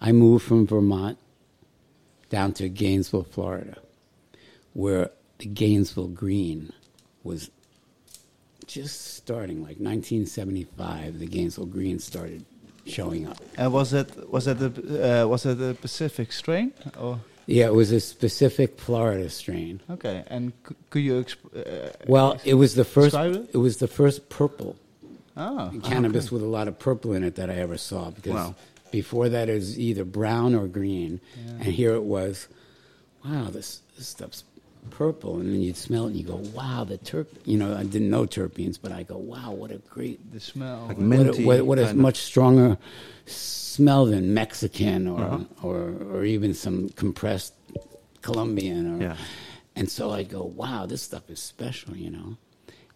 I 0.00 0.12
moved 0.12 0.44
from 0.44 0.66
Vermont 0.66 1.18
down 2.28 2.52
to 2.54 2.68
Gainesville, 2.68 3.24
Florida, 3.24 3.78
where 4.72 5.10
the 5.38 5.46
Gainesville 5.46 6.08
Green 6.08 6.72
was 7.22 7.50
just 8.66 9.14
starting, 9.14 9.58
like 9.58 9.78
1975. 9.78 11.18
The 11.18 11.26
Gainesville 11.26 11.66
Green 11.66 11.98
started 11.98 12.44
showing 12.86 13.26
up. 13.26 13.38
And 13.56 13.72
was 13.72 13.92
it 13.92 14.30
was 14.30 14.46
it 14.46 14.58
the 14.58 15.22
uh, 15.22 15.26
was 15.26 15.46
it 15.46 15.58
the 15.58 15.74
Pacific 15.80 16.32
strain? 16.32 16.72
Or 16.98 17.20
Yeah, 17.46 17.66
it 17.66 17.74
was 17.74 17.90
a 17.92 18.00
specific 18.00 18.78
Florida 18.78 19.28
strain. 19.28 19.80
okay, 19.90 20.24
and 20.28 20.52
c- 20.68 20.74
could 20.90 21.02
you 21.02 21.22
exp- 21.22 21.36
uh, 21.54 21.90
Well, 22.06 22.38
it 22.44 22.54
was 22.54 22.74
the 22.74 22.84
first. 22.84 23.14
It? 23.14 23.50
It 23.52 23.58
was 23.58 23.76
the 23.78 23.88
first 23.88 24.28
purple 24.28 24.76
oh 25.36 25.72
cannabis 25.82 26.30
with 26.32 26.42
a 26.42 26.46
lot 26.46 26.68
of 26.68 26.78
purple 26.78 27.12
in 27.12 27.22
it 27.24 27.34
that 27.34 27.50
I 27.50 27.54
ever 27.56 27.76
saw. 27.76 28.10
Because 28.10 28.32
Wow. 28.32 28.54
before 28.90 29.28
that, 29.28 29.48
it 29.48 29.54
was 29.54 29.78
either 29.78 30.04
brown 30.04 30.54
or 30.54 30.66
green, 30.68 31.20
and 31.60 31.64
here 31.64 31.94
it 31.94 32.04
was. 32.04 32.48
Wow, 33.24 33.50
this 33.50 33.80
this 33.96 34.08
stuff's 34.08 34.44
purple, 34.90 35.38
and 35.40 35.52
then 35.52 35.60
you'd 35.60 35.76
smell 35.76 36.04
it 36.04 36.08
and 36.08 36.16
you 36.16 36.24
go, 36.24 36.36
"Wow, 36.54 36.84
the 36.84 36.98
terp." 36.98 37.26
You 37.44 37.56
know, 37.58 37.76
I 37.76 37.84
didn't 37.84 38.10
know 38.10 38.24
terpenes, 38.26 38.78
but 38.80 38.92
I 38.92 39.02
go, 39.02 39.16
"Wow, 39.16 39.52
what 39.52 39.70
a 39.70 39.78
great 39.78 40.32
the 40.32 40.40
smell. 40.40 40.86
Like 40.88 40.98
uh, 40.98 41.00
mint- 41.00 41.26
what 41.26 41.34
a, 41.36 41.38
Minty 41.38 41.44
what, 41.44 41.66
what 41.66 41.78
a 41.78 41.94
much 41.94 42.16
stronger 42.18 42.78
smell 43.26 44.06
than 44.06 44.34
Mexican 44.34 45.08
or 45.08 45.20
Uh-huh. 45.20 45.44
or 45.62 45.94
or 46.12 46.24
even 46.24 46.54
some 46.54 46.88
compressed 46.90 47.54
Colombian 48.22 48.94
or 48.94 49.02
Yeah. 49.02 49.16
and 49.76 49.90
so 49.90 50.10
I'd 50.12 50.28
go, 50.30 50.42
wow, 50.44 50.86
this 50.86 51.02
stuff 51.02 51.28
is 51.30 51.40
special, 51.40 51.96
you 51.96 52.10
know. 52.10 52.36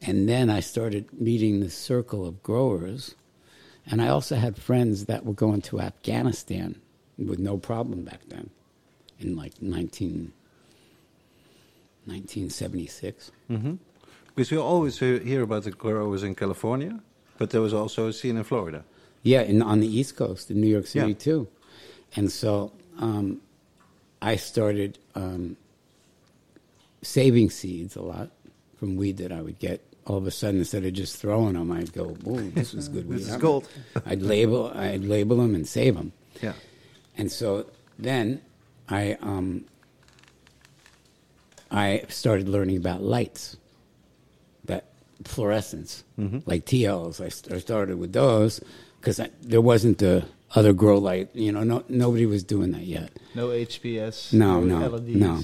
And 0.00 0.28
then 0.28 0.48
I 0.48 0.60
started 0.60 1.06
meeting 1.20 1.58
the 1.60 1.70
circle 1.70 2.24
of 2.26 2.42
growers, 2.42 3.14
and 3.84 4.00
I 4.00 4.08
also 4.08 4.36
had 4.36 4.56
friends 4.56 5.06
that 5.06 5.24
were 5.26 5.32
going 5.34 5.60
to 5.62 5.80
Afghanistan 5.80 6.76
with 7.18 7.40
no 7.40 7.58
problem 7.58 8.04
back 8.04 8.20
then, 8.28 8.50
in 9.18 9.34
like 9.34 9.60
19, 9.60 10.32
1976. 12.09 13.30
Because 14.34 14.50
we 14.50 14.56
always 14.59 14.98
hear 14.98 15.42
about 15.42 15.64
the 15.64 15.70
growers 15.70 16.22
in 16.22 16.34
California, 16.34 17.00
but 17.38 17.50
there 17.50 17.61
was 17.61 17.74
also 17.74 18.09
a 18.09 18.12
scene 18.12 18.36
in 18.36 18.44
Florida. 18.44 18.84
Yeah, 19.22 19.42
in, 19.42 19.62
on 19.62 19.80
the 19.80 19.86
East 19.86 20.16
Coast, 20.16 20.50
in 20.50 20.61
New 20.61 20.68
York 20.68 20.86
City 20.86 21.09
Yeah. 21.09 21.14
too. 21.14 21.48
And 22.16 22.30
so 22.32 22.72
um, 22.98 23.40
I 24.22 24.36
started 24.36 24.98
um, 25.14 25.56
saving 27.02 27.50
seeds 27.50 27.96
a 27.96 28.02
lot 28.02 28.30
from 28.78 28.96
weed 28.96 29.16
that 29.18 29.32
I 29.32 29.40
would 29.42 29.59
get. 29.59 29.82
All 30.06 30.16
of 30.16 30.26
a 30.26 30.30
sudden, 30.30 30.61
instead 30.61 30.84
of 30.86 30.92
just 30.94 31.16
throwing 31.18 31.52
them, 31.52 31.70
I'd 31.70 31.92
go, 31.92 32.16
"Ooh, 32.26 32.50
this 32.52 32.72
was 32.72 32.88
good 32.88 33.06
weed." 33.09 33.18
This 33.18 33.28
is 33.28 33.36
gold. 33.36 33.68
I'd 34.06 34.22
label, 34.22 34.72
I'd 34.74 35.04
label 35.04 35.36
them 35.36 35.54
and 35.54 35.68
save 35.68 35.96
them. 35.96 36.12
Yeah. 36.40 36.54
And 37.18 37.30
so 37.30 37.66
then 37.98 38.40
I 38.88 39.18
um, 39.20 39.66
I 41.70 42.02
started 42.08 42.48
learning 42.48 42.78
about 42.78 43.02
lights, 43.02 43.56
that 44.64 44.86
fluorescence, 45.24 46.02
like 46.46 46.64
TLs. 46.64 47.20
I, 47.24 47.28
st- 47.28 47.54
I 47.54 47.58
started 47.60 47.98
with 47.98 48.12
those 48.12 48.60
because 49.00 49.20
there 49.42 49.60
wasn't 49.60 49.98
the 49.98 50.24
other 50.54 50.72
grow 50.72 50.98
light. 50.98 51.28
You 51.34 51.52
know, 51.52 51.62
no, 51.64 51.84
nobody 51.88 52.24
was 52.26 52.42
doing 52.42 52.72
that 52.72 52.84
yet. 52.84 53.10
No 53.34 53.48
HPS. 53.48 54.32
No, 54.32 54.60
no, 54.60 54.88
LEDs. 54.88 55.14
no. 55.14 55.40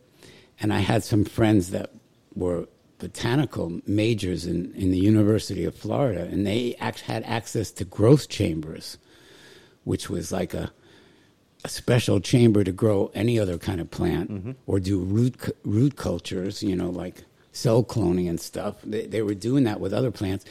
And 0.62 0.74
I 0.74 0.80
had 0.80 1.04
some 1.04 1.26
friends 1.26 1.72
that 1.72 1.92
were 2.36 2.68
botanical 3.00 3.82
majors 3.88 4.46
in, 4.46 4.74
in 4.76 4.92
the 4.92 5.00
University 5.00 5.66
of 5.66 5.74
Florida, 5.74 6.28
and 6.32 6.46
they 6.46 6.76
act, 6.80 7.02
had 7.02 7.24
access 7.24 7.72
to 7.72 7.86
growth 7.86 8.30
chambers, 8.30 8.98
which 9.84 10.10
was 10.10 10.32
like 10.32 10.54
a 10.54 10.72
a 11.66 11.70
special 11.70 12.22
chamber 12.22 12.64
to 12.64 12.72
grow 12.72 13.12
any 13.14 13.38
other 13.38 13.58
kind 13.58 13.82
of 13.82 13.92
plant 13.92 14.32
mm-hmm. 14.32 14.52
or 14.66 14.80
do 14.80 15.00
root 15.00 15.36
root 15.64 15.96
cultures, 15.96 16.64
you 16.64 16.76
know, 16.76 16.90
like 16.90 17.24
cell 17.52 17.84
cloning 17.84 18.30
and 18.30 18.40
stuff. 18.40 18.76
They, 18.84 19.06
they 19.06 19.22
were 19.22 19.34
doing 19.34 19.66
that 19.66 19.80
with 19.80 19.94
other 19.94 20.12
plants, 20.12 20.46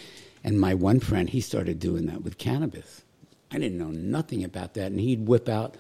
and 0.45 0.61
my 0.61 0.75
one 0.75 1.01
friend 1.01 1.31
he 1.31 1.41
started 1.41 1.79
doing 1.79 2.07
that 2.07 2.23
with 2.23 2.39
cannabis. 2.39 3.03
I 3.51 3.59
didn't 3.59 3.79
know 3.79 3.91
nothing 3.91 4.45
about 4.45 4.75
that, 4.75 4.91
and 4.93 5.01
he'd 5.01 5.27
whip 5.27 5.49
out 5.49 5.77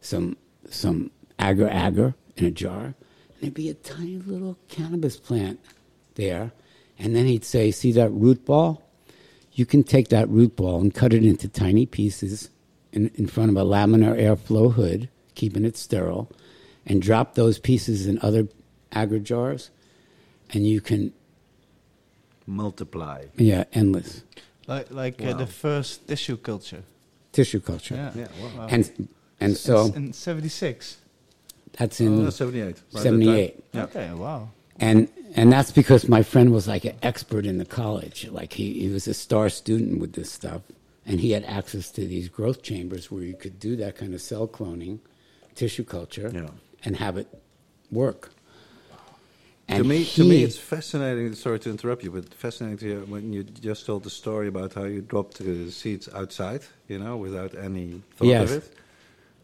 some 0.00 0.36
some 0.70 1.10
agar 1.38 1.68
agar 1.68 2.14
in 2.36 2.44
a 2.44 2.50
jar, 2.50 2.84
and 2.86 2.94
there'd 3.40 3.54
be 3.54 3.68
a 3.68 3.74
tiny 3.74 4.16
little 4.18 4.56
cannabis 4.68 5.16
plant 5.16 5.60
there, 6.14 6.52
and 6.98 7.14
then 7.14 7.26
he'd 7.26 7.44
say, 7.44 7.70
"See 7.70 7.92
that 7.92 8.10
root 8.10 8.44
ball? 8.44 8.82
You 9.52 9.64
can 9.66 9.82
take 9.84 10.08
that 10.08 10.28
root 10.28 10.56
ball 10.56 10.80
and 10.80 10.94
cut 10.94 11.12
it 11.12 11.24
into 11.24 11.48
tiny 11.48 11.86
pieces." 11.86 12.50
in, 12.92 13.10
in 13.16 13.26
front 13.26 13.50
of 13.50 13.56
a 13.58 13.62
laminar 13.64 14.16
airflow 14.18 14.72
hood, 14.72 15.10
keeping 15.34 15.66
it 15.66 15.76
sterile, 15.76 16.30
and 16.86 17.02
drop 17.02 17.34
those 17.34 17.58
pieces 17.58 18.06
in 18.06 18.18
other 18.22 18.48
agar 18.94 19.18
jars, 19.18 19.68
and 20.54 20.66
you 20.66 20.80
can, 20.80 21.12
Multiply. 22.46 23.24
yeah, 23.36 23.64
endless 23.74 24.22
Like 24.66 24.90
like 24.90 25.20
uh, 25.22 25.34
the 25.34 25.46
first 25.46 26.06
tissue 26.08 26.36
culture. 26.38 26.84
tissue 27.32 27.60
culture. 27.60 27.96
Yeah. 27.96 28.12
Yeah, 28.14 28.28
wow. 28.56 28.66
And, 28.70 29.08
and 29.40 29.52
S- 29.52 29.60
so 29.60 29.92
in 29.94 30.12
'76. 30.12 30.96
that's 31.78 32.00
Oh, 32.00 32.04
in 32.04 32.24
no, 32.24 32.30
78. 32.30 32.76
Right 32.92 33.02
78. 33.02 33.64
Yeah. 33.72 33.82
Okay. 33.84 34.12
Wow. 34.12 34.48
and 34.80 35.08
and 35.34 35.52
that's 35.52 35.70
because 35.72 36.08
my 36.08 36.22
friend 36.22 36.52
was 36.52 36.66
like 36.66 36.84
an 36.84 36.96
expert 37.02 37.44
in 37.46 37.58
the 37.58 37.64
college. 37.66 38.26
Like 38.30 38.54
he, 38.54 38.72
he 38.80 38.88
was 38.88 39.06
a 39.06 39.14
star 39.14 39.48
student 39.50 40.00
with 40.00 40.12
this 40.14 40.30
stuff, 40.32 40.62
and 41.04 41.20
he 41.20 41.32
had 41.32 41.44
access 41.44 41.90
to 41.92 42.06
these 42.06 42.28
growth 42.28 42.62
chambers 42.62 43.10
where 43.10 43.22
you 43.22 43.34
could 43.34 43.58
do 43.60 43.76
that 43.76 43.96
kind 43.96 44.14
of 44.14 44.20
cell 44.22 44.48
cloning, 44.48 44.98
tissue 45.54 45.84
culture, 45.84 46.30
Yeah. 46.32 46.50
and 46.84 46.96
have 46.96 47.16
it 47.18 47.28
work. 47.90 48.30
to 49.68 49.82
me, 49.84 50.04
to 50.04 50.24
me, 50.24 50.44
it's 50.44 50.56
fascinating. 50.56 51.34
Sorry 51.34 51.58
to 51.60 51.70
interrupt 51.70 52.04
you, 52.04 52.10
but 52.12 52.32
fascinating 52.32 52.78
to 52.78 52.86
hear 52.86 53.00
when 53.00 53.32
you 53.32 53.42
just 53.42 53.84
told 53.84 54.04
the 54.04 54.10
story 54.10 54.48
about 54.48 54.74
how 54.74 54.84
you 54.84 55.00
dropped 55.02 55.38
the 55.38 55.70
seeds 55.70 56.08
outside, 56.14 56.62
you 56.88 56.98
know, 56.98 57.16
without 57.16 57.52
any 57.56 58.00
thought 58.16 58.28
Yes. 58.28 58.50
of 58.52 58.58
it. 58.58 58.72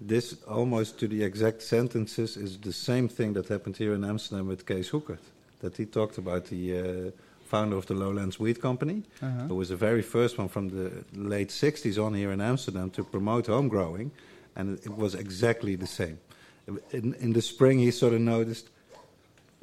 This 0.08 0.36
almost 0.48 0.98
to 0.98 1.08
the 1.08 1.22
exact 1.22 1.62
sentences 1.62 2.36
is 2.36 2.58
the 2.58 2.72
same 2.72 3.08
thing 3.08 3.34
that 3.34 3.48
happened 3.48 3.76
here 3.76 3.94
in 3.94 4.04
Amsterdam 4.04 4.48
with 4.48 4.66
Kees 4.66 4.90
Hoekert. 4.90 5.20
That 5.60 5.76
he 5.76 5.86
talked 5.86 6.18
about 6.18 6.46
the 6.46 6.78
uh, 6.78 7.10
founder 7.44 7.76
of 7.76 7.86
the 7.86 7.94
Lowlands 7.94 8.40
Weed 8.40 8.60
Company, 8.60 9.02
Uh-huh. 9.20 9.46
who 9.48 9.54
was 9.54 9.68
the 9.68 9.76
very 9.76 10.02
first 10.02 10.38
one 10.38 10.48
from 10.48 10.68
the 10.70 10.90
late 11.14 11.50
60s 11.50 11.98
on 11.98 12.14
here 12.14 12.32
in 12.32 12.40
Amsterdam 12.40 12.90
to 12.90 13.04
promote 13.04 13.46
home 13.46 13.68
growing, 13.68 14.10
and 14.56 14.78
it, 14.78 14.86
it 14.86 14.96
was 14.96 15.14
exactly 15.14 15.76
the 15.76 15.86
same. 15.86 16.18
In, 16.92 17.14
in 17.20 17.32
the 17.32 17.42
spring, 17.42 17.78
he 17.78 17.90
sort 17.92 18.12
of 18.14 18.20
noticed 18.20 18.68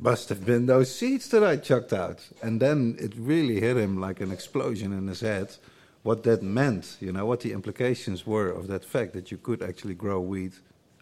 must 0.01 0.29
have 0.29 0.45
been 0.45 0.65
those 0.65 0.89
seeds 0.95 1.27
that 1.29 1.43
I 1.43 1.57
chucked 1.57 1.91
out. 1.91 2.19
And 2.41 2.61
then 2.61 2.95
it 2.99 3.13
really 3.17 3.59
hit 3.59 3.75
him 3.75 3.99
like 3.99 4.21
an 4.23 4.31
explosion 4.31 4.93
in 4.93 5.07
his 5.07 5.19
head 5.19 5.57
what 6.03 6.23
that 6.23 6.41
meant, 6.41 6.97
you 6.99 7.11
know, 7.11 7.25
what 7.25 7.41
the 7.41 7.51
implications 7.51 8.25
were 8.25 8.49
of 8.49 8.67
that 8.67 8.85
fact 8.85 9.13
that 9.13 9.31
you 9.31 9.37
could 9.37 9.61
actually 9.61 9.95
grow 9.95 10.19
wheat 10.19 10.53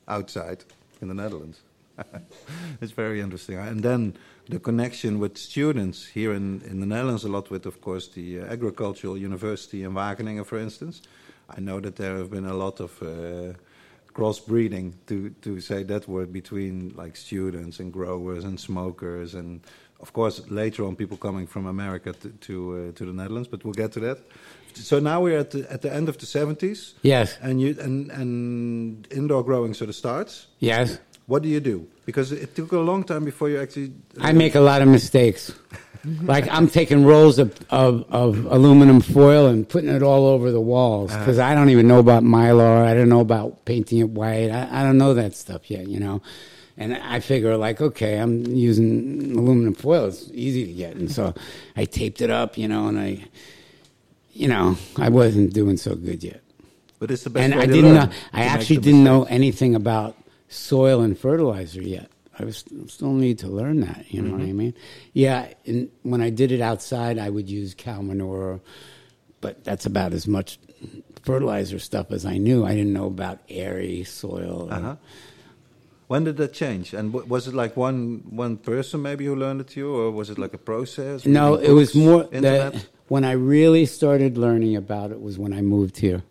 outside 0.07 0.63
in 1.01 1.07
the 1.07 1.13
Netherlands. 1.13 1.61
it's 2.81 2.91
very 2.91 3.21
interesting. 3.21 3.57
And 3.57 3.81
then 3.83 4.15
the 4.49 4.59
connection 4.59 5.19
with 5.19 5.37
students 5.37 6.05
here 6.05 6.33
in, 6.33 6.61
in 6.61 6.79
the 6.79 6.85
Netherlands, 6.85 7.23
a 7.23 7.29
lot 7.29 7.49
with, 7.49 7.65
of 7.65 7.81
course, 7.81 8.07
the 8.07 8.39
uh, 8.39 8.45
Agricultural 8.45 9.17
University 9.17 9.83
in 9.83 9.93
Wageningen, 9.93 10.45
for 10.45 10.57
instance. 10.57 11.01
I 11.49 11.59
know 11.59 11.79
that 11.79 11.95
there 11.95 12.17
have 12.17 12.29
been 12.29 12.45
a 12.45 12.53
lot 12.53 12.79
of 12.79 13.01
uh, 13.01 13.57
crossbreeding, 14.13 14.93
to, 15.07 15.29
to 15.41 15.61
say 15.61 15.83
that 15.83 16.07
word, 16.07 16.33
between 16.33 16.93
like 16.95 17.15
students 17.15 17.79
and 17.79 17.91
growers 17.93 18.43
and 18.43 18.59
smokers. 18.59 19.33
And 19.33 19.61
of 19.99 20.13
course, 20.13 20.41
later 20.49 20.85
on, 20.85 20.95
people 20.95 21.17
coming 21.17 21.47
from 21.47 21.65
America 21.67 22.13
to, 22.13 22.29
to, 22.29 22.89
uh, 22.89 22.97
to 22.97 23.05
the 23.05 23.13
Netherlands, 23.13 23.47
but 23.47 23.63
we'll 23.63 23.73
get 23.73 23.91
to 23.93 23.99
that. 24.01 24.19
So 24.84 24.99
now 24.99 25.21
we're 25.21 25.39
at 25.39 25.51
the, 25.51 25.71
at 25.71 25.82
the 25.82 25.93
end 25.93 26.09
of 26.09 26.17
the 26.17 26.25
70s. 26.25 26.93
Yes, 27.01 27.38
And 27.41 27.59
you 27.61 27.75
and 27.80 28.11
and 28.11 29.07
indoor 29.11 29.43
growing 29.43 29.73
sort 29.73 29.89
of 29.89 29.95
starts. 29.95 30.47
yes. 30.59 30.99
What 31.28 31.43
do 31.43 31.49
you 31.49 31.59
do? 31.59 31.86
Because 32.05 32.32
it 32.32 32.55
took 32.55 32.71
a 32.71 32.80
long 32.80 33.03
time 33.03 33.25
before 33.25 33.49
you 33.49 33.59
actually. 33.59 33.91
Uh, 34.17 34.28
I 34.28 34.32
make 34.32 34.55
a 34.55 34.61
lot 34.61 34.82
of 34.82 34.88
mistakes. 34.88 35.51
like 36.21 36.47
I'm 36.49 36.69
taking 36.69 37.03
rolls 37.03 37.38
of, 37.38 37.53
of, 37.69 38.05
of 38.09 38.45
aluminum 38.45 39.01
foil 39.01 39.47
and 39.47 39.67
putting 39.67 39.89
it 39.89 40.01
all 40.01 40.25
over 40.25 40.51
the 40.51 40.61
walls 40.61 41.11
uh-huh. 41.11 41.19
because 41.19 41.38
I 41.38 41.53
don't 41.53 41.69
even 41.69 41.86
know 41.86 41.99
about 41.99 42.23
mylar. 42.23 42.86
I 42.86 42.93
don't 42.93 43.09
know 43.09 43.19
about 43.19 43.65
painting 43.65 43.99
it 43.99 44.09
white. 44.09 44.51
I, 44.51 44.80
I 44.80 44.84
don't 44.84 44.97
know 44.97 45.13
that 45.15 45.36
stuff 45.36 45.69
yet, 45.69 45.88
you 45.88 45.99
know. 45.99 46.21
And 46.78 46.95
I 46.95 47.19
figure 47.19 47.57
like, 47.57 47.82
okay, 47.82 48.19
I'm 48.19 48.45
using 48.45 49.36
aluminum 49.36 49.73
foil. 49.73 50.05
It's 50.05 50.30
easy 50.32 50.65
to 50.67 50.73
get, 50.73 50.95
and 50.95 51.11
so 51.11 51.34
I 51.75 51.86
taped 51.86 52.21
it 52.21 52.30
up, 52.30 52.57
you 52.57 52.67
know, 52.67 52.88
and 52.88 52.99
I, 52.99 53.25
you 54.38 54.47
know, 54.47 54.77
I 54.97 55.09
wasn't 55.09 55.53
doing 55.53 55.77
so 55.77 55.95
good 55.95 56.23
yet. 56.23 56.41
But 56.99 57.11
it's 57.11 57.23
the 57.23 57.29
best 57.29 57.43
and 57.43 57.53
I 57.59 57.65
didn't 57.65 57.93
know. 57.93 58.09
I 58.33 58.43
actually 58.43 58.77
didn't 58.77 59.03
know 59.03 59.23
anything 59.25 59.75
about 59.75 60.15
soil 60.49 61.01
and 61.01 61.17
fertilizer 61.17 61.81
yet. 61.81 62.09
I 62.39 62.43
was 62.45 62.63
still 62.88 63.13
need 63.13 63.39
to 63.39 63.47
learn 63.47 63.81
that. 63.81 64.05
You 64.13 64.21
know 64.21 64.31
what 64.33 64.41
Mm-hmm. 64.41 64.49
I 64.49 64.53
mean? 64.53 64.73
Yeah. 65.13 65.47
And 65.65 65.89
when 66.03 66.21
I 66.21 66.29
did 66.29 66.51
it 66.51 66.61
outside, 66.61 67.17
I 67.17 67.29
would 67.29 67.49
use 67.49 67.73
cow 67.75 68.01
manure, 68.01 68.61
but 69.41 69.63
that's 69.63 69.85
about 69.88 70.13
as 70.13 70.27
much 70.27 70.59
fertilizer 71.23 71.79
stuff 71.79 72.11
as 72.11 72.25
I 72.25 72.38
knew. 72.38 72.63
I 72.65 72.73
didn't 72.75 72.93
know 72.93 73.07
about 73.07 73.39
airy 73.49 74.03
soil. 74.03 74.67
Uh-huh. 74.71 74.95
When 76.07 76.23
did 76.23 76.38
that 76.38 76.53
change? 76.53 76.93
And 76.93 77.11
w- 77.11 77.27
was 77.27 77.47
it 77.47 77.53
like 77.53 77.75
one 77.75 78.23
one 78.29 78.57
person 78.57 79.01
maybe 79.01 79.25
who 79.25 79.35
learned 79.35 79.61
it 79.61 79.67
to 79.73 79.79
you, 79.79 79.93
or 79.93 80.11
was 80.11 80.29
it 80.29 80.38
like 80.38 80.53
a 80.53 80.57
process? 80.71 81.25
No, 81.25 81.55
it 81.55 81.71
was 81.73 81.93
more 81.95 82.23
internet. 82.31 82.73
the, 82.73 82.85
when 83.08 83.24
I 83.24 83.32
really 83.32 83.86
started 83.86 84.38
learning 84.38 84.76
about 84.76 85.12
it 85.12 85.22
was 85.22 85.38
when 85.38 85.53
I 85.53 85.62
moved 85.62 85.97
here. 85.97 86.24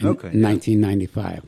in 0.00 0.06
Okay, 0.08 0.30
yeah. 0.32 0.48
1995. 0.48 1.44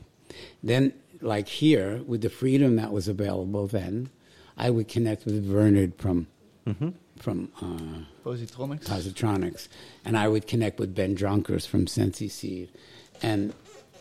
Then, 0.63 0.93
like 1.21 1.47
here, 1.47 2.01
with 2.07 2.21
the 2.21 2.29
freedom 2.29 2.75
that 2.77 2.91
was 2.91 3.07
available 3.07 3.67
then, 3.67 4.09
I 4.57 4.69
would 4.69 4.87
connect 4.87 5.25
with 5.25 5.49
Bernard 5.51 5.95
from 5.97 6.27
Mm-hmm. 6.67 6.89
from 7.17 7.49
uh, 7.61 8.29
Positronics. 8.29 8.85
Positronics, 8.85 9.67
and 10.05 10.17
I 10.17 10.29
would 10.29 10.47
connect 10.47 10.79
with 10.79 10.95
Ben 10.95 11.13
Dronkers 11.13 11.67
from 11.67 11.87
Sensi 11.87 12.29
Seed, 12.29 12.69
and 13.21 13.53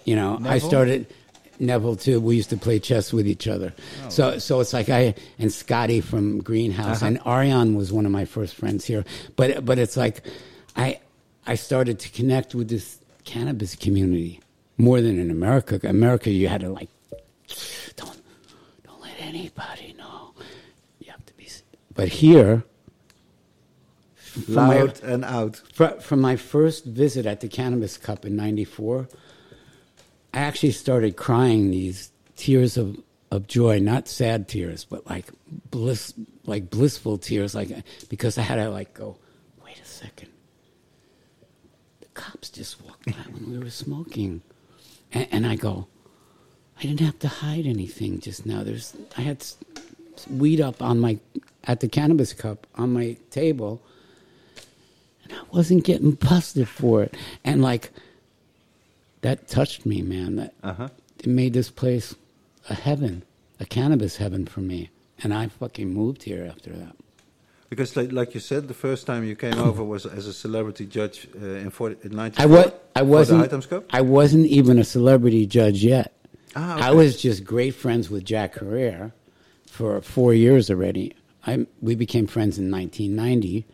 you 0.05 0.15
know, 0.15 0.39
I 0.45 0.59
started. 0.59 1.07
Neville 1.59 1.97
too. 1.97 2.19
We 2.21 2.35
used 2.37 2.51
to 2.51 2.57
play 2.57 2.79
chess 2.81 3.13
with 3.13 3.27
each 3.29 3.47
other. 3.47 3.73
Oh. 4.05 4.09
So, 4.09 4.39
so 4.39 4.61
it's 4.61 4.73
like 4.73 4.89
I 4.89 5.15
and 5.39 5.53
Scotty 5.53 6.01
from 6.01 6.41
Greenhouse 6.41 6.97
Uh-huh. 7.03 7.07
and 7.07 7.21
Ariane 7.27 7.75
was 7.77 7.93
one 7.93 8.07
of 8.07 8.11
my 8.11 8.25
first 8.25 8.55
friends 8.57 8.85
here. 8.85 9.05
But, 9.37 9.65
but 9.65 9.79
it's 9.79 9.97
like 9.97 10.25
I, 10.77 11.01
I 11.47 11.55
started 11.55 11.99
to 12.01 12.11
connect 12.11 12.55
with 12.55 12.69
this 12.69 12.99
cannabis 13.25 13.75
community 13.77 14.41
more 14.79 15.01
than 15.01 15.19
in 15.19 15.31
America. 15.31 15.81
America, 15.85 16.31
you 16.31 16.49
had 16.49 16.63
to 16.63 16.71
like, 16.71 16.89
don't, 17.97 18.21
don't 18.85 19.01
let 19.01 19.21
anybody 19.21 19.95
know. 19.99 20.33
You 20.99 21.11
have 21.11 21.25
to 21.27 21.35
be. 21.35 21.49
But 21.95 22.09
here, 22.09 22.65
from 24.17 24.55
my- 24.55 24.77
loud 24.81 25.03
and 25.03 25.25
out. 25.25 25.61
Fr- 25.73 26.01
from 26.01 26.21
my 26.21 26.37
first 26.37 26.85
visit 26.85 27.27
at 27.27 27.41
the 27.41 27.49
Cannabis 27.49 27.97
Cup 27.99 28.25
in 28.25 28.35
'94, 28.35 29.09
I 30.35 30.39
actually 30.39 30.73
started 30.73 31.17
crying 31.17 31.71
these 31.71 32.11
tears 32.37 32.77
of 32.77 32.99
of 33.31 33.47
joy, 33.47 33.79
not 33.79 34.09
sad 34.09 34.49
tears, 34.49 34.85
but 34.85 35.07
like 35.09 35.27
bliss, 35.71 36.13
like 36.45 36.69
blissful 36.71 37.19
tears, 37.19 37.55
like 37.55 37.71
because 38.09 38.37
I 38.39 38.43
had 38.43 38.57
to 38.57 38.69
like 38.71 38.95
go, 38.95 39.17
wait 39.65 39.79
a 39.81 39.85
second. 39.87 40.29
Cops 42.23 42.49
just 42.51 42.81
walked 42.85 43.07
by 43.07 43.13
when 43.33 43.51
we 43.51 43.59
were 43.59 43.71
smoking, 43.71 44.43
and, 45.13 45.27
and 45.33 45.47
I 45.47 45.57
go, 45.57 45.89
I 46.79 46.83
didn't 46.83 47.01
have 47.01 47.19
to 47.21 47.29
hide 47.29 47.67
anything 47.67 48.21
just 48.21 48.47
now. 48.47 48.63
There's 48.63 48.95
I 49.19 49.23
had 49.23 49.45
weed 50.31 50.61
up 50.61 50.81
on 50.81 51.01
my 51.01 51.19
at 51.65 51.81
the 51.81 51.89
cannabis 51.89 52.33
cup 52.33 52.67
on 52.77 52.93
my 52.93 53.17
table, 53.31 53.83
and 55.25 55.33
I 55.33 55.43
wasn't 55.53 55.85
getting 55.85 56.13
busted 56.13 56.69
for 56.69 57.03
it, 57.03 57.17
and 57.45 57.61
like 57.61 57.91
that 59.23 59.49
touched 59.49 59.85
me, 59.87 60.03
man. 60.03 60.37
That 60.37 60.55
Uh-huh. 60.63 60.89
it 61.19 61.27
made 61.27 61.53
this 61.55 61.71
place 61.71 62.15
a 62.71 62.75
heaven, 62.75 63.23
a 63.59 63.65
cannabis 63.67 64.17
heaven 64.19 64.47
for 64.47 64.61
me. 64.61 64.91
And 65.25 65.33
I 65.33 65.47
fucking 65.49 65.89
moved 65.95 66.25
here 66.25 66.45
after 66.51 66.71
that. 66.73 66.97
Because, 67.73 67.97
like, 67.97 68.13
like 68.13 68.35
you 68.35 68.41
said, 68.41 68.69
the 68.69 68.75
first 68.75 69.07
time 69.07 69.25
you 69.25 69.35
came 69.35 69.59
over 69.59 69.83
was 69.83 70.05
as 70.05 70.27
a 70.27 70.35
celebrity 70.35 70.85
judge 70.85 71.27
uh, 71.41 71.47
in, 71.65 71.71
40, 71.71 72.07
in 72.07 72.15
94 72.15 72.45
I 72.45 72.73
I 72.95 72.99
for 72.99 73.05
wasn't 73.07 73.87
I 73.91 74.01
wasn't 74.03 74.45
even 74.45 74.79
a 74.79 74.85
celebrity 74.85 75.47
judge 75.47 75.83
yet. 75.83 76.13
Ah, 76.55 76.89
I 76.89 76.91
was 76.91 77.23
just 77.23 77.45
great 77.45 77.75
friends 77.75 78.11
with 78.11 78.27
Jack 78.27 78.59
Herer 78.59 79.13
for 79.67 80.03
four 80.03 80.35
years 80.35 80.69
already. 80.71 81.17
I 81.47 81.67
we 81.81 81.95
became 81.95 82.27
friends 82.27 82.59
in 82.59 82.71
1990 82.71 83.65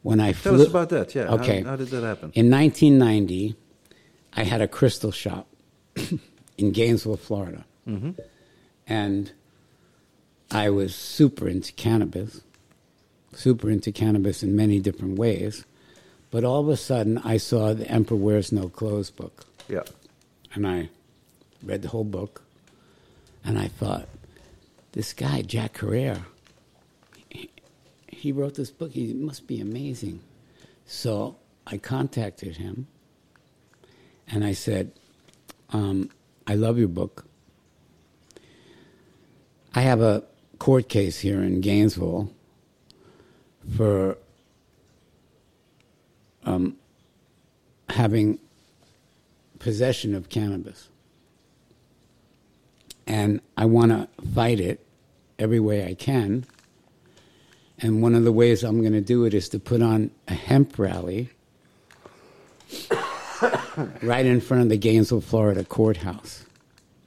when 0.00 0.18
I 0.18 0.32
Tell 0.32 0.54
flew. 0.54 0.62
us 0.62 0.68
about 0.68 0.88
that. 0.88 1.14
Yeah. 1.14 1.26
How- 1.26 1.34
Okay. 1.34 1.60
How, 1.62 1.76
did 1.76 1.88
that 1.88 2.02
happen? 2.04 2.32
In 2.34 2.50
1990, 2.50 3.54
I 4.32 4.44
had 4.44 4.62
a 4.62 4.66
crystal 4.66 5.12
shop 5.12 5.46
in 6.56 6.70
Gainesville, 6.72 7.18
Florida. 7.18 7.66
Mm-hmm. 7.86 8.12
And 8.86 9.32
I 10.50 10.70
was 10.70 10.94
super 10.94 11.46
into 11.48 11.74
cannabis, 11.74 12.40
super 13.32 13.70
into 13.70 13.92
cannabis 13.92 14.42
in 14.42 14.56
many 14.56 14.80
different 14.80 15.18
ways. 15.18 15.64
But 16.30 16.44
all 16.44 16.60
of 16.60 16.68
a 16.68 16.76
sudden, 16.76 17.18
I 17.18 17.36
saw 17.36 17.74
The 17.74 17.86
Emperor 17.88 18.16
Wears 18.16 18.52
No 18.52 18.68
Clothes 18.68 19.10
book. 19.10 19.44
Yeah. 19.68 19.82
And 20.54 20.66
I 20.66 20.88
read 21.62 21.82
the 21.82 21.88
whole 21.88 22.04
book. 22.04 22.42
And 23.44 23.58
I 23.58 23.68
thought, 23.68 24.08
this 24.92 25.12
guy, 25.12 25.42
Jack 25.42 25.78
Herer, 25.78 26.20
he, 27.28 27.50
he 28.06 28.32
wrote 28.32 28.54
this 28.54 28.70
book. 28.70 28.92
He 28.92 29.12
must 29.12 29.46
be 29.46 29.60
amazing. 29.60 30.20
So 30.86 31.36
I 31.66 31.78
contacted 31.78 32.56
him 32.56 32.86
and 34.28 34.44
I 34.44 34.52
said, 34.52 34.92
um, 35.70 36.10
I 36.46 36.54
love 36.54 36.78
your 36.78 36.88
book. 36.88 37.24
I 39.74 39.80
have 39.80 40.00
a 40.00 40.22
court 40.58 40.88
case 40.88 41.20
here 41.20 41.42
in 41.42 41.60
Gainesville 41.60 42.30
for 43.76 44.16
um, 46.44 46.76
having 47.88 48.38
possession 49.58 50.14
of 50.14 50.28
cannabis. 50.28 50.88
And 53.06 53.40
I 53.56 53.64
want 53.66 53.92
to 53.92 54.08
fight 54.34 54.60
it 54.60 54.84
every 55.38 55.60
way 55.60 55.86
I 55.86 55.94
can. 55.94 56.44
And 57.78 58.02
one 58.02 58.14
of 58.14 58.24
the 58.24 58.32
ways 58.32 58.62
I'm 58.62 58.80
going 58.80 58.92
to 58.92 59.00
do 59.00 59.24
it 59.24 59.34
is 59.34 59.48
to 59.50 59.58
put 59.58 59.82
on 59.82 60.10
a 60.28 60.34
hemp 60.34 60.78
rally 60.78 61.30
right 64.02 64.24
in 64.24 64.40
front 64.40 64.62
of 64.62 64.68
the 64.68 64.76
Gainesville, 64.76 65.20
Florida 65.20 65.64
courthouse, 65.64 66.44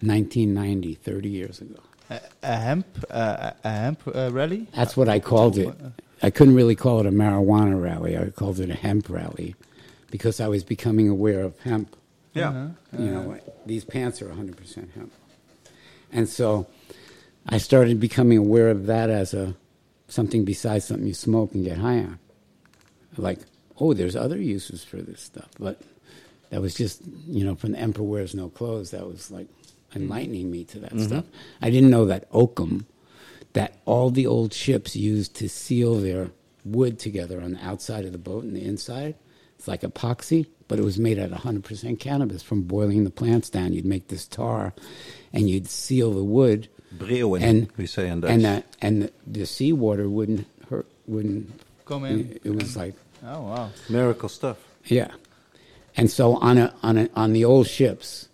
1990, 0.01 0.95
30 0.95 1.29
years 1.29 1.61
ago. 1.61 1.79
A, 2.09 2.19
a 2.43 2.55
hemp, 2.57 2.85
uh, 3.09 3.51
a 3.63 3.69
hemp 3.69 4.01
uh, 4.13 4.29
rally. 4.31 4.67
That's 4.75 4.97
what 4.97 5.07
I 5.07 5.19
called 5.19 5.57
it. 5.57 5.73
I 6.25 6.31
couldn't 6.31 6.55
really 6.55 6.73
call 6.75 6.99
it 7.01 7.05
a 7.05 7.11
marijuana 7.11 7.79
rally. 7.79 8.17
I 8.17 8.31
called 8.31 8.59
it 8.59 8.71
a 8.71 8.73
hemp 8.73 9.11
rally 9.11 9.53
because 10.09 10.39
I 10.39 10.47
was 10.47 10.63
becoming 10.63 11.07
aware 11.07 11.41
of 11.41 11.59
hemp. 11.59 11.95
Yeah. 12.33 12.49
Uh-huh. 12.49 12.67
You 12.97 13.11
know, 13.11 13.31
uh-huh. 13.33 13.51
these 13.67 13.85
pants 13.85 14.23
are 14.23 14.29
100% 14.29 14.91
hemp. 14.95 15.13
And 16.11 16.27
so 16.27 16.65
I 17.47 17.59
started 17.59 17.99
becoming 17.99 18.39
aware 18.39 18.69
of 18.69 18.87
that 18.87 19.11
as 19.11 19.35
a 19.35 19.55
something 20.07 20.45
besides 20.45 20.85
something 20.85 21.05
you 21.05 21.13
smoke 21.13 21.53
and 21.53 21.63
get 21.63 21.77
high 21.77 21.99
on. 21.99 22.17
Like, 23.17 23.41
oh, 23.79 23.93
there's 23.93 24.15
other 24.15 24.41
uses 24.41 24.83
for 24.83 24.97
this 24.97 25.21
stuff. 25.21 25.49
But 25.59 25.79
that 26.49 26.59
was 26.59 26.73
just, 26.73 27.03
you 27.27 27.45
know, 27.45 27.53
from 27.53 27.73
the 27.73 27.79
Emperor 27.79 28.03
Wears 28.03 28.33
No 28.33 28.49
Clothes, 28.49 28.89
that 28.91 29.05
was 29.05 29.29
like 29.29 29.45
mm-hmm. 29.45 30.01
enlightening 30.01 30.49
me 30.49 30.63
to 30.63 30.79
that 30.79 30.93
mm-hmm. 30.93 31.05
stuff. 31.05 31.25
I 31.61 31.69
didn't 31.69 31.91
know 31.91 32.05
that 32.05 32.27
oakum, 32.31 32.87
that 33.55 33.73
all 33.85 34.09
the 34.11 34.27
old 34.27 34.53
ships 34.53 34.95
used 34.95 35.33
to 35.37 35.49
seal 35.49 35.95
their 35.95 36.29
wood 36.63 36.99
together 36.99 37.41
on 37.41 37.53
the 37.53 37.65
outside 37.65 38.05
of 38.05 38.11
the 38.11 38.17
boat 38.17 38.43
and 38.43 38.55
the 38.55 38.63
inside, 38.63 39.15
it's 39.57 39.67
like 39.67 39.81
epoxy, 39.81 40.45
but 40.67 40.77
it 40.77 40.83
was 40.83 40.99
made 40.99 41.17
out 41.17 41.31
of 41.31 41.39
100% 41.39 41.99
cannabis 41.99 42.43
from 42.43 42.63
boiling 42.63 43.05
the 43.05 43.09
plants 43.09 43.49
down. 43.49 43.71
You'd 43.71 43.85
make 43.85 44.09
this 44.09 44.27
tar 44.27 44.73
and 45.31 45.49
you'd 45.49 45.67
seal 45.67 46.11
the 46.11 46.23
wood. 46.23 46.67
Breeuwen, 46.97 47.41
and 47.41 47.71
we 47.77 47.87
say 47.87 48.07
in 48.09 48.21
Dutch. 48.21 48.31
and 48.31 48.45
uh, 48.45 48.61
and 48.81 49.01
the, 49.03 49.11
the 49.27 49.45
seawater 49.45 50.07
wouldn't 50.09 50.47
hurt 50.69 50.87
wouldn't 51.07 51.51
Come 51.85 52.05
in. 52.05 52.31
It, 52.31 52.41
it 52.45 52.55
was 52.55 52.77
like 52.77 52.93
Oh 53.25 53.41
wow. 53.41 53.69
Miracle 53.89 54.29
stuff. 54.29 54.57
yeah, 54.85 55.11
and 55.97 56.09
so 56.09 56.35
on 56.37 56.57
a 56.57 56.73
on 56.83 56.97
a, 56.97 57.09
on 57.15 57.33
the 57.33 57.43
old 57.43 57.67
ships, 57.67 58.29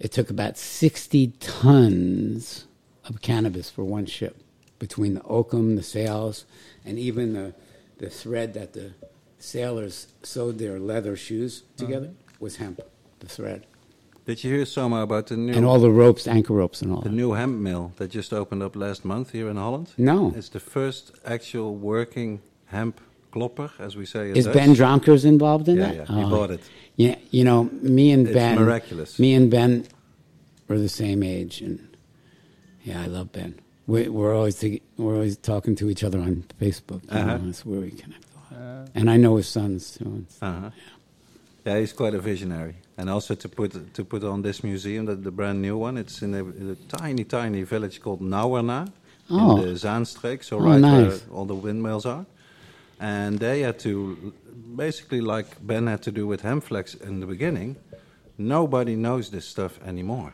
it 0.00 0.10
took 0.10 0.30
about 0.30 0.58
sixty 0.58 1.28
tons 1.38 2.65
of 3.08 3.20
cannabis 3.22 3.70
for 3.70 3.84
one 3.84 4.06
ship, 4.06 4.42
between 4.78 5.14
the 5.14 5.22
oakum, 5.22 5.76
the 5.76 5.82
sails, 5.82 6.44
and 6.84 6.98
even 6.98 7.32
the 7.32 7.54
the 7.98 8.10
thread 8.10 8.52
that 8.54 8.74
the 8.74 8.92
sailors 9.38 10.08
sewed 10.22 10.58
their 10.58 10.78
leather 10.78 11.16
shoes 11.16 11.62
together 11.76 12.06
uh-huh. 12.08 12.36
was 12.40 12.56
hemp, 12.56 12.80
the 13.20 13.26
thread, 13.26 13.66
Did 14.26 14.42
you 14.44 14.54
hear 14.54 14.66
Soma 14.66 15.02
about 15.02 15.28
the 15.28 15.36
new 15.36 15.52
and 15.54 15.64
all 15.64 15.78
the 15.78 15.90
ropes, 15.90 16.26
anchor 16.26 16.52
ropes, 16.52 16.82
and 16.82 16.92
all. 16.92 17.00
the 17.00 17.08
that. 17.08 17.14
new 17.14 17.32
hemp 17.32 17.58
mill 17.58 17.92
that 17.96 18.10
just 18.10 18.32
opened 18.32 18.62
up 18.62 18.76
last 18.76 19.04
month 19.04 19.32
here 19.32 19.48
in 19.48 19.56
Holland? 19.56 19.92
No. 19.96 20.32
It's 20.36 20.48
the 20.48 20.60
first 20.60 21.12
actual 21.24 21.74
working 21.76 22.40
hemp 22.66 23.00
klopper, 23.30 23.70
as 23.78 23.96
we 23.96 24.04
say 24.06 24.30
Is 24.30 24.44
Dutch. 24.46 24.54
Ben 24.54 24.74
Dronkers 24.74 25.24
involved 25.24 25.68
in 25.68 25.76
Yeah, 25.76 25.92
that? 25.92 25.94
yeah, 25.96 26.16
he 26.16 26.24
oh. 26.24 26.30
bought 26.30 26.50
it. 26.50 26.60
Yeah, 26.96 27.16
you 27.30 27.44
know, 27.44 27.64
me 27.80 28.10
and 28.10 28.26
It's 28.26 28.34
Ben. 28.34 28.58
miraculous. 28.58 29.18
Me 29.18 29.34
and 29.34 29.50
Ben 29.50 29.86
were 30.68 30.78
the 30.78 30.88
same 30.88 31.22
age, 31.22 31.60
and 31.60 31.95
yeah, 32.88 33.02
I 33.02 33.06
love 33.16 33.28
Ben. 33.32 33.52
We, 33.86 34.08
we're 34.08 34.34
always 34.34 34.56
to, 34.60 34.68
we're 34.96 35.14
always 35.14 35.36
talking 35.36 35.76
to 35.76 35.88
each 35.92 36.02
other 36.02 36.18
on 36.28 36.44
Facebook. 36.60 37.02
You 37.04 37.18
Uh-huh. 37.18 37.36
know, 37.38 37.46
that's 37.46 37.64
where 37.66 37.80
we 37.80 37.90
connect 38.02 38.24
a 38.24 38.54
lot. 38.54 38.88
and 38.98 39.06
I 39.14 39.16
know 39.16 39.36
his 39.36 39.48
sons 39.48 39.82
too. 39.98 40.24
Uh-huh. 40.42 40.70
Yeah, 41.66 41.78
he's 41.80 41.92
quite 41.92 42.14
a 42.14 42.20
visionary. 42.32 42.74
And 42.98 43.10
also 43.10 43.34
to 43.34 43.48
put 43.48 43.70
to 43.98 44.04
put 44.04 44.22
on 44.24 44.42
this 44.42 44.58
museum, 44.64 45.02
the, 45.06 45.16
the 45.28 45.30
brand 45.30 45.58
new 45.66 45.76
one, 45.86 45.94
it's 46.02 46.22
in 46.22 46.32
a, 46.34 46.42
in 46.60 46.66
a 46.70 46.96
tiny, 46.96 47.24
tiny 47.24 47.62
village 47.64 47.96
called 48.00 48.20
Nauerna 48.20 48.80
Oh. 49.28 49.56
in 49.56 49.62
the 49.66 49.74
Zaanstreek, 49.74 50.40
so 50.44 50.56
Oh, 50.58 50.60
right 50.70 50.80
nice. 50.80 51.10
where 51.26 51.36
all 51.36 51.46
the 51.46 51.54
windmills 51.66 52.06
are. 52.06 52.24
And 53.00 53.38
they 53.40 53.60
had 53.66 53.78
to, 53.80 54.32
basically 54.76 55.20
like 55.20 55.46
Ben 55.66 55.86
had 55.88 56.00
to 56.02 56.12
do 56.12 56.26
with 56.28 56.42
HempFlax 56.42 56.94
in 57.08 57.20
the 57.20 57.26
beginning, 57.26 57.76
nobody 58.38 58.94
knows 58.96 59.30
this 59.30 59.44
stuff 59.46 59.72
anymore. 59.84 60.32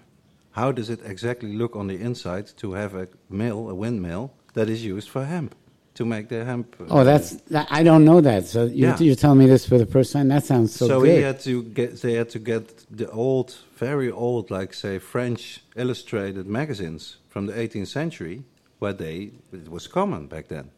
How 0.53 0.71
does 0.73 0.91
it 0.91 1.01
exactly 1.05 1.55
look 1.57 1.77
on 1.77 1.87
the 1.89 1.99
inside 2.01 2.47
to 2.59 2.73
have 2.75 2.95
a 2.95 3.09
mill, 3.31 3.71
a 3.71 3.75
windmill, 3.75 4.33
that 4.55 4.69
is 4.69 4.85
used 4.85 5.09
for 5.09 5.25
hemp, 5.25 5.55
to 5.95 6.05
make 6.05 6.29
the 6.29 6.45
hemp... 6.45 6.77
uh, 6.79 6.85
Oh, 6.91 7.05
that's 7.05 7.31
that, 7.55 7.67
I 7.71 7.83
don't 7.83 8.05
know 8.05 8.21
that. 8.21 8.47
So 8.47 8.65
you're, 8.65 8.91
Yeah. 8.91 8.99
you're 8.99 9.15
telling 9.17 9.39
me 9.39 9.47
this 9.47 9.67
for 9.67 9.79
the 9.79 9.87
first 9.87 10.13
time. 10.13 10.29
That 10.29 10.45
sounds 10.45 10.75
so, 10.75 10.87
so 10.87 11.01
had 11.23 11.41
to 11.41 11.63
get 11.63 12.01
they 12.03 12.15
had 12.15 12.29
to 12.31 12.39
get 12.39 12.85
the 12.91 13.11
old 13.11 13.57
very 13.77 14.11
old 14.11 14.51
like 14.51 14.75
say 14.75 14.99
french 14.99 15.63
illustrated 15.75 16.47
magazines 16.47 17.17
from 17.29 17.47
the 17.47 17.53
18th 17.55 17.89
century 17.89 18.45
where 18.79 18.93
they 18.93 19.31
it 19.53 19.69
was 19.71 19.87
common 19.87 20.27
back 20.27 20.49
then 20.49 20.71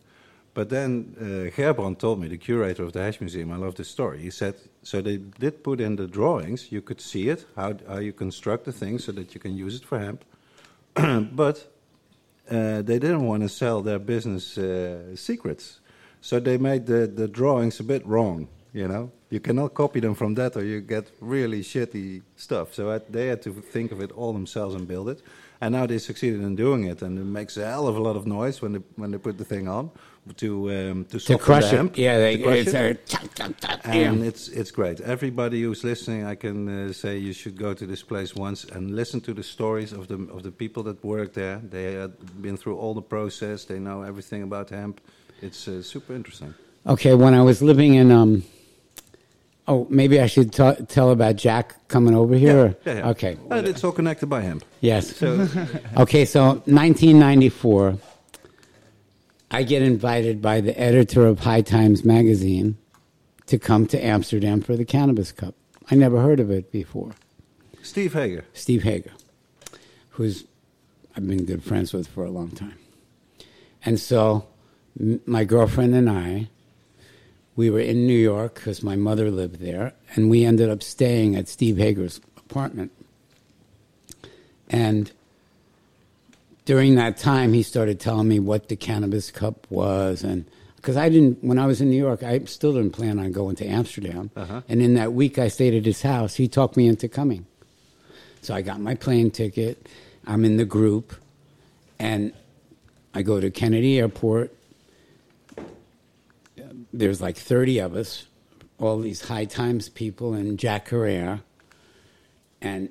but 0.55 0.69
then 0.71 1.15
uh, 1.21 1.51
gerbrand 1.57 1.99
told 1.99 2.21
me 2.21 2.29
the 2.29 2.39
curator 2.39 2.83
of 2.85 2.93
the 2.93 3.01
hash 3.01 3.21
museum 3.21 3.51
i 3.53 3.57
love 3.57 3.75
this 3.75 3.89
story 3.89 4.21
he 4.21 4.31
said 4.31 4.55
so 4.83 5.03
they 5.03 5.17
did 5.17 5.63
put 5.63 5.81
in 5.81 5.97
the 5.97 6.07
drawings 6.07 6.71
you 6.73 6.81
could 6.81 7.01
see 7.01 7.29
it 7.29 7.45
how, 7.57 7.75
how 7.89 7.99
you 7.99 8.13
construct 8.13 8.65
the 8.65 8.73
thing 8.73 8.99
so 8.99 9.13
that 9.13 9.35
you 9.35 9.41
can 9.41 9.57
use 9.57 9.75
it 9.77 9.85
for 9.85 9.99
hemp 9.99 10.25
but 11.35 11.67
uh, 12.51 12.83
they 12.83 12.99
didn't 12.99 13.27
want 13.27 13.43
to 13.43 13.49
sell 13.49 13.83
their 13.83 13.99
business 13.99 14.59
uh, 14.59 15.17
secrets. 15.17 15.81
So 16.21 16.41
they 16.41 16.59
made 16.59 16.87
the, 16.87 17.07
the 17.07 17.29
drawings 17.29 17.81
a 17.81 17.85
bit 17.85 18.07
wrong, 18.07 18.49
you 18.73 18.89
know. 18.89 19.11
You 19.31 19.41
cannot 19.41 19.75
copy 19.75 20.01
them 20.01 20.15
from 20.15 20.35
that 20.35 20.57
or 20.57 20.65
you 20.65 20.81
get 20.81 21.11
really 21.21 21.63
shitty 21.63 22.23
stuff. 22.37 22.75
So 22.75 22.93
I- 22.93 23.01
they 23.11 23.27
had 23.29 23.43
to 23.43 23.53
think 23.53 23.93
of 23.93 24.01
it 24.01 24.13
all 24.13 24.33
themselves 24.33 24.75
and 24.75 24.87
build 24.87 25.09
it. 25.09 25.23
And 25.61 25.73
now 25.73 25.87
they 25.87 25.99
succeeded 25.99 26.43
in 26.43 26.57
doing 26.57 26.85
it, 26.85 27.01
and 27.01 27.19
it 27.19 27.25
makes 27.25 27.57
a 27.57 27.65
hell 27.65 27.87
of 27.87 27.97
a 27.97 28.01
lot 28.01 28.17
of 28.17 28.27
noise 28.27 28.61
when 28.61 28.73
they, 28.73 28.81
when 28.97 29.13
they 29.13 29.19
put 29.19 29.39
the 29.39 29.45
thing 29.45 29.67
on. 29.67 29.91
To 30.37 30.71
um, 30.71 31.05
to 31.07 31.19
To 31.19 31.39
crush 31.39 31.71
the 31.71 31.77
hemp. 31.77 31.97
Yeah, 31.99 32.19
they, 32.19 32.39
crush 32.39 32.59
it's 32.59 32.75
it. 32.75 33.15
a 33.41 33.89
and 33.89 34.21
yeah. 34.21 34.29
it's 34.29 34.49
it's 34.49 34.71
great. 34.71 35.01
Everybody 35.01 35.63
who's 35.63 35.85
listening, 35.85 36.25
I 36.25 36.35
can 36.35 36.69
uh, 36.69 36.93
say 36.93 37.19
you 37.19 37.33
should 37.33 37.57
go 37.59 37.75
to 37.75 37.87
this 37.87 38.03
place 38.03 38.35
once 38.35 38.65
and 38.65 38.95
listen 38.97 39.21
to 39.23 39.35
the 39.35 39.43
stories 39.43 39.93
of 39.93 40.09
the 40.09 40.17
of 40.33 40.43
the 40.43 40.51
people 40.51 40.83
that 40.85 41.05
work 41.05 41.35
there. 41.35 41.61
They 41.71 41.95
have 41.95 42.13
been 42.43 42.57
through 42.57 42.77
all 42.79 42.95
the 42.95 43.03
process. 43.03 43.65
They 43.65 43.79
know 43.79 44.03
everything 44.03 44.43
about 44.43 44.71
hemp. 44.71 45.01
It's 45.43 45.69
uh, 45.69 45.83
super 45.83 46.15
interesting. 46.15 46.55
Okay, 46.87 47.15
when 47.15 47.35
I 47.35 47.43
was 47.43 47.61
living 47.63 47.95
in, 47.95 48.11
um, 48.11 48.43
oh, 49.69 49.87
maybe 49.91 50.21
I 50.21 50.27
should 50.27 50.53
ta 50.53 50.75
tell 50.89 51.11
about 51.11 51.37
Jack 51.37 51.75
coming 51.89 52.15
over 52.15 52.35
here. 52.35 52.59
or- 52.59 52.77
yeah, 52.87 52.95
yeah. 52.99 53.09
Okay. 53.11 53.37
And 53.51 53.67
it's 53.67 53.83
all 53.85 53.93
connected 53.93 54.29
by 54.29 54.41
hemp. 54.43 54.65
Yes. 54.81 55.17
So 55.17 55.49
Okay, 55.97 56.25
so 56.25 56.63
1994, 56.67 57.99
I 59.55 59.63
get 59.63 59.83
invited 59.83 60.43
by 60.43 60.61
the 60.61 60.77
editor 60.77 61.25
of 61.27 61.39
High 61.39 61.61
Times 61.61 62.05
magazine 62.05 62.77
to 63.47 63.57
come 63.57 63.87
to 63.87 64.05
Amsterdam 64.05 64.61
for 64.61 64.75
the 64.77 64.85
Cannabis 64.85 65.31
Cup. 65.31 65.55
I 65.89 65.95
never 65.95 66.21
heard 66.21 66.41
of 66.41 66.51
it 66.51 66.73
before. 66.73 67.13
Steve 67.81 68.15
Hager. 68.15 68.47
Steve 68.53 68.83
Hager, 68.83 69.13
who's 70.11 70.45
I've 71.17 71.29
been 71.29 71.45
good 71.45 71.63
friends 71.63 71.93
with 71.93 72.09
for 72.09 72.25
a 72.25 72.31
long 72.31 72.51
time. 72.51 72.77
And 73.85 74.01
so 74.01 74.49
m- 74.99 75.21
my 75.25 75.45
girlfriend 75.45 75.95
and 75.95 76.11
I, 76.11 76.49
we 77.55 77.71
were 77.71 77.79
in 77.79 78.09
New 78.09 78.19
York 78.19 78.57
because 78.57 78.83
my 78.83 78.97
mother 78.97 79.31
lived 79.31 79.61
there, 79.61 79.95
and 80.17 80.31
we 80.31 80.45
ended 80.45 80.69
up 80.69 80.83
staying 80.83 81.37
at 81.37 81.47
Steve 81.47 81.77
Hager's 81.77 82.21
apartment. 82.37 82.91
And 84.69 85.13
during 86.65 86.95
that 86.95 87.19
time, 87.19 87.53
he 87.53 87.63
started 87.63 88.01
telling 88.01 88.29
me 88.29 88.41
what 88.41 88.69
the 88.69 88.77
Cannabis 88.77 89.31
Cup 89.31 89.67
was, 89.71 90.23
and 90.23 90.45
because 90.77 90.97
I 90.97 91.09
didn't, 91.09 91.43
when 91.43 91.59
I 91.59 91.67
was 91.67 91.81
in 91.81 91.89
New 91.89 91.97
York, 91.97 92.23
I 92.23 92.41
still 92.41 92.75
didn't 92.75 92.91
plan 92.91 93.19
on 93.19 93.33
going 93.33 93.57
to 93.57 93.67
Amsterdam. 93.67 94.31
Uh-huh. 94.37 94.61
And 94.69 94.83
in 94.83 94.95
that 94.95 95.15
week 95.15 95.39
I 95.39 95.49
stayed 95.49 95.75
at 95.75 95.87
his 95.87 96.03
house, 96.03 96.35
he 96.35 96.47
talked 96.47 96.77
me 96.77 96.87
into 96.87 97.09
coming. 97.09 97.47
So 98.43 98.55
I 98.55 98.61
got 98.61 98.81
my 98.81 98.95
plane 98.95 99.31
ticket. 99.31 99.89
I'm 100.27 100.45
in 100.45 100.59
the 100.59 100.67
group, 100.67 101.15
and 101.99 102.33
I 103.15 103.23
go 103.23 103.41
to 103.41 103.51
Kennedy 103.51 103.99
Airport. 103.99 104.55
There's 106.93 107.21
like 107.21 107.37
30 107.37 107.79
of 107.79 107.97
us, 107.97 108.27
all 108.79 108.99
these 109.01 109.23
high 109.23 109.47
times 109.47 109.89
people, 109.89 110.35
and 110.35 110.59
Jack 110.59 110.89
Herer. 110.89 111.41
And 112.61 112.91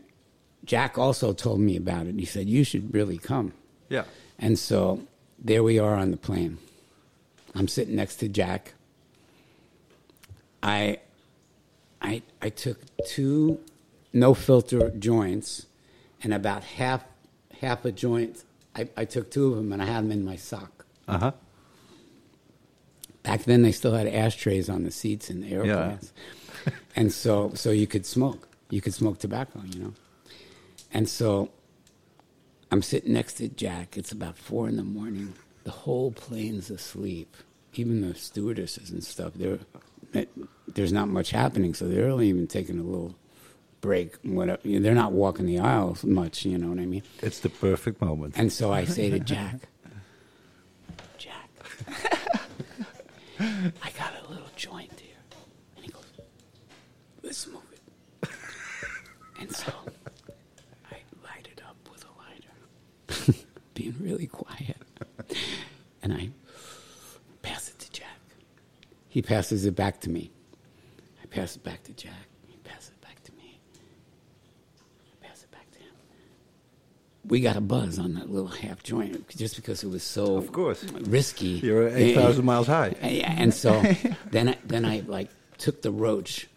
Jack 0.66 0.98
also 0.98 1.34
told 1.34 1.60
me 1.60 1.76
about 1.76 2.08
it. 2.08 2.16
He 2.16 2.26
said, 2.26 2.48
You 2.48 2.64
should 2.64 2.94
really 2.94 3.18
come. 3.18 3.54
Yeah. 3.94 4.06
And 4.40 4.58
so 4.58 5.02
there 5.38 5.64
we 5.64 5.78
are 5.78 5.94
on 5.94 6.10
the 6.10 6.18
plane. 6.18 6.58
I'm 7.54 7.68
sitting 7.68 7.96
next 7.96 8.16
to 8.18 8.28
Jack. 8.28 8.74
I, 10.64 10.98
I, 12.02 12.24
I 12.42 12.50
took 12.50 12.80
two 13.08 13.60
no 14.14 14.34
filter 14.34 14.90
joints, 14.92 15.68
and 16.24 16.34
about 16.34 16.64
half 16.64 17.04
half 17.62 17.86
a 17.86 17.92
joint. 17.92 18.44
I, 18.76 18.90
I 18.98 19.06
took 19.06 19.30
two 19.30 19.52
of 19.52 19.58
them 19.58 19.72
and 19.72 19.82
I 19.82 19.86
had 19.86 20.04
them 20.04 20.12
in 20.12 20.26
my 20.26 20.36
sock. 20.36 20.86
Uh 21.08 21.18
huh. 21.18 21.32
Back 23.22 23.44
then, 23.44 23.62
they 23.62 23.72
still 23.72 23.94
had 23.94 24.08
ashtrays 24.08 24.70
on 24.70 24.84
the 24.84 24.92
seats 24.92 25.30
in 25.30 25.42
the 25.42 25.52
airplanes, 25.54 26.14
and 26.96 27.12
so 27.12 27.52
so 27.54 27.70
you 27.70 27.88
could 27.88 28.06
smoke. 28.06 28.48
You 28.70 28.82
could 28.82 28.94
smoke 28.94 29.20
tobacco, 29.20 29.62
you 29.68 29.80
know. 29.80 29.94
And 30.92 31.08
so 31.08 31.50
I'm 32.74 32.82
sitting 32.82 33.14
next 33.14 33.34
to 33.34 33.48
Jack. 33.50 33.98
It's 33.98 34.12
about 34.12 34.36
four 34.36 34.68
in 34.68 34.78
the 34.78 34.84
morning. 34.84 35.36
The 35.64 35.70
whole 35.70 36.10
plane's 36.12 36.72
asleep. 36.72 37.38
Even 37.76 38.02
the 38.02 38.16
stewardesses 38.16 38.90
and 38.90 39.04
stuff. 39.04 39.34
They're, 39.36 39.60
there's 40.68 40.92
not 40.92 41.08
much 41.08 41.30
happening, 41.30 41.76
so 41.76 41.88
they're 41.88 42.10
only 42.10 42.30
even 42.30 42.48
taking 42.48 42.80
a 42.80 42.84
little 42.84 43.14
break. 43.80 44.16
Whatever. 44.24 44.60
They're 44.66 44.96
not 44.96 45.12
walking 45.12 45.46
the 45.46 45.60
aisles 45.60 46.04
much. 46.04 46.46
You 46.46 46.58
know 46.58 46.70
what 46.70 46.80
I 46.80 46.88
mean? 46.88 47.04
It's 47.22 47.42
the 47.42 47.50
perfect 47.50 48.02
moment. 48.02 48.34
And 48.38 48.52
so 48.52 48.74
I 48.74 48.86
say 48.86 49.12
to 49.12 49.20
Jack, 49.20 49.70
Jack, 51.20 51.52
I 53.40 53.92
got 54.00 54.14
a 54.26 54.30
little 54.32 54.50
joint 54.56 55.00
here. 55.00 55.14
And 55.76 55.86
he 55.86 55.92
goes, 55.92 56.06
let's 57.22 57.46
move 57.46 57.62
it. 57.72 58.30
And 59.40 59.56
so 59.56 59.72
I 60.92 60.96
light 61.24 61.48
it 61.52 61.62
up 61.68 61.78
with 61.92 62.04
a 62.04 62.14
lighter, 62.18 63.36
being 63.74 63.96
really 64.00 64.28
quiet. 64.28 64.78
And 66.02 66.14
I 66.14 66.30
pass 67.42 67.70
it 67.70 67.80
to 67.80 67.92
Jack. 67.92 68.20
He 69.08 69.22
passes 69.22 69.66
it 69.66 69.76
back 69.76 70.00
to 70.02 70.10
me. 70.10 70.32
I 71.22 71.26
pass 71.28 71.56
it 71.56 71.64
back 71.64 71.84
to 71.84 71.94
Jack. 71.94 72.28
He 72.48 72.58
passes 72.64 72.90
it 72.90 73.02
back 73.02 73.22
to 73.24 73.32
me. 73.34 73.60
I 75.22 75.26
pass 75.28 75.44
it 75.44 75.52
back 75.52 75.70
to 75.72 75.80
him 75.80 75.92
we 77.26 77.40
got 77.40 77.56
a 77.56 77.62
buzz 77.62 78.00
on 78.00 78.16
that 78.16 78.30
little 78.30 78.50
half 78.50 78.84
joint 78.84 79.28
just 79.30 79.56
because 79.56 79.82
it 79.84 79.88
was 79.88 80.04
so 80.04 80.36
Of 80.36 80.52
course. 80.52 80.84
risky. 80.84 81.48
You're 81.64 81.88
8,000 81.88 82.44
miles 82.44 82.68
high. 82.68 82.96
Yeah, 83.02 83.34
and 83.38 83.54
so 83.54 83.82
then 84.32 84.50
I, 84.50 84.58
then 84.66 84.84
I 84.86 85.04
like 85.08 85.30
took 85.58 85.82
the 85.82 85.92
roach, 85.92 86.48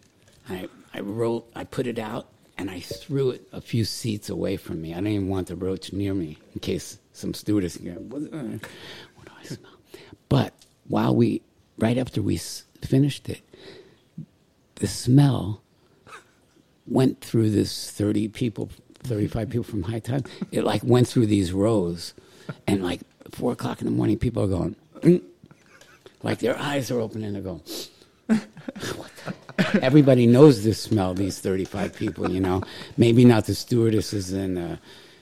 I 0.49 0.69
I 0.93 1.01
rolled, 1.01 1.45
I 1.55 1.63
put 1.65 1.87
it 1.87 1.99
out, 2.01 2.27
and 2.59 2.71
I 2.71 2.81
threw 2.81 3.31
it 3.31 3.47
a 3.53 3.61
few 3.61 3.85
seats 3.85 4.29
away 4.29 4.57
from 4.57 4.81
me. 4.81 4.93
I 4.93 4.97
didn't 4.97 5.13
even 5.13 5.29
want 5.29 5.49
the 5.49 5.57
roach 5.57 5.93
near 5.93 6.15
me 6.15 6.39
in 6.55 6.61
case 6.61 6.99
some 7.13 7.35
stewardess 7.35 7.77
can 7.77 8.09
what, 8.09 8.23
what 8.23 8.31
do 9.27 9.33
I 9.39 9.45
smell? 9.45 9.73
But 10.29 10.55
while 10.89 11.15
we, 11.15 11.43
right 11.79 11.99
after 11.99 12.23
we 12.23 12.39
finished 12.83 13.29
it, 13.29 13.41
the 14.77 14.87
smell 14.87 15.63
went 16.87 17.21
through 17.21 17.51
this 17.51 17.91
30 17.91 18.29
people 18.29 18.71
35 19.03 19.51
people 19.51 19.65
from 19.65 19.83
high 19.83 19.99
time 19.99 20.23
it 20.53 20.63
like 20.65 20.83
went 20.85 21.07
through 21.09 21.27
these 21.27 21.53
rows 21.53 22.15
and 22.67 22.83
like 22.83 23.01
four 23.31 23.53
o'clock 23.53 23.81
in 23.81 23.87
the 23.87 23.91
morning 23.91 24.19
people 24.19 24.43
are 24.43 24.47
going 24.49 24.77
"Mm." 25.01 25.23
like 26.23 26.39
their 26.39 26.57
eyes 26.59 26.91
are 26.91 27.01
open 27.01 27.25
and 27.25 27.35
they're 27.35 27.43
going? 27.43 27.63
Everybody 29.83 30.27
knows 30.27 30.65
this 30.65 30.81
smell 30.81 31.15
these 31.15 31.39
35 31.39 31.95
people 31.95 32.31
you 32.31 32.41
know. 32.41 32.63
Maybe 32.97 33.25
not 33.25 33.47
the 33.47 33.55
stewardesses 33.55 34.33
and 34.33 34.59
uh, 34.59 34.77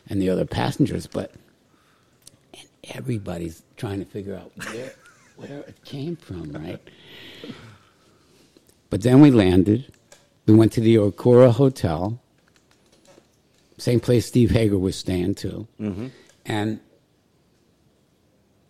and 0.09 0.21
the 0.21 0.31
other 0.31 0.45
passengers 0.45 1.07
but 1.07 1.33
and 2.55 2.67
everybody's 2.95 3.63
trying 3.77 3.99
to 4.01 4.05
figure 4.07 4.35
out 4.37 4.51
where 4.57 4.93
where 5.37 5.61
it 5.61 5.85
came 5.85 6.17
from 6.17 6.53
right? 6.53 6.81
But 8.91 9.03
then 9.03 9.21
we 9.21 9.31
landed. 9.31 9.93
We 10.47 10.55
went 10.55 10.73
to 10.73 10.81
the 10.81 10.97
Okura 10.97 11.51
Hotel, 11.53 12.21
same 13.79 13.99
place 13.99 14.27
Steve 14.27 14.51
Hager 14.51 14.79
was 14.79 14.95
staying 14.95 15.37
too. 15.37 15.67
And 16.47 16.81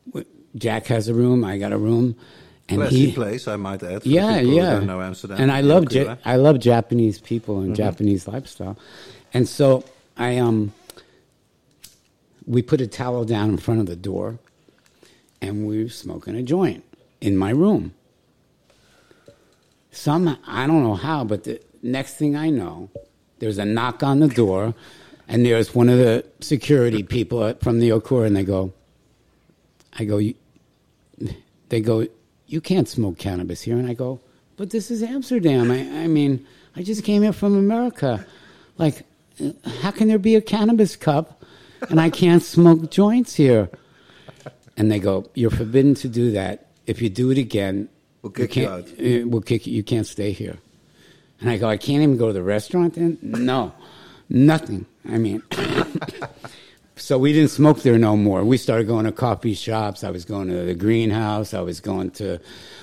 w- 0.06 0.26
Jack 0.54 0.86
has 0.86 1.08
a 1.08 1.14
room, 1.14 1.44
I 1.44 1.58
got 1.58 1.72
a 1.72 1.76
room, 1.78 2.14
and 2.68 2.80
Classy 2.80 3.06
he 3.06 3.12
place, 3.12 3.46
I 3.46 3.56
might 3.56 3.82
add. 3.82 4.06
Yeah, 4.06 4.40
who 4.40 4.54
yeah. 4.56 4.70
don't 4.70 4.86
know 4.86 5.02
Amsterdam. 5.02 5.38
And 5.40 5.52
I 5.52 5.60
love 5.60 5.92
ja- 5.92 6.16
I 6.24 6.36
love 6.36 6.58
Japanese 6.58 7.20
people 7.20 7.60
and 7.60 7.76
Japanese 7.76 8.26
lifestyle, 8.26 8.78
and 9.32 9.48
so 9.48 9.84
I 10.16 10.38
um 10.38 10.72
we 12.46 12.62
put 12.62 12.80
a 12.80 12.86
towel 12.86 13.24
down 13.24 13.50
in 13.50 13.58
front 13.58 13.80
of 13.80 13.86
the 13.86 13.96
door, 13.96 14.38
and 15.40 15.66
we 15.66 15.82
were 15.82 15.90
smoking 15.90 16.34
a 16.36 16.42
joint 16.42 16.84
in 17.20 17.36
my 17.36 17.50
room. 17.50 17.94
Some 19.90 20.38
I 20.46 20.66
don't 20.66 20.82
know 20.82 20.94
how, 20.94 21.24
but 21.24 21.44
the 21.44 21.60
next 21.82 22.14
thing 22.14 22.34
I 22.34 22.50
know, 22.50 22.90
there's 23.38 23.58
a 23.58 23.64
knock 23.64 24.02
on 24.02 24.20
the 24.20 24.28
door, 24.28 24.74
and 25.28 25.44
there's 25.44 25.74
one 25.74 25.88
of 25.88 25.98
the 25.98 26.24
security 26.40 27.02
people 27.02 27.54
from 27.62 27.78
the 27.78 27.90
Okura, 27.90 28.26
and 28.26 28.36
they 28.36 28.44
go, 28.44 28.72
I 29.92 30.04
go, 30.04 30.20
they 31.68 31.80
go, 31.80 32.06
you 32.54 32.60
can't 32.60 32.88
smoke 32.88 33.18
cannabis 33.18 33.62
here. 33.62 33.76
And 33.76 33.88
I 33.90 33.94
go, 33.94 34.20
but 34.56 34.70
this 34.70 34.88
is 34.90 35.02
Amsterdam. 35.02 35.70
I, 35.72 35.80
I 36.04 36.06
mean, 36.06 36.46
I 36.76 36.82
just 36.84 37.02
came 37.02 37.22
here 37.22 37.32
from 37.32 37.56
America. 37.58 38.24
Like, 38.78 39.02
how 39.82 39.90
can 39.90 40.06
there 40.06 40.18
be 40.20 40.36
a 40.36 40.40
cannabis 40.40 40.94
cup 40.94 41.42
and 41.90 42.00
I 42.00 42.10
can't 42.10 42.42
smoke 42.42 42.92
joints 42.92 43.34
here? 43.34 43.68
And 44.76 44.90
they 44.90 45.00
go, 45.00 45.28
you're 45.34 45.50
forbidden 45.50 45.94
to 45.96 46.08
do 46.08 46.30
that. 46.32 46.66
If 46.86 47.02
you 47.02 47.10
do 47.10 47.30
it 47.32 47.38
again, 47.38 47.88
We'll 48.22 48.30
kick 48.32 48.54
you 48.56 48.66
can't, 48.66 48.72
out. 48.72 48.88
uh, 48.88 49.26
We'll 49.28 49.42
kick 49.42 49.66
you. 49.66 49.74
You 49.74 49.82
can't 49.82 50.06
stay 50.06 50.30
here. 50.30 50.56
And 51.40 51.50
I 51.50 51.58
go, 51.58 51.68
I 51.68 51.76
can't 51.76 52.02
even 52.02 52.16
go 52.16 52.28
to 52.28 52.32
the 52.32 52.42
restaurant 52.42 52.94
then? 52.94 53.18
No, 53.20 53.72
nothing. 54.28 54.86
I 55.10 55.18
mean, 55.18 55.42
so 56.96 57.18
we 57.18 57.32
didn't 57.32 57.50
smoke 57.50 57.82
there 57.82 57.98
no 57.98 58.16
more. 58.16 58.44
We 58.44 58.56
started 58.56 58.86
going 58.86 59.04
to 59.04 59.12
coffee 59.12 59.54
shops. 59.54 60.04
I 60.04 60.10
was 60.10 60.24
going 60.24 60.48
to 60.48 60.64
the 60.64 60.74
greenhouse. 60.74 61.52
I 61.54 61.60
was 61.60 61.80
going 61.80 62.10
to 62.12 62.38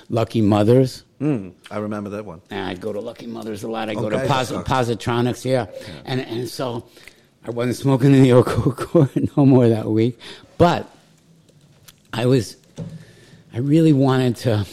Lucky 0.09 0.41
Mothers. 0.41 1.03
Mm, 1.22 1.53
I 1.70 1.78
remember 1.78 2.09
that 2.12 2.26
one. 2.26 2.41
And 2.49 2.68
I'd 2.68 2.82
go 2.82 2.91
to 2.91 2.99
Lucky 2.99 3.28
Mothers 3.28 3.64
a 3.64 3.70
lot. 3.70 3.89
I'd 3.89 3.95
go 3.97 4.09
to 4.09 4.18
Pos- 4.28 4.51
Positronics, 4.51 5.45
yeah. 5.45 5.68
And, 6.05 6.20
and 6.22 6.49
so 6.49 6.86
I 7.45 7.51
wasn't 7.51 7.78
smoking 7.78 8.14
in 8.14 8.24
the 8.24 8.30
Okoko 8.41 9.32
no 9.38 9.45
more 9.45 9.70
that 9.70 9.86
week. 9.88 10.20
But 10.57 10.89
I 12.12 12.26
was 12.26 12.57
I 13.53 13.59
really 13.59 13.93
wanted 13.93 14.36
to. 14.38 14.66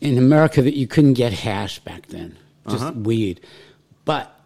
In 0.00 0.18
America, 0.18 0.60
that 0.62 0.74
you 0.76 0.86
couldn't 0.86 1.14
get 1.14 1.32
hash 1.32 1.78
back 1.80 2.06
then, 2.08 2.36
just 2.68 2.82
Uh-huh. 2.84 2.92
weed. 2.92 3.40
But 4.04 4.38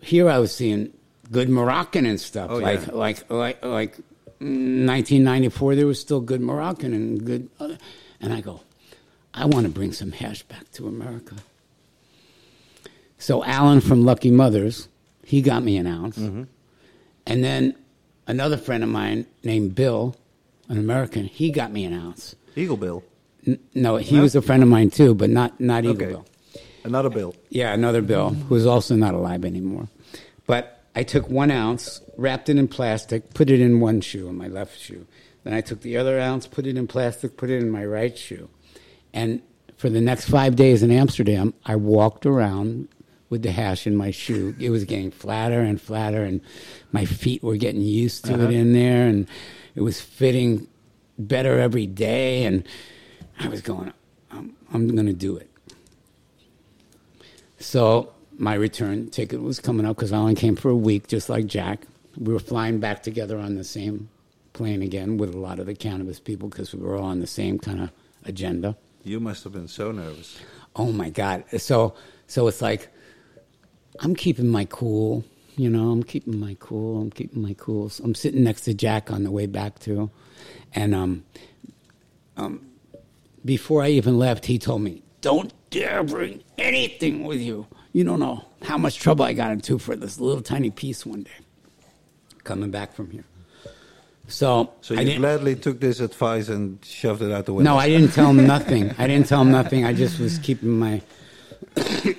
here, 0.00 0.28
I 0.28 0.38
was 0.38 0.54
seeing 0.54 0.92
good 1.30 1.48
Moroccan 1.48 2.06
and 2.06 2.20
stuff. 2.20 2.50
Oh, 2.50 2.58
like, 2.58 2.86
yeah. 2.86 2.92
like, 2.94 3.30
like, 3.30 3.64
like, 3.64 3.96
mm, 4.40 4.86
1994, 4.86 5.74
there 5.74 5.86
was 5.86 6.00
still 6.00 6.20
good 6.20 6.40
Moroccan 6.40 6.92
and 6.92 7.24
good. 7.24 7.48
Other, 7.60 7.78
and 8.20 8.32
I 8.32 8.40
go, 8.40 8.60
I 9.34 9.44
want 9.46 9.66
to 9.66 9.72
bring 9.72 9.92
some 9.92 10.12
hash 10.12 10.42
back 10.44 10.70
to 10.72 10.86
America. 10.88 11.34
So 13.18 13.44
Alan 13.44 13.80
from 13.80 14.04
Lucky 14.04 14.30
Mothers, 14.30 14.88
he 15.24 15.42
got 15.42 15.62
me 15.62 15.76
an 15.76 15.86
ounce. 15.86 16.16
And 16.18 16.46
then 17.44 17.74
another 18.26 18.56
friend 18.56 18.82
of 18.84 18.88
mine 18.90 19.26
named 19.42 19.74
Bill, 19.74 20.14
an 20.68 20.78
American, 20.78 21.24
he 21.24 21.50
got 21.50 21.72
me 21.72 21.84
an 21.84 21.92
ounce. 21.94 22.36
Eagle 22.54 22.76
Bill. 22.76 23.02
N- 23.46 23.58
no, 23.74 23.96
he 23.96 24.16
No? 24.16 24.22
was 24.22 24.34
a 24.34 24.42
friend 24.42 24.62
of 24.62 24.68
mine 24.68 24.90
too, 24.90 25.14
but 25.14 25.30
not 25.30 25.58
not 25.60 25.84
Eagle 25.84 25.96
Okay. 25.96 26.06
Bill. 26.06 26.26
Another 26.84 27.10
Bill. 27.10 27.34
Yeah, 27.48 27.72
another 27.74 28.00
Bill 28.02 28.30
who's 28.30 28.64
also 28.66 28.94
not 28.94 29.14
alive 29.14 29.44
anymore. 29.44 29.88
But 30.46 30.75
I 30.96 31.02
took 31.02 31.28
one 31.28 31.50
ounce, 31.50 32.00
wrapped 32.16 32.48
it 32.48 32.56
in 32.56 32.68
plastic, 32.68 33.34
put 33.34 33.50
it 33.50 33.60
in 33.60 33.80
one 33.80 34.00
shoe, 34.00 34.28
in 34.28 34.36
my 34.36 34.48
left 34.48 34.80
shoe. 34.80 35.06
Then 35.44 35.52
I 35.52 35.60
took 35.60 35.82
the 35.82 35.98
other 35.98 36.18
ounce, 36.18 36.46
put 36.46 36.66
it 36.66 36.78
in 36.78 36.86
plastic, 36.86 37.36
put 37.36 37.50
it 37.50 37.62
in 37.62 37.70
my 37.70 37.84
right 37.84 38.16
shoe. 38.16 38.48
And 39.12 39.42
for 39.76 39.90
the 39.90 40.00
next 40.00 40.28
five 40.28 40.56
days 40.56 40.82
in 40.82 40.90
Amsterdam, 40.90 41.52
I 41.66 41.76
walked 41.76 42.24
around 42.24 42.88
with 43.28 43.42
the 43.42 43.52
hash 43.52 43.86
in 43.86 43.94
my 43.94 44.10
shoe. 44.10 44.56
It 44.58 44.70
was 44.70 44.84
getting 44.84 45.10
flatter 45.10 45.60
and 45.60 45.78
flatter, 45.78 46.22
and 46.24 46.40
my 46.92 47.04
feet 47.04 47.42
were 47.42 47.56
getting 47.56 47.82
used 47.82 48.24
to 48.24 48.32
it 48.32 48.40
uh-huh. 48.40 48.48
in 48.48 48.72
there, 48.72 49.06
and 49.06 49.28
it 49.74 49.82
was 49.82 50.00
fitting 50.00 50.66
better 51.18 51.60
every 51.60 51.86
day. 51.86 52.44
And 52.44 52.66
I 53.38 53.48
was 53.48 53.60
going, 53.60 53.92
I'm, 54.30 54.56
I'm 54.72 54.88
going 54.88 55.06
to 55.06 55.12
do 55.12 55.36
it. 55.36 55.50
So 57.58 58.14
my 58.38 58.54
return 58.54 59.10
ticket 59.10 59.42
was 59.42 59.60
coming 59.60 59.86
up 59.86 59.96
because 59.96 60.12
I 60.12 60.18
only 60.18 60.34
came 60.34 60.56
for 60.56 60.70
a 60.70 60.76
week, 60.76 61.08
just 61.08 61.28
like 61.28 61.46
Jack. 61.46 61.86
We 62.16 62.32
were 62.32 62.38
flying 62.38 62.80
back 62.80 63.02
together 63.02 63.38
on 63.38 63.56
the 63.56 63.64
same 63.64 64.08
plane 64.52 64.82
again 64.82 65.18
with 65.18 65.34
a 65.34 65.38
lot 65.38 65.58
of 65.58 65.66
the 65.66 65.74
cannabis 65.74 66.18
people 66.18 66.48
because 66.48 66.74
we 66.74 66.80
were 66.80 66.96
all 66.96 67.04
on 67.04 67.20
the 67.20 67.26
same 67.26 67.58
kind 67.58 67.80
of 67.80 67.90
agenda. 68.24 68.76
You 69.04 69.20
must 69.20 69.44
have 69.44 69.52
been 69.52 69.68
so 69.68 69.92
nervous. 69.92 70.38
Oh 70.74 70.92
my 70.92 71.10
God! 71.10 71.44
So 71.58 71.94
so 72.26 72.48
it's 72.48 72.60
like 72.60 72.88
I'm 74.00 74.14
keeping 74.14 74.48
my 74.48 74.64
cool. 74.66 75.24
You 75.56 75.70
know, 75.70 75.90
I'm 75.90 76.02
keeping 76.02 76.38
my 76.38 76.56
cool. 76.58 77.00
I'm 77.00 77.10
keeping 77.10 77.40
my 77.40 77.54
cool. 77.54 77.88
So 77.88 78.04
I'm 78.04 78.14
sitting 78.14 78.42
next 78.44 78.62
to 78.62 78.74
Jack 78.74 79.10
on 79.10 79.22
the 79.22 79.30
way 79.30 79.46
back 79.46 79.78
too, 79.78 80.10
and 80.74 80.94
um, 80.94 81.24
um, 82.36 82.66
before 83.44 83.82
I 83.82 83.90
even 83.90 84.18
left, 84.18 84.46
he 84.46 84.58
told 84.58 84.82
me, 84.82 85.02
"Don't 85.20 85.52
dare 85.70 86.02
bring 86.02 86.42
anything 86.58 87.24
with 87.24 87.40
you. 87.40 87.66
You 87.96 88.04
don't 88.04 88.20
know 88.20 88.44
how 88.60 88.76
much 88.76 88.98
trouble 88.98 89.24
I 89.24 89.32
got 89.32 89.52
into 89.52 89.78
for 89.78 89.96
this 89.96 90.20
little 90.20 90.42
tiny 90.42 90.70
piece 90.70 91.06
one 91.06 91.22
day 91.22 91.38
coming 92.44 92.70
back 92.70 92.92
from 92.92 93.10
here." 93.10 93.24
So, 94.28 94.70
So 94.82 94.94
I 94.96 95.00
you 95.00 95.18
gladly 95.18 95.56
took 95.56 95.80
this 95.80 96.00
advice 96.00 96.50
and 96.50 96.78
shoved 96.84 97.22
it 97.22 97.32
out 97.32 97.46
the 97.46 97.54
window. 97.54 97.70
no, 97.72 97.78
I 97.78 97.88
didn't 97.88 98.12
tell 98.12 98.28
him 98.28 98.46
nothing. 98.54 98.94
I 98.98 99.06
didn't 99.06 99.28
tell 99.28 99.40
him 99.40 99.50
nothing. 99.50 99.86
I 99.86 99.94
just 99.94 100.20
was 100.20 100.38
keeping 100.40 100.78
my 100.78 101.00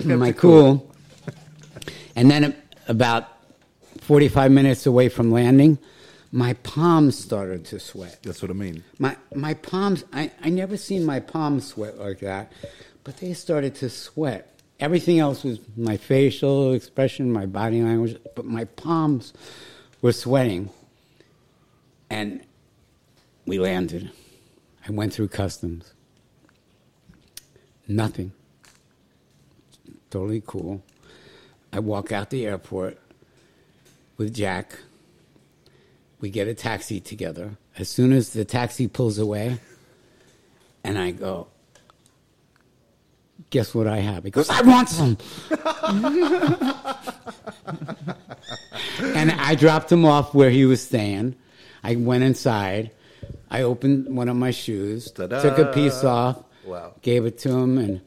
my 0.04 0.32
cool. 0.32 0.80
cool. 0.80 0.92
And 2.16 2.32
then 2.32 2.56
about 2.88 3.28
45 4.02 4.52
minutes 4.52 4.88
away 4.88 5.10
from 5.10 5.32
landing, 5.32 5.78
my 6.32 6.54
palms 6.54 7.20
started 7.20 7.66
to 7.66 7.80
sweat. 7.80 8.18
That's 8.24 8.42
what 8.42 8.50
I 8.50 8.56
mean. 8.56 8.84
My 8.98 9.16
my 9.36 9.54
palms 9.54 10.06
I, 10.12 10.32
I 10.42 10.50
never 10.50 10.76
seen 10.76 11.06
my 11.06 11.20
palms 11.20 11.68
sweat 11.68 12.00
like 12.00 12.22
that, 12.22 12.52
but 13.04 13.18
they 13.18 13.34
started 13.34 13.76
to 13.76 13.92
sweat. 13.92 14.56
Everything 14.80 15.20
else 15.20 15.44
was 15.44 15.60
my 15.76 15.98
facial 15.98 16.74
expression, 16.74 17.32
my 17.32 17.46
body 17.46 17.82
language, 17.82 18.18
but 18.36 18.46
my 18.46 18.66
palms 18.66 19.34
were 20.02 20.12
sweating. 20.12 20.70
And 22.10 22.42
we 23.46 23.60
landed. 23.60 24.12
I 24.88 24.92
went 24.92 25.14
through 25.14 25.30
customs. 25.30 25.94
Nothing. 27.88 28.34
Totally 30.10 30.44
cool. 30.46 30.84
I 31.74 31.80
walk 31.80 32.12
out 32.12 32.30
the 32.30 32.46
airport 32.46 32.98
with 34.18 34.34
Jack. 34.34 34.78
We 36.20 36.30
get 36.30 36.48
a 36.48 36.54
taxi 36.54 37.00
together. 37.00 37.58
As 37.78 37.90
soon 37.90 38.14
as 38.14 38.34
the 38.34 38.46
taxi 38.46 38.88
pulls 38.88 39.18
away, 39.18 39.60
and 40.84 40.98
I 40.98 41.12
go, 41.12 41.48
Guess 43.50 43.74
what 43.74 43.88
I 43.88 43.98
have? 43.98 44.24
He 44.24 44.30
goes, 44.32 44.50
I 44.50 44.62
want 44.62 44.90
some. 44.90 45.18
and 49.02 49.32
I 49.32 49.56
dropped 49.56 49.92
him 49.92 50.06
off 50.06 50.34
where 50.34 50.50
he 50.50 50.66
was 50.66 50.82
staying. 50.82 51.36
I 51.84 51.96
went 51.96 52.24
inside. 52.24 52.92
I 53.50 53.62
opened 53.62 54.14
one 54.16 54.28
of 54.28 54.36
my 54.36 54.52
shoes, 54.52 55.12
Ta-da. 55.12 55.42
took 55.42 55.58
a 55.58 55.72
piece 55.72 56.04
off, 56.04 56.44
Wow. 56.66 56.94
gave 57.02 57.26
it 57.26 57.38
to 57.40 57.52
him, 57.52 57.78
and 57.78 58.02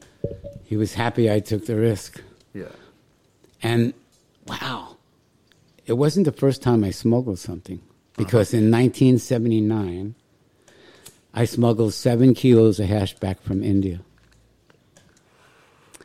he 0.63 0.77
was 0.77 0.93
happy 0.93 1.31
I 1.31 1.39
took 1.39 1.65
the 1.65 1.75
risk. 1.75 2.21
Yeah. 2.53 2.65
And 3.63 3.93
wow, 4.47 4.97
it 5.87 5.93
wasn't 5.93 6.25
the 6.25 6.31
first 6.31 6.61
time 6.61 6.83
I 6.83 6.91
smuggled 6.91 7.39
something 7.39 7.77
uh-huh. 7.77 8.23
because 8.23 8.53
in 8.53 8.69
1979, 8.69 10.13
I 11.33 11.45
smuggled 11.45 11.93
seven 11.93 12.33
kilos 12.35 12.79
of 12.79 12.87
hash 12.87 13.15
back 13.15 13.41
from 13.41 13.63
India. 13.63 14.01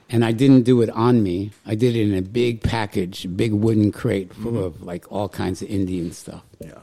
And 0.09 0.24
I 0.24 0.32
didn't 0.32 0.62
do 0.62 0.82
it 0.82 0.90
on 0.90 1.22
me. 1.22 1.50
I 1.64 1.74
did 1.74 1.96
it 1.96 2.09
in 2.09 2.16
a 2.16 2.22
big 2.22 2.62
package, 2.62 3.24
a 3.24 3.28
big 3.28 3.52
wooden 3.52 3.90
crate 3.90 4.32
full 4.32 4.52
mm-hmm. 4.52 4.62
of 4.62 4.82
like 4.82 5.11
all 5.11 5.28
kinds 5.28 5.62
of 5.62 5.68
Indian 5.68 6.12
stuff. 6.12 6.44
Yeah. 6.61 6.78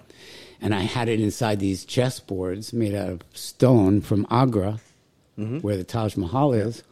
And 0.61 0.75
I 0.75 0.81
had 0.81 1.07
it 1.07 1.19
inside 1.19 1.59
these 1.59 1.85
chessboards 1.85 2.73
made 2.73 2.93
out 2.93 3.09
of 3.09 3.21
stone 3.33 4.01
from 4.01 4.27
Agra, 4.29 4.79
mm-hmm. 5.37 5.59
where 5.59 5.77
the 5.77 5.83
Taj 5.83 6.17
Mahal 6.17 6.53
is. 6.53 6.83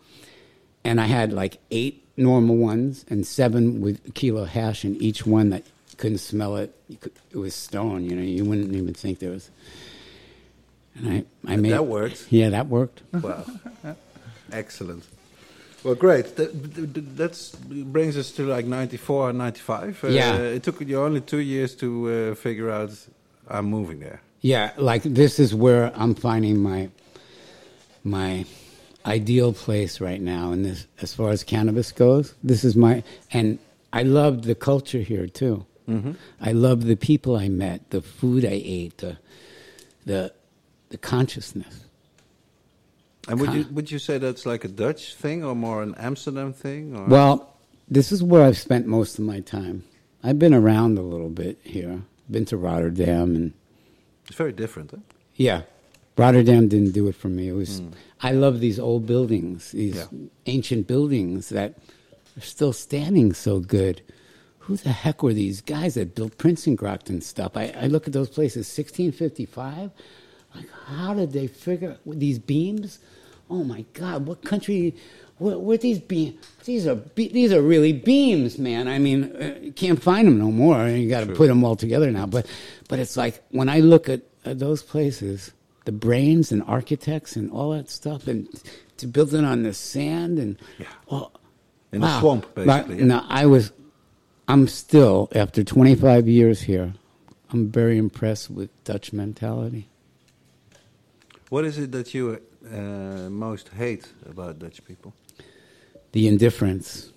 And 0.84 1.00
I 1.00 1.06
had 1.06 1.34
like 1.34 1.58
eight 1.70 2.06
normal 2.18 2.56
ones 2.58 3.06
and 3.10 3.26
seven 3.26 3.82
with 3.82 4.06
a 4.08 4.12
kilo 4.12 4.46
hash 4.46 4.86
in 4.86 4.96
each 5.02 5.26
one 5.26 5.50
that 5.50 5.64
you 5.90 5.98
couldn't 5.98 6.18
smell 6.20 6.58
it. 6.58 6.74
You 6.88 6.98
could, 6.98 7.14
it 7.32 7.38
was 7.38 7.56
stone, 7.56 8.04
you 8.04 8.16
know, 8.16 8.22
you 8.22 8.46
wouldn't 8.46 8.74
even 8.74 8.94
think 8.94 9.20
there 9.20 9.32
was. 9.32 9.50
And 10.96 11.26
I, 11.48 11.54
I 11.54 11.56
made 11.56 11.72
that 11.72 11.86
worked? 11.86 12.28
Yeah, 12.30 12.50
that 12.50 12.68
worked. 12.68 13.02
Wow. 13.14 13.46
Excellent. 14.52 15.06
Well, 15.84 15.96
great. 15.96 16.36
That 16.36 16.52
that's, 17.16 17.56
brings 17.56 18.16
us 18.18 18.32
to 18.34 18.46
like 18.46 18.66
94 18.66 19.30
and 19.30 19.38
95. 19.40 20.04
Uh, 20.04 20.08
Yeah. 20.08 20.38
It 20.38 20.64
took 20.64 20.82
you 20.82 21.02
only 21.02 21.22
two 21.22 21.40
years 21.40 21.76
to 21.76 22.32
uh, 22.32 22.36
figure 22.36 22.70
out 22.70 22.92
I'm 23.48 23.66
moving 23.66 24.00
there. 24.00 24.22
Yeah, 24.42 24.72
like 24.78 25.04
this 25.04 25.40
is 25.40 25.54
where 25.54 25.92
I'm 25.96 26.16
finding 26.16 26.60
my 26.60 26.90
my 28.04 28.46
ideal 29.06 29.54
place 29.54 30.02
right 30.02 30.22
now 30.22 30.52
and 30.52 30.66
this 30.66 30.88
as 31.02 31.14
far 31.14 31.30
as 31.30 31.44
cannabis 31.44 31.92
goes. 31.92 32.34
This 32.44 32.64
is 32.64 32.76
my 32.76 33.04
and 33.32 33.60
I 33.94 34.04
loved 34.04 34.46
the 34.46 34.56
culture 34.56 35.02
here 35.02 35.28
too. 35.28 35.66
Mm-hmm. 35.88 36.14
I 36.40 36.54
loved 36.54 36.84
the 36.84 36.96
people 36.96 37.36
I 37.36 37.50
met, 37.50 37.90
the 37.92 38.02
food 38.02 38.46
I 38.46 38.62
ate, 38.64 38.98
the 38.98 39.18
the 40.06 40.34
the 40.90 40.98
consciousness. 40.98 41.86
And 43.28 43.40
would 43.40 43.54
you 43.54 43.66
would 43.72 43.92
you 43.92 44.00
say 44.00 44.18
that's 44.18 44.46
like 44.46 44.64
a 44.64 44.68
Dutch 44.68 45.16
thing 45.16 45.44
or 45.44 45.56
more 45.56 45.84
an 45.84 45.96
Amsterdam 45.98 46.54
thing? 46.54 46.96
Or? 46.96 47.06
Well, 47.06 47.56
this 47.88 48.12
is 48.12 48.24
where 48.24 48.44
I've 48.44 48.58
spent 48.58 48.88
most 48.88 49.20
of 49.20 49.26
my 49.26 49.42
time. 49.42 49.84
I've 50.24 50.40
been 50.40 50.54
around 50.54 50.98
a 50.98 51.02
little 51.02 51.30
bit 51.30 51.60
here. 51.64 52.02
Been 52.30 52.46
to 52.46 52.58
Rotterdam 52.58 53.36
and 53.36 53.54
it's 54.28 54.38
very 54.38 54.54
different. 54.54 54.92
Huh? 54.92 54.98
Yeah. 55.36 55.62
Rotterdam 56.18 56.68
didn't 56.68 56.92
do 56.92 57.08
it 57.08 57.16
for 57.16 57.30
me. 57.30 57.50
It 57.50 57.54
was 57.54 57.80
hmm. 57.80 57.90
I 58.22 58.32
love 58.32 58.60
these 58.60 58.80
old 58.80 59.06
buildings, 59.06 59.72
these. 59.72 59.96
Yeah. 59.96 60.06
ancient 60.46 60.88
buildings 60.88 61.50
that 61.50 61.76
are 62.38 62.42
still 62.42 62.74
standing 62.74 63.34
so 63.34 63.60
good. 63.60 64.02
Who 64.60 64.78
the 64.78 64.92
heck 64.92 65.24
were 65.24 65.34
these 65.34 65.62
guys 65.62 65.96
that 65.96 66.16
built 66.16 66.38
Prinsengracht 66.38 67.10
and 67.10 67.24
stuff? 67.24 67.58
I, 67.58 67.74
I 67.76 67.88
look 67.88 68.08
at 68.08 68.14
those 68.14 68.30
places, 68.30 68.68
1655. 68.68 69.92
Like, 70.56 70.70
how 70.88 71.14
did 71.14 71.32
they 71.32 71.48
figure 71.48 71.98
with 72.06 72.20
these 72.20 72.40
beams? 72.40 73.00
Oh 73.50 73.64
my 73.64 73.86
God! 73.94 74.26
What 74.26 74.44
country? 74.44 74.96
Where, 75.38 75.58
where 75.58 75.78
these 75.78 76.00
beams? 76.00 76.36
These 76.66 76.88
are 76.88 76.96
be, 76.96 77.28
these 77.30 77.52
are 77.52 77.62
really 77.62 77.94
beams, 77.94 78.58
man. 78.58 78.88
I 78.88 79.00
mean, 79.00 79.36
uh, 79.36 79.58
you 79.62 79.72
can't 79.72 80.02
find 80.02 80.28
them 80.28 80.38
no 80.40 80.52
more. 80.52 80.88
You 80.88 81.10
got 81.10 81.26
to 81.28 81.34
put 81.34 81.48
them 81.48 81.64
all 81.64 81.76
together 81.76 82.12
now. 82.12 82.26
But 82.28 82.46
but 82.88 83.00
it's 83.00 83.18
like 83.18 83.44
when 83.50 83.68
I 83.70 83.80
look 83.80 84.08
at, 84.10 84.22
at 84.46 84.60
those 84.60 84.84
places, 84.84 85.52
the 85.86 85.92
brains 85.92 86.52
and 86.52 86.62
architects 86.64 87.36
and 87.36 87.52
all 87.52 87.72
that 87.72 87.90
stuff, 87.90 88.28
and 88.28 88.48
to 88.98 89.08
build 89.08 89.34
it 89.34 89.44
on 89.44 89.64
the 89.64 89.74
sand 89.74 90.38
and 90.40 90.58
Yeah. 90.78 90.86
oh, 91.10 91.32
In 91.92 92.04
a 92.04 92.06
wow. 92.06 92.20
swamp, 92.20 92.56
basically, 92.56 93.00
yeah. 93.00 93.06
No, 93.06 93.26
I 93.28 93.46
was. 93.48 93.72
I'm 94.48 94.68
still 94.68 95.30
after 95.34 95.64
25 95.64 96.28
years 96.28 96.62
here. 96.62 96.94
I'm 97.52 97.70
very 97.72 97.98
impressed 97.98 98.50
with 98.50 98.70
Dutch 98.84 99.12
mentality. 99.14 99.88
What 101.52 101.66
is 101.66 101.78
it 101.78 101.92
that 101.92 102.14
you 102.14 102.40
uh, 102.66 103.30
most 103.30 103.70
hate 103.78 104.08
about 104.30 104.60
Dutch 104.60 104.80
people? 104.86 105.12
the 106.14 106.28
indifference. 106.28 107.12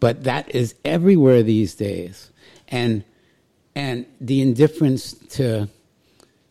But 0.00 0.24
that 0.24 0.52
is 0.54 0.74
everywhere 0.84 1.42
these 1.44 1.74
days. 1.76 2.30
And 2.68 3.04
and 3.74 4.06
the 4.20 4.40
indifference 4.40 5.14
to 5.36 5.68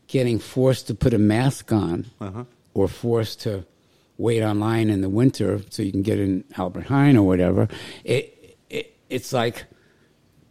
getting 0.07 0.39
forced 0.39 0.87
to 0.87 0.93
put 0.95 1.13
a 1.13 1.17
mask 1.17 1.71
on 1.71 2.05
Uh-huh. 2.19 2.43
or 2.73 2.87
forced 2.87 3.41
to 3.41 3.63
wait 4.17 4.41
online 4.43 4.89
in 4.89 5.01
the 5.01 5.09
winter 5.09 5.61
so 5.69 5.83
you 5.83 5.91
can 5.91 6.01
get 6.03 6.19
in 6.19 6.43
Albert 6.57 6.85
Heijn 6.87 7.15
or 7.15 7.23
whatever. 7.23 7.67
It, 8.03 8.57
it 8.69 8.85
it's 9.09 9.31
like 9.33 9.65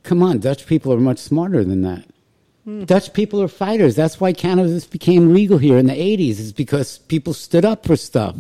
come 0.03 0.23
on, 0.23 0.39
Dutch 0.41 0.67
people 0.67 0.93
are 0.95 1.01
much 1.11 1.19
smarter 1.19 1.63
than 1.65 1.83
that. 1.83 2.05
Dutch 2.87 3.13
people 3.13 3.43
are 3.43 3.49
fighters. 3.49 3.95
That's 3.95 4.19
why 4.21 4.33
cannabis 4.33 4.87
became 4.87 5.35
legal 5.35 5.59
here 5.59 5.77
in 5.77 5.87
the 5.87 5.93
80s, 5.93 6.39
is 6.41 6.53
because 6.53 6.99
people 6.99 7.35
stood 7.35 7.65
up 7.65 7.85
for 7.87 7.95
stuff. 7.97 8.35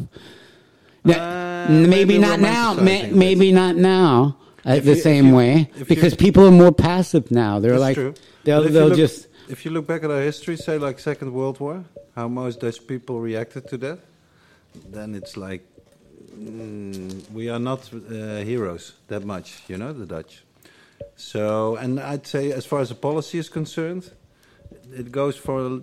Now, 1.04 1.66
Uh, 1.66 1.70
maybe, 1.70 2.16
not 2.18 2.40
now. 2.40 2.72
May, 2.74 3.10
maybe 3.10 3.52
not 3.52 3.76
now 3.76 4.36
uh, 4.64 4.80
the 4.80 4.94
you- 4.94 5.00
same 5.00 5.28
you- 5.28 5.34
way 5.34 5.70
because 5.88 6.14
people 6.14 6.46
are 6.46 6.50
more 6.50 6.72
passive 6.72 7.30
now. 7.30 7.58
They're 7.60 7.72
That's 7.72 7.80
like 7.82 7.94
true. 7.96 8.14
they'll 8.44 8.60
if 8.62 8.66
you 8.68 8.72
they'll 8.72 8.88
look- 8.88 8.96
just 8.98 9.28
If 9.46 9.66
you 9.66 9.70
look 9.72 9.86
back 9.86 10.02
at 10.04 10.10
our 10.10 10.22
history, 10.22 10.56
say 10.56 10.78
like 10.78 10.98
Second 10.98 11.32
World 11.34 11.60
War, 11.60 11.84
how 12.16 12.28
most 12.28 12.60
Dutch 12.60 12.86
people 12.86 13.20
reacted 13.20 13.68
to 13.68 13.76
that, 13.78 13.98
then 14.90 15.14
it's 15.14 15.36
like 15.36 15.62
mm, 16.34 17.30
we 17.30 17.50
are 17.50 17.58
not 17.58 17.80
uh, 17.92 18.38
heroes 18.42 18.92
that 19.08 19.22
much, 19.24 19.62
you 19.68 19.76
know, 19.76 19.92
the 19.92 20.06
Dutch. 20.06 20.43
So, 21.16 21.76
and 21.76 22.00
I'd 22.00 22.26
say 22.26 22.52
as 22.52 22.66
far 22.66 22.80
as 22.80 22.88
the 22.88 22.94
policy 22.94 23.38
is 23.38 23.48
concerned, 23.48 24.12
it 24.92 25.12
goes 25.12 25.36
for. 25.36 25.80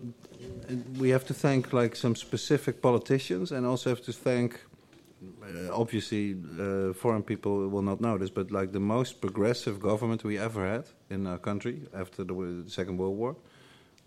We 0.98 1.10
have 1.10 1.26
to 1.26 1.34
thank 1.34 1.74
like 1.74 1.96
some 1.96 2.16
specific 2.16 2.82
politicians, 2.82 3.52
and 3.52 3.66
also 3.66 3.90
have 3.90 4.04
to 4.04 4.14
thank 4.14 4.60
uh, 5.22 5.72
obviously 5.72 6.36
uh, 6.60 6.94
foreign 6.94 7.22
people 7.22 7.68
will 7.68 7.82
not 7.84 8.02
know 8.02 8.18
this, 8.18 8.30
but 8.30 8.52
like 8.52 8.72
the 8.72 8.80
most 8.80 9.22
progressive 9.22 9.80
government 9.80 10.24
we 10.24 10.38
ever 10.38 10.68
had 10.68 10.86
in 11.10 11.28
our 11.28 11.38
country 11.38 11.82
after 11.94 12.24
the, 12.24 12.34
the 12.34 12.70
Second 12.70 12.98
World 12.98 13.18
War 13.18 13.36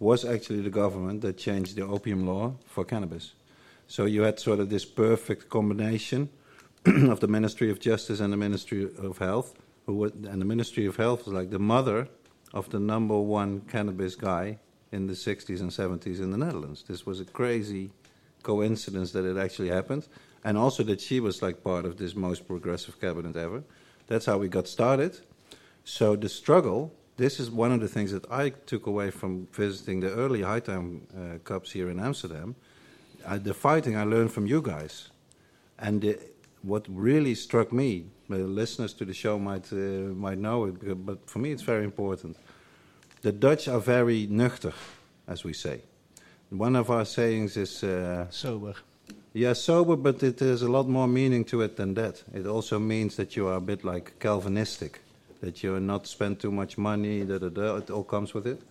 was 0.01 0.25
actually 0.25 0.61
the 0.61 0.71
government 0.71 1.21
that 1.21 1.37
changed 1.37 1.77
the 1.77 1.83
opium 1.83 2.27
law 2.27 2.55
for 2.67 2.85
cannabis. 2.85 3.35
So 3.87 4.07
you 4.07 4.23
had 4.23 4.41
sort 4.41 4.59
of 4.59 4.71
this 4.71 4.85
perfect 4.85 5.49
combination 5.49 6.31
of 6.87 7.21
the 7.21 7.29
Ministry 7.29 7.71
of 7.71 7.79
Justice 7.79 8.19
and 8.19 8.33
the 8.33 8.37
Ministry 8.37 8.85
of 8.85 9.19
Health, 9.19 9.55
who 9.87 9.95
wa- 9.95 10.11
and 10.31 10.41
the 10.41 10.47
Ministry 10.47 10.87
of 10.87 10.97
Health 10.97 11.27
was 11.27 11.35
like 11.35 11.51
the 11.51 11.59
mother 11.59 12.09
of 12.53 12.71
the 12.71 12.81
number 12.81 13.19
one 13.19 13.61
cannabis 13.63 14.15
guy 14.15 14.59
in 14.93 15.07
the 15.07 15.15
60s 15.15 15.61
and 15.61 15.71
70s 15.71 16.21
in 16.21 16.31
the 16.31 16.39
Netherlands. 16.39 16.85
This 16.87 17.05
was 17.05 17.21
a 17.21 17.25
crazy 17.25 17.91
coincidence 18.43 19.11
that 19.13 19.25
it 19.25 19.37
actually 19.37 19.69
happened, 19.69 20.07
and 20.45 20.57
also 20.57 20.83
that 20.85 21.01
she 21.01 21.19
was 21.21 21.43
like 21.43 21.65
part 21.65 21.85
of 21.85 21.97
this 21.97 22.15
most 22.15 22.47
progressive 22.47 23.01
cabinet 23.01 23.37
ever. 23.37 23.65
That's 24.07 24.27
how 24.27 24.39
we 24.39 24.49
got 24.49 24.69
started. 24.69 25.19
So 25.85 26.17
the 26.17 26.29
struggle. 26.29 26.93
This 27.17 27.39
is 27.39 27.49
one 27.49 27.71
of 27.71 27.81
the 27.81 27.87
things 27.87 28.11
that 28.11 28.29
I 28.29 28.51
took 28.51 28.87
away 28.87 29.11
from 29.11 29.47
visiting 29.53 30.01
the 30.01 30.11
early 30.13 30.43
high 30.43 30.59
time 30.59 31.07
uh, 31.17 31.39
cups 31.45 31.71
here 31.71 31.89
in 31.89 32.01
Amsterdam. 32.01 32.57
Uh, 33.25 33.39
the 33.39 33.55
fighting 33.55 33.97
I 33.97 34.03
learned 34.03 34.33
from 34.33 34.47
you 34.47 34.61
guys, 34.61 35.11
and 35.79 36.03
the, 36.03 36.19
what 36.63 36.87
really 36.89 37.35
struck 37.35 37.73
me. 37.73 38.07
The 38.29 38.39
listeners 38.39 38.95
to 38.95 39.05
the 39.05 39.15
show 39.15 39.39
might 39.39 39.73
uh, 39.73 39.77
might 40.15 40.39
know 40.39 40.67
it, 40.67 41.07
but 41.07 41.19
for 41.29 41.39
me 41.41 41.53
it's 41.53 41.63
very 41.63 41.85
important. 41.85 42.37
The 43.23 43.33
Dutch 43.33 43.69
are 43.69 43.81
very 43.81 44.27
nuchter, 44.27 44.73
as 45.27 45.45
we 45.45 45.53
say. 45.53 45.81
One 46.51 46.77
of 46.77 46.91
our 46.91 47.05
sayings 47.05 47.57
is. 47.57 47.83
Uh, 47.83 48.27
Sober. 48.31 48.75
yeah, 49.35 49.53
sober, 49.55 49.97
but 49.97 50.23
it 50.23 50.39
has 50.41 50.63
a 50.63 50.69
lot 50.69 50.89
more 50.89 51.09
meaning 51.09 51.45
to 51.47 51.63
it 51.63 51.77
than 51.77 51.95
that. 51.95 52.23
It 52.33 52.47
also 52.47 52.79
means 52.79 53.17
that 53.17 53.35
you 53.37 53.49
are 53.49 53.57
a 53.57 53.61
bit 53.61 53.85
like 53.85 54.19
Calvinistic, 54.21 55.01
that 55.41 55.63
you're 55.63 55.81
not 55.81 56.07
spend 56.07 56.39
too 56.39 56.53
much 56.53 56.79
money, 56.79 57.25
da, 57.25 57.39
da, 57.39 57.49
da, 57.49 57.77
it 57.77 57.91
all 57.91 58.05
comes 58.05 58.33
with 58.33 58.47
it. 58.47 58.63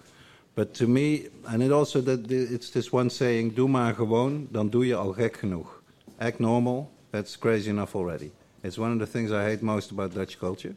But 0.55 0.73
to 0.75 0.87
me, 0.87 1.27
and 1.47 1.61
it 1.61 1.71
also 1.71 1.99
that 2.01 2.31
it's 2.31 2.69
this 2.69 2.93
one 2.93 3.09
saying, 3.09 3.55
doe 3.55 3.67
maar 3.67 3.93
gewoon, 3.93 4.47
dan 4.51 4.69
doe 4.69 4.85
je 4.85 4.95
al 4.95 5.13
gek 5.13 5.37
genoeg. 5.37 5.81
Act 6.17 6.39
normal, 6.39 6.89
that's 7.11 7.35
crazy 7.37 7.69
enough 7.69 7.95
already. 7.95 8.31
It's 8.63 8.77
one 8.77 8.93
of 8.93 8.99
the 8.99 9.05
things 9.05 9.31
I 9.31 9.43
hate 9.43 9.61
most 9.61 9.91
about 9.91 10.13
Dutch 10.13 10.39
culture. 10.39 10.75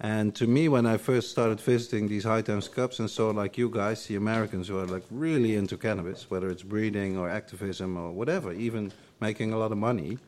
And 0.00 0.34
to 0.36 0.46
me, 0.46 0.68
when 0.68 0.86
I 0.86 0.98
first 0.98 1.30
started 1.30 1.60
visiting 1.60 2.06
these 2.06 2.24
high 2.24 2.42
times 2.42 2.68
cups 2.68 3.00
and 3.00 3.10
saw 3.10 3.30
like 3.30 3.58
you 3.58 3.70
guys, 3.70 4.06
the 4.06 4.14
Americans 4.16 4.68
who 4.68 4.78
are 4.78 4.86
like 4.86 5.04
really 5.10 5.56
into 5.56 5.76
cannabis, 5.76 6.30
whether 6.30 6.48
it's 6.50 6.62
breeding 6.62 7.16
or 7.16 7.28
activism 7.28 7.96
or 7.96 8.12
whatever, 8.12 8.52
even 8.52 8.92
making 9.20 9.52
a 9.52 9.58
lot 9.58 9.72
of 9.72 9.78
money, 9.78 10.18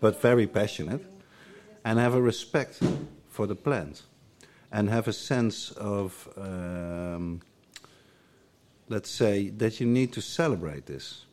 but 0.00 0.20
very 0.20 0.46
passionate, 0.46 1.04
and 1.84 1.98
have 1.98 2.14
a 2.14 2.20
respect 2.20 2.80
for 3.28 3.46
the 3.46 3.54
plant, 3.54 4.02
and 4.72 4.88
have 4.88 5.06
a 5.06 5.12
sense 5.12 5.70
of, 5.72 6.28
um, 6.36 7.40
let's 8.88 9.10
say, 9.10 9.50
that 9.50 9.78
you 9.78 9.86
need 9.86 10.12
to 10.12 10.20
celebrate 10.20 10.86
this, 10.86 11.26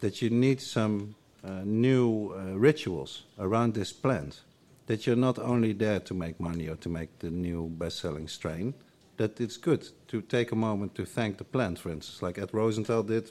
that 0.00 0.22
you 0.22 0.30
need 0.30 0.60
some 0.60 1.16
new 1.64 2.32
uh, 2.34 2.58
rituals 2.58 3.24
around 3.38 3.74
this 3.74 3.92
plant 3.92 4.42
that 4.86 5.06
you're 5.06 5.16
not 5.16 5.38
only 5.38 5.72
there 5.72 6.00
to 6.00 6.14
make 6.14 6.38
money 6.38 6.68
or 6.68 6.76
to 6.76 6.88
make 6.88 7.08
the 7.18 7.30
new 7.30 7.68
best-selling 7.78 8.28
strain, 8.28 8.74
that 9.16 9.40
it's 9.40 9.56
good 9.56 9.88
to 10.08 10.20
take 10.22 10.52
a 10.52 10.56
moment 10.56 10.94
to 10.94 11.04
thank 11.04 11.38
the 11.38 11.44
plant, 11.44 11.78
for 11.78 11.90
instance, 11.90 12.22
like 12.26 12.38
Ed 12.38 12.50
Rosenthal 12.52 13.02
did. 13.02 13.30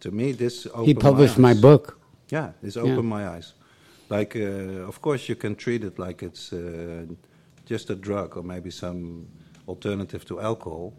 To 0.00 0.10
me, 0.10 0.32
this 0.32 0.66
opened 0.66 0.86
he 0.86 0.94
published 0.94 1.38
my 1.38 1.50
eyes. 1.50 1.60
book. 1.60 1.98
Yeah, 2.30 2.52
it's 2.62 2.76
Yeah. 2.76 2.82
opened 2.82 3.08
my 3.08 3.26
eyes. 3.36 3.54
Like, 4.08 4.36
uh, 4.36 4.88
of 4.88 5.00
course, 5.00 5.28
you 5.28 5.36
can 5.36 5.54
treat 5.54 5.84
it 5.84 5.98
like 5.98 6.22
it's 6.22 6.52
uh, 6.52 7.06
just 7.64 7.90
a 7.90 7.94
drug 7.94 8.36
or 8.36 8.42
maybe 8.42 8.70
some 8.70 9.26
alternative 9.66 10.24
to 10.26 10.40
alcohol. 10.40 10.92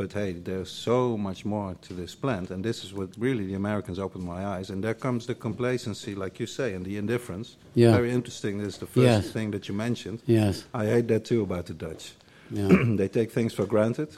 But 0.00 0.14
hey, 0.14 0.32
there's 0.32 0.70
so 0.70 1.18
much 1.18 1.44
more 1.44 1.76
to 1.82 1.92
this 1.92 2.14
plant, 2.14 2.50
and 2.50 2.64
this 2.64 2.84
is 2.84 2.94
what 2.94 3.10
really 3.18 3.44
the 3.44 3.52
Americans 3.52 3.98
opened 3.98 4.24
my 4.24 4.46
eyes. 4.46 4.70
And 4.70 4.82
there 4.82 4.94
comes 4.94 5.26
the 5.26 5.34
complacency, 5.34 6.14
like 6.14 6.40
you 6.40 6.46
say, 6.46 6.72
and 6.72 6.86
the 6.86 6.96
indifference. 6.96 7.58
Yeah. 7.74 7.92
Very 7.92 8.10
interesting. 8.10 8.56
This 8.56 8.68
is 8.68 8.78
the 8.78 8.86
first 8.86 9.04
Yes. 9.26 9.30
thing 9.30 9.50
that 9.50 9.68
you 9.68 9.74
mentioned. 9.74 10.22
Yes. 10.24 10.64
I 10.72 10.86
hate 10.86 11.06
that 11.08 11.26
too 11.26 11.42
about 11.42 11.66
the 11.66 11.74
Dutch. 11.74 12.14
Yeah. 12.50 12.68
they 12.96 13.08
take 13.08 13.30
things 13.30 13.52
for 13.52 13.66
granted. 13.66 14.08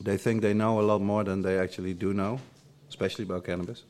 They 0.00 0.16
think 0.16 0.42
they 0.42 0.54
know 0.54 0.80
a 0.80 0.82
lot 0.82 1.00
more 1.00 1.22
than 1.22 1.42
they 1.42 1.56
actually 1.60 1.94
do 1.94 2.12
know, 2.12 2.40
especially 2.88 3.26
about 3.26 3.44
cannabis. 3.44 3.84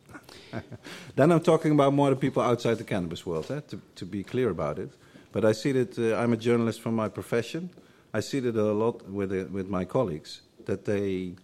then 1.16 1.32
I'm 1.32 1.40
talking 1.40 1.72
about 1.72 1.94
more 1.94 2.10
the 2.10 2.16
people 2.16 2.42
outside 2.42 2.76
the 2.76 2.84
cannabis 2.84 3.24
world, 3.24 3.50
eh, 3.50 3.60
to, 3.68 3.80
to 3.94 4.04
be 4.04 4.22
clear 4.22 4.50
about 4.50 4.78
it. 4.78 4.90
But 5.32 5.46
I 5.46 5.52
see 5.52 5.72
that 5.72 5.98
uh, 5.98 6.22
I'm 6.22 6.34
a 6.34 6.36
journalist 6.36 6.82
from 6.82 6.94
my 6.94 7.08
profession. 7.08 7.70
I 8.12 8.20
see 8.20 8.40
that 8.40 8.54
a 8.54 8.72
lot 8.74 9.08
with, 9.08 9.32
uh, 9.32 9.46
with 9.50 9.68
my 9.68 9.86
colleagues, 9.86 10.42
that 10.70 10.84
they 10.84 11.34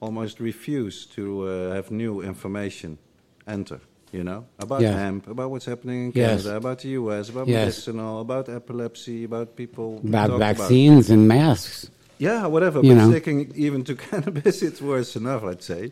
almost 0.00 0.40
refuse 0.40 1.06
to 1.16 1.24
uh, 1.48 1.74
have 1.76 1.90
new 1.90 2.14
information 2.32 2.98
enter, 3.46 3.80
you 4.12 4.24
know, 4.28 4.40
about 4.58 4.80
Yeah. 4.82 4.98
hemp, 5.04 5.22
about 5.28 5.48
what's 5.52 5.66
happening 5.72 6.00
in 6.06 6.12
Yes. 6.14 6.42
Canada, 6.42 6.56
about 6.62 6.78
the 6.84 6.88
US, 7.00 7.24
about 7.32 7.46
Yes. 7.48 7.58
medicinal, 7.64 8.20
about 8.26 8.48
epilepsy, 8.48 9.18
about 9.30 9.48
people. 9.62 9.88
About 10.04 10.38
vaccines 10.38 11.10
and 11.14 11.22
masks. 11.28 11.90
yeah, 12.18 12.46
whatever. 12.54 12.78
You 12.82 12.90
but 12.94 12.98
know. 13.00 13.10
sticking 13.10 13.38
even 13.66 13.80
to 13.88 13.94
cannabis, 14.08 14.56
it's 14.68 14.80
worse 14.92 15.10
enough, 15.22 15.42
I'd 15.50 15.62
say. 15.72 15.82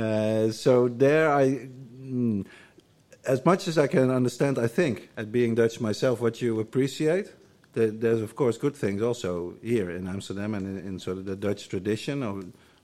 Uh, 0.00 0.50
so 0.64 0.72
there, 1.04 1.26
I, 1.42 1.44
mm, 2.02 2.44
as 3.34 3.40
much 3.50 3.62
as 3.70 3.76
I 3.84 3.86
can 3.94 4.10
understand, 4.20 4.54
I 4.58 4.68
think, 4.78 4.94
at 5.20 5.26
being 5.38 5.54
Dutch 5.60 5.76
myself, 5.80 6.14
what 6.24 6.34
you 6.42 6.60
appreciate. 6.66 7.28
There, 7.78 7.92
there's 7.92 8.22
of 8.22 8.34
course 8.34 8.56
good 8.58 8.74
things 8.74 9.00
also 9.02 9.54
here 9.62 9.88
in 9.98 10.08
Amsterdam 10.08 10.54
and 10.54 10.64
in, 10.66 10.78
in 10.88 10.98
sort 10.98 11.18
of 11.18 11.24
the 11.26 11.36
Dutch 11.36 11.68
tradition 11.68 12.22
of, 12.24 12.36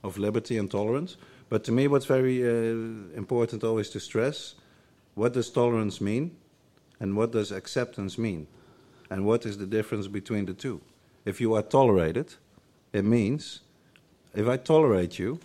of 0.03 0.17
liberty 0.17 0.57
and 0.57 0.71
tolerance. 0.71 1.17
But 1.49 1.63
to 1.65 1.71
me, 1.73 1.87
what's 1.87 2.05
very 2.05 2.37
uh, 2.43 3.17
important 3.23 3.63
always 3.63 3.89
to 3.89 3.99
stress: 3.99 4.55
what 5.15 5.33
does 5.33 5.49
tolerance 5.51 5.99
mean, 5.99 6.31
and 7.01 7.17
what 7.17 7.31
does 7.33 7.51
acceptance 7.51 8.17
mean, 8.17 8.47
and 9.09 9.25
what 9.25 9.45
is 9.45 9.57
the 9.57 9.65
difference 9.77 10.07
between 10.07 10.45
the 10.45 10.53
two? 10.53 10.79
If 11.25 11.41
you 11.41 11.55
are 11.57 11.63
tolerated, 11.63 12.27
it 12.93 13.03
means 13.03 13.61
if 14.33 14.47
I 14.47 14.57
tolerate 14.57 15.19
you, 15.19 15.39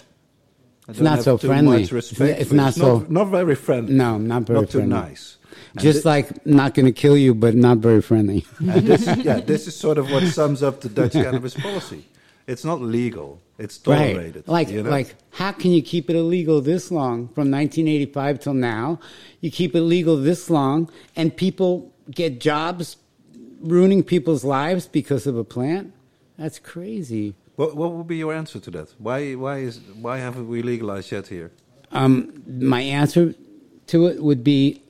I 0.86 0.90
It's 0.92 0.98
don't 1.00 1.04
not 1.16 1.22
so 1.24 1.36
too 1.38 1.48
friendly. 1.48 1.80
much 1.80 1.92
respect. 1.92 2.40
It's 2.40 2.48
for 2.50 2.54
you. 2.54 2.60
not 2.62 2.74
so- 2.74 3.06
not, 3.08 3.28
very 3.30 3.56
friendly. 3.56 3.94
No, 3.94 4.16
not 4.18 4.42
very 4.46 4.60
not 4.60 4.70
too 4.70 4.78
friendly. 4.78 5.08
nice. 5.10 5.38
And 5.72 5.80
Just 5.80 6.04
like 6.04 6.46
not 6.46 6.74
going 6.74 6.86
to 6.86 6.92
kill 6.92 7.16
you, 7.16 7.34
but 7.34 7.54
not 7.54 7.78
very 7.78 8.02
friendly. 8.02 8.46
this, 8.60 9.06
yeah, 9.18 9.40
this 9.52 9.66
is 9.66 9.76
sort 9.76 9.98
of 9.98 10.10
what 10.10 10.22
sums 10.24 10.62
up 10.62 10.80
the 10.80 10.88
Dutch 10.88 11.12
cannabis 11.12 11.54
policy. 11.54 12.06
It's 12.46 12.64
not 12.64 12.80
legal; 12.80 13.40
it's 13.58 13.78
tolerated. 13.78 14.36
Right. 14.36 14.48
Like, 14.48 14.70
you 14.70 14.82
know? 14.82 14.90
like, 14.90 15.14
how 15.30 15.52
can 15.52 15.70
you 15.70 15.82
keep 15.82 16.10
it 16.10 16.16
illegal 16.16 16.60
this 16.60 16.90
long 16.90 17.28
from 17.28 17.50
1985 17.50 18.40
till 18.40 18.54
now? 18.54 18.98
You 19.40 19.50
keep 19.50 19.74
it 19.74 19.82
legal 19.82 20.16
this 20.16 20.50
long, 20.50 20.90
and 21.14 21.36
people 21.36 21.92
get 22.10 22.40
jobs, 22.40 22.96
ruining 23.60 24.02
people's 24.02 24.44
lives 24.44 24.86
because 24.86 25.26
of 25.26 25.36
a 25.36 25.44
plant. 25.44 25.92
That's 26.38 26.58
crazy. 26.58 27.34
what, 27.56 27.76
what 27.76 27.92
would 27.92 28.06
be 28.06 28.16
your 28.16 28.32
answer 28.32 28.58
to 28.58 28.70
that? 28.70 28.94
Why, 28.98 29.34
why 29.34 29.58
is, 29.58 29.78
why 30.00 30.18
haven't 30.18 30.48
we 30.48 30.62
legalized 30.62 31.12
yet 31.12 31.28
here? 31.28 31.52
Um, 31.92 32.42
my 32.46 32.80
answer 32.80 33.34
to 33.88 34.06
it 34.06 34.22
would 34.22 34.42
be 34.42 34.82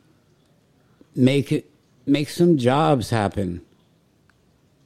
make 1.15 1.53
it 1.53 1.71
make 2.07 2.29
some 2.29 2.57
jobs 2.57 3.11
happen. 3.11 3.63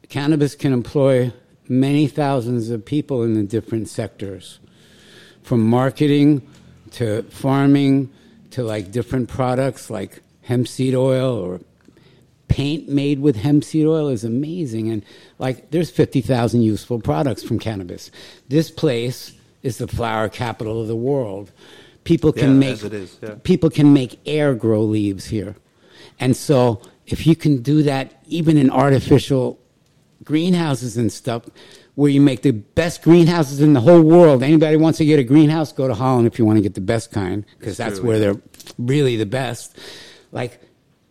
Cannabis 0.08 0.54
can 0.54 0.72
employ 0.72 1.32
many 1.68 2.06
thousands 2.06 2.70
of 2.70 2.84
people 2.84 3.22
in 3.22 3.34
the 3.34 3.42
different 3.42 3.88
sectors, 3.88 4.58
from 5.42 5.62
marketing 5.66 6.46
to 6.92 7.22
farming 7.24 8.10
to 8.50 8.62
like 8.62 8.92
different 8.92 9.28
products 9.28 9.90
like 9.90 10.22
hemp 10.42 10.68
seed 10.68 10.94
oil 10.94 11.36
or 11.38 11.60
paint 12.48 12.88
made 12.88 13.18
with 13.18 13.36
hemp 13.36 13.64
seed 13.64 13.86
oil 13.86 14.08
is 14.08 14.22
amazing. 14.22 14.90
And 14.90 15.04
like, 15.38 15.70
there's 15.70 15.90
50,000 15.90 16.60
useful 16.60 17.00
products 17.00 17.42
from 17.42 17.58
cannabis. 17.58 18.10
This 18.48 18.70
place 18.70 19.32
is 19.62 19.78
the 19.78 19.88
flower 19.88 20.28
capital 20.28 20.80
of 20.80 20.86
the 20.86 20.94
world. 20.94 21.50
People 22.04 22.32
can 22.32 22.52
Yeah, 22.52 22.58
make 22.58 22.72
as 22.74 22.84
it 22.84 22.92
is, 22.92 23.18
yeah. 23.22 23.36
people 23.42 23.70
can 23.70 23.92
make 23.92 24.20
air 24.26 24.54
grow 24.54 24.82
leaves 24.82 25.24
here, 25.26 25.56
and 26.18 26.36
so 26.36 26.80
if 27.06 27.26
you 27.26 27.36
can 27.36 27.62
do 27.62 27.82
that, 27.82 28.22
even 28.26 28.56
in 28.56 28.70
artificial 28.70 29.60
greenhouses 30.22 30.96
and 30.96 31.12
stuff, 31.12 31.44
where 31.94 32.10
you 32.10 32.20
make 32.20 32.42
the 32.42 32.50
best 32.50 33.02
greenhouses 33.02 33.60
in 33.60 33.72
the 33.72 33.80
whole 33.80 34.02
world. 34.02 34.42
Anybody 34.42 34.76
wants 34.76 34.98
to 34.98 35.04
get 35.04 35.18
a 35.18 35.24
greenhouse, 35.24 35.72
go 35.72 35.86
to 35.86 35.94
Holland 35.94 36.26
if 36.26 36.38
you 36.38 36.44
want 36.44 36.56
to 36.56 36.62
get 36.62 36.74
the 36.74 36.80
best 36.80 37.12
kind, 37.12 37.44
because 37.58 37.76
that's 37.76 37.98
true, 37.98 38.08
where 38.08 38.18
they're 38.18 38.40
really 38.78 39.16
the 39.16 39.26
best. 39.26 39.78
Like, 40.32 40.60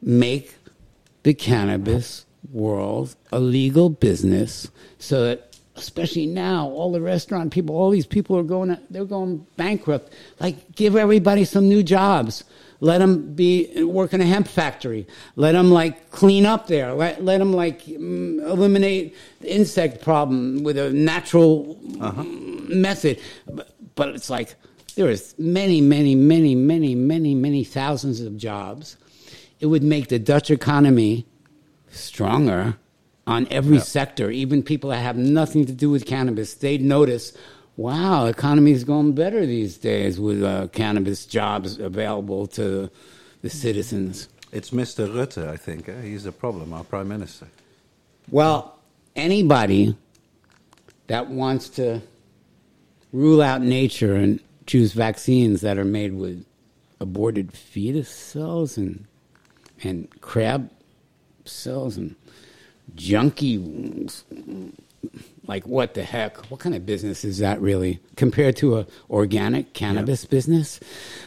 make 0.01 0.55
the 1.23 1.33
cannabis 1.33 2.25
world 2.51 3.15
a 3.31 3.39
legal 3.39 3.89
business 3.89 4.69
so 4.99 5.23
that 5.23 5.55
especially 5.75 6.25
now 6.25 6.67
all 6.67 6.91
the 6.91 7.01
restaurant 7.01 7.51
people 7.51 7.75
all 7.75 7.89
these 7.89 8.05
people 8.05 8.37
are 8.37 8.43
going 8.43 8.77
they're 8.89 9.05
going 9.05 9.45
bankrupt 9.55 10.13
like 10.39 10.75
give 10.75 10.95
everybody 10.95 11.45
some 11.45 11.67
new 11.67 11.81
jobs 11.81 12.43
let 12.83 12.97
them 12.97 13.33
be 13.33 13.81
work 13.85 14.13
in 14.13 14.19
a 14.19 14.25
hemp 14.25 14.45
factory. 14.45 15.07
Let 15.37 15.53
them 15.53 15.71
like 15.71 16.11
clean 16.11 16.45
up 16.45 16.67
there. 16.67 16.93
Let, 16.93 17.23
let 17.23 17.37
them 17.37 17.53
like 17.53 17.85
mm, 17.85 18.45
eliminate 18.45 19.15
the 19.39 19.55
insect 19.55 20.03
problem 20.03 20.63
with 20.63 20.77
a 20.77 20.91
natural 20.91 21.77
mm, 21.81 22.67
method. 22.67 23.21
But, 23.49 23.73
but 23.95 24.09
it's 24.09 24.29
like 24.29 24.55
there 24.95 25.09
is 25.09 25.33
many 25.37 25.79
many 25.79 26.13
many 26.13 26.55
many 26.55 26.93
many 26.93 27.33
many 27.33 27.63
thousands 27.63 28.19
of 28.19 28.35
jobs. 28.35 28.97
It 29.61 29.67
would 29.67 29.83
make 29.83 30.09
the 30.09 30.19
Dutch 30.19 30.51
economy 30.51 31.25
stronger 31.89 32.75
on 33.25 33.47
every 33.49 33.79
sector. 33.79 34.29
Even 34.29 34.61
people 34.61 34.89
that 34.89 34.97
have 34.97 35.15
nothing 35.15 35.65
to 35.67 35.71
do 35.71 35.89
with 35.89 36.05
cannabis, 36.05 36.55
they'd 36.55 36.81
notice, 36.81 37.31
wow, 37.77 38.25
economy's 38.25 38.83
going 38.83 39.13
better 39.13 39.45
these 39.45 39.77
days 39.77 40.19
with 40.19 40.43
uh, 40.43 40.67
cannabis 40.67 41.25
jobs 41.25 41.79
available 41.79 42.47
to 42.47 42.89
the 43.41 43.49
citizens. 43.49 44.29
It's 44.51 44.69
Mr. 44.69 45.11
Rutte, 45.11 45.47
I 45.47 45.57
think. 45.57 45.89
Eh? 45.89 46.01
He's 46.01 46.23
the 46.23 46.31
problem, 46.31 46.73
our 46.73 46.83
prime 46.83 47.07
minister. 47.07 47.47
Well, 48.29 48.77
anybody 49.15 49.97
that 51.07 51.27
wants 51.27 51.69
to 51.69 52.01
rule 53.11 53.41
out 53.41 53.61
nature 53.61 54.15
and 54.15 54.39
choose 54.65 54.93
vaccines 54.93 55.61
that 55.61 55.77
are 55.77 55.85
made 55.85 56.13
with 56.13 56.45
aborted 56.99 57.51
fetus 57.51 58.09
cells 58.09 58.77
and 58.77 59.05
and 59.83 60.09
crab 60.21 60.69
cells 61.43 61.97
and 61.97 62.15
junky 62.95 63.59
like 65.45 65.67
what 65.67 65.93
the 65.93 66.03
heck? 66.03 66.37
What 66.49 66.59
kind 66.61 66.73
of 66.73 66.85
business 66.85 67.25
is 67.25 67.39
that 67.39 67.59
really? 67.61 67.99
Compared 68.15 68.55
to 68.57 68.77
a 68.77 68.87
organic 69.09 69.73
cannabis 69.73 70.23
business? 70.25 70.79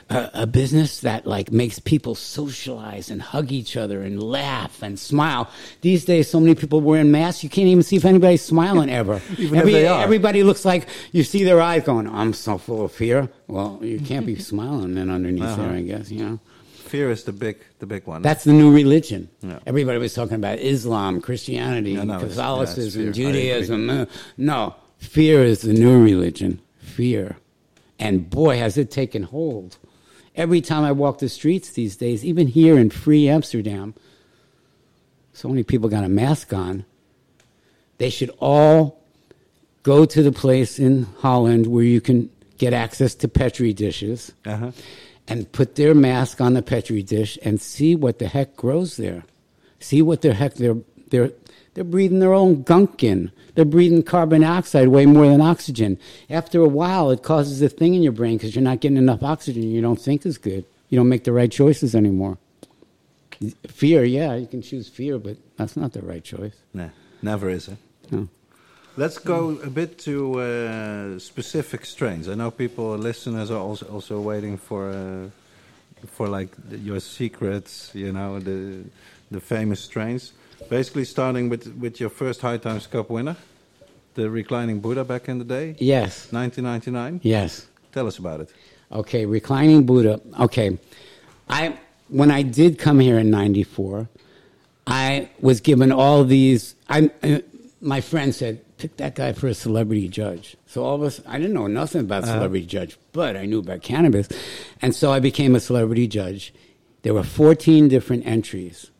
A, 0.08 0.30
a 0.34 0.46
business 0.46 1.00
that 1.00 1.26
like 1.26 1.52
makes 1.52 1.78
people 1.78 2.14
socialize 2.14 3.10
and 3.10 3.20
hug 3.20 3.52
each 3.52 3.76
other 3.76 4.02
and 4.02 4.22
laugh 4.22 4.82
and 4.82 4.98
smile. 4.98 5.50
These 5.82 6.04
days 6.06 6.30
so 6.30 6.40
many 6.40 6.54
people 6.54 6.80
wearing 6.80 7.10
masks 7.10 7.42
you 7.44 7.50
can't 7.50 7.68
even 7.68 7.82
see 7.82 7.96
if 7.96 8.04
anybody's 8.04 8.42
smiling 8.42 8.88
ever. 8.90 9.20
Even 9.38 9.58
if 9.58 9.64
they 9.66 9.86
are. 9.86 10.02
everybody 10.02 10.42
looks 10.42 10.64
like 10.64 10.88
you 11.12 11.22
see 11.22 11.44
their 11.44 11.60
eyes 11.60 11.82
going 11.84 12.06
i'm 12.08 12.32
so 12.32 12.56
full 12.58 12.84
of 12.84 12.92
fear. 12.92 13.28
Well 13.48 13.78
you 13.82 14.00
can't 14.00 14.24
be 14.26 14.36
smiling 14.52 14.94
then 14.94 15.10
underneath 15.10 15.44
Uh-huh. 15.44 15.62
there 15.62 15.72
i 15.76 15.80
guess 15.82 16.10
you 16.10 16.24
know 16.24 16.40
Fear 16.86 17.10
is 17.10 17.24
the 17.24 17.32
big, 17.32 17.56
the 17.80 17.86
big 17.86 18.06
one. 18.06 18.22
that's 18.22 18.44
the 18.44 18.52
new 18.52 18.72
religion. 18.74 19.28
Yeah. 19.42 19.58
Everybody 19.66 19.98
was 19.98 20.14
talking 20.14 20.36
about 20.36 20.58
Islam, 20.58 21.20
Christianity, 21.20 21.94
no, 21.94 22.02
it's- 22.02 22.20
Catholicism, 22.30 23.02
yeah, 23.02 23.08
it's 23.08 23.18
Judaism. 23.18 23.90
Uh, 23.90 24.06
No, 24.36 24.74
fear 24.98 25.42
is 25.44 25.60
the 25.62 25.72
new 25.72 26.02
religion. 26.02 26.60
Fear. 26.78 27.36
And 27.98 28.28
boy, 28.30 28.58
has 28.58 28.76
it 28.78 28.90
taken 28.90 29.24
hold. 29.24 29.78
Every 30.34 30.60
time 30.60 30.84
I 30.84 30.92
walk 30.92 31.18
the 31.18 31.28
streets 31.28 31.70
these 31.70 31.96
days, 31.96 32.24
even 32.24 32.46
here 32.46 32.78
in 32.78 32.90
free 32.90 33.28
Amsterdam, 33.28 33.94
so 35.32 35.48
many 35.48 35.62
people 35.62 35.88
got 35.88 36.04
a 36.04 36.08
mask 36.08 36.52
on. 36.52 36.84
They 37.98 38.10
should 38.10 38.30
all 38.38 39.00
go 39.82 40.04
to 40.04 40.22
the 40.22 40.32
place 40.32 40.78
in 40.78 41.06
Holland 41.18 41.66
where 41.66 41.84
you 41.84 42.00
can 42.00 42.30
get 42.58 42.72
access 42.72 43.14
to 43.16 43.28
Petri 43.28 43.72
dishes 43.72 44.32
Uh-huh. 44.44 44.72
And 45.28 45.50
put 45.52 45.74
their 45.74 45.94
mask 45.94 46.40
on 46.40 46.54
the 46.54 46.62
petri 46.62 47.02
dish 47.02 47.38
and 47.42 47.60
see 47.60 47.94
what 47.94 48.18
the 48.18 48.28
heck 48.28 48.56
grows 48.56 48.96
there. 48.96 49.24
See 49.80 50.02
what 50.02 50.22
the 50.22 50.34
heck 50.34 50.54
they're 50.54 50.76
they're 51.08 51.32
they're 51.74 51.84
breathing 51.84 52.20
their 52.20 52.32
own 52.32 52.62
gunk 52.62 53.04
in. 53.04 53.30
They're 53.54 53.64
breathing 53.64 54.02
carbon 54.02 54.42
dioxide 54.42 54.88
way 54.88 55.04
more 55.04 55.26
than 55.26 55.40
oxygen. 55.40 55.98
After 56.30 56.60
a 56.60 56.68
while, 56.68 57.10
it 57.10 57.22
causes 57.22 57.60
a 57.60 57.68
thing 57.68 57.94
in 57.94 58.02
your 58.02 58.12
brain 58.12 58.38
because 58.38 58.54
you're 58.54 58.62
not 58.62 58.80
getting 58.80 58.96
enough 58.96 59.22
oxygen. 59.22 59.62
You 59.62 59.82
don't 59.82 60.00
think 60.00 60.24
as 60.24 60.38
good. 60.38 60.64
You 60.88 60.96
don't 60.96 61.08
make 61.08 61.24
the 61.24 61.32
right 61.32 61.50
choices 61.50 61.94
anymore. 61.94 62.38
Fear, 63.66 64.04
yeah, 64.04 64.34
you 64.34 64.46
can 64.46 64.62
choose 64.62 64.88
fear, 64.88 65.18
but 65.18 65.36
that's 65.56 65.76
not 65.76 65.92
the 65.92 66.00
right 66.00 66.24
choice. 66.24 66.54
Nah, 66.72 66.88
never 67.20 67.50
is 67.50 67.68
it. 67.68 67.76
No. 68.10 68.28
Let's 68.98 69.18
go 69.18 69.58
a 69.62 69.68
bit 69.68 69.98
to 70.00 70.40
uh, 70.40 71.18
specific 71.18 71.84
strains. 71.84 72.28
I 72.28 72.34
know 72.34 72.50
people, 72.50 72.96
listeners, 72.96 73.50
are 73.50 73.60
also 73.60 73.86
also 73.86 74.20
waiting 74.20 74.56
for 74.56 74.88
uh, 74.90 75.28
for 76.06 76.28
like 76.28 76.48
the, 76.70 76.78
your 76.78 77.00
secrets. 77.00 77.90
You 77.94 78.12
know 78.12 78.38
the 78.40 78.84
the 79.30 79.40
famous 79.40 79.80
strains. 79.80 80.32
Basically, 80.70 81.04
starting 81.04 81.50
with 81.50 81.66
with 81.78 82.00
your 82.00 82.08
first 82.10 82.40
High 82.40 82.56
Times 82.58 82.86
Cup 82.86 83.10
winner, 83.10 83.36
the 84.14 84.30
reclining 84.30 84.80
Buddha 84.80 85.04
back 85.04 85.28
in 85.28 85.38
the 85.38 85.44
day, 85.44 85.76
Yes, 85.78 86.32
1999. 86.32 87.20
yes. 87.22 87.66
Tell 87.92 88.06
us 88.06 88.18
about 88.18 88.40
it. 88.40 88.48
Okay, 88.90 89.26
reclining 89.26 89.84
Buddha. 89.84 90.20
Okay, 90.40 90.78
I 91.50 91.76
when 92.08 92.30
I 92.30 92.42
did 92.42 92.78
come 92.78 92.98
here 93.00 93.18
in 93.18 93.30
'94, 93.30 94.08
I 94.86 95.28
was 95.40 95.60
given 95.60 95.92
all 95.92 96.24
these. 96.24 96.74
I 96.88 97.10
uh, 97.22 97.40
my 97.82 98.00
friend 98.00 98.34
said 98.34 98.60
pick 98.78 98.96
that 98.98 99.14
guy 99.14 99.32
for 99.32 99.48
a 99.48 99.54
celebrity 99.54 100.08
judge. 100.08 100.56
So 100.66 100.84
all 100.84 100.96
of 100.96 101.02
us, 101.02 101.20
I 101.26 101.38
didn't 101.38 101.54
know 101.54 101.66
nothing 101.66 102.02
about 102.02 102.24
uh-huh. 102.24 102.34
celebrity 102.34 102.66
judge, 102.66 102.98
but 103.12 103.36
I 103.36 103.46
knew 103.46 103.58
about 103.58 103.82
cannabis, 103.82 104.28
and 104.82 104.94
so 104.94 105.12
I 105.12 105.20
became 105.20 105.54
a 105.54 105.60
celebrity 105.60 106.06
judge. 106.06 106.52
There 107.02 107.14
were 107.14 107.22
14 107.22 107.88
different 107.88 108.26
entries. 108.26 108.90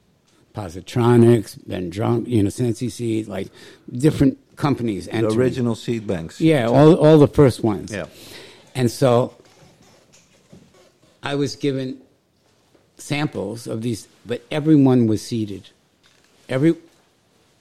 Positronics, 0.54 1.58
Ben 1.66 1.90
Drunk, 1.90 2.28
you 2.28 2.42
know, 2.42 2.48
Sensi 2.48 2.88
Seed, 2.88 3.28
like 3.28 3.48
different 3.92 4.38
companies 4.56 5.06
The 5.06 5.28
original 5.28 5.74
seed 5.74 6.06
banks. 6.06 6.40
Yeah, 6.40 6.66
all, 6.66 6.94
all 6.94 7.18
the 7.18 7.28
first 7.28 7.62
ones. 7.62 7.92
Yeah. 7.92 8.06
And 8.74 8.90
so 8.90 9.34
I 11.22 11.34
was 11.34 11.56
given 11.56 12.00
samples 12.96 13.66
of 13.66 13.82
these, 13.82 14.08
but 14.24 14.42
everyone 14.50 15.06
was 15.06 15.22
seeded. 15.22 15.70
Every 16.48 16.76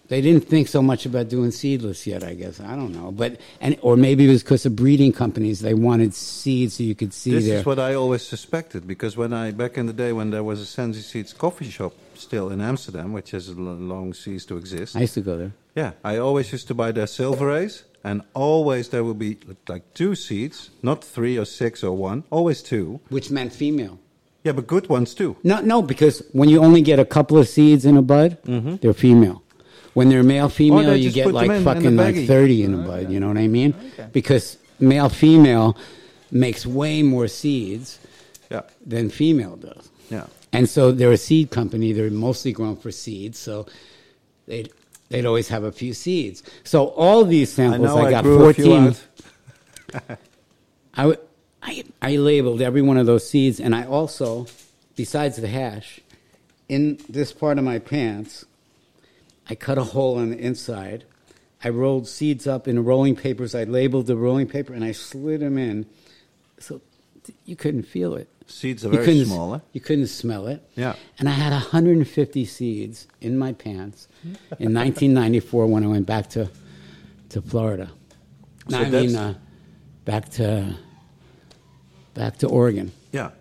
they 0.08 0.22
didn't 0.22 0.48
think 0.48 0.68
so 0.68 0.82
much 0.82 1.06
about 1.06 1.30
doing 1.30 1.52
seedless 1.52 2.06
yet, 2.06 2.24
I 2.24 2.34
guess. 2.34 2.60
I 2.60 2.76
don't 2.76 2.94
know, 2.94 3.12
but 3.12 3.40
and 3.62 3.78
or 3.82 3.98
maybe 3.98 4.26
it 4.26 4.30
was 4.30 4.44
because 4.44 4.66
of 4.66 4.76
breeding 4.76 5.12
companies. 5.12 5.62
They 5.62 5.74
wanted 5.74 6.14
seeds 6.14 6.76
so 6.76 6.84
you 6.84 6.96
could 6.96 7.14
see 7.14 7.32
This 7.32 7.46
their. 7.46 7.60
is 7.60 7.66
what 7.66 7.80
I 7.80 7.94
always 7.96 8.22
suspected 8.22 8.88
because 8.88 9.18
when 9.18 9.34
I 9.34 9.52
back 9.52 9.78
in 9.78 9.86
the 9.88 9.94
day 9.94 10.14
when 10.14 10.30
there 10.32 10.44
was 10.44 10.60
a 10.62 10.66
Sensi 10.66 11.02
Seeds 11.02 11.34
coffee 11.34 11.70
shop 11.70 11.94
still 12.14 12.50
in 12.50 12.62
Amsterdam, 12.62 13.14
which 13.14 13.32
has 13.32 13.50
long 13.58 14.14
ceased 14.14 14.48
to 14.50 14.58
exist. 14.58 14.96
I 14.96 15.02
used 15.02 15.16
to 15.16 15.22
go 15.22 15.38
there. 15.38 15.54
Yeah, 15.76 15.92
I 16.04 16.18
always 16.18 16.52
used 16.52 16.68
to 16.70 16.74
buy 16.74 16.92
their 16.92 17.08
silver 17.08 17.52
A's, 17.52 17.84
and 18.04 18.22
always 18.34 18.90
there 18.90 19.04
would 19.04 19.20
be 19.20 19.38
like 19.68 19.94
two 19.94 20.16
seeds, 20.16 20.70
not 20.82 21.04
three 21.04 21.38
or 21.38 21.46
six 21.46 21.84
or 21.84 21.98
one, 21.98 22.24
always 22.30 22.62
two. 22.62 23.02
Which 23.10 23.30
meant 23.32 23.52
female. 23.54 24.00
Yeah, 24.44 24.52
but 24.52 24.68
good 24.68 24.88
ones 24.90 25.16
too. 25.16 25.36
No, 25.44 25.60
no, 25.60 25.82
because 25.82 26.24
when 26.32 26.50
you 26.50 26.64
only 26.64 26.82
get 26.84 27.00
a 27.00 27.06
couple 27.06 27.38
of 27.38 27.48
seeds 27.48 27.84
in 27.84 27.98
a 27.98 28.02
bud, 28.04 28.38
mm-hmm. 28.44 28.76
they're 28.76 28.94
female. 28.94 29.42
When 29.96 30.10
they're 30.10 30.24
male 30.24 30.50
female, 30.50 30.96
you 30.96 31.10
get 31.12 31.32
like 31.32 31.50
in- 31.50 31.56
in 31.58 31.64
fucking 31.64 31.96
like 31.96 32.28
thirty 32.28 32.64
in 32.64 32.74
a 32.76 32.78
bud. 32.78 33.10
You 33.10 33.20
know 33.20 33.28
what 33.30 33.38
I 33.38 33.48
mean? 33.48 33.74
Because 34.12 34.58
male 34.80 35.10
female 35.10 35.76
makes 36.32 36.66
way 36.66 37.02
more 37.02 37.28
seeds 37.28 37.98
Yeah, 38.52 38.62
than 38.86 39.10
female 39.10 39.56
does. 39.56 39.90
yeah. 40.12 40.28
And 40.52 40.70
so 40.70 40.92
they're 40.92 41.12
a 41.14 41.18
seed 41.18 41.50
company. 41.50 41.92
They're 41.94 42.12
mostly 42.12 42.52
grown 42.52 42.76
for 42.76 42.92
seeds. 42.92 43.40
So 43.40 43.66
they'd, 44.48 44.70
they'd 45.10 45.26
always 45.26 45.48
have 45.50 45.64
a 45.64 45.72
few 45.72 45.94
seeds. 45.94 46.44
So 46.64 46.88
all 46.90 47.24
these 47.26 47.52
I 47.54 47.56
samples, 47.56 47.88
know 47.90 47.98
I, 47.98 48.08
I, 48.08 48.12
got 48.12 48.24
grew 48.24 48.46
a 48.50 48.54
few 48.54 48.66
14. 48.66 48.88
out. 48.88 50.04
I, 50.96 51.02
w- 51.04 51.20
I, 51.64 51.84
I 52.02 52.16
labeled 52.18 52.62
every 52.62 52.82
one 52.82 52.98
of 52.98 53.06
those 53.06 53.30
seeds, 53.30 53.60
and 53.60 53.74
I 53.76 53.86
also 53.86 54.48
besides 54.96 55.38
the 55.38 55.48
hash, 55.48 56.00
in 56.70 57.00
this 57.10 57.32
part 57.34 57.58
of 57.58 57.64
my 57.64 57.80
pants, 57.80 58.46
I 59.50 59.56
cut 59.56 59.78
a 59.78 59.84
hole 59.84 60.18
on 60.18 60.32
the 60.32 60.38
inside. 60.38 61.06
I 61.64 61.70
rolled 61.70 62.08
seeds 62.08 62.48
up 62.48 62.68
in 62.68 62.84
rolling 62.84 63.16
papers. 63.16 63.56
I 63.56 63.64
labeled 63.64 64.08
the 64.08 64.16
rolling 64.16 64.48
paper 64.48 64.74
and 64.74 64.84
I 64.84 64.92
slid 64.92 65.42
them 65.42 65.58
in, 65.58 65.86
so 66.60 66.82
you 67.46 67.56
couldn't 67.56 67.84
feel 67.84 68.16
it. 68.16 68.30
Seeds 68.48 68.86
are 68.86 68.90
You 68.90 69.02
very 69.02 69.26
small? 69.26 69.62
You 69.74 69.82
couldn't 69.82 70.08
smell 70.08 70.46
it. 70.48 70.62
Yeah. 70.76 70.96
And 71.18 71.28
I 71.28 71.32
had 71.32 71.52
150 71.52 72.46
seeds 72.46 73.08
in 73.20 73.38
my 73.38 73.54
pants 73.54 74.08
in 74.60 74.74
1994 74.74 75.66
when 75.66 75.84
I 75.84 75.88
went 75.88 76.06
back 76.06 76.30
to 76.32 76.50
to 77.30 77.42
Florida. 77.42 77.90
So 78.70 78.78
I 78.78 78.90
mean, 78.90 79.16
uh, 79.16 79.34
back 80.06 80.30
to 80.32 80.76
back 82.14 82.38
to 82.38 82.48
Oregon. 82.48 82.92
Yeah. 83.12 83.32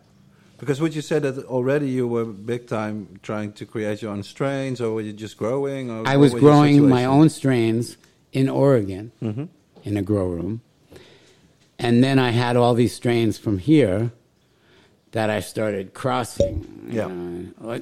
Because 0.65 0.81
would 0.81 0.95
you 0.95 1.03
say 1.03 1.19
that 1.19 1.45
already 1.45 1.91
you 1.91 2.09
were 2.09 2.25
big 2.25 2.67
time 2.67 3.21
trying 3.23 3.53
to 3.53 3.67
create 3.67 4.01
your 4.01 4.11
own 4.13 4.23
strains, 4.23 4.81
or 4.81 4.93
were 4.95 5.03
you 5.03 5.13
just 5.13 5.37
growing? 5.37 5.91
Or 5.91 6.09
I 6.09 6.17
was 6.17 6.33
growing 6.33 6.89
my 6.89 7.05
own 7.05 7.29
strains 7.29 7.99
in 8.33 8.49
Oregon 8.49 9.13
Mm-hmm. 9.23 9.45
in 9.85 9.97
a 9.99 10.03
grow 10.03 10.27
room. 10.27 10.63
And 11.79 12.03
then 12.03 12.19
I 12.19 12.31
had 12.31 12.57
all 12.57 12.73
these 12.73 12.95
strains 12.95 13.37
from 13.37 13.59
here 13.59 14.11
that 15.13 15.29
I 15.29 15.41
started 15.41 15.93
crossing. 15.93 16.89
Yeah. 16.91 17.11
Uh, 17.63 17.81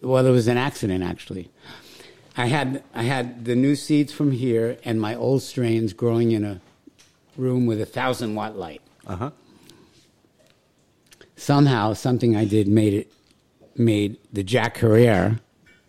well, 0.00 0.24
there 0.24 0.32
was 0.32 0.48
an 0.48 0.56
accident 0.56 1.04
actually. 1.04 1.50
I 2.34 2.46
had 2.46 2.82
I 2.94 3.02
had 3.02 3.44
the 3.44 3.54
new 3.54 3.76
seeds 3.76 4.10
from 4.10 4.32
here 4.32 4.78
and 4.84 4.98
my 4.98 5.14
old 5.14 5.42
strains 5.42 5.92
growing 5.92 6.30
in 6.32 6.44
a 6.44 6.62
room 7.36 7.66
with 7.66 7.78
a 7.78 7.86
thousand 7.86 8.34
watt 8.36 8.56
light. 8.56 8.80
Uh 9.06 9.16
huh. 9.16 9.30
Somehow, 11.36 11.92
something 11.94 12.36
I 12.36 12.44
did 12.44 12.68
made 12.68 12.94
it 12.94 13.12
made 13.76 14.18
the 14.32 14.42
Jack 14.42 14.78
Herer 14.78 15.40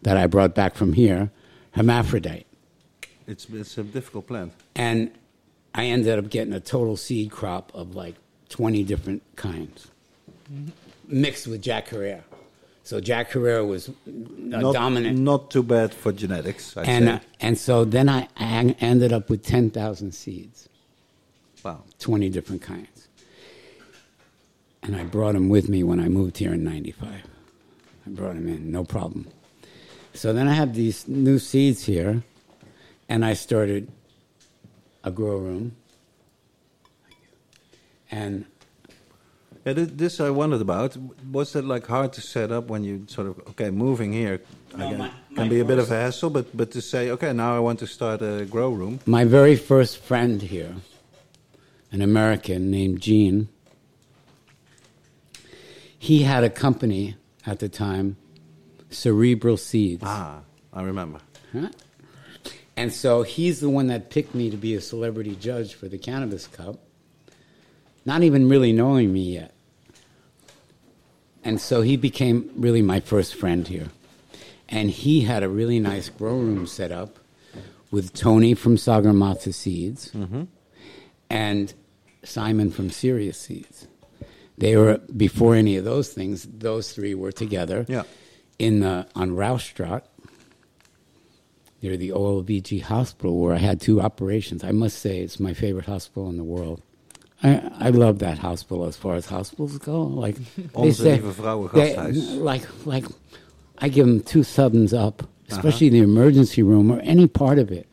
that 0.04 0.18
I 0.18 0.28
brought 0.28 0.56
back 0.56 0.76
from 0.76 0.94
here 0.94 1.32
hermaphrodite. 1.72 2.46
It's 3.28 3.48
it's 3.50 3.78
a 3.78 3.84
difficult 3.84 4.28
plant. 4.28 4.54
and 4.76 5.12
I 5.76 5.86
ended 5.86 6.20
up 6.20 6.30
getting 6.30 6.54
a 6.54 6.60
total 6.60 6.98
seed 6.98 7.32
crop 7.32 7.72
of 7.74 7.96
like 7.96 8.16
20 8.50 8.84
different 8.84 9.24
kinds 9.36 9.88
mixed 11.08 11.48
with 11.48 11.62
Jack 11.62 11.90
Herer. 11.90 12.24
So 12.84 13.00
Jack 13.00 13.32
Herer 13.32 13.66
was 13.66 13.88
a 13.88 13.94
Not, 14.06 14.74
dominant. 14.74 15.18
Not 15.18 15.50
too 15.50 15.64
bad 15.64 15.94
for 15.94 16.12
genetics. 16.12 16.76
I'd 16.76 16.88
and, 16.88 17.10
uh, 17.10 17.20
and 17.40 17.58
so 17.58 17.86
then 17.86 18.10
I, 18.10 18.28
I 18.38 18.76
ended 18.82 19.14
up 19.14 19.30
with 19.30 19.44
10,000 19.44 20.12
seeds, 20.12 20.68
wow. 21.64 21.82
20 22.00 22.30
different 22.30 22.62
kinds. 22.62 23.08
And 24.84 24.96
I 24.96 25.04
brought 25.06 25.34
them 25.34 25.50
with 25.50 25.70
me 25.70 25.84
when 25.84 26.00
I 26.00 26.10
moved 26.10 26.38
here 26.38 26.54
in 26.54 26.64
95. 26.64 27.10
I 28.06 28.10
brought 28.10 28.36
them 28.36 28.48
in, 28.50 28.70
no 28.72 28.84
problem. 28.84 29.28
So 30.14 30.34
then 30.34 30.48
I 30.48 30.54
have 30.54 30.76
these 30.76 31.08
new 31.08 31.40
seeds 31.40 31.86
here, 31.86 32.22
and 33.08 33.24
I 33.26 33.34
started 33.34 33.90
a 35.04 35.12
grow 35.12 35.38
room. 35.38 35.76
And 38.12 38.46
Yeah, 39.66 39.74
this 39.76 40.20
I 40.20 40.30
wondered 40.30 40.60
about. 40.60 40.98
Was 41.32 41.56
it 41.56 41.64
like 41.64 41.88
hard 41.88 42.12
to 42.14 42.22
set 42.22 42.52
up 42.52 42.68
when 42.68 42.84
you 42.84 43.06
sort 43.08 43.28
of 43.28 43.40
okay 43.52 43.70
moving 43.72 44.12
here? 44.12 44.42
No, 44.78 44.88
again, 44.88 44.98
my- 45.00 45.12
can 45.36 45.48
be 45.50 45.62
a 45.62 45.66
bit 45.66 45.80
of 45.80 45.90
a 45.90 45.96
hassle, 45.96 46.30
but 46.30 46.46
but 46.56 46.72
to 46.72 46.82
say 46.82 47.10
okay 47.12 47.32
now 47.32 47.56
I 47.56 47.60
want 47.60 47.80
to 47.80 47.88
start 47.88 48.22
a 48.22 48.46
grow 48.46 48.72
room. 48.72 49.00
My 49.06 49.24
very 49.24 49.56
first 49.56 49.98
friend 50.00 50.42
here, 50.42 50.76
an 51.94 52.02
American 52.02 52.70
named 52.70 53.00
Gene, 53.00 53.48
he 56.04 56.24
had 56.24 56.44
a 56.44 56.50
company 56.50 57.16
at 57.46 57.60
the 57.60 57.70
time, 57.70 58.18
Cerebral 58.90 59.56
Seeds. 59.56 60.04
Ah, 60.06 60.42
I 60.74 60.82
remember. 60.84 61.20
Huh? 61.54 61.70
And 62.76 62.92
so 62.92 63.24
he's 63.24 63.62
the 63.62 63.70
one 63.70 63.88
that 63.88 64.10
picked 64.10 64.36
me 64.36 64.50
to 64.50 64.58
be 64.58 64.76
a 64.76 64.82
celebrity 64.82 65.34
judge 65.38 65.76
for 65.76 65.88
the 65.88 65.98
Cannabis 65.98 66.46
Cup, 66.46 66.76
not 68.04 68.22
even 68.22 68.50
really 68.50 68.74
knowing 68.74 69.14
me 69.14 69.22
yet. 69.36 69.54
And 71.42 71.62
so 71.62 71.84
he 71.84 71.96
became 71.96 72.52
really 72.58 72.82
my 72.82 73.00
first 73.00 73.36
friend 73.36 73.66
here. 73.66 73.88
And 74.68 74.90
he 74.90 75.22
had 75.22 75.42
a 75.42 75.48
really 75.48 75.80
nice 75.80 76.10
grow 76.10 76.36
room 76.36 76.68
set 76.68 76.92
up 76.92 77.18
with 77.92 78.14
Tony 78.14 78.56
from 78.56 78.76
Sagarmatha 78.76 79.54
Seeds 79.54 80.12
and 81.30 81.74
Simon 82.26 82.72
from 82.72 82.90
Serious 82.90 83.38
Seeds. 83.38 83.88
They 84.58 84.76
were, 84.78 85.00
before 85.16 85.56
any 85.56 85.78
of 85.78 85.84
those 85.86 86.10
things, 86.14 86.48
those 86.52 86.92
three 86.94 87.16
were 87.16 87.32
together 87.32 87.86
Yeah. 87.90 88.04
in 88.60 88.82
the, 88.82 89.08
on 89.16 89.32
Raustraat 89.32 90.04
near 91.82 91.98
the 91.98 92.10
OLVG 92.10 92.82
hospital 92.84 93.40
where 93.40 93.54
I 93.54 93.58
had 93.58 93.82
two 93.82 94.00
operations. 94.02 94.64
I 94.64 94.72
must 94.72 95.00
say 95.00 95.20
it's 95.20 95.40
my 95.40 95.54
favorite 95.54 95.86
hospital 95.86 96.30
in 96.30 96.38
the 96.38 96.44
world. 96.44 96.82
I, 97.42 97.70
I 97.80 97.90
love 97.90 98.20
that 98.20 98.38
hospital 98.38 98.86
as 98.86 98.96
far 98.96 99.16
as 99.16 99.26
hospitals 99.26 99.78
go. 99.80 100.02
Like 100.04 100.38
they 100.74 100.92
say, 100.94 101.18
they- 101.18 102.20
like 102.38 102.64
like 102.86 103.06
I 103.80 103.90
give 103.90 104.06
them 104.06 104.22
two 104.22 104.44
thumbs 104.46 104.94
up, 104.94 105.28
especially 105.50 105.90
the 105.90 106.00
emergency 106.00 106.64
room 106.64 106.90
or 106.92 107.00
any 107.02 107.28
part 107.28 107.60
of 107.60 107.70
it. 107.72 107.88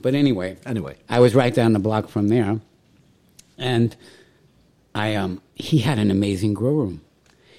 But 0.00 0.14
anyway, 0.14 0.58
Anyway, 0.66 0.96
I 1.08 1.18
was 1.18 1.34
right 1.34 1.52
down 1.52 1.72
the 1.72 1.78
block 1.80 2.08
from 2.08 2.28
there, 2.28 2.60
and 3.58 3.96
I 4.94 5.14
um 5.14 5.40
he 5.54 5.78
had 5.78 5.98
an 5.98 6.10
amazing 6.10 6.54
grow 6.54 6.74
room. 6.74 7.02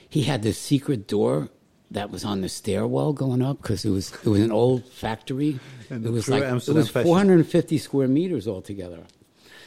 He 0.10 0.24
had 0.24 0.44
this 0.44 0.58
secret 0.58 1.08
door 1.08 1.50
that 1.92 2.10
was 2.10 2.24
on 2.24 2.42
the 2.42 2.50
stairwell 2.50 3.14
going 3.14 3.42
up 3.42 3.62
because 3.62 3.86
it 3.86 3.90
was 3.90 4.14
it 4.14 4.28
was 4.28 4.42
an 4.42 4.52
old 4.52 4.86
factory. 4.86 5.60
It 5.90 6.12
was 6.12 6.30
like 6.30 6.44
it 6.44 6.48
Amsterdam 6.48 6.80
was 6.80 6.90
fashion. 6.90 7.08
450 7.08 7.78
square 7.78 8.08
meters 8.08 8.48
altogether. 8.48 9.04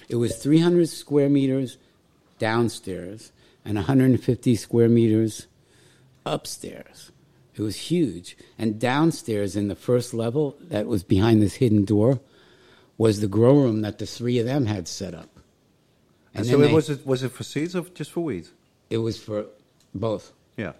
It 0.08 0.16
was 0.16 0.36
300 0.36 0.88
square 0.88 1.28
meters 1.28 1.76
downstairs 2.38 3.32
and 3.64 3.76
150 3.76 4.56
square 4.56 4.88
meters 4.88 5.46
upstairs. 6.24 7.12
It 7.54 7.62
was 7.62 7.76
huge. 7.76 8.36
And 8.56 8.78
downstairs 8.78 9.56
in 9.56 9.68
the 9.68 9.74
first 9.74 10.14
level, 10.14 10.56
that 10.60 10.86
was 10.86 11.02
behind 11.02 11.42
this 11.42 11.54
hidden 11.54 11.84
door, 11.84 12.20
was 12.96 13.20
the 13.20 13.26
grow 13.26 13.54
room 13.54 13.82
that 13.82 13.98
the 13.98 14.06
three 14.06 14.38
of 14.38 14.46
them 14.46 14.66
had 14.66 14.88
set 14.88 15.12
up. 15.12 15.37
And, 16.34 16.46
so 16.46 16.60
it 16.60 16.66
they- 16.68 16.72
was 16.72 16.90
it 16.90 17.06
was 17.06 17.22
it 17.22 17.32
for 17.32 17.44
seeds 17.44 17.74
or 17.76 17.82
just 17.94 18.10
for 18.10 18.20
weeds? 18.20 18.52
It 18.90 18.98
was 18.98 19.18
for 19.18 19.46
both. 19.94 20.32
Yeah. 20.56 20.72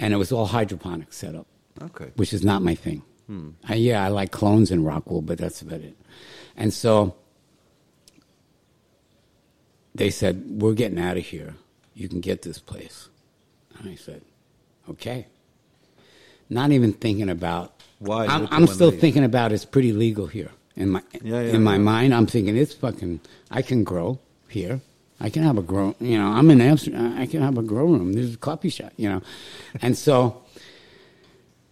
And 0.00 0.12
it 0.12 0.16
was 0.16 0.30
all 0.32 0.46
hydroponic 0.46 1.12
setup, 1.12 1.46
Okay. 1.82 2.10
which 2.16 2.32
is 2.32 2.44
not 2.44 2.62
my 2.62 2.74
thing. 2.74 3.02
Hmm. 3.26 3.50
I, 3.68 3.74
yeah, 3.74 4.04
I 4.04 4.08
like 4.08 4.30
clones 4.32 4.70
in 4.70 4.82
Rockwool, 4.84 5.24
but 5.26 5.38
that's 5.38 5.60
about 5.62 5.80
it. 5.80 5.96
And 6.56 6.72
so 6.72 7.14
they 9.94 10.10
said, 10.10 10.44
We're 10.48 10.74
getting 10.74 10.98
out 10.98 11.16
of 11.16 11.24
here. 11.26 11.54
You 11.94 12.08
can 12.08 12.20
get 12.20 12.42
this 12.42 12.58
place. 12.58 13.08
And 13.78 13.88
I 13.90 13.94
said, 13.96 14.22
Okay. 14.88 15.26
Not 16.48 16.70
even 16.72 16.92
thinking 16.92 17.28
about 17.28 17.82
Why 17.98 18.26
I'm, 18.26 18.48
I'm 18.50 18.66
still 18.66 18.88
leave? 18.90 19.00
thinking 19.00 19.24
about 19.24 19.52
it's 19.52 19.64
pretty 19.66 19.92
legal 19.92 20.26
here. 20.26 20.50
In 20.76 20.90
my 20.90 21.02
Yeah, 21.22 21.40
yeah, 21.42 21.52
in 21.54 21.62
my 21.64 21.76
mind, 21.78 22.14
I'm 22.14 22.26
thinking 22.26 22.56
it's 22.56 22.72
fucking. 22.74 23.20
I 23.50 23.62
can 23.62 23.82
grow 23.84 24.20
here. 24.50 24.80
I 25.20 25.30
can 25.30 25.42
have 25.42 25.58
a 25.58 25.62
grow. 25.62 25.94
You 26.00 26.18
know, 26.18 26.28
I'm 26.28 26.50
in 26.50 26.60
Amsterdam. 26.60 27.18
I 27.18 27.26
can 27.26 27.42
have 27.42 27.58
a 27.58 27.62
grow 27.62 27.86
room. 27.86 28.12
There's 28.12 28.34
a 28.34 28.38
coffee 28.38 28.70
shop. 28.70 28.92
You 28.96 29.08
know, 29.08 29.22
and 29.82 29.96
so 29.96 30.42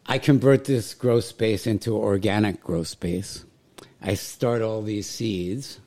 I 0.06 0.18
convert 0.18 0.64
this 0.64 0.94
grow 0.94 1.20
space 1.20 1.66
into 1.66 1.96
organic 1.96 2.62
grow 2.62 2.82
space. 2.82 3.44
I 4.02 4.14
start 4.14 4.62
all 4.62 4.82
these 4.82 5.08
seeds. 5.08 5.80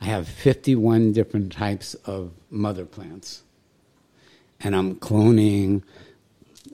I 0.00 0.06
have 0.06 0.28
51 0.28 1.12
different 1.12 1.52
types 1.52 1.94
of 1.94 2.32
mother 2.50 2.84
plants. 2.84 3.42
And 4.60 4.74
I'm 4.74 4.96
cloning. 4.96 5.82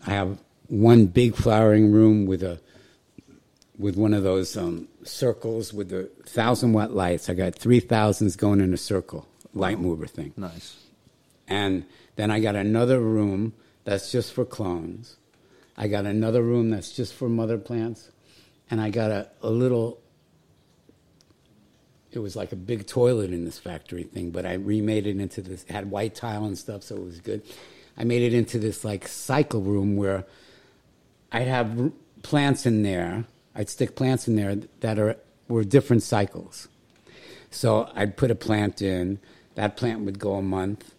I 0.06 0.10
have 0.10 0.38
one 0.68 1.06
big 1.06 1.34
flowering 1.34 1.90
room 1.90 2.26
with 2.26 2.42
a 2.42 2.60
with 3.78 3.96
one 3.96 4.14
of 4.14 4.22
those 4.22 4.56
um, 4.56 4.88
circles 5.02 5.72
with 5.72 5.88
the 5.88 6.10
thousand 6.26 6.72
watt 6.72 6.92
lights. 6.92 7.28
I 7.28 7.34
got 7.34 7.54
three 7.54 7.80
thousands 7.80 8.36
going 8.36 8.60
in 8.60 8.72
a 8.72 8.76
circle, 8.76 9.26
light 9.52 9.80
mover 9.80 10.06
thing. 10.06 10.32
Nice. 10.36 10.76
And 11.48 11.84
then 12.16 12.30
I 12.30 12.40
got 12.40 12.56
another 12.56 13.00
room 13.00 13.52
that's 13.84 14.12
just 14.12 14.32
for 14.32 14.44
clones. 14.44 15.16
I 15.76 15.88
got 15.88 16.06
another 16.06 16.42
room 16.42 16.70
that's 16.70 16.92
just 16.92 17.14
for 17.14 17.28
mother 17.28 17.58
plants. 17.58 18.10
And 18.70 18.80
I 18.80 18.90
got 18.90 19.10
a, 19.10 19.28
a 19.42 19.50
little, 19.50 20.00
it 22.12 22.20
was 22.20 22.36
like 22.36 22.52
a 22.52 22.56
big 22.56 22.86
toilet 22.86 23.32
in 23.32 23.44
this 23.44 23.58
factory 23.58 24.04
thing, 24.04 24.30
but 24.30 24.46
I 24.46 24.54
remade 24.54 25.06
it 25.06 25.18
into 25.18 25.42
this, 25.42 25.64
had 25.64 25.90
white 25.90 26.14
tile 26.14 26.44
and 26.44 26.56
stuff, 26.56 26.84
so 26.84 26.96
it 26.96 27.04
was 27.04 27.20
good. 27.20 27.42
I 27.96 28.04
made 28.04 28.22
it 28.22 28.34
into 28.34 28.58
this 28.58 28.84
like 28.84 29.06
cycle 29.06 29.60
room 29.60 29.96
where 29.96 30.24
I'd 31.30 31.48
have 31.48 31.80
r- 31.80 31.92
plants 32.22 32.66
in 32.66 32.82
there. 32.82 33.24
I'd 33.54 33.68
stick 33.68 33.94
plants 33.96 34.26
in 34.26 34.36
there 34.36 34.56
that 34.80 34.98
are 34.98 35.16
were 35.48 35.64
different 35.64 36.02
cycles. 36.02 36.68
So 37.50 37.90
I'd 37.94 38.16
put 38.16 38.30
a 38.30 38.34
plant 38.34 38.82
in. 38.82 39.18
That 39.54 39.76
plant 39.76 40.04
would 40.04 40.18
go 40.18 40.34
a 40.34 40.42
month. 40.42 40.94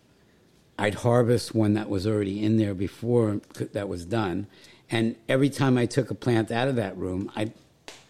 I'd 0.77 0.95
harvest 0.95 1.55
one 1.55 1.73
that 1.73 1.89
was 1.89 2.05
already 2.05 2.43
in 2.43 2.57
there 2.57 2.73
before 2.73 3.41
that 3.73 3.89
was 3.89 4.05
done. 4.05 4.47
And 4.89 5.15
every 5.27 5.49
time 5.49 5.77
I 5.77 5.85
took 5.85 6.11
a 6.11 6.15
plant 6.15 6.51
out 6.51 6.67
of 6.67 6.75
that 6.75 6.97
room, 6.97 7.31
I'd 7.35 7.53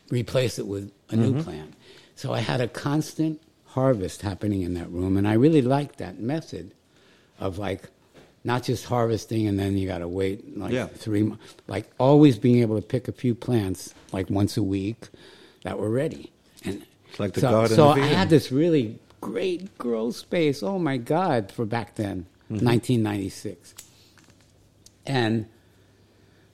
replace 0.09 0.59
it 0.59 0.67
with 0.67 0.91
a 1.09 1.15
new 1.15 1.34
mm-hmm. 1.34 1.41
plant. 1.41 1.73
So 2.15 2.34
I 2.34 2.39
had 2.39 2.61
a 2.61 2.67
constant 2.67 3.41
harvest 3.67 4.22
happening 4.22 4.61
in 4.61 4.73
that 4.76 4.91
room. 4.91 5.17
And 5.17 5.27
I 5.27 5.34
really 5.34 5.61
liked 5.61 5.97
that 5.97 6.19
method 6.19 6.73
of 7.39 7.57
like 7.57 7.89
not 8.45 8.63
just 8.63 8.85
harvesting 8.85 9.47
and 9.47 9.59
then 9.59 9.77
you 9.77 9.88
got 9.88 9.97
to 9.97 10.07
wait 10.07 10.57
like 10.57 10.72
Yeah. 10.72 10.85
three 10.88 11.23
months, 11.23 11.43
like 11.67 11.89
always 11.97 12.38
being 12.38 12.59
able 12.61 12.80
to 12.80 12.85
pick 12.88 13.07
a 13.09 13.11
few 13.11 13.35
plants 13.35 13.93
like 14.13 14.30
once 14.30 14.55
a 14.55 14.63
week 14.63 15.09
that 15.63 15.77
were 15.80 15.89
ready. 15.89 16.31
And 16.63 16.85
It's 17.09 17.19
like 17.19 17.34
the 17.34 17.41
so, 17.41 17.49
Garden 17.51 17.76
so 17.76 17.89
I 17.89 17.99
had 17.99 18.30
this 18.30 18.51
really 18.51 18.99
great 19.19 19.77
grow 19.77 20.11
space. 20.11 20.61
Oh 20.63 20.77
my 20.80 20.97
God, 20.97 21.51
for 21.51 21.65
back 21.65 21.95
then, 21.95 22.27
Mm-hmm. 22.51 22.63
1996. 22.63 23.73
And 25.07 25.47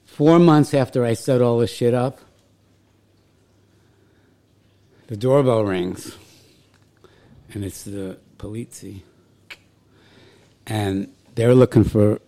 four 0.06 0.38
months 0.38 0.72
after 0.72 1.04
I 1.04 1.12
set 1.12 1.42
all 1.42 1.58
this 1.58 1.70
shit 1.70 1.92
up, 1.92 2.18
the 5.08 5.16
doorbell 5.16 5.64
rings, 5.64 6.16
and 7.52 7.62
it's 7.64 7.84
the 7.84 8.18
polizzi, 8.38 9.02
and 10.66 11.12
they're 11.34 11.54
looking 11.54 11.84
for 11.84 12.20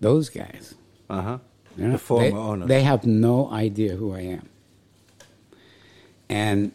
those 0.00 0.28
guys. 0.28 0.74
Uh 1.08 1.22
huh. 1.22 1.38
Yeah. 1.76 1.90
The 1.90 1.98
former 1.98 2.30
they, 2.30 2.36
owners. 2.36 2.68
They 2.68 2.82
have 2.82 3.06
no 3.06 3.50
idea 3.50 3.96
who 3.96 4.14
I 4.14 4.20
am. 4.20 4.48
And 6.28 6.72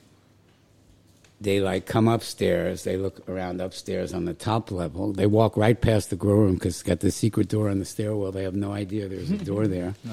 they 1.40 1.60
like 1.60 1.86
come 1.86 2.08
upstairs. 2.08 2.84
They 2.84 2.98
look 2.98 3.28
around 3.30 3.62
upstairs 3.62 4.14
on 4.14 4.26
the 4.26 4.34
top 4.34 4.72
level. 4.72 5.14
They 5.14 5.28
walk 5.28 5.56
right 5.56 5.80
past 5.80 6.10
the 6.10 6.16
grow 6.16 6.36
room 6.36 6.56
because 6.56 6.76
it's 6.76 6.84
got 6.84 7.00
the 7.00 7.12
secret 7.12 7.48
door 7.48 7.70
on 7.70 7.80
the 7.80 7.86
stairwell. 7.86 8.32
They 8.32 8.44
have 8.44 8.56
no 8.56 8.72
idea 8.72 9.08
there's 9.08 9.32
a 9.32 9.38
door 9.38 9.68
there. 9.68 9.96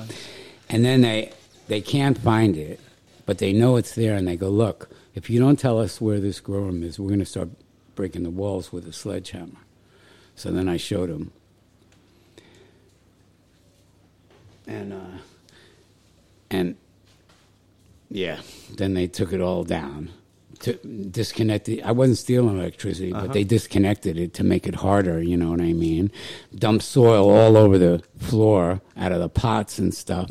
And 0.71 0.83
then 0.83 1.03
they 1.03 1.31
they 1.69 1.83
can't 1.83 2.17
find 2.17 2.57
it, 2.57 2.81
but 3.27 3.37
they 3.37 3.53
know 3.53 3.77
it's 3.77 3.95
there. 3.95 4.17
And 4.17 4.27
they 4.27 4.35
go, 4.35 4.49
"Look, 4.49 4.89
if 5.15 5.29
you 5.29 5.39
don't 5.39 5.59
tell 5.59 5.79
us 5.79 6.01
where 6.01 6.21
this 6.21 6.41
grow 6.41 6.61
room 6.61 6.83
is, 6.83 6.99
we're 6.99 7.09
going 7.09 7.19
to 7.21 7.27
start 7.27 7.51
breaking 7.95 8.23
the 8.23 8.31
walls 8.31 8.73
with 8.73 8.89
a 8.89 8.93
sledgehammer." 8.93 9.61
So 10.37 10.51
then 10.51 10.67
I 10.71 10.79
showed 10.79 11.11
them. 11.11 11.33
And 14.67 14.93
uh, 14.93 15.19
and 16.51 16.77
yeah, 18.11 18.41
then 18.75 18.95
they 18.95 19.07
took 19.07 19.33
it 19.33 19.41
all 19.41 19.65
down. 19.65 20.11
To 20.61 20.75
disconnected. 20.75 21.83
I 21.83 21.93
wasn't 21.93 22.17
stealing 22.17 22.59
electricity, 22.59 23.13
but 23.13 23.33
they 23.33 23.45
disconnected 23.45 24.17
it 24.17 24.35
to 24.35 24.45
make 24.45 24.67
it 24.67 24.77
harder. 24.77 25.21
You 25.21 25.37
know 25.37 25.51
what 25.51 25.61
I 25.61 25.73
mean? 25.73 26.11
Dumped 26.55 26.85
soil 26.85 27.29
all 27.29 27.57
over 27.57 27.77
the 27.77 28.03
floor 28.19 28.81
out 28.97 29.13
of 29.13 29.19
the 29.19 29.29
pots 29.29 29.79
and 29.79 29.93
stuff. 29.93 30.31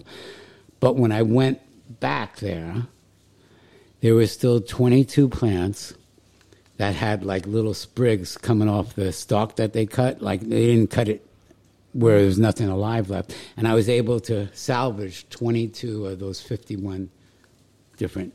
But 0.80 0.96
when 0.96 1.12
I 1.12 1.22
went 1.22 1.60
back 2.00 2.38
there, 2.38 2.88
there 4.00 4.16
was 4.16 4.32
still 4.32 4.60
22 4.62 5.30
plants 5.30 5.94
that 6.78 6.96
had 6.96 7.24
like 7.24 7.46
little 7.46 7.74
sprigs 7.74 8.38
coming 8.38 8.70
off 8.70 8.96
the 8.96 9.12
stalk 9.12 9.58
that 9.58 9.74
they 9.74 9.86
cut. 9.86 10.22
Like 10.22 10.42
they 10.42 10.68
didn't 10.68 10.90
cut 10.90 11.08
it 11.10 11.26
where 11.94 12.20
there's 12.22 12.40
nothing 12.40 12.68
alive 12.70 13.10
left. 13.10 13.36
And 13.58 13.68
I 13.68 13.74
was 13.74 13.88
able 13.88 14.20
to 14.22 14.50
salvage 14.56 15.28
22 15.30 16.08
of 16.08 16.20
those 16.20 16.42
51 16.42 17.10
different 17.98 18.34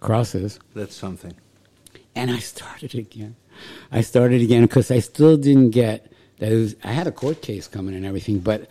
crosses. 0.00 0.58
That's 0.74 0.94
something. 0.94 1.34
And 2.14 2.30
I 2.30 2.38
started 2.38 2.94
again. 2.94 3.36
I 3.90 4.00
started 4.00 4.40
again 4.42 4.62
because 4.62 4.90
I 4.90 5.00
still 5.00 5.36
didn't 5.36 5.70
get 5.70 6.10
that. 6.38 6.50
It 6.52 6.56
was, 6.56 6.76
I 6.84 6.92
had 6.92 7.06
a 7.06 7.12
court 7.12 7.42
case 7.42 7.68
coming 7.68 7.94
and 7.94 8.04
everything, 8.06 8.38
but 8.40 8.68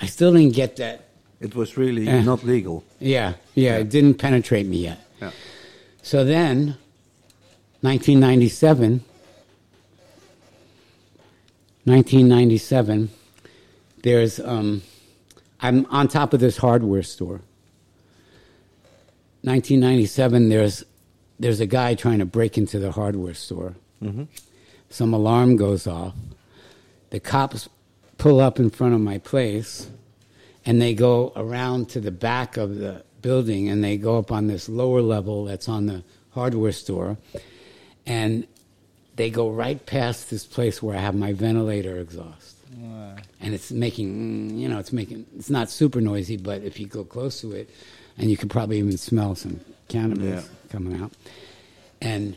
I 0.00 0.06
still 0.06 0.32
didn't 0.32 0.54
get 0.54 0.76
that. 0.76 1.02
It 1.40 1.54
was 1.54 1.76
really 1.76 2.04
Yeah. 2.04 2.22
not 2.22 2.44
legal. 2.44 2.82
Yeah, 2.98 3.34
yeah, 3.54 3.76
it 3.76 3.90
didn't 3.90 4.14
penetrate 4.14 4.66
me 4.66 4.78
yet. 4.84 4.98
Yeah. 5.20 5.30
So 6.02 6.24
then, 6.24 6.76
1997, 7.82 9.04
1997, 11.86 13.10
there's, 14.02 14.40
um, 14.40 14.82
I'm 15.60 15.86
on 15.86 16.08
top 16.08 16.34
of 16.34 16.40
this 16.40 16.56
hardware 16.56 17.04
store. 17.04 17.40
1997, 19.42 20.48
there's, 20.48 20.84
there's 21.38 21.60
a 21.60 21.66
guy 21.66 21.94
trying 21.94 22.18
to 22.18 22.26
break 22.26 22.58
into 22.58 22.80
the 22.80 22.90
hardware 22.90 23.34
store. 23.34 23.76
Some 24.90 25.14
alarm 25.14 25.54
goes 25.54 25.86
off. 25.86 26.14
The 27.10 27.20
cops 27.20 27.68
pull 28.18 28.40
up 28.40 28.58
in 28.58 28.70
front 28.70 28.94
of 28.94 29.00
my 29.00 29.18
place 29.18 29.88
and 30.64 30.82
they 30.82 30.92
go 30.92 31.32
around 31.36 31.88
to 31.90 32.00
the 32.00 32.10
back 32.10 32.56
of 32.56 32.78
the 32.78 33.04
building 33.22 33.68
and 33.68 33.84
they 33.84 33.96
go 33.96 34.18
up 34.18 34.32
on 34.32 34.48
this 34.48 34.68
lower 34.68 35.02
level 35.02 35.44
that's 35.44 35.68
on 35.68 35.86
the 35.86 36.02
hardware 36.30 36.72
store 36.72 37.16
and 38.06 38.46
they 39.16 39.30
go 39.30 39.50
right 39.50 39.84
past 39.86 40.30
this 40.30 40.44
place 40.46 40.82
where 40.82 40.96
I 40.96 41.00
have 41.00 41.14
my 41.14 41.32
ventilator 41.32 41.98
exhaust. 41.98 42.56
And 43.40 43.54
it's 43.54 43.70
making, 43.70 44.50
mm, 44.50 44.58
you 44.58 44.68
know, 44.68 44.78
it's 44.78 44.92
making, 44.92 45.24
it's 45.36 45.48
not 45.50 45.70
super 45.70 46.00
noisy, 46.00 46.36
but 46.36 46.62
if 46.62 46.78
you 46.78 46.86
go 46.86 47.04
close 47.04 47.40
to 47.40 47.52
it, 47.52 47.70
and 48.18 48.30
you 48.30 48.36
can 48.36 48.48
probably 48.48 48.78
even 48.78 48.96
smell 48.98 49.34
some 49.34 49.60
cannabis 49.88 50.44
Yeah. 50.44 50.70
coming 50.70 51.00
out. 51.00 51.12
And, 52.00 52.36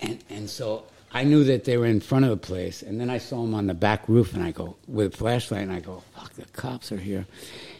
and, 0.00 0.22
and 0.28 0.48
so 0.50 0.84
I 1.12 1.24
knew 1.24 1.44
that 1.44 1.64
they 1.64 1.76
were 1.76 1.86
in 1.86 2.00
front 2.00 2.24
of 2.24 2.30
the 2.30 2.36
place, 2.36 2.82
and 2.82 3.00
then 3.00 3.10
I 3.10 3.18
saw 3.18 3.42
them 3.42 3.54
on 3.54 3.66
the 3.66 3.74
back 3.74 4.08
roof, 4.08 4.34
and 4.34 4.42
I 4.42 4.50
go, 4.50 4.76
with 4.86 5.14
a 5.14 5.16
flashlight, 5.16 5.62
and 5.62 5.72
I 5.72 5.80
go, 5.80 6.02
fuck, 6.14 6.34
the 6.34 6.44
cops 6.46 6.92
are 6.92 6.98
here. 6.98 7.26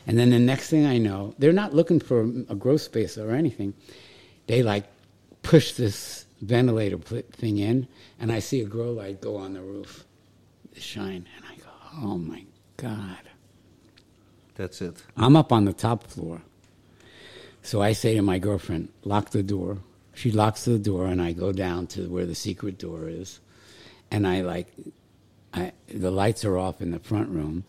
And 0.06 0.18
then 0.18 0.30
the 0.30 0.39
next 0.39 0.70
thing 0.70 0.86
I 0.86 0.98
know, 0.98 1.35
they're 1.39 1.52
not 1.52 1.74
looking 1.74 2.01
for 2.01 2.22
a 2.22 2.55
grow 2.55 2.78
space 2.78 3.18
or 3.18 3.32
anything. 3.32 3.74
They 4.47 4.62
like 4.62 4.85
push 5.43 5.72
this 5.72 6.24
ventilator 6.40 6.98
thing 6.98 7.59
in, 7.59 7.89
and 8.19 8.31
I 8.32 8.39
see 8.39 8.60
a 8.60 8.65
grow 8.65 8.93
light 8.93 9.20
go 9.20 9.36
on 9.36 9.55
the 9.55 9.60
roof, 9.60 10.05
shine, 10.77 11.27
and 11.36 11.44
I 11.51 11.56
go, 11.56 11.70
oh 12.02 12.19
my 12.19 12.44
God. 12.77 13.19
That's 14.55 14.82
it. 14.82 15.02
I'm 15.16 15.36
up 15.36 15.52
on 15.52 15.65
the 15.65 15.73
top 15.73 16.05
floor. 16.05 16.43
So 17.62 17.82
I 17.82 17.93
say 17.93 18.15
to 18.15 18.23
my 18.23 18.39
girlfriend, 18.39 18.89
lock 19.05 19.31
the 19.31 19.43
door. 19.43 19.78
She 20.15 20.32
locks 20.32 20.65
the 20.65 20.78
door, 20.78 21.06
and 21.06 21.23
I 21.23 21.32
go 21.32 21.52
down 21.52 21.86
to 21.89 22.09
where 22.09 22.27
the 22.27 22.35
secret 22.35 22.78
door 22.78 23.09
is. 23.09 23.40
And 24.10 24.27
I 24.27 24.40
like, 24.40 24.66
I, 25.55 25.73
the 25.89 26.10
lights 26.10 26.44
are 26.44 26.59
off 26.59 26.81
in 26.81 26.90
the 26.90 26.98
front 26.98 27.28
room. 27.28 27.65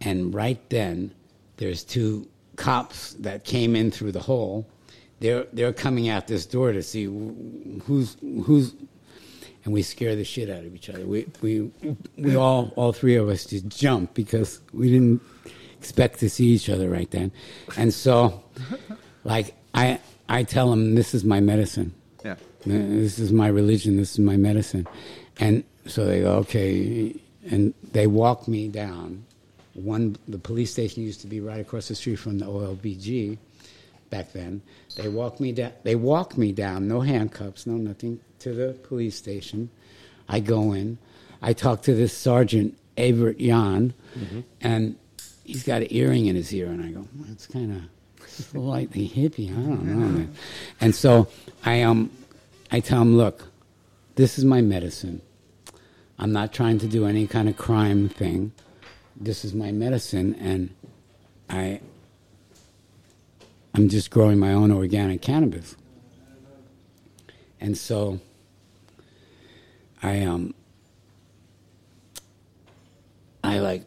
And 0.00 0.34
right 0.34 0.60
then, 0.68 1.14
there's 1.56 1.84
two 1.84 2.28
cops 2.56 3.14
that 3.14 3.44
came 3.44 3.76
in 3.76 3.90
through 3.90 4.12
the 4.12 4.20
hole. 4.20 4.66
They're, 5.22 5.46
they're 5.52 5.72
coming 5.72 6.08
out 6.08 6.26
this 6.26 6.46
door 6.46 6.72
to 6.72 6.82
see 6.82 7.04
who's, 7.04 8.16
who's, 8.20 8.74
and 9.64 9.72
we 9.72 9.82
scare 9.82 10.16
the 10.16 10.24
shit 10.24 10.50
out 10.50 10.64
of 10.64 10.74
each 10.74 10.90
other. 10.90 11.06
We, 11.06 11.28
we, 11.40 11.70
we 12.16 12.34
all, 12.34 12.72
all 12.74 12.92
three 12.92 13.14
of 13.14 13.28
us 13.28 13.44
just 13.44 13.68
jump 13.68 14.14
because 14.14 14.58
we 14.72 14.90
didn't 14.90 15.22
expect 15.78 16.18
to 16.18 16.28
see 16.28 16.46
each 16.46 16.68
other 16.68 16.90
right 16.90 17.08
then. 17.12 17.30
And 17.76 17.94
so, 17.94 18.42
like, 19.22 19.54
I, 19.74 20.00
I 20.28 20.42
tell 20.42 20.68
them, 20.70 20.96
this 20.96 21.14
is 21.14 21.22
my 21.22 21.38
medicine. 21.38 21.94
Yeah. 22.24 22.34
This 22.66 23.20
is 23.20 23.32
my 23.32 23.46
religion. 23.46 23.98
This 23.98 24.14
is 24.14 24.18
my 24.18 24.36
medicine. 24.36 24.88
And 25.38 25.62
so 25.86 26.04
they 26.04 26.22
go, 26.22 26.32
okay. 26.38 27.14
And 27.48 27.74
they 27.92 28.08
walk 28.08 28.48
me 28.48 28.66
down. 28.66 29.24
One, 29.74 30.16
the 30.26 30.38
police 30.38 30.72
station 30.72 31.04
used 31.04 31.20
to 31.20 31.28
be 31.28 31.40
right 31.40 31.60
across 31.60 31.86
the 31.86 31.94
street 31.94 32.16
from 32.16 32.40
the 32.40 32.46
OLVG 32.46 33.38
back 34.12 34.32
then. 34.32 34.62
They 34.94 35.08
walk 35.08 35.40
me 35.40 35.50
down. 35.52 35.72
They 35.82 35.96
walk 35.96 36.36
me 36.38 36.52
down, 36.52 36.86
no 36.86 37.00
handcuffs, 37.00 37.66
no 37.66 37.74
nothing, 37.74 38.20
to 38.40 38.52
the 38.52 38.74
police 38.84 39.16
station. 39.16 39.70
I 40.28 40.38
go 40.38 40.72
in. 40.72 40.98
I 41.40 41.54
talk 41.54 41.82
to 41.82 41.94
this 41.94 42.16
sergeant, 42.16 42.78
Evert 42.96 43.38
Jan, 43.38 43.94
and 44.60 44.96
he's 45.44 45.64
got 45.64 45.80
an 45.82 45.88
earring 45.90 46.26
in 46.26 46.36
his 46.36 46.52
ear, 46.54 46.66
and 46.66 46.84
I 46.84 46.90
go, 46.90 47.08
that's 47.26 47.46
kind 47.48 47.72
of 47.74 48.28
slightly 48.28 49.08
hippie. 49.08 49.50
I 49.50 49.54
don't 49.54 49.84
know. 49.84 50.06
man." 50.06 50.34
And 50.80 50.94
so 50.94 51.26
I 51.64 51.82
um, 51.82 52.10
I 52.70 52.80
tell 52.80 53.00
him, 53.02 53.16
look, 53.16 53.48
this 54.14 54.38
is 54.38 54.44
my 54.44 54.60
medicine. 54.60 55.20
I'm 56.18 56.32
not 56.32 56.52
trying 56.52 56.78
to 56.80 56.86
do 56.86 57.06
any 57.06 57.26
kind 57.26 57.48
of 57.48 57.56
crime 57.56 58.08
thing. 58.08 58.52
This 59.16 59.44
is 59.44 59.54
my 59.54 59.72
medicine, 59.72 60.34
and 60.36 60.70
I 61.48 61.80
I'm 63.74 63.88
just 63.88 64.10
growing 64.10 64.38
my 64.38 64.52
own 64.52 64.70
organic 64.70 65.22
cannabis. 65.22 65.76
And 67.60 67.76
so 67.76 68.20
I 70.02 70.22
um 70.22 70.54
I 73.44 73.60
like 73.60 73.84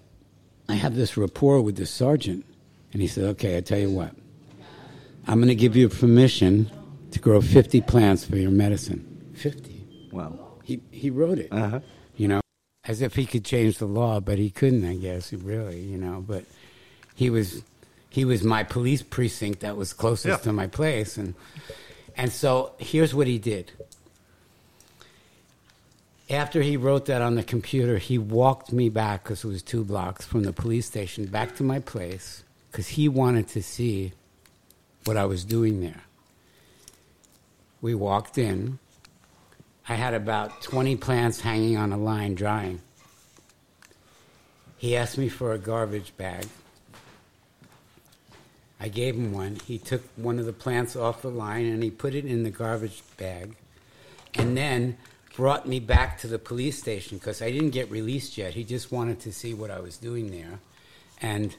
I 0.67 0.75
have 0.75 0.95
this 0.95 1.17
rapport 1.17 1.61
with 1.61 1.75
the 1.75 1.85
sergeant 1.85 2.45
and 2.93 3.01
he 3.01 3.07
said, 3.07 3.25
"Okay, 3.25 3.57
I 3.57 3.61
tell 3.61 3.79
you 3.79 3.91
what. 3.91 4.15
I'm 5.27 5.39
going 5.39 5.47
to 5.49 5.55
give 5.55 5.75
you 5.75 5.89
permission 5.89 6.69
to 7.11 7.19
grow 7.19 7.41
50 7.41 7.81
plants 7.81 8.23
for 8.23 8.37
your 8.37 8.51
medicine." 8.51 9.33
50. 9.35 10.09
Wow. 10.11 10.39
He 10.63 10.81
he 10.91 11.09
wrote 11.09 11.39
it. 11.39 11.49
Uh-huh. 11.51 11.81
You 12.15 12.27
know. 12.29 12.41
as 12.85 13.01
if 13.01 13.15
he 13.15 13.25
could 13.25 13.43
change 13.43 13.77
the 13.77 13.85
law, 13.85 14.19
but 14.19 14.37
he 14.37 14.49
couldn't. 14.49 14.85
I 14.85 14.95
guess 14.95 15.33
really, 15.33 15.81
you 15.81 15.97
know. 15.97 16.23
But 16.25 16.45
he 17.13 17.29
was 17.29 17.63
he 18.15 18.23
was 18.23 18.43
my 18.45 18.63
police 18.63 19.03
precinct 19.03 19.59
that 19.59 19.75
was 19.75 19.91
closest 19.91 20.25
Yeah. 20.25 20.37
to 20.37 20.53
my 20.53 20.67
place, 20.67 21.17
and 21.17 21.35
and 22.15 22.31
so 22.31 22.71
here's 22.77 23.13
what 23.13 23.27
he 23.27 23.37
did. 23.37 23.73
After 26.29 26.61
he 26.61 26.77
wrote 26.77 27.07
that 27.07 27.21
on 27.21 27.35
the 27.35 27.43
computer, 27.43 27.97
he 27.97 28.17
walked 28.17 28.71
me 28.71 28.87
back 28.87 29.23
because 29.23 29.43
it 29.43 29.47
was 29.49 29.61
two 29.61 29.83
blocks 29.83 30.25
from 30.25 30.43
the 30.43 30.53
police 30.53 30.85
station 30.85 31.25
back 31.25 31.57
to 31.57 31.63
my 31.63 31.79
place 31.79 32.43
because 32.71 32.87
he 32.87 33.09
wanted 33.09 33.49
to 33.49 33.61
see 33.61 34.13
what 35.03 35.17
I 35.17 35.25
was 35.25 35.43
doing 35.43 35.81
there. 35.81 36.03
We 37.81 37.93
walked 37.95 38.37
in. 38.37 38.79
I 39.89 39.95
had 39.95 40.13
about 40.13 40.61
20 40.61 40.95
plants 40.95 41.41
hanging 41.41 41.75
on 41.77 41.91
a 41.91 41.97
line 41.97 42.33
drying. 42.33 42.79
He 44.77 44.95
asked 44.95 45.17
me 45.17 45.27
for 45.29 45.51
a 45.51 45.59
garbage 45.59 46.15
bag. 46.17 46.45
I 48.79 48.89
gave 48.89 49.15
him 49.15 49.31
one. 49.31 49.57
He 49.65 49.77
took 49.77 50.03
one 50.15 50.39
of 50.39 50.45
the 50.45 50.53
plants 50.53 50.95
off 50.95 51.21
the 51.21 51.29
line 51.29 51.65
and 51.65 51.81
he 51.81 51.89
put 51.89 52.13
it 52.13 52.25
in 52.25 52.43
the 52.43 52.49
garbage 52.49 53.01
bag 53.17 53.55
and 54.33 54.57
then 54.57 54.97
brought 55.35 55.67
me 55.67 55.79
back 55.79 56.19
to 56.19 56.27
the 56.27 56.39
police 56.39 56.79
station 56.79 57.17
because 57.17 57.41
I 57.41 57.51
didn't 57.51 57.71
get 57.71 57.89
released 57.89 58.37
yet. 58.37 58.53
He 58.53 58.63
just 58.63 58.91
wanted 58.91 59.19
to 59.21 59.31
see 59.31 59.53
what 59.53 59.71
I 59.71 59.79
was 59.79 59.97
doing 59.97 60.31
there 60.31 60.59
and 61.21 61.55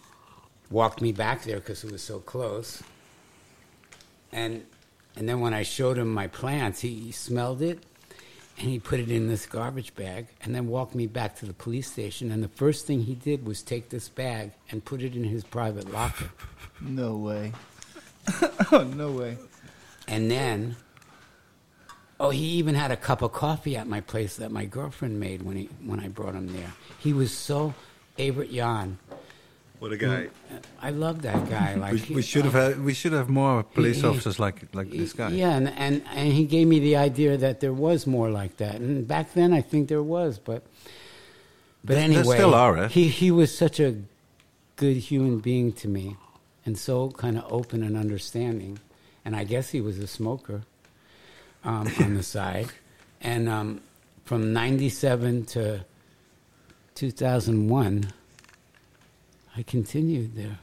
walked 0.70 1.01
me 1.01 1.12
back 1.12 1.44
there 1.44 1.59
because 1.59 1.84
it 1.84 1.93
was 1.93 2.02
so 2.02 2.18
close. 2.18 2.82
And 4.32 4.64
and 5.16 5.26
then 5.26 5.40
when 5.40 5.55
I 5.55 5.62
showed 5.62 5.97
him 5.97 6.12
my 6.12 6.26
plants, 6.26 6.80
he, 6.80 6.94
he 6.94 7.12
smelled 7.12 7.62
it 7.62 7.82
and 8.59 8.68
he 8.68 8.78
put 8.78 9.01
it 9.01 9.10
in 9.10 9.28
this 9.28 9.47
garbage 9.47 9.94
bag 9.94 10.26
and 10.43 10.55
then 10.55 10.68
walked 10.68 10.94
me 10.94 11.06
back 11.06 11.36
to 11.36 11.47
the 11.47 11.55
police 11.55 11.90
station. 11.90 12.30
And 12.30 12.43
the 12.43 12.48
first 12.48 12.86
thing 12.86 13.02
he 13.02 13.14
did 13.14 13.47
was 13.47 13.62
take 13.62 13.88
this 13.88 14.10
bag 14.10 14.52
and 14.70 14.84
put 14.84 15.02
it 15.02 15.16
in 15.16 15.24
his 15.24 15.43
private 15.43 15.90
locker. 15.90 16.30
No 16.81 17.16
way. 17.16 17.53
oh, 18.73 18.85
no 18.97 19.11
way. 19.12 19.39
And 20.09 20.31
then, 20.31 20.77
oh, 22.20 22.31
he 22.31 22.44
even 22.44 22.74
had 22.74 22.90
a 22.90 22.97
cup 22.97 23.23
of 23.23 23.32
coffee 23.32 23.77
at 23.77 23.86
my 23.86 24.01
place 24.01 24.36
that 24.36 24.51
my 24.51 24.65
girlfriend 24.65 25.19
made 25.20 25.43
when 25.43 25.57
he 25.57 25.69
when 25.85 26.01
I 26.01 26.09
brought 26.09 26.35
him 26.35 26.53
there. 26.53 26.73
He 26.98 27.12
was 27.12 27.32
so 27.32 27.74
Evert 28.19 28.51
Jan. 28.53 28.98
What 29.78 29.93
a 29.93 29.97
guy. 29.98 30.28
I 30.81 30.89
love 30.90 31.20
that 31.23 31.51
guy. 31.51 31.74
Like 31.74 31.93
We, 32.09 32.15
we 32.16 32.23
should 32.23 32.44
have 32.44 32.55
had, 32.55 32.82
we 32.82 32.94
should 32.94 33.12
have 33.12 33.28
more 33.28 33.62
police 33.62 34.01
he- 34.01 34.07
officers 34.07 34.39
like 34.39 34.74
like 34.74 34.90
this 34.90 35.12
guy. 35.12 35.28
Yeah, 35.31 35.51
and, 35.57 35.69
and 35.69 36.03
and 36.15 36.32
he 36.32 36.44
gave 36.47 36.66
me 36.66 36.78
the 36.81 36.97
idea 36.97 37.36
that 37.36 37.61
there 37.61 37.74
was 37.74 38.07
more 38.07 38.31
like 38.31 38.57
that, 38.57 38.77
and 38.77 39.07
back 39.07 39.35
then 39.35 39.53
I 39.53 39.61
think 39.61 39.89
there 39.89 40.03
was, 40.03 40.39
but 40.39 40.62
but 41.85 41.94
There- 41.94 41.97
there 41.97 42.05
anyway, 42.19 42.36
still 42.36 42.55
are, 42.55 42.77
eh? 42.85 42.89
he 42.89 43.09
he 43.09 43.31
was 43.31 43.57
such 43.57 43.78
a 43.81 43.97
good 44.77 44.97
human 44.97 45.40
being 45.40 45.73
to 45.74 45.89
me, 45.89 46.16
and 46.66 46.76
so 46.76 47.10
kind 47.10 47.38
of 47.38 47.51
open 47.51 47.82
and 47.82 47.97
understanding, 47.97 48.78
and 49.24 49.34
I 49.34 49.44
guess 49.44 49.70
he 49.70 49.80
was 49.80 49.98
a 49.98 50.06
smoker 50.06 50.62
um, 51.64 51.88
on 52.01 52.14
the 52.14 52.22
side, 52.22 52.68
and 53.20 53.48
um, 53.48 53.80
from 54.24 54.52
'97 54.52 55.47
to 55.47 55.84
2001, 56.97 58.12
I 59.56 59.62
continued 59.62 60.34
there 60.34 60.59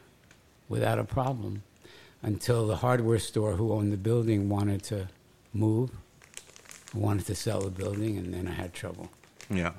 without 0.69 0.99
a 0.99 1.03
problem 1.03 1.63
until 2.21 2.67
the 2.67 2.77
hardware 2.77 3.19
store 3.19 3.53
who 3.53 3.73
owned 3.73 3.91
the 3.91 3.97
building 3.97 4.49
wanted 4.49 4.83
to 4.83 5.07
move, 5.53 5.91
wanted 6.93 7.25
to 7.27 7.35
sell 7.35 7.61
the 7.61 7.69
building, 7.69 8.17
and 8.17 8.33
then 8.33 8.47
I 8.47 8.51
had 8.51 8.73
trouble. 8.73 9.09
Yeah. 9.49 9.71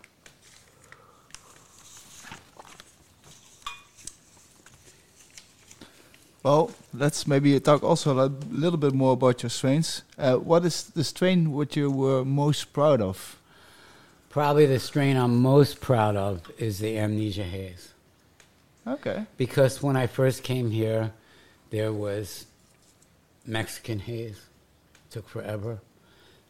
Well, 6.44 6.72
let's 6.92 7.26
maybe 7.26 7.58
talk 7.58 7.82
also 7.82 8.18
a 8.18 8.28
little 8.50 8.76
bit 8.76 8.92
more 8.92 9.14
about 9.14 9.42
your 9.42 9.48
strains. 9.48 10.02
Uh, 10.18 10.34
what 10.34 10.66
is 10.66 10.84
the 10.84 11.02
strain 11.02 11.52
what 11.52 11.74
you 11.74 11.90
were 11.90 12.22
most 12.22 12.74
proud 12.74 13.00
of? 13.00 13.40
Probably 14.28 14.66
the 14.66 14.78
strain 14.78 15.16
I'm 15.16 15.40
most 15.40 15.80
proud 15.80 16.16
of 16.16 16.42
is 16.58 16.80
the 16.80 16.98
Amnesia 16.98 17.44
Haze. 17.44 17.94
Okay. 18.86 19.24
Because 19.38 19.82
when 19.82 19.96
I 19.96 20.06
first 20.06 20.42
came 20.42 20.70
here, 20.70 21.12
there 21.70 21.94
was 21.94 22.44
Mexican 23.46 24.00
haze, 24.00 24.40
took 25.10 25.26
forever. 25.26 25.78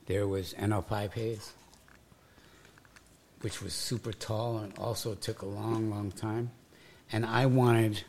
There 0.07 0.27
was 0.27 0.55
NL5 0.55 1.13
haze, 1.13 1.53
which 3.43 3.63
was 3.63 3.73
super 3.73 4.13
tall 4.13 4.59
and 4.59 4.77
also 4.77 5.15
took 5.15 5.43
a 5.43 5.47
long, 5.47 5.89
long 5.89 6.11
time. 6.11 6.51
And 7.13 7.25
I 7.25 7.47
wanted, 7.47 8.03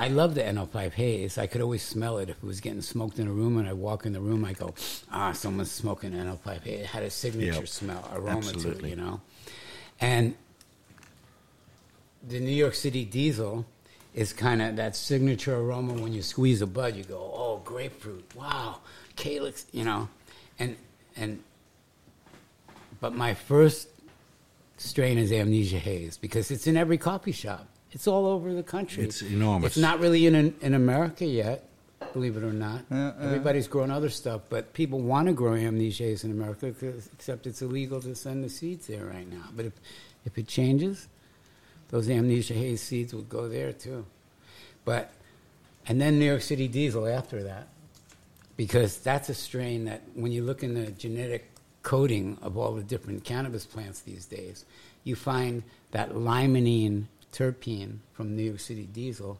I 0.00 0.08
love 0.08 0.34
the 0.34 0.40
NL5 0.40 0.92
haze. 0.92 1.36
I 1.36 1.46
could 1.46 1.60
always 1.60 1.82
smell 1.82 2.16
it 2.16 2.30
if 2.30 2.38
it 2.38 2.42
was 2.42 2.60
getting 2.62 2.80
smoked 2.80 3.18
in 3.18 3.26
a 3.26 3.30
room, 3.30 3.58
and 3.58 3.68
I 3.68 3.74
walk 3.74 4.06
in 4.06 4.14
the 4.14 4.20
room, 4.20 4.46
I 4.46 4.54
go, 4.54 4.72
ah, 5.12 5.32
someone's 5.32 5.70
smoking 5.70 6.12
NL5 6.12 6.62
haze. 6.62 6.80
It 6.80 6.86
had 6.86 7.02
a 7.02 7.10
signature 7.10 7.58
Yep. 7.60 7.68
smell, 7.68 8.08
aroma 8.14 8.40
to 8.40 8.48
it, 8.48 8.54
Absolutely. 8.54 8.90
you 8.90 8.96
know. 8.96 9.20
And 10.00 10.34
the 12.26 12.40
New 12.40 12.50
York 12.50 12.74
City 12.74 13.04
diesel 13.04 13.66
is 14.14 14.32
kind 14.32 14.62
of 14.62 14.76
that 14.76 14.96
signature 14.96 15.54
aroma 15.54 15.92
when 15.92 16.14
you 16.14 16.22
squeeze 16.22 16.62
a 16.62 16.66
bud, 16.66 16.96
you 16.96 17.04
go, 17.04 17.18
oh, 17.18 17.60
grapefruit, 17.62 18.24
wow, 18.34 18.78
calyx, 19.16 19.66
you 19.70 19.84
know, 19.84 20.08
and 20.58 20.76
and. 21.14 21.42
But 23.00 23.14
my 23.14 23.34
first 23.34 23.88
strain 24.78 25.18
is 25.18 25.30
Amnesia 25.30 25.78
Haze 25.78 26.16
because 26.16 26.50
it's 26.50 26.66
in 26.66 26.76
every 26.78 26.96
coffee 26.96 27.32
shop. 27.32 27.66
It's 27.92 28.06
all 28.06 28.26
over 28.26 28.52
the 28.54 28.62
country. 28.62 29.04
It's 29.04 29.22
enormous. 29.22 29.68
It's 29.72 29.76
not 29.78 30.00
really 30.00 30.26
in 30.26 30.34
in 30.60 30.74
America 30.74 31.24
yet, 31.26 31.68
believe 32.12 32.36
it 32.36 32.44
or 32.44 32.52
not. 32.52 32.82
Yeah, 32.90 33.12
yeah. 33.18 33.26
Everybody's 33.26 33.66
growing 33.68 33.90
other 33.90 34.10
stuff, 34.10 34.42
but 34.48 34.72
people 34.74 35.00
want 35.00 35.26
to 35.26 35.32
grow 35.32 35.54
Amnesia 35.54 36.04
Haze 36.04 36.24
in 36.24 36.30
America, 36.30 36.72
'cause- 36.72 37.08
except 37.12 37.46
it's 37.46 37.62
illegal 37.62 38.00
to 38.02 38.14
send 38.14 38.44
the 38.44 38.48
seeds 38.48 38.86
there 38.86 39.06
right 39.06 39.28
now. 39.28 39.48
But 39.56 39.66
if 39.66 39.72
if 40.24 40.38
it 40.38 40.46
changes, 40.46 41.08
those 41.88 42.08
amnesia 42.10 42.54
haze 42.54 42.80
seeds 42.82 43.12
would 43.14 43.28
go 43.28 43.48
there 43.48 43.72
too. 43.72 44.04
But 44.84 45.10
and 45.86 46.00
then 46.00 46.18
New 46.18 46.26
York 46.26 46.42
City 46.42 46.68
diesel 46.68 47.06
after 47.06 47.42
that. 47.42 47.68
Because 48.56 48.98
that's 48.98 49.30
a 49.30 49.34
strain 49.34 49.86
that 49.86 50.02
when 50.14 50.32
you 50.32 50.42
look 50.44 50.62
in 50.62 50.74
the 50.74 50.90
genetic 50.90 51.50
coding 51.82 52.36
of 52.42 52.58
all 52.58 52.74
the 52.74 52.82
different 52.82 53.24
cannabis 53.24 53.64
plants 53.64 54.00
these 54.00 54.26
days, 54.26 54.66
you 55.02 55.16
find 55.16 55.62
that 55.92 56.10
limonene 56.12 57.04
terpene 57.32 57.98
from 58.12 58.36
New 58.36 58.42
York 58.42 58.60
City 58.60 58.88
diesel 58.92 59.38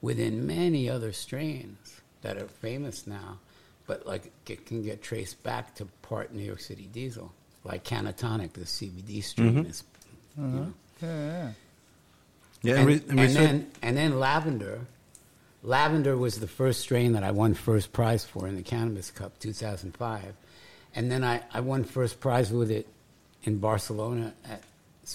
within 0.00 0.46
many 0.46 0.88
other 0.88 1.12
strains 1.12 2.00
that 2.22 2.36
are 2.36 2.48
famous 2.48 3.06
now, 3.06 3.38
but 3.86 4.06
like 4.06 4.32
it 4.48 4.66
can 4.66 4.82
get 4.82 5.02
traced 5.02 5.42
back 5.42 5.74
to 5.76 5.86
part 6.02 6.32
New 6.34 6.42
York 6.42 6.60
City 6.60 6.88
diesel, 6.92 7.32
like 7.64 7.84
Cannatonic, 7.84 8.52
the 8.52 8.62
CBD 8.62 9.22
strain 9.22 9.54
mm-hmm. 9.54 9.70
is. 9.70 9.84
you 10.36 10.44
uh-huh. 10.44 10.56
know, 10.56 10.72
Yeah, 11.02 11.08
yeah. 11.08 11.52
Yeah, 12.62 12.76
and, 12.76 12.86
re- 12.86 13.02
and 13.08 13.20
and 13.20 13.36
then 13.36 13.70
and 13.82 13.96
then 13.96 14.20
lavender. 14.20 14.80
Lavender 15.62 16.16
was 16.16 16.40
the 16.40 16.46
first 16.46 16.80
strain 16.80 17.12
that 17.12 17.22
I 17.22 17.30
won 17.32 17.54
first 17.54 17.92
prize 17.92 18.24
for 18.24 18.46
in 18.48 18.56
the 18.56 18.62
Cannabis 18.62 19.10
Cup 19.10 19.38
2005. 19.38 20.34
And 20.94 21.10
then 21.10 21.22
I, 21.22 21.42
I 21.52 21.60
won 21.60 21.84
first 21.84 22.18
prize 22.18 22.50
with 22.50 22.70
it 22.70 22.86
in 23.44 23.58
Barcelona 23.58 24.32
at 24.48 24.62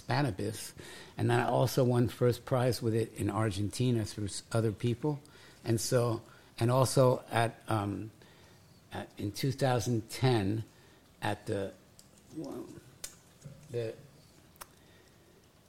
Spannabis. 0.01 0.73
And 1.17 1.29
then 1.29 1.39
I 1.39 1.47
also 1.47 1.83
won 1.83 2.07
first 2.07 2.45
prize 2.45 2.81
with 2.81 2.95
it 2.95 3.13
in 3.17 3.29
Argentina 3.29 4.03
through 4.05 4.29
other 4.51 4.71
people. 4.71 5.19
And 5.63 5.79
so, 5.79 6.21
and 6.59 6.71
also 6.71 7.23
at, 7.31 7.61
um, 7.67 8.11
at 8.93 9.09
in 9.17 9.31
2010 9.31 10.63
at 11.21 11.45
the, 11.45 11.71
well, 12.37 12.65
the 13.71 13.93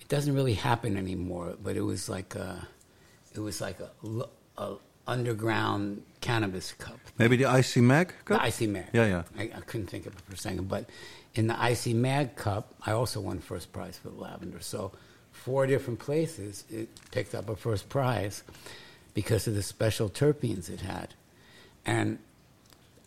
it 0.07 0.11
doesn't 0.11 0.35
really 0.37 0.55
happen 0.55 0.97
anymore, 0.97 1.57
but 1.61 1.77
it 1.77 1.81
was 1.81 2.09
like 2.09 2.37
a, 2.37 2.69
it 3.35 3.41
was 3.41 3.61
like 3.61 3.79
a, 3.81 3.91
a 4.57 4.77
underground 5.09 6.03
cannabis 6.21 6.73
cup. 6.75 6.99
maybe 7.19 7.37
the 7.37 7.59
IC 7.59 7.79
Mag 7.79 8.13
Cup? 8.25 8.41
The 8.41 8.49
IC 8.49 8.71
Mag. 8.71 8.87
Yeah, 8.93 9.07
yeah. 9.07 9.23
I, 9.37 9.43
I 9.57 9.61
couldn't 9.63 9.89
think 9.89 10.07
of 10.07 10.13
it 10.15 10.21
for 10.21 10.35
a 10.35 10.39
second, 10.39 10.69
but 10.69 10.89
in 11.37 11.49
the 11.49 11.55
IC 11.55 11.95
Mag 11.95 12.35
Cup, 12.35 12.75
I 12.85 12.93
also 12.93 13.21
won 13.21 13.39
first 13.39 13.73
prize 13.73 13.99
for 13.99 14.09
the 14.09 14.21
lavender. 14.21 14.61
So 14.61 14.93
four 15.33 15.67
different 15.67 15.99
places 15.99 16.65
it 16.71 16.89
picked 17.11 17.35
up 17.35 17.49
a 17.51 17.57
first 17.57 17.89
prize 17.91 18.43
because 19.13 19.47
of 19.47 19.55
the 19.55 19.63
special 19.63 20.09
terpenes 20.09 20.71
it 20.71 20.81
had, 20.81 21.15
and 21.85 22.19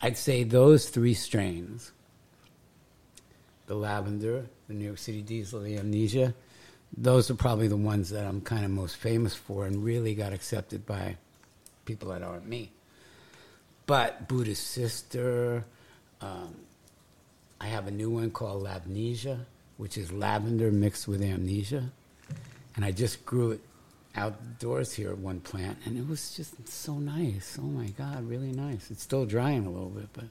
I'd 0.02 0.18
say 0.18 0.44
those 0.44 0.90
three 0.90 1.14
strains, 1.14 1.92
the 3.68 3.76
lavender, 3.76 4.46
the 4.68 4.74
New 4.74 4.86
York 4.86 4.98
City 4.98 5.22
diesel, 5.22 5.62
the 5.62 5.78
amnesia, 5.78 6.34
those 6.96 7.30
are 7.30 7.36
probably 7.36 7.68
the 7.68 7.78
ones 7.78 8.10
that 8.12 8.26
I'm 8.26 8.42
kind 8.42 8.64
of 8.64 8.72
most 8.72 8.96
famous 8.96 9.36
for 9.36 9.66
and 9.66 9.84
really 9.84 10.16
got 10.16 10.34
accepted 10.34 10.86
by 10.86 11.18
people 11.86 12.10
that 12.10 12.24
aren't 12.24 12.48
me. 12.48 12.72
But 13.86 14.28
Buddha's 14.28 14.60
Sister, 14.60 15.66
um, 16.22 16.56
I 17.62 17.68
have 17.68 17.88
a 17.88 17.92
new 17.92 18.10
one 18.10 18.32
called 18.32 18.64
Labnesia, 18.64 19.40
which 19.78 19.98
is 19.98 20.12
lavender 20.12 20.72
mixed 20.72 21.08
with 21.08 21.22
amnesia. 21.22 21.90
And 22.76 22.86
I 22.86 22.92
just 22.92 23.26
grew 23.26 23.52
it 23.52 23.62
outdoors 24.16 24.94
here 24.94 25.10
at 25.12 25.18
one 25.18 25.40
plant, 25.40 25.78
and 25.86 25.98
it 25.98 26.08
was 26.08 26.36
just 26.36 26.68
so 26.68 26.94
nice. 27.00 27.58
Oh 27.62 27.66
my 27.66 27.88
God, 27.90 28.28
really 28.28 28.52
nice. 28.52 28.90
It's 28.92 29.04
still 29.04 29.26
drying 29.26 29.66
a 29.66 29.70
little 29.70 29.90
bit, 29.90 30.08
but 30.14 30.26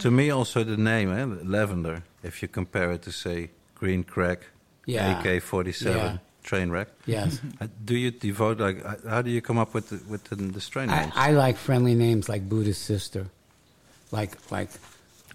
To 0.00 0.10
me, 0.10 0.30
also 0.30 0.64
the 0.64 0.76
name, 0.76 1.10
eh, 1.12 1.26
lavender. 1.44 2.02
If 2.22 2.42
you 2.42 2.48
compare 2.48 2.90
it 2.92 3.02
to 3.02 3.12
say 3.12 3.50
green 3.74 4.02
crack, 4.04 4.46
Yeah. 4.86 5.20
AK-47, 5.20 5.94
Yeah. 5.96 6.18
train 6.42 6.70
wreck. 6.70 6.88
yes. 7.06 7.38
Uh, 7.60 7.68
do 7.84 7.94
you 7.94 8.10
devote 8.10 8.58
like? 8.58 8.84
uh, 8.84 8.96
How 9.08 9.22
do 9.22 9.30
you 9.30 9.40
come 9.42 9.58
up 9.58 9.74
with 9.74 9.90
the, 9.90 10.00
with 10.10 10.24
the, 10.24 10.36
the 10.36 10.60
strain 10.60 10.88
I, 10.90 11.00
names? 11.02 11.12
I 11.14 11.30
like 11.32 11.56
friendly 11.56 11.94
names 11.94 12.28
like 12.28 12.48
Buddha's 12.48 12.78
sister. 12.78 13.26
Like, 14.10 14.32
like, 14.50 14.70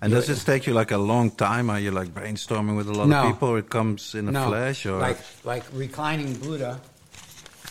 and 0.02 0.12
does 0.14 0.28
this 0.28 0.44
take 0.44 0.68
you 0.68 0.74
like 0.74 0.92
a 0.92 0.98
long 0.98 1.32
time? 1.32 1.70
Are 1.70 1.80
you 1.80 1.92
like 1.92 2.10
brainstorming 2.10 2.76
with 2.78 2.88
a 2.90 2.94
lot 2.94 3.08
No. 3.08 3.22
of 3.22 3.34
people, 3.34 3.50
or 3.50 3.58
it 3.60 3.70
comes 3.70 4.14
in 4.16 4.28
a 4.28 4.32
no, 4.32 4.48
flash? 4.50 4.86
Or 4.86 5.00
like, 5.00 5.18
like 5.44 5.64
reclining 5.74 6.34
Buddha. 6.36 6.80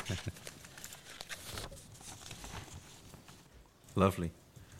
lovely. 3.94 4.30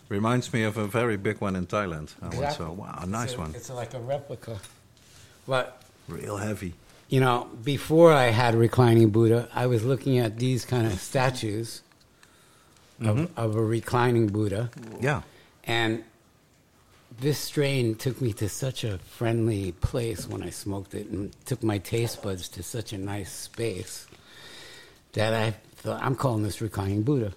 Reminds 0.09 0.52
me 0.52 0.62
of 0.62 0.77
a 0.77 0.86
very 0.86 1.16
big 1.16 1.40
one 1.40 1.56
in 1.56 1.66
Thailand. 1.66 2.14
I 2.23 2.27
once 2.27 2.35
Exactly. 2.36 2.66
saw. 2.66 2.73
Wow, 2.73 2.98
a 3.02 3.06
nice 3.06 3.31
It's 3.31 3.35
a- 3.35 3.40
one. 3.40 3.55
It's 3.55 3.70
like 3.70 3.94
a 3.94 4.01
replica. 4.01 4.59
But 5.48 5.82
Real 6.09 6.36
heavy. 6.36 6.74
you 7.09 7.20
know, 7.20 7.48
before 7.64 8.12
I 8.12 8.27
had 8.27 8.55
reclining 8.55 9.10
Buddha, 9.10 9.48
I 9.55 9.66
was 9.66 9.85
looking 9.85 10.18
at 10.18 10.39
these 10.39 10.64
kind 10.64 10.86
of 10.86 11.01
statues 11.01 11.82
Mm-hmm. 13.01 13.39
of 13.39 13.55
a 13.56 13.62
reclining 13.62 14.28
Buddha, 14.28 14.70
Yeah. 15.02 15.20
and 15.64 16.02
this 17.20 17.38
strain 17.38 17.94
took 17.94 18.20
me 18.20 18.32
to 18.34 18.48
such 18.48 18.84
a 18.84 18.98
friendly 18.98 19.72
place 19.72 20.28
when 20.28 20.43
I 20.43 20.51
smoked 20.51 20.94
it, 20.94 21.09
and 21.09 21.34
took 21.47 21.62
my 21.62 21.78
taste 21.78 22.22
buds 22.22 22.48
to 22.51 22.62
such 22.62 22.93
a 22.93 22.98
nice 22.98 23.32
space 23.32 24.06
that 25.12 25.32
I 25.32 25.52
thought 25.76 26.02
I'm 26.02 26.14
calling 26.14 26.43
this 26.43 26.60
reclining 26.60 27.02
Buddha. 27.02 27.32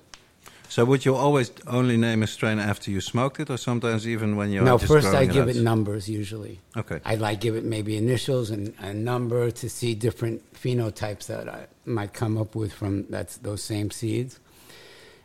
So 0.68 0.86
would 0.86 1.04
you 1.04 1.16
always 1.16 1.52
only 1.66 1.98
name 1.98 2.22
a 2.22 2.28
strain 2.28 2.60
after 2.60 2.92
you 2.92 3.02
smoked 3.02 3.40
it, 3.40 3.50
or 3.50 3.58
sometimes 3.58 4.08
even 4.08 4.36
when 4.36 4.52
you're 4.52 4.64
no, 4.64 4.78
just 4.78 4.92
first 4.92 5.08
I 5.08 5.26
growing 5.26 5.30
give 5.30 5.50
out? 5.50 5.56
it 5.56 5.64
numbers 5.64 6.08
usually. 6.08 6.60
Okay. 6.78 7.00
I 7.04 7.16
like 7.16 7.42
give 7.42 7.56
it 7.56 7.64
maybe 7.64 7.98
initials 7.98 8.52
and 8.52 8.76
a 8.80 8.94
number 8.94 9.50
to 9.50 9.70
see 9.70 9.96
different 9.96 10.54
phenotypes 10.54 11.26
that 11.26 11.50
I 11.50 11.66
might 11.86 12.14
come 12.14 12.38
up 12.38 12.54
with 12.54 12.72
from 12.72 13.08
that's 13.10 13.38
those 13.38 13.64
same 13.64 13.90
seeds, 13.90 14.40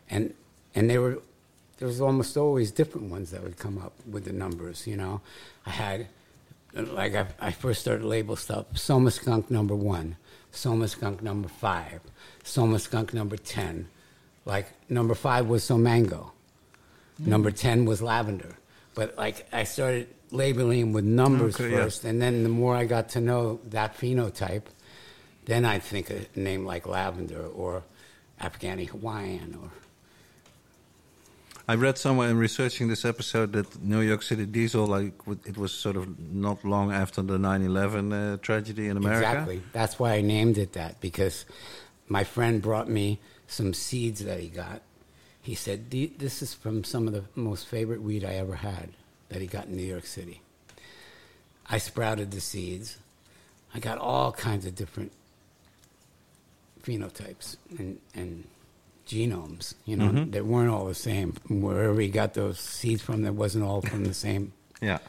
and 0.09 0.33
and 0.73 0.89
they 0.89 0.97
were 0.97 1.19
there 1.77 1.87
was 1.87 2.01
almost 2.01 2.37
always 2.37 2.71
different 2.71 3.09
ones 3.09 3.31
that 3.31 3.43
would 3.43 3.57
come 3.57 3.77
up 3.77 3.93
with 4.09 4.25
the 4.25 4.33
numbers. 4.33 4.87
You 4.87 4.97
know, 4.97 5.21
I 5.65 5.71
had 5.71 6.07
like 6.73 7.15
I, 7.15 7.27
I 7.39 7.51
first 7.51 7.81
started 7.81 8.05
label 8.05 8.35
stuff 8.35 8.77
Soma 8.77 9.11
skunk 9.11 9.49
number 9.49 9.75
one, 9.75 10.17
Soma 10.51 10.87
skunk 10.87 11.21
number 11.21 11.49
five, 11.49 12.01
Soma 12.43 12.79
skunk 12.79 13.13
number 13.13 13.37
ten. 13.37 13.87
Like 14.45 14.67
number 14.89 15.15
five 15.15 15.47
was 15.47 15.63
Somango. 15.63 16.31
Hmm. 17.17 17.29
Number 17.29 17.51
10 17.51 17.85
was 17.85 18.01
lavender. 18.01 18.57
But 18.93 19.17
like 19.17 19.47
I 19.51 19.63
started 19.63 20.07
labeling 20.31 20.93
with 20.93 21.03
numbers 21.03 21.55
Okay, 21.55 21.71
yeah. 21.71 21.83
first, 21.83 22.03
and 22.05 22.21
then 22.21 22.43
the 22.43 22.49
more 22.49 22.75
I 22.75 22.85
got 22.85 23.09
to 23.09 23.21
know 23.21 23.59
that 23.65 23.97
phenotype, 23.97 24.63
then 25.45 25.65
I'd 25.65 25.83
think 25.83 26.09
a 26.09 26.25
name 26.35 26.65
like 26.65 26.87
lavender 26.87 27.45
or 27.45 27.83
Afghani 28.41 28.87
Hawaiian 28.89 29.57
or 29.61 29.69
I 31.67 31.73
read 31.75 31.97
somewhere 31.97 32.29
in 32.29 32.37
researching 32.37 32.87
this 32.89 33.05
episode 33.05 33.53
that 33.53 33.81
New 33.83 34.01
York 34.01 34.21
City 34.21 34.45
Diesel, 34.45 34.85
like 34.85 35.13
it 35.45 35.57
was 35.57 35.71
sort 35.73 35.95
of 35.95 36.19
not 36.31 36.63
long 36.63 36.91
after 36.91 37.21
the 37.23 37.37
9/11 37.39 38.13
uh, 38.13 38.37
tragedy 38.37 38.87
in 38.87 38.97
America. 38.97 39.27
Exactly. 39.29 39.63
That's 39.73 39.97
why 39.97 40.13
I 40.13 40.21
named 40.21 40.57
it 40.59 40.73
that 40.73 41.01
because 41.01 41.45
my 42.07 42.23
friend 42.23 42.61
brought 42.61 42.87
me 42.87 43.19
some 43.47 43.73
seeds 43.73 44.23
that 44.25 44.39
he 44.39 44.47
got. 44.49 44.81
He 45.41 45.55
said, 45.55 45.89
"The- 45.89 46.13
This 46.17 46.41
is 46.43 46.53
from 46.53 46.83
some 46.83 47.07
of 47.07 47.13
the 47.13 47.23
most 47.35 47.65
favorite 47.67 48.01
weed 48.01 48.23
I 48.23 48.33
ever 48.35 48.55
had 48.57 48.89
that 49.29 49.41
he 49.41 49.47
got 49.47 49.65
in 49.65 49.75
New 49.75 49.83
York 49.83 50.05
City. 50.05 50.41
I 51.67 51.79
sprouted 51.79 52.29
the 52.29 52.41
seeds. 52.41 52.97
I 53.73 53.79
got 53.79 53.97
all 53.97 54.31
kinds 54.31 54.67
of 54.67 54.75
different 54.75 55.11
phenotypes 56.83 57.57
and, 57.79 57.97
and 58.13 58.47
genomes, 59.07 59.73
you 59.85 59.95
know, 59.95 60.09
Mhm. 60.09 60.31
that 60.31 60.45
weren't 60.45 60.69
all 60.69 60.85
the 60.85 60.95
same. 60.95 61.35
Wherever 61.49 61.99
he 62.01 62.09
got 62.09 62.33
those 62.33 62.59
seeds 62.59 63.01
from, 63.01 63.21
that 63.23 63.33
wasn't 63.33 63.63
all 63.63 63.81
from 63.81 64.03
the 64.05 64.13
same 64.13 64.53
Yeah, 64.81 64.99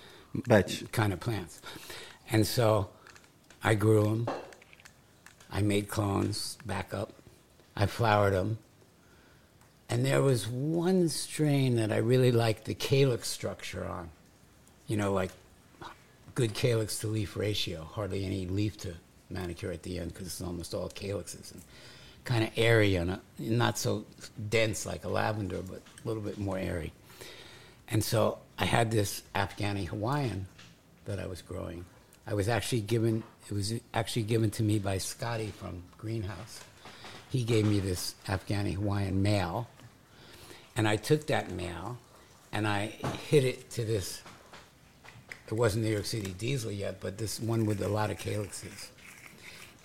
batch. 0.46 0.84
kind 0.92 1.12
of 1.12 1.20
plants. 1.20 1.60
And 2.30 2.46
so 2.46 2.88
I 3.64 3.74
grew 3.74 4.02
them. 4.04 4.28
I 5.50 5.62
made 5.62 5.88
clones 5.88 6.58
back 6.66 6.92
up. 6.92 7.12
I 7.76 7.86
flowered 7.86 8.32
them. 8.34 8.58
And 9.88 10.04
there 10.04 10.20
was 10.22 10.48
one 10.48 11.08
strain 11.08 11.76
that 11.76 11.92
I 11.92 11.98
really 11.98 12.32
liked 12.32 12.64
the 12.64 12.74
calyx 12.74 13.28
structure 13.28 13.84
on. 13.84 14.10
You 14.88 14.96
know, 14.96 15.12
like 15.12 15.30
good 16.34 16.54
calyx 16.54 16.98
to 17.00 17.06
leaf 17.06 17.36
ratio, 17.36 17.84
hardly 17.84 18.24
any 18.26 18.46
leaf 18.46 18.76
to 18.78 18.94
manicure 19.30 19.72
at 19.72 19.82
the 19.84 19.98
end 19.98 20.12
because 20.12 20.26
it's 20.26 20.40
almost 20.40 20.74
all 20.74 20.88
calyxes 20.88 21.50
and 21.52 21.62
kind 22.26 22.44
of 22.44 22.50
airy 22.56 22.96
and 22.96 23.12
uh, 23.12 23.16
not 23.38 23.78
so 23.78 24.04
dense 24.50 24.84
like 24.84 25.04
a 25.04 25.08
lavender, 25.08 25.62
but 25.62 25.80
a 26.04 26.08
little 26.08 26.22
bit 26.22 26.36
more 26.36 26.58
airy. 26.58 26.92
And 27.88 28.04
so 28.04 28.38
I 28.58 28.66
had 28.66 28.90
this 28.90 29.22
Afghani 29.34 29.86
Hawaiian 29.86 30.46
that 31.06 31.18
I 31.18 31.26
was 31.26 31.40
growing. 31.40 31.86
I 32.26 32.34
was 32.34 32.48
actually 32.48 32.82
given 32.82 33.22
it 33.48 33.54
was 33.54 33.72
actually 33.94 34.24
given 34.24 34.50
to 34.50 34.64
me 34.64 34.80
by 34.80 34.98
Scotty 34.98 35.52
from 35.56 35.84
Greenhouse. 35.96 36.60
He 37.30 37.44
gave 37.44 37.64
me 37.64 37.78
this 37.78 38.16
Afghani 38.26 38.74
Hawaiian 38.74 39.22
male, 39.22 39.68
and 40.76 40.88
I 40.88 40.96
took 40.96 41.28
that 41.28 41.52
male 41.52 41.96
and 42.52 42.66
I 42.66 42.86
hit 43.28 43.44
it 43.44 43.70
to 43.70 43.84
this. 43.84 44.22
It 45.46 45.52
wasn't 45.52 45.84
New 45.84 45.92
York 45.92 46.06
City 46.06 46.32
diesel 46.32 46.72
yet, 46.72 47.00
but 47.00 47.18
this 47.18 47.38
one 47.38 47.66
with 47.66 47.80
a 47.82 47.88
lot 47.88 48.10
of 48.10 48.18
calyxes. 48.18 48.90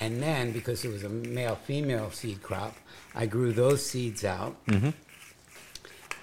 And 0.02 0.22
then, 0.22 0.52
because 0.52 0.84
it 0.84 0.92
was 0.92 1.04
a 1.04 1.10
male 1.10 1.56
female 1.56 2.10
seed 2.10 2.42
crop, 2.42 2.76
I 3.14 3.28
grew 3.28 3.54
those 3.54 3.86
seeds 3.86 4.26
out 4.26 4.58
mm-hmm. 4.66 4.90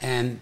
and 0.03 0.41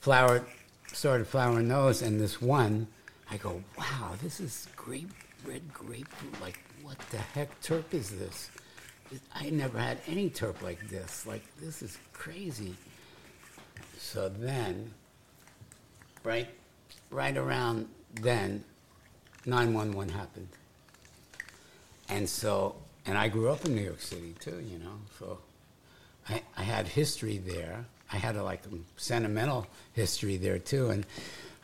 flowered, 0.00 0.44
started 0.92 1.26
flowering 1.26 1.68
those. 1.68 2.02
And 2.02 2.20
this 2.20 2.42
one, 2.42 2.86
I 3.30 3.38
go, 3.38 3.64
wow, 3.78 4.12
this 4.22 4.40
is 4.40 4.68
grape, 4.76 5.10
red 5.46 5.72
grapefruit. 5.72 6.38
Like, 6.42 6.60
what 6.82 6.98
the 7.10 7.16
heck 7.16 7.58
terp 7.62 7.94
is 7.94 8.10
this? 8.10 8.50
I 9.34 9.48
never 9.48 9.78
had 9.78 9.98
any 10.06 10.28
terp 10.28 10.60
like 10.60 10.86
this. 10.90 11.26
Like, 11.26 11.42
this 11.62 11.80
is 11.80 11.96
crazy. 12.12 12.74
So 13.96 14.28
then, 14.28 14.92
right, 16.24 16.48
right 17.10 17.36
around 17.38 17.88
then, 18.20 18.64
911 19.46 20.12
happened. 20.12 20.48
And 22.10 22.28
so, 22.28 22.74
and 23.06 23.16
I 23.16 23.28
grew 23.28 23.48
up 23.50 23.64
in 23.64 23.74
New 23.74 23.82
York 23.82 24.00
City 24.00 24.34
too, 24.40 24.60
you 24.70 24.78
know. 24.78 24.96
So 25.18 25.38
I, 26.28 26.42
I 26.56 26.62
had 26.62 26.86
history 26.88 27.38
there. 27.38 27.84
I 28.12 28.16
had 28.16 28.36
a 28.36 28.42
like 28.42 28.62
sentimental 28.96 29.66
history 29.92 30.36
there 30.36 30.58
too. 30.58 30.90
And 30.90 31.06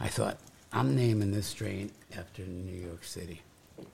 I 0.00 0.08
thought, 0.08 0.38
I'm 0.72 0.94
naming 0.94 1.32
this 1.32 1.46
strain 1.46 1.90
after 2.16 2.42
New 2.42 2.80
York 2.88 3.04
City. 3.04 3.40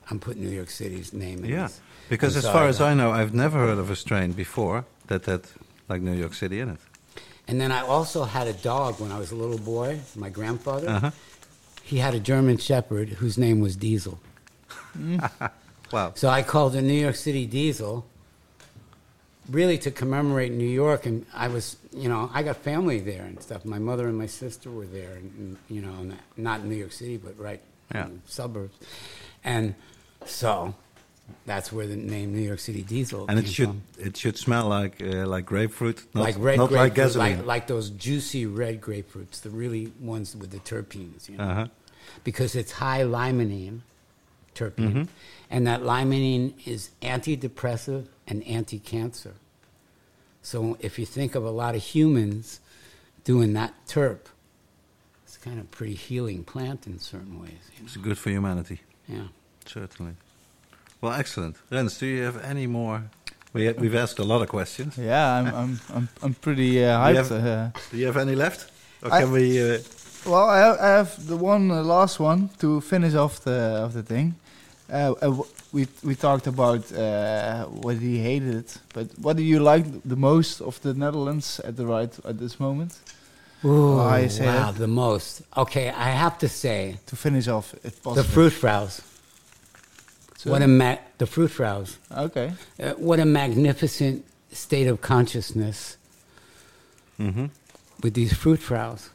I'm 0.09 0.19
putting 0.19 0.43
New 0.43 0.51
York 0.55 0.69
City's 0.69 1.11
name 1.13 1.43
in 1.43 1.49
Yeah, 1.49 1.63
this. 1.67 1.81
because 2.09 2.37
as 2.37 2.45
far 2.45 2.67
as 2.67 2.79
I 2.79 2.93
know, 2.93 3.11
I've 3.11 3.33
never 3.33 3.57
heard 3.59 3.77
of 3.79 3.89
a 3.89 3.95
strain 3.95 4.31
before 4.31 4.85
that 5.07 5.25
had 5.25 5.41
like 5.89 6.01
New 6.01 6.13
York 6.13 6.33
City 6.33 6.59
in 6.61 6.69
it. 6.69 6.79
And 7.47 7.59
then 7.59 7.71
I 7.73 7.81
also 7.81 8.23
had 8.23 8.47
a 8.47 8.53
dog 8.53 8.99
when 9.01 9.11
I 9.11 9.19
was 9.19 9.31
a 9.31 9.35
little 9.35 9.57
boy. 9.57 9.99
My 10.15 10.29
grandfather, 10.29 10.87
Uh-huh. 10.89 11.11
he 11.83 11.97
had 11.97 12.13
a 12.13 12.19
German 12.19 12.57
Shepherd 12.57 13.09
whose 13.09 13.37
name 13.37 13.59
was 13.59 13.75
Diesel. 13.75 14.19
Wow. 15.93 16.11
So 16.15 16.27
I 16.27 16.41
called 16.41 16.75
it 16.75 16.81
New 16.81 16.93
York 16.99 17.15
City 17.15 17.45
Diesel, 17.45 18.03
really 19.49 19.77
to 19.79 19.91
commemorate 19.91 20.51
New 20.51 20.67
York. 20.67 21.05
And 21.05 21.25
I 21.33 21.47
was, 21.47 21.77
you 21.95 22.09
know, 22.09 22.29
I 22.33 22.41
got 22.43 22.57
family 22.57 22.99
there 22.99 23.23
and 23.23 23.41
stuff. 23.41 23.63
My 23.63 23.79
mother 23.79 24.07
and 24.07 24.17
my 24.17 24.25
sister 24.25 24.71
were 24.71 24.87
there, 24.87 25.13
and, 25.13 25.57
you 25.69 25.81
know, 25.81 26.11
not 26.35 26.61
in 26.61 26.69
New 26.69 26.75
York 26.75 26.91
City, 26.93 27.17
but 27.17 27.37
right 27.39 27.61
Yeah. 27.93 28.07
in 28.07 28.21
the 28.25 28.31
suburbs. 28.31 28.75
And 29.43 29.75
so 30.25 30.73
that's 31.45 31.71
where 31.71 31.85
the 31.85 31.95
name 31.95 32.33
New 32.33 32.41
York 32.41 32.59
City 32.59 32.81
Diesel 32.81 33.25
And 33.29 33.37
it 33.39 33.47
should 33.47 33.67
from. 33.67 33.81
it 33.99 34.17
should 34.17 34.37
smell 34.37 34.67
like 34.67 35.01
uh, 35.01 35.27
like 35.27 35.45
grapefruit, 35.45 35.97
not 36.15 36.23
like 36.23 36.35
red 36.39 36.57
not 36.57 36.71
like 36.71 36.93
grapefruit, 36.93 36.95
gasoline. 36.95 37.37
like, 37.37 37.45
like 37.45 37.67
those 37.67 37.91
juicy 37.91 38.45
red 38.47 38.81
grapefruits, 38.81 39.41
the 39.41 39.49
really 39.51 39.91
ones 40.01 40.35
with 40.35 40.49
the 40.51 40.59
terpenes, 40.59 41.29
you 41.29 41.37
know, 41.37 41.43
Uh-huh. 41.43 41.67
because 42.23 42.55
it's 42.55 42.71
high 42.71 43.03
limonene 43.03 43.81
terpene, 44.55 44.89
Mm-hmm. 44.93 45.03
And 45.53 45.67
that 45.67 45.81
limonene 45.83 46.51
is 46.65 46.89
antidepressive 47.01 48.05
and 48.27 48.43
anti-cancer. 48.47 49.33
So 50.41 50.77
if 50.79 50.97
you 50.99 51.05
think 51.05 51.35
of 51.35 51.43
a 51.45 51.51
lot 51.51 51.75
of 51.75 51.83
humans 51.83 52.59
doing 53.23 53.53
that 53.53 53.73
terp, 53.87 54.19
it's 55.25 55.37
kind 55.37 55.59
of 55.59 55.69
pretty 55.71 55.93
healing 55.95 56.43
plant 56.43 56.87
in 56.87 56.99
certain 56.99 57.39
ways. 57.39 57.61
You 57.77 57.85
It's 57.85 57.97
good 57.97 58.17
for 58.17 58.29
humanity. 58.31 58.79
Yeah. 59.07 59.27
Certainly. 59.65 60.13
Well, 61.01 61.13
excellent. 61.13 61.55
Rens, 61.71 61.97
do 61.99 62.05
you 62.07 62.23
have 62.23 62.37
any 62.43 62.67
more? 62.67 63.03
We 63.53 63.67
ha- 63.67 63.73
we've 63.77 63.95
asked 63.95 64.19
a 64.19 64.23
lot 64.23 64.41
of 64.41 64.47
questions. 64.49 64.97
Yeah, 64.97 65.37
I'm 65.37 65.47
I'm 65.61 65.79
I'm, 65.95 66.07
I'm 66.23 66.33
pretty 66.33 66.83
uh, 66.83 67.09
You 67.09 67.15
hyped. 67.15 67.29
have- 67.29 67.31
uh, 67.31 67.69
Do 67.91 67.97
you 67.97 68.05
have 68.07 68.17
any 68.17 68.35
left? 68.35 68.71
Or 69.03 69.13
I- 69.13 69.21
can 69.21 69.31
we? 69.31 69.45
Uh, 69.61 69.77
Well, 70.25 70.47
I 70.49 70.59
have, 70.65 70.77
I 70.79 70.87
have 70.99 71.09
the 71.27 71.35
one 71.35 71.69
uh, 71.71 71.83
last 71.83 72.19
one 72.19 72.49
to 72.59 72.79
finish 72.81 73.13
off 73.13 73.33
the 73.43 73.59
of 73.85 73.91
the 73.93 74.03
thing. 74.03 74.33
Uh, 74.93 75.13
uh, 75.23 75.43
we 75.71 75.87
we 76.03 76.13
talked 76.15 76.45
about 76.45 76.91
uh, 76.91 77.65
what 77.81 77.97
he 77.97 78.19
hated, 78.19 78.65
but 78.93 79.07
what 79.17 79.35
do 79.37 79.41
you 79.43 79.59
like 79.59 79.85
the 80.05 80.15
most 80.15 80.61
of 80.61 80.79
the 80.81 80.93
Netherlands 80.93 81.59
at 81.61 81.75
the 81.75 81.85
right 81.85 82.13
at 82.25 82.37
this 82.37 82.59
moment? 82.59 82.99
Ooh, 83.65 83.99
Oh, 83.99 83.99
I 84.01 84.27
say 84.27 84.45
wow, 84.45 84.71
that. 84.71 84.77
the 84.79 84.87
most. 84.87 85.41
Okay, 85.57 85.89
I 85.89 86.09
have 86.11 86.37
to 86.39 86.47
say, 86.47 86.97
To 87.07 87.15
finish 87.15 87.47
off, 87.47 87.73
if 87.83 88.03
possible. 88.03 88.13
the 88.15 88.23
fruit 88.23 88.51
fries. 88.53 89.01
So- 90.37 90.51
What 90.51 90.61
a 90.61 90.67
ma- 90.67 90.99
the 91.17 91.25
fruit 91.25 91.49
fries. 91.51 91.97
Okay. 92.11 92.51
Uh, 92.79 92.91
what 93.07 93.19
a 93.19 93.25
magnificent 93.25 94.25
state 94.51 94.87
of 94.91 94.99
consciousness 95.01 95.97
mhm. 97.17 97.49
with 98.03 98.13
these 98.13 98.33
fruit 98.33 98.59
fries. 98.59 99.09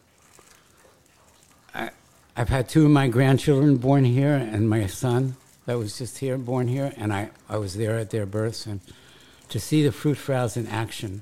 I, 1.74 1.90
I've 2.36 2.48
had 2.48 2.68
two 2.68 2.84
of 2.86 2.90
my 2.90 3.06
grandchildren 3.08 3.76
born 3.76 4.04
here, 4.04 4.34
and 4.34 4.68
my 4.68 4.86
son 4.88 5.36
that 5.68 5.76
was 5.76 5.98
just 5.98 6.16
here, 6.16 6.38
born 6.38 6.66
here, 6.66 6.94
and 6.96 7.12
I, 7.12 7.28
I 7.46 7.58
was 7.58 7.74
there 7.74 7.98
at 7.98 8.08
their 8.08 8.24
births, 8.24 8.64
and 8.64 8.80
to 9.50 9.60
see 9.60 9.82
the 9.84 9.92
fruit 9.92 10.16
fries 10.16 10.56
in 10.56 10.66
action, 10.66 11.20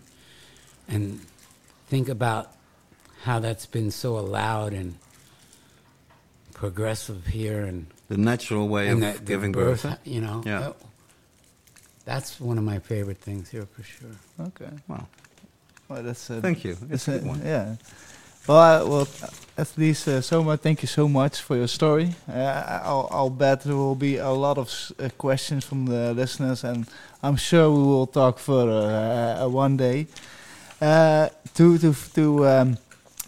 and 0.87 1.19
think 1.89 2.09
about 2.09 2.53
how 3.25 3.41
that's 3.41 3.67
been 3.67 3.91
so 3.91 4.17
allowed 4.17 4.73
and 4.73 4.95
progressive 6.55 7.27
here, 7.27 7.65
and 7.65 7.89
The 8.07 8.19
natural 8.19 8.69
way 8.69 8.87
and 8.87 9.03
of 9.03 9.15
the- 9.15 9.19
the 9.19 9.25
giving 9.25 9.51
birth. 9.51 9.85
you 10.05 10.21
know, 10.21 10.45
Yeah. 10.47 10.61
uh, 10.69 10.73
that's 12.05 12.39
one 12.41 12.57
of 12.57 12.63
my 12.63 12.79
favorite 12.79 13.19
things 13.19 13.49
here 13.49 13.67
for 13.67 13.83
sure. 13.83 14.11
Okay. 14.39 14.71
Wow. 14.87 15.09
Well, 15.89 16.05
that's 16.05 16.31
uh, 16.31 16.41
Thank 16.41 16.63
you. 16.65 16.77
It's 16.89 17.09
a 17.09 17.19
good 17.19 17.27
one. 17.27 17.43
Yeah. 17.45 17.75
Well, 18.47 18.89
well, 18.89 19.09
at 19.59 19.77
least 19.77 20.07
uh, 20.07 20.21
so 20.21 20.43
much. 20.45 20.61
Thank 20.61 20.83
you 20.83 20.89
so 20.89 21.09
much 21.09 21.41
for 21.41 21.57
your 21.57 21.67
story. 21.67 22.15
Uh, 22.29 22.81
I'll, 22.85 23.09
I'll 23.11 23.31
bet 23.31 23.63
there 23.63 23.75
will 23.75 23.97
be 23.97 24.19
a 24.19 24.31
lot 24.31 24.57
of 24.59 24.71
uh, 25.01 25.09
questions 25.19 25.65
from 25.65 25.87
the 25.87 26.15
listeners, 26.15 26.63
and 26.63 26.87
I'm 27.23 27.37
sure 27.37 27.69
we 27.71 27.83
will 27.83 28.07
talk 28.07 28.39
further 28.39 28.87
uh, 28.87 29.45
uh, 29.45 29.49
one 29.49 29.77
day. 29.77 30.07
Uh, 30.81 31.29
to 31.55 31.79
to 31.79 31.95
to 32.15 32.47
um, 32.47 32.79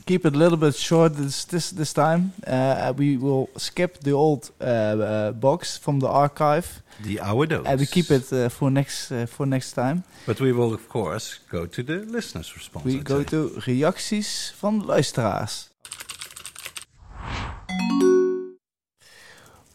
keep 0.08 0.24
it 0.24 0.34
a 0.34 0.38
little 0.38 0.56
bit 0.56 0.74
short 0.74 1.12
this 1.16 1.44
this 1.44 1.70
this 1.70 1.92
time, 1.92 2.32
uh, 2.46 2.92
we 2.96 3.16
will 3.18 3.48
skip 3.56 3.98
the 4.00 4.12
old 4.12 4.50
uh, 4.60 4.64
uh, 4.64 5.32
box 5.32 5.78
from 5.78 6.00
the 6.00 6.08
archive, 6.08 6.66
The 7.02 7.20
hour 7.20 7.46
dose. 7.46 7.66
and 7.66 7.80
we 7.80 7.86
keep 7.86 8.10
it 8.10 8.32
uh, 8.32 8.48
for 8.48 8.70
next 8.70 9.12
uh, 9.12 9.26
for 9.26 9.46
next 9.46 9.72
time. 9.74 10.02
But 10.26 10.40
we 10.40 10.52
will, 10.52 10.72
of 10.74 10.88
course, 10.88 11.38
go 11.50 11.66
to 11.66 11.82
the 11.82 11.96
listeners' 12.12 12.54
response. 12.56 12.84
We 12.86 12.98
go 13.02 13.22
to 13.22 13.60
reacties 13.66 14.52
van 14.60 14.80
luisteraars. 14.80 15.68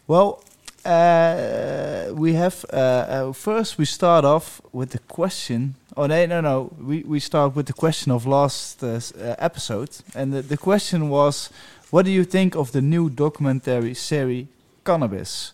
Well, 0.08 0.44
uh, 0.86 2.12
we 2.14 2.34
have 2.34 2.66
uh, 2.72 2.76
uh, 2.76 3.34
first 3.34 3.78
we 3.78 3.86
start 3.86 4.26
off 4.26 4.62
with 4.72 4.90
the 4.92 5.00
question. 5.00 5.76
Oh 5.96 6.08
no, 6.08 6.26
no, 6.26 6.42
no. 6.42 6.70
We 6.82 7.04
we 7.04 7.20
start 7.20 7.56
with 7.56 7.66
the 7.68 7.74
question 7.74 8.12
of 8.12 8.26
last 8.26 8.84
uh, 8.84 8.88
uh, 8.88 9.36
episode, 9.40 9.90
and 10.16 10.34
the, 10.34 10.42
the 10.42 10.58
question 10.58 11.10
was, 11.10 11.50
what 11.92 12.06
do 12.06 12.12
you 12.12 12.24
think 12.26 12.56
of 12.56 12.72
the 12.72 12.82
new 12.82 13.10
documentary 13.10 13.94
series 13.94 14.48
Cannabis? 14.84 15.54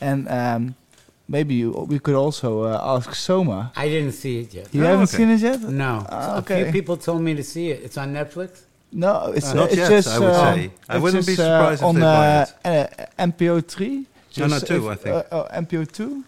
And 0.00 0.28
um, 0.28 0.74
maybe 1.26 1.54
you, 1.54 1.70
we 1.88 1.98
could 1.98 2.14
also 2.14 2.62
uh, 2.62 2.96
ask 2.96 3.14
Soma. 3.14 3.72
I 3.74 3.88
didn't 3.88 4.12
see 4.12 4.40
it 4.42 4.54
yet. 4.54 4.68
You 4.72 4.82
Oh, 4.84 4.86
haven't 4.86 5.08
okay. 5.08 5.16
seen 5.16 5.30
it 5.30 5.40
yet? 5.40 5.60
No. 5.62 6.06
Ah, 6.08 6.34
A 6.36 6.38
okay. 6.38 6.62
few 6.62 6.72
people 6.72 6.96
told 6.96 7.20
me 7.22 7.34
to 7.34 7.42
see 7.42 7.70
it. 7.70 7.82
It's 7.82 7.96
on 7.98 8.12
Netflix. 8.14 8.50
No, 8.92 9.32
it's, 9.34 9.48
Uh, 9.48 9.50
uh, 9.50 9.54
not 9.54 9.68
it's 9.68 9.76
yet, 9.76 9.90
just. 9.90 10.08
I 10.08 10.18
would 10.20 10.28
uh, 10.28 10.54
say. 10.54 10.70
I 10.88 10.98
wouldn't 10.98 11.26
be 11.26 11.34
just, 11.34 11.40
uh, 11.40 11.58
surprised 11.58 11.80
if 11.82 11.86
on 11.88 11.94
they 11.96 12.00
buy 12.00 12.46
it. 12.64 13.10
NPO 13.18 13.66
three. 13.66 14.06
No, 14.36 14.46
no, 14.46 14.54
Just 14.56 14.66
two, 14.66 14.88
if- 14.88 14.92
I 14.92 14.94
think. 14.94 15.16
Uh, 15.16 15.22
oh, 15.32 15.46
NPO 15.52 15.92
two. 15.92 16.24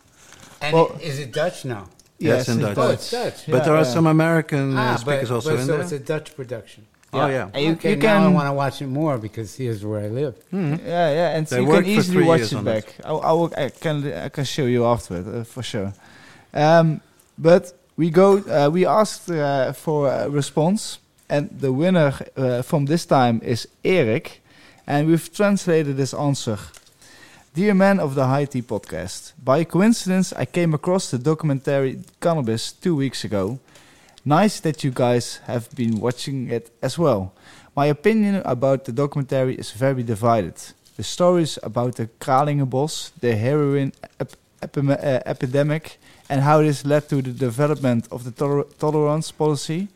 And 0.61 0.75
Well- 0.75 0.99
is 1.03 1.19
it 1.19 1.33
Dutch 1.33 1.65
now? 1.65 1.89
Yes, 2.19 2.49
in 2.49 2.59
Dutch. 2.59 2.77
Oh, 2.77 2.91
it's 2.91 3.11
Dutch. 3.11 3.47
But 3.47 3.65
there 3.65 3.75
are 3.75 3.79
yeah. 3.79 3.95
some 3.95 4.07
American 4.07 4.77
uh, 4.77 4.93
ah, 4.93 4.97
speakers 4.97 5.31
but, 5.31 5.35
also 5.37 5.51
but 5.51 5.61
in 5.61 5.67
so 5.67 5.73
there. 5.73 5.81
it's 5.81 5.93
a 5.93 5.99
Dutch 5.99 6.37
production. 6.37 6.87
Oh, 7.13 7.27
yeah. 7.27 7.51
And 7.55 7.65
you, 7.65 7.73
okay, 7.73 7.91
you 7.91 7.97
now 7.97 8.19
I 8.19 8.25
can. 8.25 8.35
want 8.35 8.47
to 8.47 8.53
watch 8.53 8.83
it 8.83 8.87
more 8.87 9.19
because 9.19 9.57
here's 9.57 9.85
where 9.85 10.01
I 10.01 10.09
live. 10.09 10.35
Mhm. 10.53 10.79
Yeah, 10.85 11.11
yeah, 11.11 11.37
and 11.37 11.47
They 11.47 11.61
you 11.61 11.67
can 11.67 11.85
easily 11.87 12.23
watch 12.23 12.43
it 12.43 12.55
on 12.55 12.65
back. 12.65 12.95
I, 13.05 13.11
I, 13.11 13.33
will, 13.33 13.53
I 13.57 13.71
can 13.71 14.13
I 14.13 14.29
can 14.29 14.45
show 14.45 14.67
you 14.67 14.85
afterward 14.87 15.27
uh, 15.27 15.45
for 15.45 15.63
sure. 15.63 15.93
Um, 16.55 17.01
but 17.37 17.73
we 17.97 18.11
go. 18.11 18.39
Uh, 18.39 18.71
we 18.71 18.87
asked 18.87 19.29
uh, 19.31 19.73
for 19.73 20.09
a 20.09 20.29
response, 20.29 20.99
and 21.29 21.51
the 21.51 21.73
winner 21.73 22.13
uh, 22.37 22.63
from 22.63 22.87
this 22.87 23.07
time 23.07 23.41
is 23.43 23.67
Eric, 23.85 24.41
and 24.87 25.09
we've 25.09 25.33
translated 25.33 25.97
this 25.97 26.15
answer. 26.15 26.59
Dear 27.53 27.75
man 27.75 27.99
of 27.99 28.15
the 28.15 28.27
High 28.27 28.45
Tea 28.45 28.63
podcast, 28.63 29.33
by 29.43 29.65
coincidence 29.65 30.33
I 30.33 30.45
came 30.45 30.73
across 30.73 31.11
the 31.11 31.19
documentary 31.19 31.99
Cannabis 32.21 32.71
two 32.71 32.95
weeks 32.95 33.25
ago. 33.25 33.59
Nice 34.25 34.61
that 34.61 34.85
you 34.85 34.93
guys 34.93 35.41
have 35.47 35.69
been 35.75 35.99
watching 35.99 36.49
it 36.49 36.71
as 36.81 36.97
well. 36.97 37.33
My 37.75 37.87
opinion 37.87 38.37
about 38.45 38.85
the 38.85 38.93
documentary 38.93 39.57
is 39.57 39.73
very 39.73 40.05
divided. 40.05 40.55
The 40.97 41.03
stories 41.03 41.59
about 41.65 41.97
the 41.97 42.07
Kralingenbos, 42.21 43.11
the 43.19 43.35
heroin 43.35 43.95
ep- 44.21 44.37
epime- 44.63 45.05
uh, 45.05 45.21
epidemic, 45.27 45.99
and 46.29 46.43
how 46.43 46.63
this 46.63 46.85
led 46.87 47.09
to 47.09 47.21
the 47.21 47.33
development 47.33 48.07
of 48.13 48.23
the 48.23 48.31
toler- 48.31 48.67
tolerance 48.79 49.33
policy, 49.33 49.89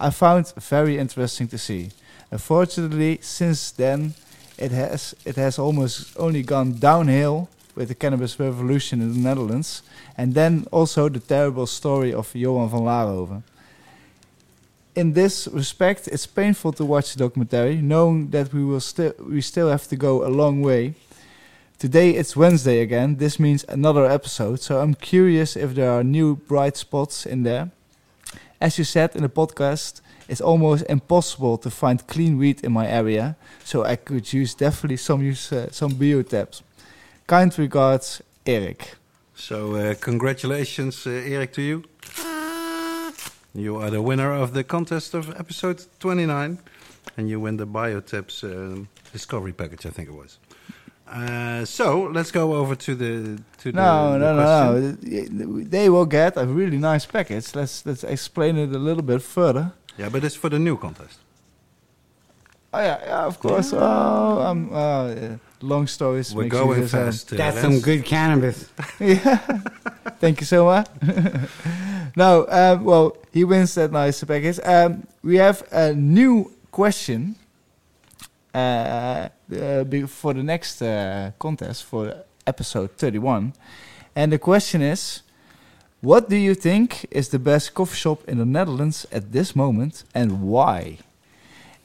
I 0.00 0.10
found 0.10 0.52
very 0.56 0.98
interesting 0.98 1.46
to 1.48 1.58
see. 1.58 1.90
Unfortunately, 2.32 3.20
since 3.22 3.70
then, 3.70 4.14
it 4.58 4.70
has 4.72 5.14
it 5.24 5.36
has 5.36 5.58
almost 5.58 6.16
only 6.18 6.42
gone 6.42 6.78
downhill 6.78 7.48
with 7.74 7.88
the 7.88 7.94
cannabis 7.94 8.40
revolution 8.40 9.00
in 9.00 9.12
the 9.12 9.18
Netherlands, 9.18 9.82
and 10.16 10.34
then 10.34 10.66
also 10.70 11.08
the 11.08 11.20
terrible 11.20 11.66
story 11.66 12.12
of 12.12 12.34
Johan 12.34 12.70
van 12.70 12.80
Laarhoven 12.80 13.42
in 14.96 15.12
this 15.12 15.46
respect, 15.52 16.08
it's 16.08 16.26
painful 16.26 16.72
to 16.72 16.84
watch 16.84 17.12
the 17.12 17.18
documentary, 17.18 17.76
knowing 17.76 18.30
that 18.30 18.52
we 18.52 18.64
will 18.64 18.80
still 18.80 19.12
we 19.20 19.42
still 19.42 19.68
have 19.68 19.86
to 19.88 19.96
go 19.96 20.26
a 20.26 20.30
long 20.32 20.62
way. 20.62 20.94
Today 21.78 22.10
it's 22.10 22.34
Wednesday 22.34 22.80
again. 22.80 23.16
This 23.16 23.38
means 23.38 23.64
another 23.68 24.06
episode. 24.06 24.60
So 24.62 24.80
I'm 24.80 24.94
curious 24.94 25.54
if 25.54 25.74
there 25.74 25.90
are 25.90 26.02
new 26.02 26.36
bright 26.36 26.78
spots 26.78 27.26
in 27.26 27.42
there. 27.42 27.70
As 28.58 28.78
you 28.78 28.84
said 28.84 29.14
in 29.14 29.22
the 29.22 29.28
podcast, 29.28 30.00
it's 30.28 30.40
almost 30.40 30.84
impossible 30.88 31.58
to 31.58 31.70
find 31.70 32.06
clean 32.06 32.38
weed 32.38 32.64
in 32.64 32.72
my 32.72 32.86
area, 32.86 33.36
so 33.64 33.84
I 33.84 33.96
could 33.96 34.32
use 34.32 34.54
definitely 34.54 34.96
some 34.98 35.22
use 35.22 35.52
uh, 35.52 35.68
some 35.70 35.92
biotabs. 35.92 36.62
Kind 37.26 37.58
regards, 37.58 38.22
Eric. 38.44 38.94
So, 39.34 39.74
uh, 39.74 39.94
congratulations, 40.00 41.06
uh, 41.06 41.10
Erik, 41.10 41.52
to 41.54 41.62
you. 41.62 41.82
You 43.54 43.76
are 43.76 43.90
the 43.90 44.02
winner 44.02 44.32
of 44.32 44.52
the 44.52 44.64
contest 44.64 45.14
of 45.14 45.30
episode 45.40 45.84
29, 46.00 46.58
and 47.16 47.28
you 47.28 47.40
win 47.40 47.56
the 47.56 47.66
Biotabs 47.66 48.44
um, 48.44 48.88
Discovery 49.12 49.52
package, 49.52 49.86
I 49.86 49.90
think 49.90 50.08
it 50.08 50.14
was. 50.14 50.38
Uh, 51.08 51.64
so, 51.64 52.02
let's 52.12 52.30
go 52.30 52.54
over 52.54 52.74
to 52.74 52.94
the 52.94 53.40
to 53.62 53.72
the, 53.72 53.76
No, 53.76 54.12
the 54.12 54.18
no, 54.18 54.36
no, 54.36 54.42
question. 54.42 55.58
no. 55.58 55.64
They 55.64 55.88
will 55.88 56.04
get 56.06 56.36
a 56.36 56.44
really 56.46 56.78
nice 56.78 57.06
package. 57.06 57.54
Let's 57.54 57.86
let's 57.86 58.04
explain 58.04 58.56
it 58.58 58.72
a 58.74 58.78
little 58.78 59.02
bit 59.04 59.22
further. 59.22 59.72
Yeah, 59.98 60.08
but 60.08 60.24
it's 60.24 60.36
for 60.36 60.50
the 60.50 60.58
new 60.58 60.76
contest. 60.76 61.18
Oh 62.72 62.80
yeah, 62.80 62.98
yeah, 63.04 63.24
of 63.24 63.38
course. 63.38 63.72
Oh, 63.72 64.42
um, 64.42 64.72
uh, 64.72 65.14
yeah. 65.14 65.36
long 65.62 65.86
stories. 65.86 66.34
We're 66.34 66.48
going 66.48 66.82
just, 66.82 66.94
uh, 66.94 67.04
fast. 67.06 67.32
uh, 67.32 67.36
That's 67.36 67.60
some 67.60 67.80
good 67.80 68.04
cannabis. 68.04 68.68
yeah. 69.00 69.38
Thank 70.20 70.40
you 70.40 70.46
so 70.46 70.66
much. 70.66 70.88
no, 72.16 72.46
um, 72.48 72.84
well, 72.84 73.16
he 73.32 73.44
wins 73.44 73.74
that 73.76 73.92
nice 73.92 74.22
package. 74.24 74.60
Um, 74.62 75.06
we 75.22 75.36
have 75.36 75.62
a 75.72 75.94
new 75.94 76.52
question 76.70 77.36
uh, 78.54 79.28
uh, 79.52 79.84
for 80.06 80.34
the 80.34 80.42
next 80.42 80.82
uh, 80.82 81.30
contest 81.38 81.84
for 81.84 82.24
episode 82.46 82.90
31. 82.92 83.52
And 84.14 84.32
the 84.32 84.38
question 84.38 84.82
is 84.82 85.22
What 86.02 86.28
do 86.28 86.36
you 86.36 86.54
think 86.54 87.06
is 87.10 87.30
the 87.30 87.38
best 87.38 87.72
coffee 87.74 87.96
shop 87.96 88.28
in 88.28 88.38
the 88.38 88.44
Netherlands 88.44 89.06
at 89.10 89.32
this 89.32 89.56
moment 89.56 90.04
and 90.14 90.42
why? 90.42 90.98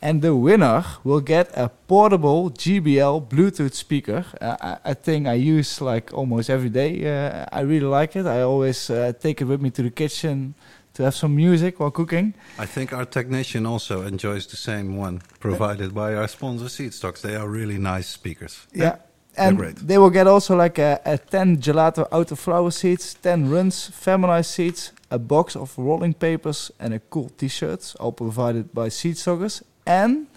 And 0.01 0.21
the 0.21 0.35
winner 0.35 0.83
will 1.03 1.21
get 1.21 1.49
a 1.55 1.69
portable 1.69 2.49
JBL 2.51 3.29
Bluetooth 3.29 3.73
speaker. 3.73 4.25
Uh, 4.41 4.57
I, 4.59 4.77
I 4.91 4.93
think 4.95 5.27
I 5.27 5.33
use 5.33 5.79
like 5.79 6.11
almost 6.13 6.49
every 6.49 6.69
day. 6.69 6.91
Uh, 7.05 7.45
I 7.51 7.61
really 7.61 7.85
like 7.85 8.15
it. 8.15 8.25
I 8.25 8.41
always 8.41 8.89
uh, 8.89 9.13
take 9.19 9.41
it 9.41 9.45
with 9.45 9.61
me 9.61 9.69
to 9.71 9.83
the 9.83 9.91
kitchen 9.91 10.55
to 10.95 11.03
have 11.03 11.15
some 11.15 11.35
music 11.35 11.79
while 11.79 11.91
cooking. 11.91 12.33
I 12.57 12.65
think 12.65 12.91
our 12.91 13.05
technician 13.05 13.65
also 13.65 14.01
enjoys 14.01 14.45
the 14.47 14.57
same 14.57 14.97
one 14.97 15.21
provided 15.39 15.93
by 15.93 16.15
our 16.15 16.27
sponsor 16.27 16.67
Seed 16.67 16.93
Stockers. 16.93 17.21
They 17.21 17.35
are 17.35 17.47
really 17.47 17.77
nice 17.77 18.07
speakers. 18.07 18.67
Yeah, 18.73 18.97
And 19.37 19.57
they 19.77 19.97
will 19.97 20.09
get 20.09 20.27
also 20.27 20.55
like 20.55 20.77
a, 20.77 20.99
a 21.05 21.17
10 21.17 21.57
gelato 21.57 22.07
auto 22.11 22.35
flower 22.35 22.71
seats, 22.71 23.13
10 23.13 23.49
runs, 23.49 23.87
feminized 23.87 24.51
seats, 24.51 24.91
a 25.09 25.17
box 25.17 25.55
of 25.55 25.77
rolling 25.77 26.13
papers, 26.13 26.71
and 26.79 26.93
a 26.93 26.99
cool 26.99 27.29
t-shirts, 27.37 27.95
all 27.95 28.11
provided 28.11 28.73
by 28.73 28.89
Seed 28.89 29.17
Stockers. 29.17 29.63
And 29.85 30.27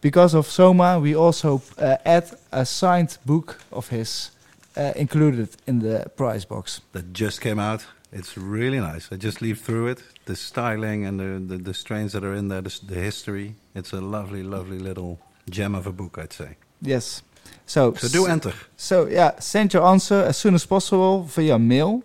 because 0.00 0.34
of 0.34 0.46
Soma, 0.46 0.98
we 0.98 1.14
also 1.14 1.62
uh, 1.78 1.96
add 2.04 2.30
a 2.52 2.66
signed 2.66 3.18
book 3.24 3.60
of 3.70 3.88
his 3.88 4.30
uh, 4.76 4.92
included 4.96 5.48
in 5.66 5.78
the 5.80 6.10
prize 6.16 6.44
box. 6.44 6.80
That 6.92 7.12
just 7.12 7.40
came 7.40 7.58
out. 7.58 7.86
It's 8.12 8.36
really 8.36 8.78
nice. 8.78 9.08
I 9.10 9.16
just 9.16 9.42
leafed 9.42 9.64
through 9.64 9.88
it. 9.88 10.02
The 10.26 10.36
styling 10.36 11.04
and 11.04 11.20
the, 11.20 11.54
the, 11.56 11.62
the 11.62 11.74
strains 11.74 12.12
that 12.12 12.24
are 12.24 12.34
in 12.34 12.48
there, 12.48 12.60
the, 12.60 12.80
the 12.86 12.94
history. 12.94 13.54
It's 13.74 13.92
a 13.92 14.00
lovely, 14.00 14.42
lovely 14.42 14.78
little 14.78 15.18
gem 15.50 15.74
of 15.74 15.86
a 15.86 15.92
book, 15.92 16.18
I'd 16.18 16.32
say. 16.32 16.56
Yes. 16.80 17.22
So, 17.66 17.94
So 17.94 18.08
do 18.08 18.26
enter. 18.26 18.52
So 18.76 19.06
yeah, 19.06 19.38
send 19.40 19.74
your 19.74 19.84
answer 19.84 20.22
as 20.22 20.36
soon 20.36 20.54
as 20.54 20.64
possible 20.66 21.22
via 21.22 21.58
mail, 21.58 22.02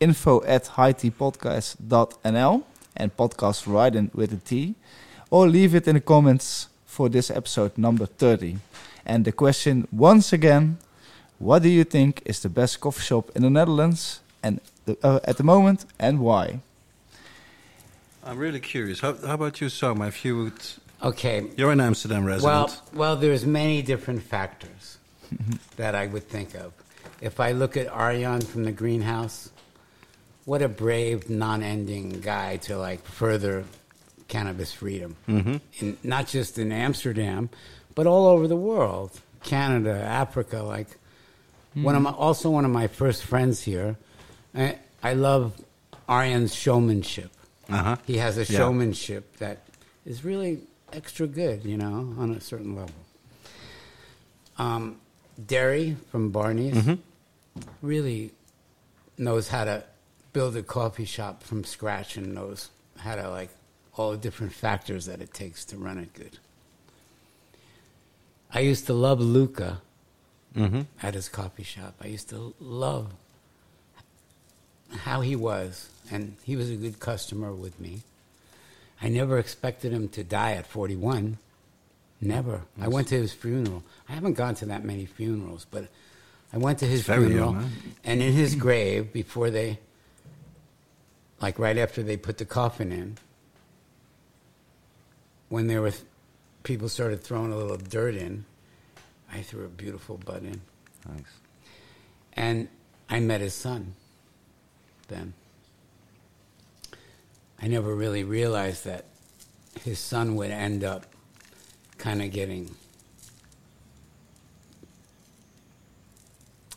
info 0.00 0.42
at 0.44 0.64
hightpodcast.nl 0.64 2.62
and 2.96 3.16
podcast 3.16 3.94
in 3.94 4.10
with 4.14 4.32
a 4.32 4.36
T, 4.36 4.74
or 5.30 5.48
leave 5.48 5.74
it 5.74 5.88
in 5.88 5.94
the 5.94 6.00
comments 6.00 6.68
for 6.86 7.08
this 7.08 7.30
episode 7.30 7.76
number 7.76 8.06
30. 8.06 8.58
And 9.06 9.24
the 9.24 9.32
question 9.32 9.88
once 9.90 10.32
again, 10.32 10.78
what 11.38 11.62
do 11.62 11.68
you 11.68 11.84
think 11.84 12.22
is 12.24 12.40
the 12.40 12.48
best 12.48 12.80
coffee 12.80 13.02
shop 13.02 13.30
in 13.34 13.42
the 13.42 13.50
Netherlands 13.50 14.20
and 14.42 14.60
the, 14.84 14.96
uh, 15.02 15.20
at 15.24 15.36
the 15.36 15.42
moment 15.42 15.84
and 15.98 16.20
why? 16.20 16.60
I'm 18.24 18.38
really 18.38 18.60
curious. 18.60 19.00
How, 19.00 19.14
how 19.14 19.34
about 19.34 19.60
you, 19.60 19.68
Sam? 19.68 20.00
If 20.02 20.24
you 20.24 20.36
would, 20.36 20.62
Okay. 21.02 21.46
you're 21.56 21.72
an 21.72 21.80
Amsterdam 21.80 22.24
resident. 22.24 22.44
Well, 22.44 22.82
well, 22.94 23.16
there's 23.16 23.44
many 23.44 23.82
different 23.82 24.22
factors 24.22 24.98
that 25.76 25.94
I 25.94 26.06
would 26.06 26.28
think 26.28 26.54
of. 26.54 26.72
If 27.20 27.40
I 27.40 27.52
look 27.52 27.76
at 27.76 27.88
Arjan 27.88 28.42
from 28.44 28.64
the 28.64 28.72
greenhouse, 28.72 29.50
what 30.44 30.62
a 30.62 30.68
brave, 30.68 31.30
non-ending 31.30 32.20
guy 32.20 32.56
to 32.58 32.76
like 32.76 33.04
further 33.04 33.64
cannabis 34.28 34.72
freedom, 34.72 35.16
hmm 35.26 35.56
in, 35.78 35.96
not 36.02 36.26
just 36.26 36.58
in 36.58 36.72
Amsterdam, 36.72 37.50
but 37.94 38.06
all 38.06 38.26
over 38.26 38.48
the 38.48 38.56
world, 38.56 39.20
Canada, 39.44 39.92
Africa. 39.94 40.62
Like 40.62 40.88
one 41.74 41.94
of 41.94 42.02
my, 42.02 42.10
also 42.10 42.50
one 42.50 42.64
of 42.64 42.70
my 42.70 42.86
first 42.86 43.24
friends 43.24 43.62
here. 43.62 43.96
I, 44.54 44.78
I 45.02 45.14
love 45.14 45.60
Arjan's 46.08 46.54
showmanship. 46.54 47.30
Uh-huh. 47.68 47.96
He 48.06 48.18
has 48.18 48.36
a 48.36 48.40
Yeah. 48.44 48.58
showmanship 48.58 49.36
that 49.38 49.62
is 50.04 50.24
really 50.24 50.60
extra 50.92 51.26
good, 51.26 51.64
you 51.64 51.76
know, 51.76 52.14
on 52.18 52.32
a 52.32 52.40
certain 52.40 52.74
level. 52.76 52.94
Um, 54.58 55.00
Derry 55.46 55.96
from 56.10 56.30
Barney's 56.30 56.74
Mhm. 56.74 56.98
really 57.80 58.32
knows 59.18 59.48
how 59.48 59.64
to 59.64 59.84
build 60.32 60.56
a 60.56 60.62
coffee 60.62 61.04
shop 61.04 61.42
from 61.42 61.64
scratch 61.64 62.16
and 62.16 62.34
knows 62.34 62.68
how 62.98 63.14
to 63.16 63.28
like 63.30 63.50
all 63.96 64.12
the 64.12 64.16
different 64.16 64.52
factors 64.52 65.06
that 65.06 65.20
it 65.20 65.32
takes 65.34 65.64
to 65.66 65.76
run 65.76 65.98
it 65.98 66.12
good. 66.14 66.38
I 68.50 68.60
used 68.60 68.86
to 68.86 68.94
love 68.94 69.20
Luca 69.20 69.80
hmm 70.54 70.82
at 71.02 71.14
his 71.14 71.28
coffee 71.30 71.62
shop. 71.62 71.94
I 72.00 72.08
used 72.08 72.28
to 72.28 72.54
love 72.60 73.12
how 74.90 75.22
he 75.22 75.34
was, 75.34 75.88
and 76.10 76.36
he 76.44 76.56
was 76.56 76.68
a 76.68 76.76
good 76.76 77.00
customer 77.00 77.52
with 77.54 77.80
me. 77.80 78.02
I 79.02 79.08
never 79.08 79.38
expected 79.38 79.92
him 79.92 80.08
to 80.10 80.22
die 80.22 80.52
at 80.52 80.66
41. 80.66 81.38
Never. 82.20 82.62
I 82.80 82.86
went 82.86 83.08
to 83.08 83.16
his 83.16 83.32
funeral. 83.32 83.82
I 84.08 84.12
haven't 84.12 84.34
gone 84.34 84.54
to 84.56 84.66
that 84.66 84.84
many 84.84 85.06
funerals, 85.06 85.66
but 85.68 85.88
I 86.52 86.58
went 86.58 86.78
to 86.78 86.86
his 86.86 87.02
very 87.02 87.26
funeral, 87.26 87.54
young, 87.54 87.72
and 88.04 88.22
in 88.22 88.32
his 88.32 88.54
grave, 88.54 89.12
before 89.12 89.50
they, 89.50 89.80
like 91.40 91.58
right 91.58 91.76
after 91.76 92.02
they 92.02 92.16
put 92.16 92.38
the 92.38 92.44
coffin 92.44 92.92
in, 92.92 93.18
when 95.48 95.66
there 95.66 95.82
were 95.82 95.92
people 96.62 96.88
started 96.88 97.22
throwing 97.22 97.52
a 97.52 97.56
little 97.56 97.76
dirt 97.76 98.14
in, 98.14 98.44
I 99.32 99.42
threw 99.42 99.64
a 99.64 99.68
beautiful 99.68 100.18
bud 100.18 100.44
in. 100.44 100.60
Thanks. 101.08 101.30
And 102.34 102.68
I 103.10 103.18
met 103.18 103.40
his 103.40 103.54
son 103.54 103.94
then. 105.08 105.34
I 107.62 107.68
never 107.68 107.94
really 107.94 108.24
realized 108.24 108.84
that 108.86 109.04
his 109.84 109.98
son 109.98 110.34
would 110.36 110.50
end 110.50 110.82
up 110.82 111.06
kind 111.96 112.20
of 112.20 112.32
getting 112.32 112.74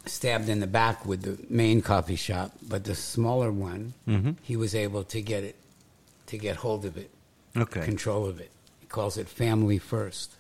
stabbed 0.06 0.48
in 0.48 0.60
the 0.60 0.68
back 0.68 1.06
with 1.06 1.24
the 1.24 1.38
main 1.50 1.82
coffee 1.82 2.16
shop, 2.16 2.52
but 2.68 2.84
the 2.84 2.96
smaller 2.96 3.52
one, 3.52 3.94
hmm 4.06 4.32
he 4.44 4.56
was 4.56 4.76
able 4.76 5.04
to 5.06 5.22
get 5.22 5.44
it, 5.44 5.56
to 6.28 6.38
get 6.38 6.58
hold 6.58 6.86
of 6.86 6.98
it, 6.98 7.10
Okay. 7.58 7.84
control 7.84 8.26
of 8.28 8.40
it. 8.40 8.52
He 8.80 8.86
calls 8.86 9.18
it 9.18 9.28
family 9.28 9.80
first, 9.80 10.36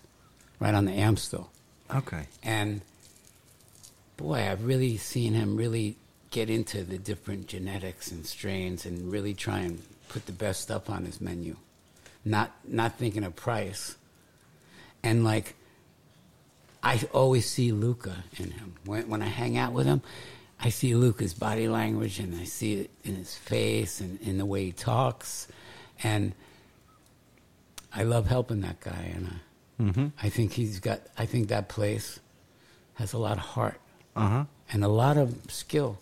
right 0.59 0.73
on 0.76 0.85
the 0.85 0.91
Amstel. 0.93 1.49
Okay. 1.93 2.27
And 2.43 2.81
boy, 4.17 4.47
I've 4.49 4.63
really 4.63 4.97
seen 4.97 5.34
him 5.34 5.57
really 5.57 5.95
get 6.30 6.49
into 6.49 6.84
the 6.84 6.97
different 6.99 7.47
genetics 7.47 8.11
and 8.11 8.26
strains 8.26 8.85
and 8.85 9.11
really 9.11 9.34
try 9.34 9.59
and 9.59 9.81
put 10.10 10.26
the 10.26 10.32
best 10.32 10.61
stuff 10.61 10.90
on 10.90 11.06
his 11.06 11.19
menu. 11.22 11.56
Not 12.23 12.52
not 12.68 12.98
thinking 12.98 13.23
of 13.23 13.36
price. 13.36 13.95
And 15.03 15.23
like 15.23 15.56
I 16.84 17.02
always 17.14 17.49
see 17.49 17.72
Luca 17.72 18.23
in 18.38 18.52
him. 18.52 18.76
When 18.86 19.07
when 19.10 19.22
I 19.22 19.27
hang 19.27 19.57
out 19.57 19.73
with 19.73 19.86
him, 19.86 20.02
I 20.60 20.69
see 20.69 20.95
Luca's 20.95 21.34
body 21.34 21.68
language 21.68 22.19
and 22.19 22.36
I 22.40 22.45
see 22.45 22.73
it 22.82 22.90
in 23.03 23.15
his 23.15 23.36
face 23.36 23.99
and 24.02 24.19
in 24.22 24.38
the 24.38 24.45
way 24.45 24.65
he 24.65 24.72
talks. 24.72 25.48
And 26.03 26.34
I 27.94 28.03
love 28.03 28.27
helping 28.27 28.61
that 28.61 28.80
guy 28.82 29.11
and 29.15 29.27
I 29.27 29.84
hmm 29.91 30.07
I 30.22 30.30
think 30.30 30.53
he's 30.53 30.80
got. 30.80 31.02
I 31.18 31.26
think 31.26 31.49
that 31.49 31.68
place 31.69 32.19
has 32.95 33.14
a 33.14 33.18
lot 33.18 33.34
of 33.38 33.44
heart 33.44 33.80
Uh-huh. 34.15 34.45
and 34.72 34.84
a 34.84 34.88
lot 34.88 35.18
of 35.18 35.36
skill. 35.52 35.99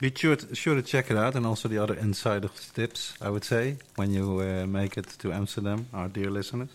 Be 0.00 0.10
sure 0.14 0.36
to, 0.36 0.54
sure 0.54 0.74
to 0.74 0.82
check 0.82 1.10
it 1.10 1.16
out, 1.16 1.34
and 1.34 1.44
also 1.46 1.68
the 1.68 1.76
other 1.76 1.94
insider 1.94 2.48
tips, 2.74 3.14
I 3.20 3.28
would 3.28 3.44
say, 3.44 3.76
when 3.96 4.12
you 4.12 4.40
uh, 4.40 4.66
make 4.66 4.96
it 4.96 5.06
to 5.18 5.32
Amsterdam, 5.32 5.88
our 5.92 6.08
dear 6.08 6.30
listeners. 6.30 6.70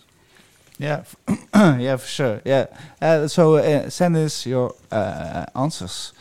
Yeah, 0.78 0.98
f- 0.98 1.16
yeah, 1.80 1.96
for 1.96 2.06
sure. 2.06 2.40
Yeah. 2.44 2.66
Uh, 3.02 3.26
so 3.26 3.56
uh, 3.56 3.90
send 3.90 4.16
us 4.16 4.46
your 4.46 4.74
uh, 4.92 5.46
answers. 5.56 6.12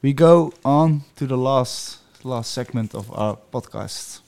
We 0.00 0.14
go 0.14 0.52
on 0.64 1.02
to 1.16 1.26
the 1.26 1.36
last 1.36 1.98
last 2.24 2.52
segment 2.52 2.94
of 2.94 3.10
our 3.12 3.36
podcast. 3.50 4.22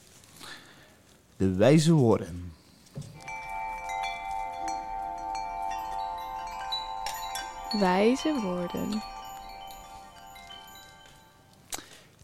De 1.39 1.57
wijze 1.57 1.95
woorden. 1.95 2.53
Wijze 7.81 8.41
woorden. 8.43 9.03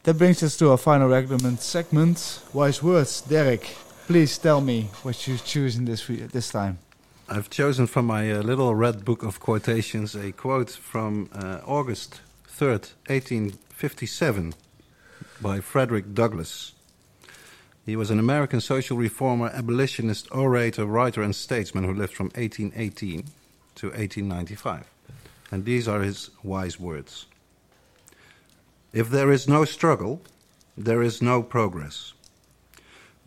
That 0.04 0.18
brings 0.18 0.42
us 0.42 0.56
to 0.56 0.72
our 0.72 0.78
final 0.78 1.08
recommend 1.08 1.60
segment. 1.60 2.40
Wise 2.52 2.82
words. 2.82 3.20
Derek, 3.20 3.76
please 4.08 4.36
tell 4.36 4.60
me 4.60 4.88
what 5.04 5.28
you 5.28 5.38
choose 5.38 5.76
in 5.76 5.84
this 5.84 6.08
this 6.08 6.50
time. 6.50 6.78
I've 7.28 7.48
chosen 7.50 7.86
from 7.86 8.06
my 8.06 8.32
uh, 8.32 8.42
little 8.42 8.74
red 8.74 9.04
book 9.04 9.22
of 9.22 9.38
quotations 9.38 10.16
a 10.16 10.32
quote 10.32 10.70
from 10.70 11.28
uh, 11.32 11.60
August 11.64 12.20
3rd, 12.48 12.94
1857, 13.06 14.54
by 15.40 15.60
Frederick 15.60 16.12
Douglass. 16.14 16.72
He 17.86 17.94
was 17.94 18.10
an 18.10 18.18
American 18.18 18.60
social 18.60 18.96
reformer, 18.96 19.50
abolitionist, 19.54 20.26
orator, 20.32 20.84
writer, 20.84 21.22
and 21.22 21.32
statesman 21.32 21.84
who 21.84 21.94
lived 21.94 22.12
from 22.12 22.30
1818 22.34 23.26
to 23.76 23.86
1895. 23.86 24.84
And 25.52 25.64
these 25.64 25.86
are 25.86 26.02
his 26.02 26.30
wise 26.42 26.80
words 26.80 27.26
If 28.92 29.08
there 29.08 29.30
is 29.32 29.48
no 29.48 29.64
struggle, 29.64 30.20
there 30.76 31.02
is 31.02 31.22
no 31.22 31.42
progress. 31.42 32.12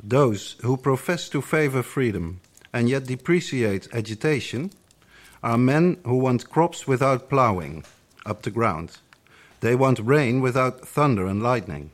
Those 0.01 0.55
who 0.61 0.77
profess 0.77 1.29
to 1.29 1.41
favor 1.41 1.81
freedom 1.81 2.41
and 2.71 2.89
yet 2.89 3.05
depreciate 3.05 3.87
agitation 3.93 4.71
are 5.41 5.57
men 5.57 5.97
who 6.05 6.17
want 6.17 6.49
crops 6.49 6.87
without 6.87 7.29
plowing 7.29 7.83
up 8.25 8.41
the 8.41 8.51
ground. 8.51 8.97
They 9.61 9.75
want 9.75 9.99
rain 9.99 10.41
without 10.41 10.87
thunder 10.87 11.25
and 11.25 11.41
lightning. 11.41 11.91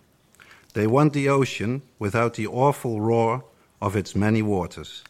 They 0.73 0.87
want 0.87 1.13
the 1.13 1.29
ocean 1.29 1.81
without 1.99 2.33
the 2.33 2.47
awful 2.47 2.99
roar 2.99 3.43
of 3.81 3.95
its 3.95 4.15
many 4.15 4.41
waters. 4.41 5.03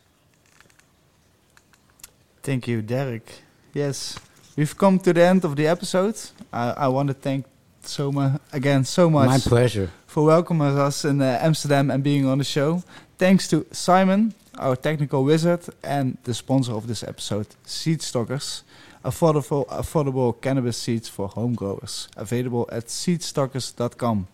Thank 2.44 2.68
you, 2.68 2.82
Derek. 2.82 3.44
Yes, 3.74 4.20
we've 4.56 4.78
come 4.78 5.00
to 5.00 5.14
the 5.14 5.24
end 5.24 5.46
of 5.46 5.56
the 5.56 5.68
episode. 5.68 6.20
I, 6.52 6.72
I 6.72 6.88
want 6.88 7.08
to 7.08 7.14
thank 7.14 7.46
Soma 7.88 8.40
again 8.54 8.84
so 8.86 9.10
much 9.10 9.28
My 9.28 9.38
pleasure. 9.40 9.90
for 10.08 10.26
welcoming 10.26 10.78
us 10.78 11.06
in 11.06 11.22
uh, 11.22 11.40
Amsterdam 11.42 11.90
and 11.92 12.04
being 12.04 12.26
on 12.26 12.38
the 12.38 12.44
show. 12.44 12.84
Thanks 13.18 13.48
to 13.50 13.66
Simon, 13.72 14.34
our 14.58 14.76
technical 14.76 15.24
wizard, 15.24 15.62
and 15.84 16.18
the 16.24 16.34
sponsor 16.34 16.74
of 16.74 16.88
this 16.88 17.04
episode, 17.04 17.48
Seed 17.66 18.02
Stockers, 18.02 18.64
affordable, 19.06 19.68
affordable 19.68 20.40
cannabis 20.42 20.78
seeds 20.78 21.08
for 21.10 21.28
home 21.28 21.54
growers, 21.54 22.08
available 22.18 22.68
at 22.72 22.88
seedstockers.com. 22.88 24.28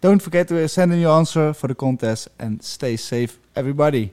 Don't 0.00 0.20
forget 0.20 0.48
to 0.48 0.68
send 0.68 0.92
in 0.92 1.00
your 1.00 1.16
answer 1.16 1.52
for 1.54 1.68
the 1.68 1.74
contest 1.74 2.28
and 2.38 2.62
stay 2.62 2.96
safe, 2.96 3.38
everybody. 3.54 4.12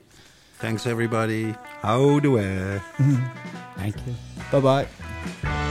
Thanks, 0.58 0.86
everybody. 0.86 1.54
Houdoe. 1.82 2.80
Thank 3.76 3.96
you. 4.06 4.14
Bye 4.50 4.86
bye. 5.42 5.63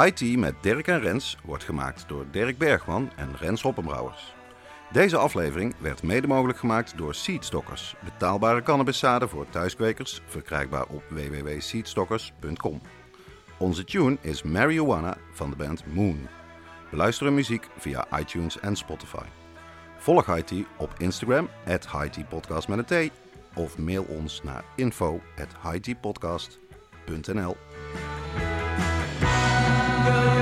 High 0.00 0.14
Tea 0.14 0.38
met 0.38 0.54
Dirk 0.60 0.86
en 0.86 1.00
Rens 1.00 1.36
wordt 1.44 1.64
gemaakt 1.64 2.04
door 2.08 2.26
Dirk 2.30 2.58
Bergman 2.58 3.10
en 3.16 3.36
Rens 3.36 3.62
Hoppenbrouwers. 3.62 4.34
Deze 4.92 5.16
aflevering 5.16 5.74
werd 5.78 6.02
mede 6.02 6.26
mogelijk 6.26 6.58
gemaakt 6.58 6.96
door 6.96 7.14
Seedstockers, 7.14 7.94
betaalbare 8.04 8.62
cannabiszaden 8.62 9.28
voor 9.28 9.48
thuiskwekers, 9.48 10.20
verkrijgbaar 10.26 10.86
op 10.86 11.02
www.seedstockers.com. 11.08 12.80
Onze 13.58 13.84
tune 13.84 14.18
is 14.20 14.42
Marijuana 14.42 15.16
van 15.32 15.50
de 15.50 15.56
band 15.56 15.94
Moon. 15.94 16.28
Beluister 16.90 17.32
muziek 17.32 17.68
via 17.76 18.06
iTunes 18.18 18.60
en 18.60 18.76
Spotify. 18.76 19.26
Volg 19.98 20.40
Tea 20.44 20.64
op 20.76 20.94
Instagram, 20.98 21.48
at 21.66 21.88
Podcast 22.28 22.68
met 22.68 22.90
een 22.90 23.08
T, 23.08 23.12
of 23.54 23.78
mail 23.78 24.02
ons 24.02 24.42
naar 24.42 24.64
info 24.76 25.20
at. 25.38 25.48
go. 30.10 30.39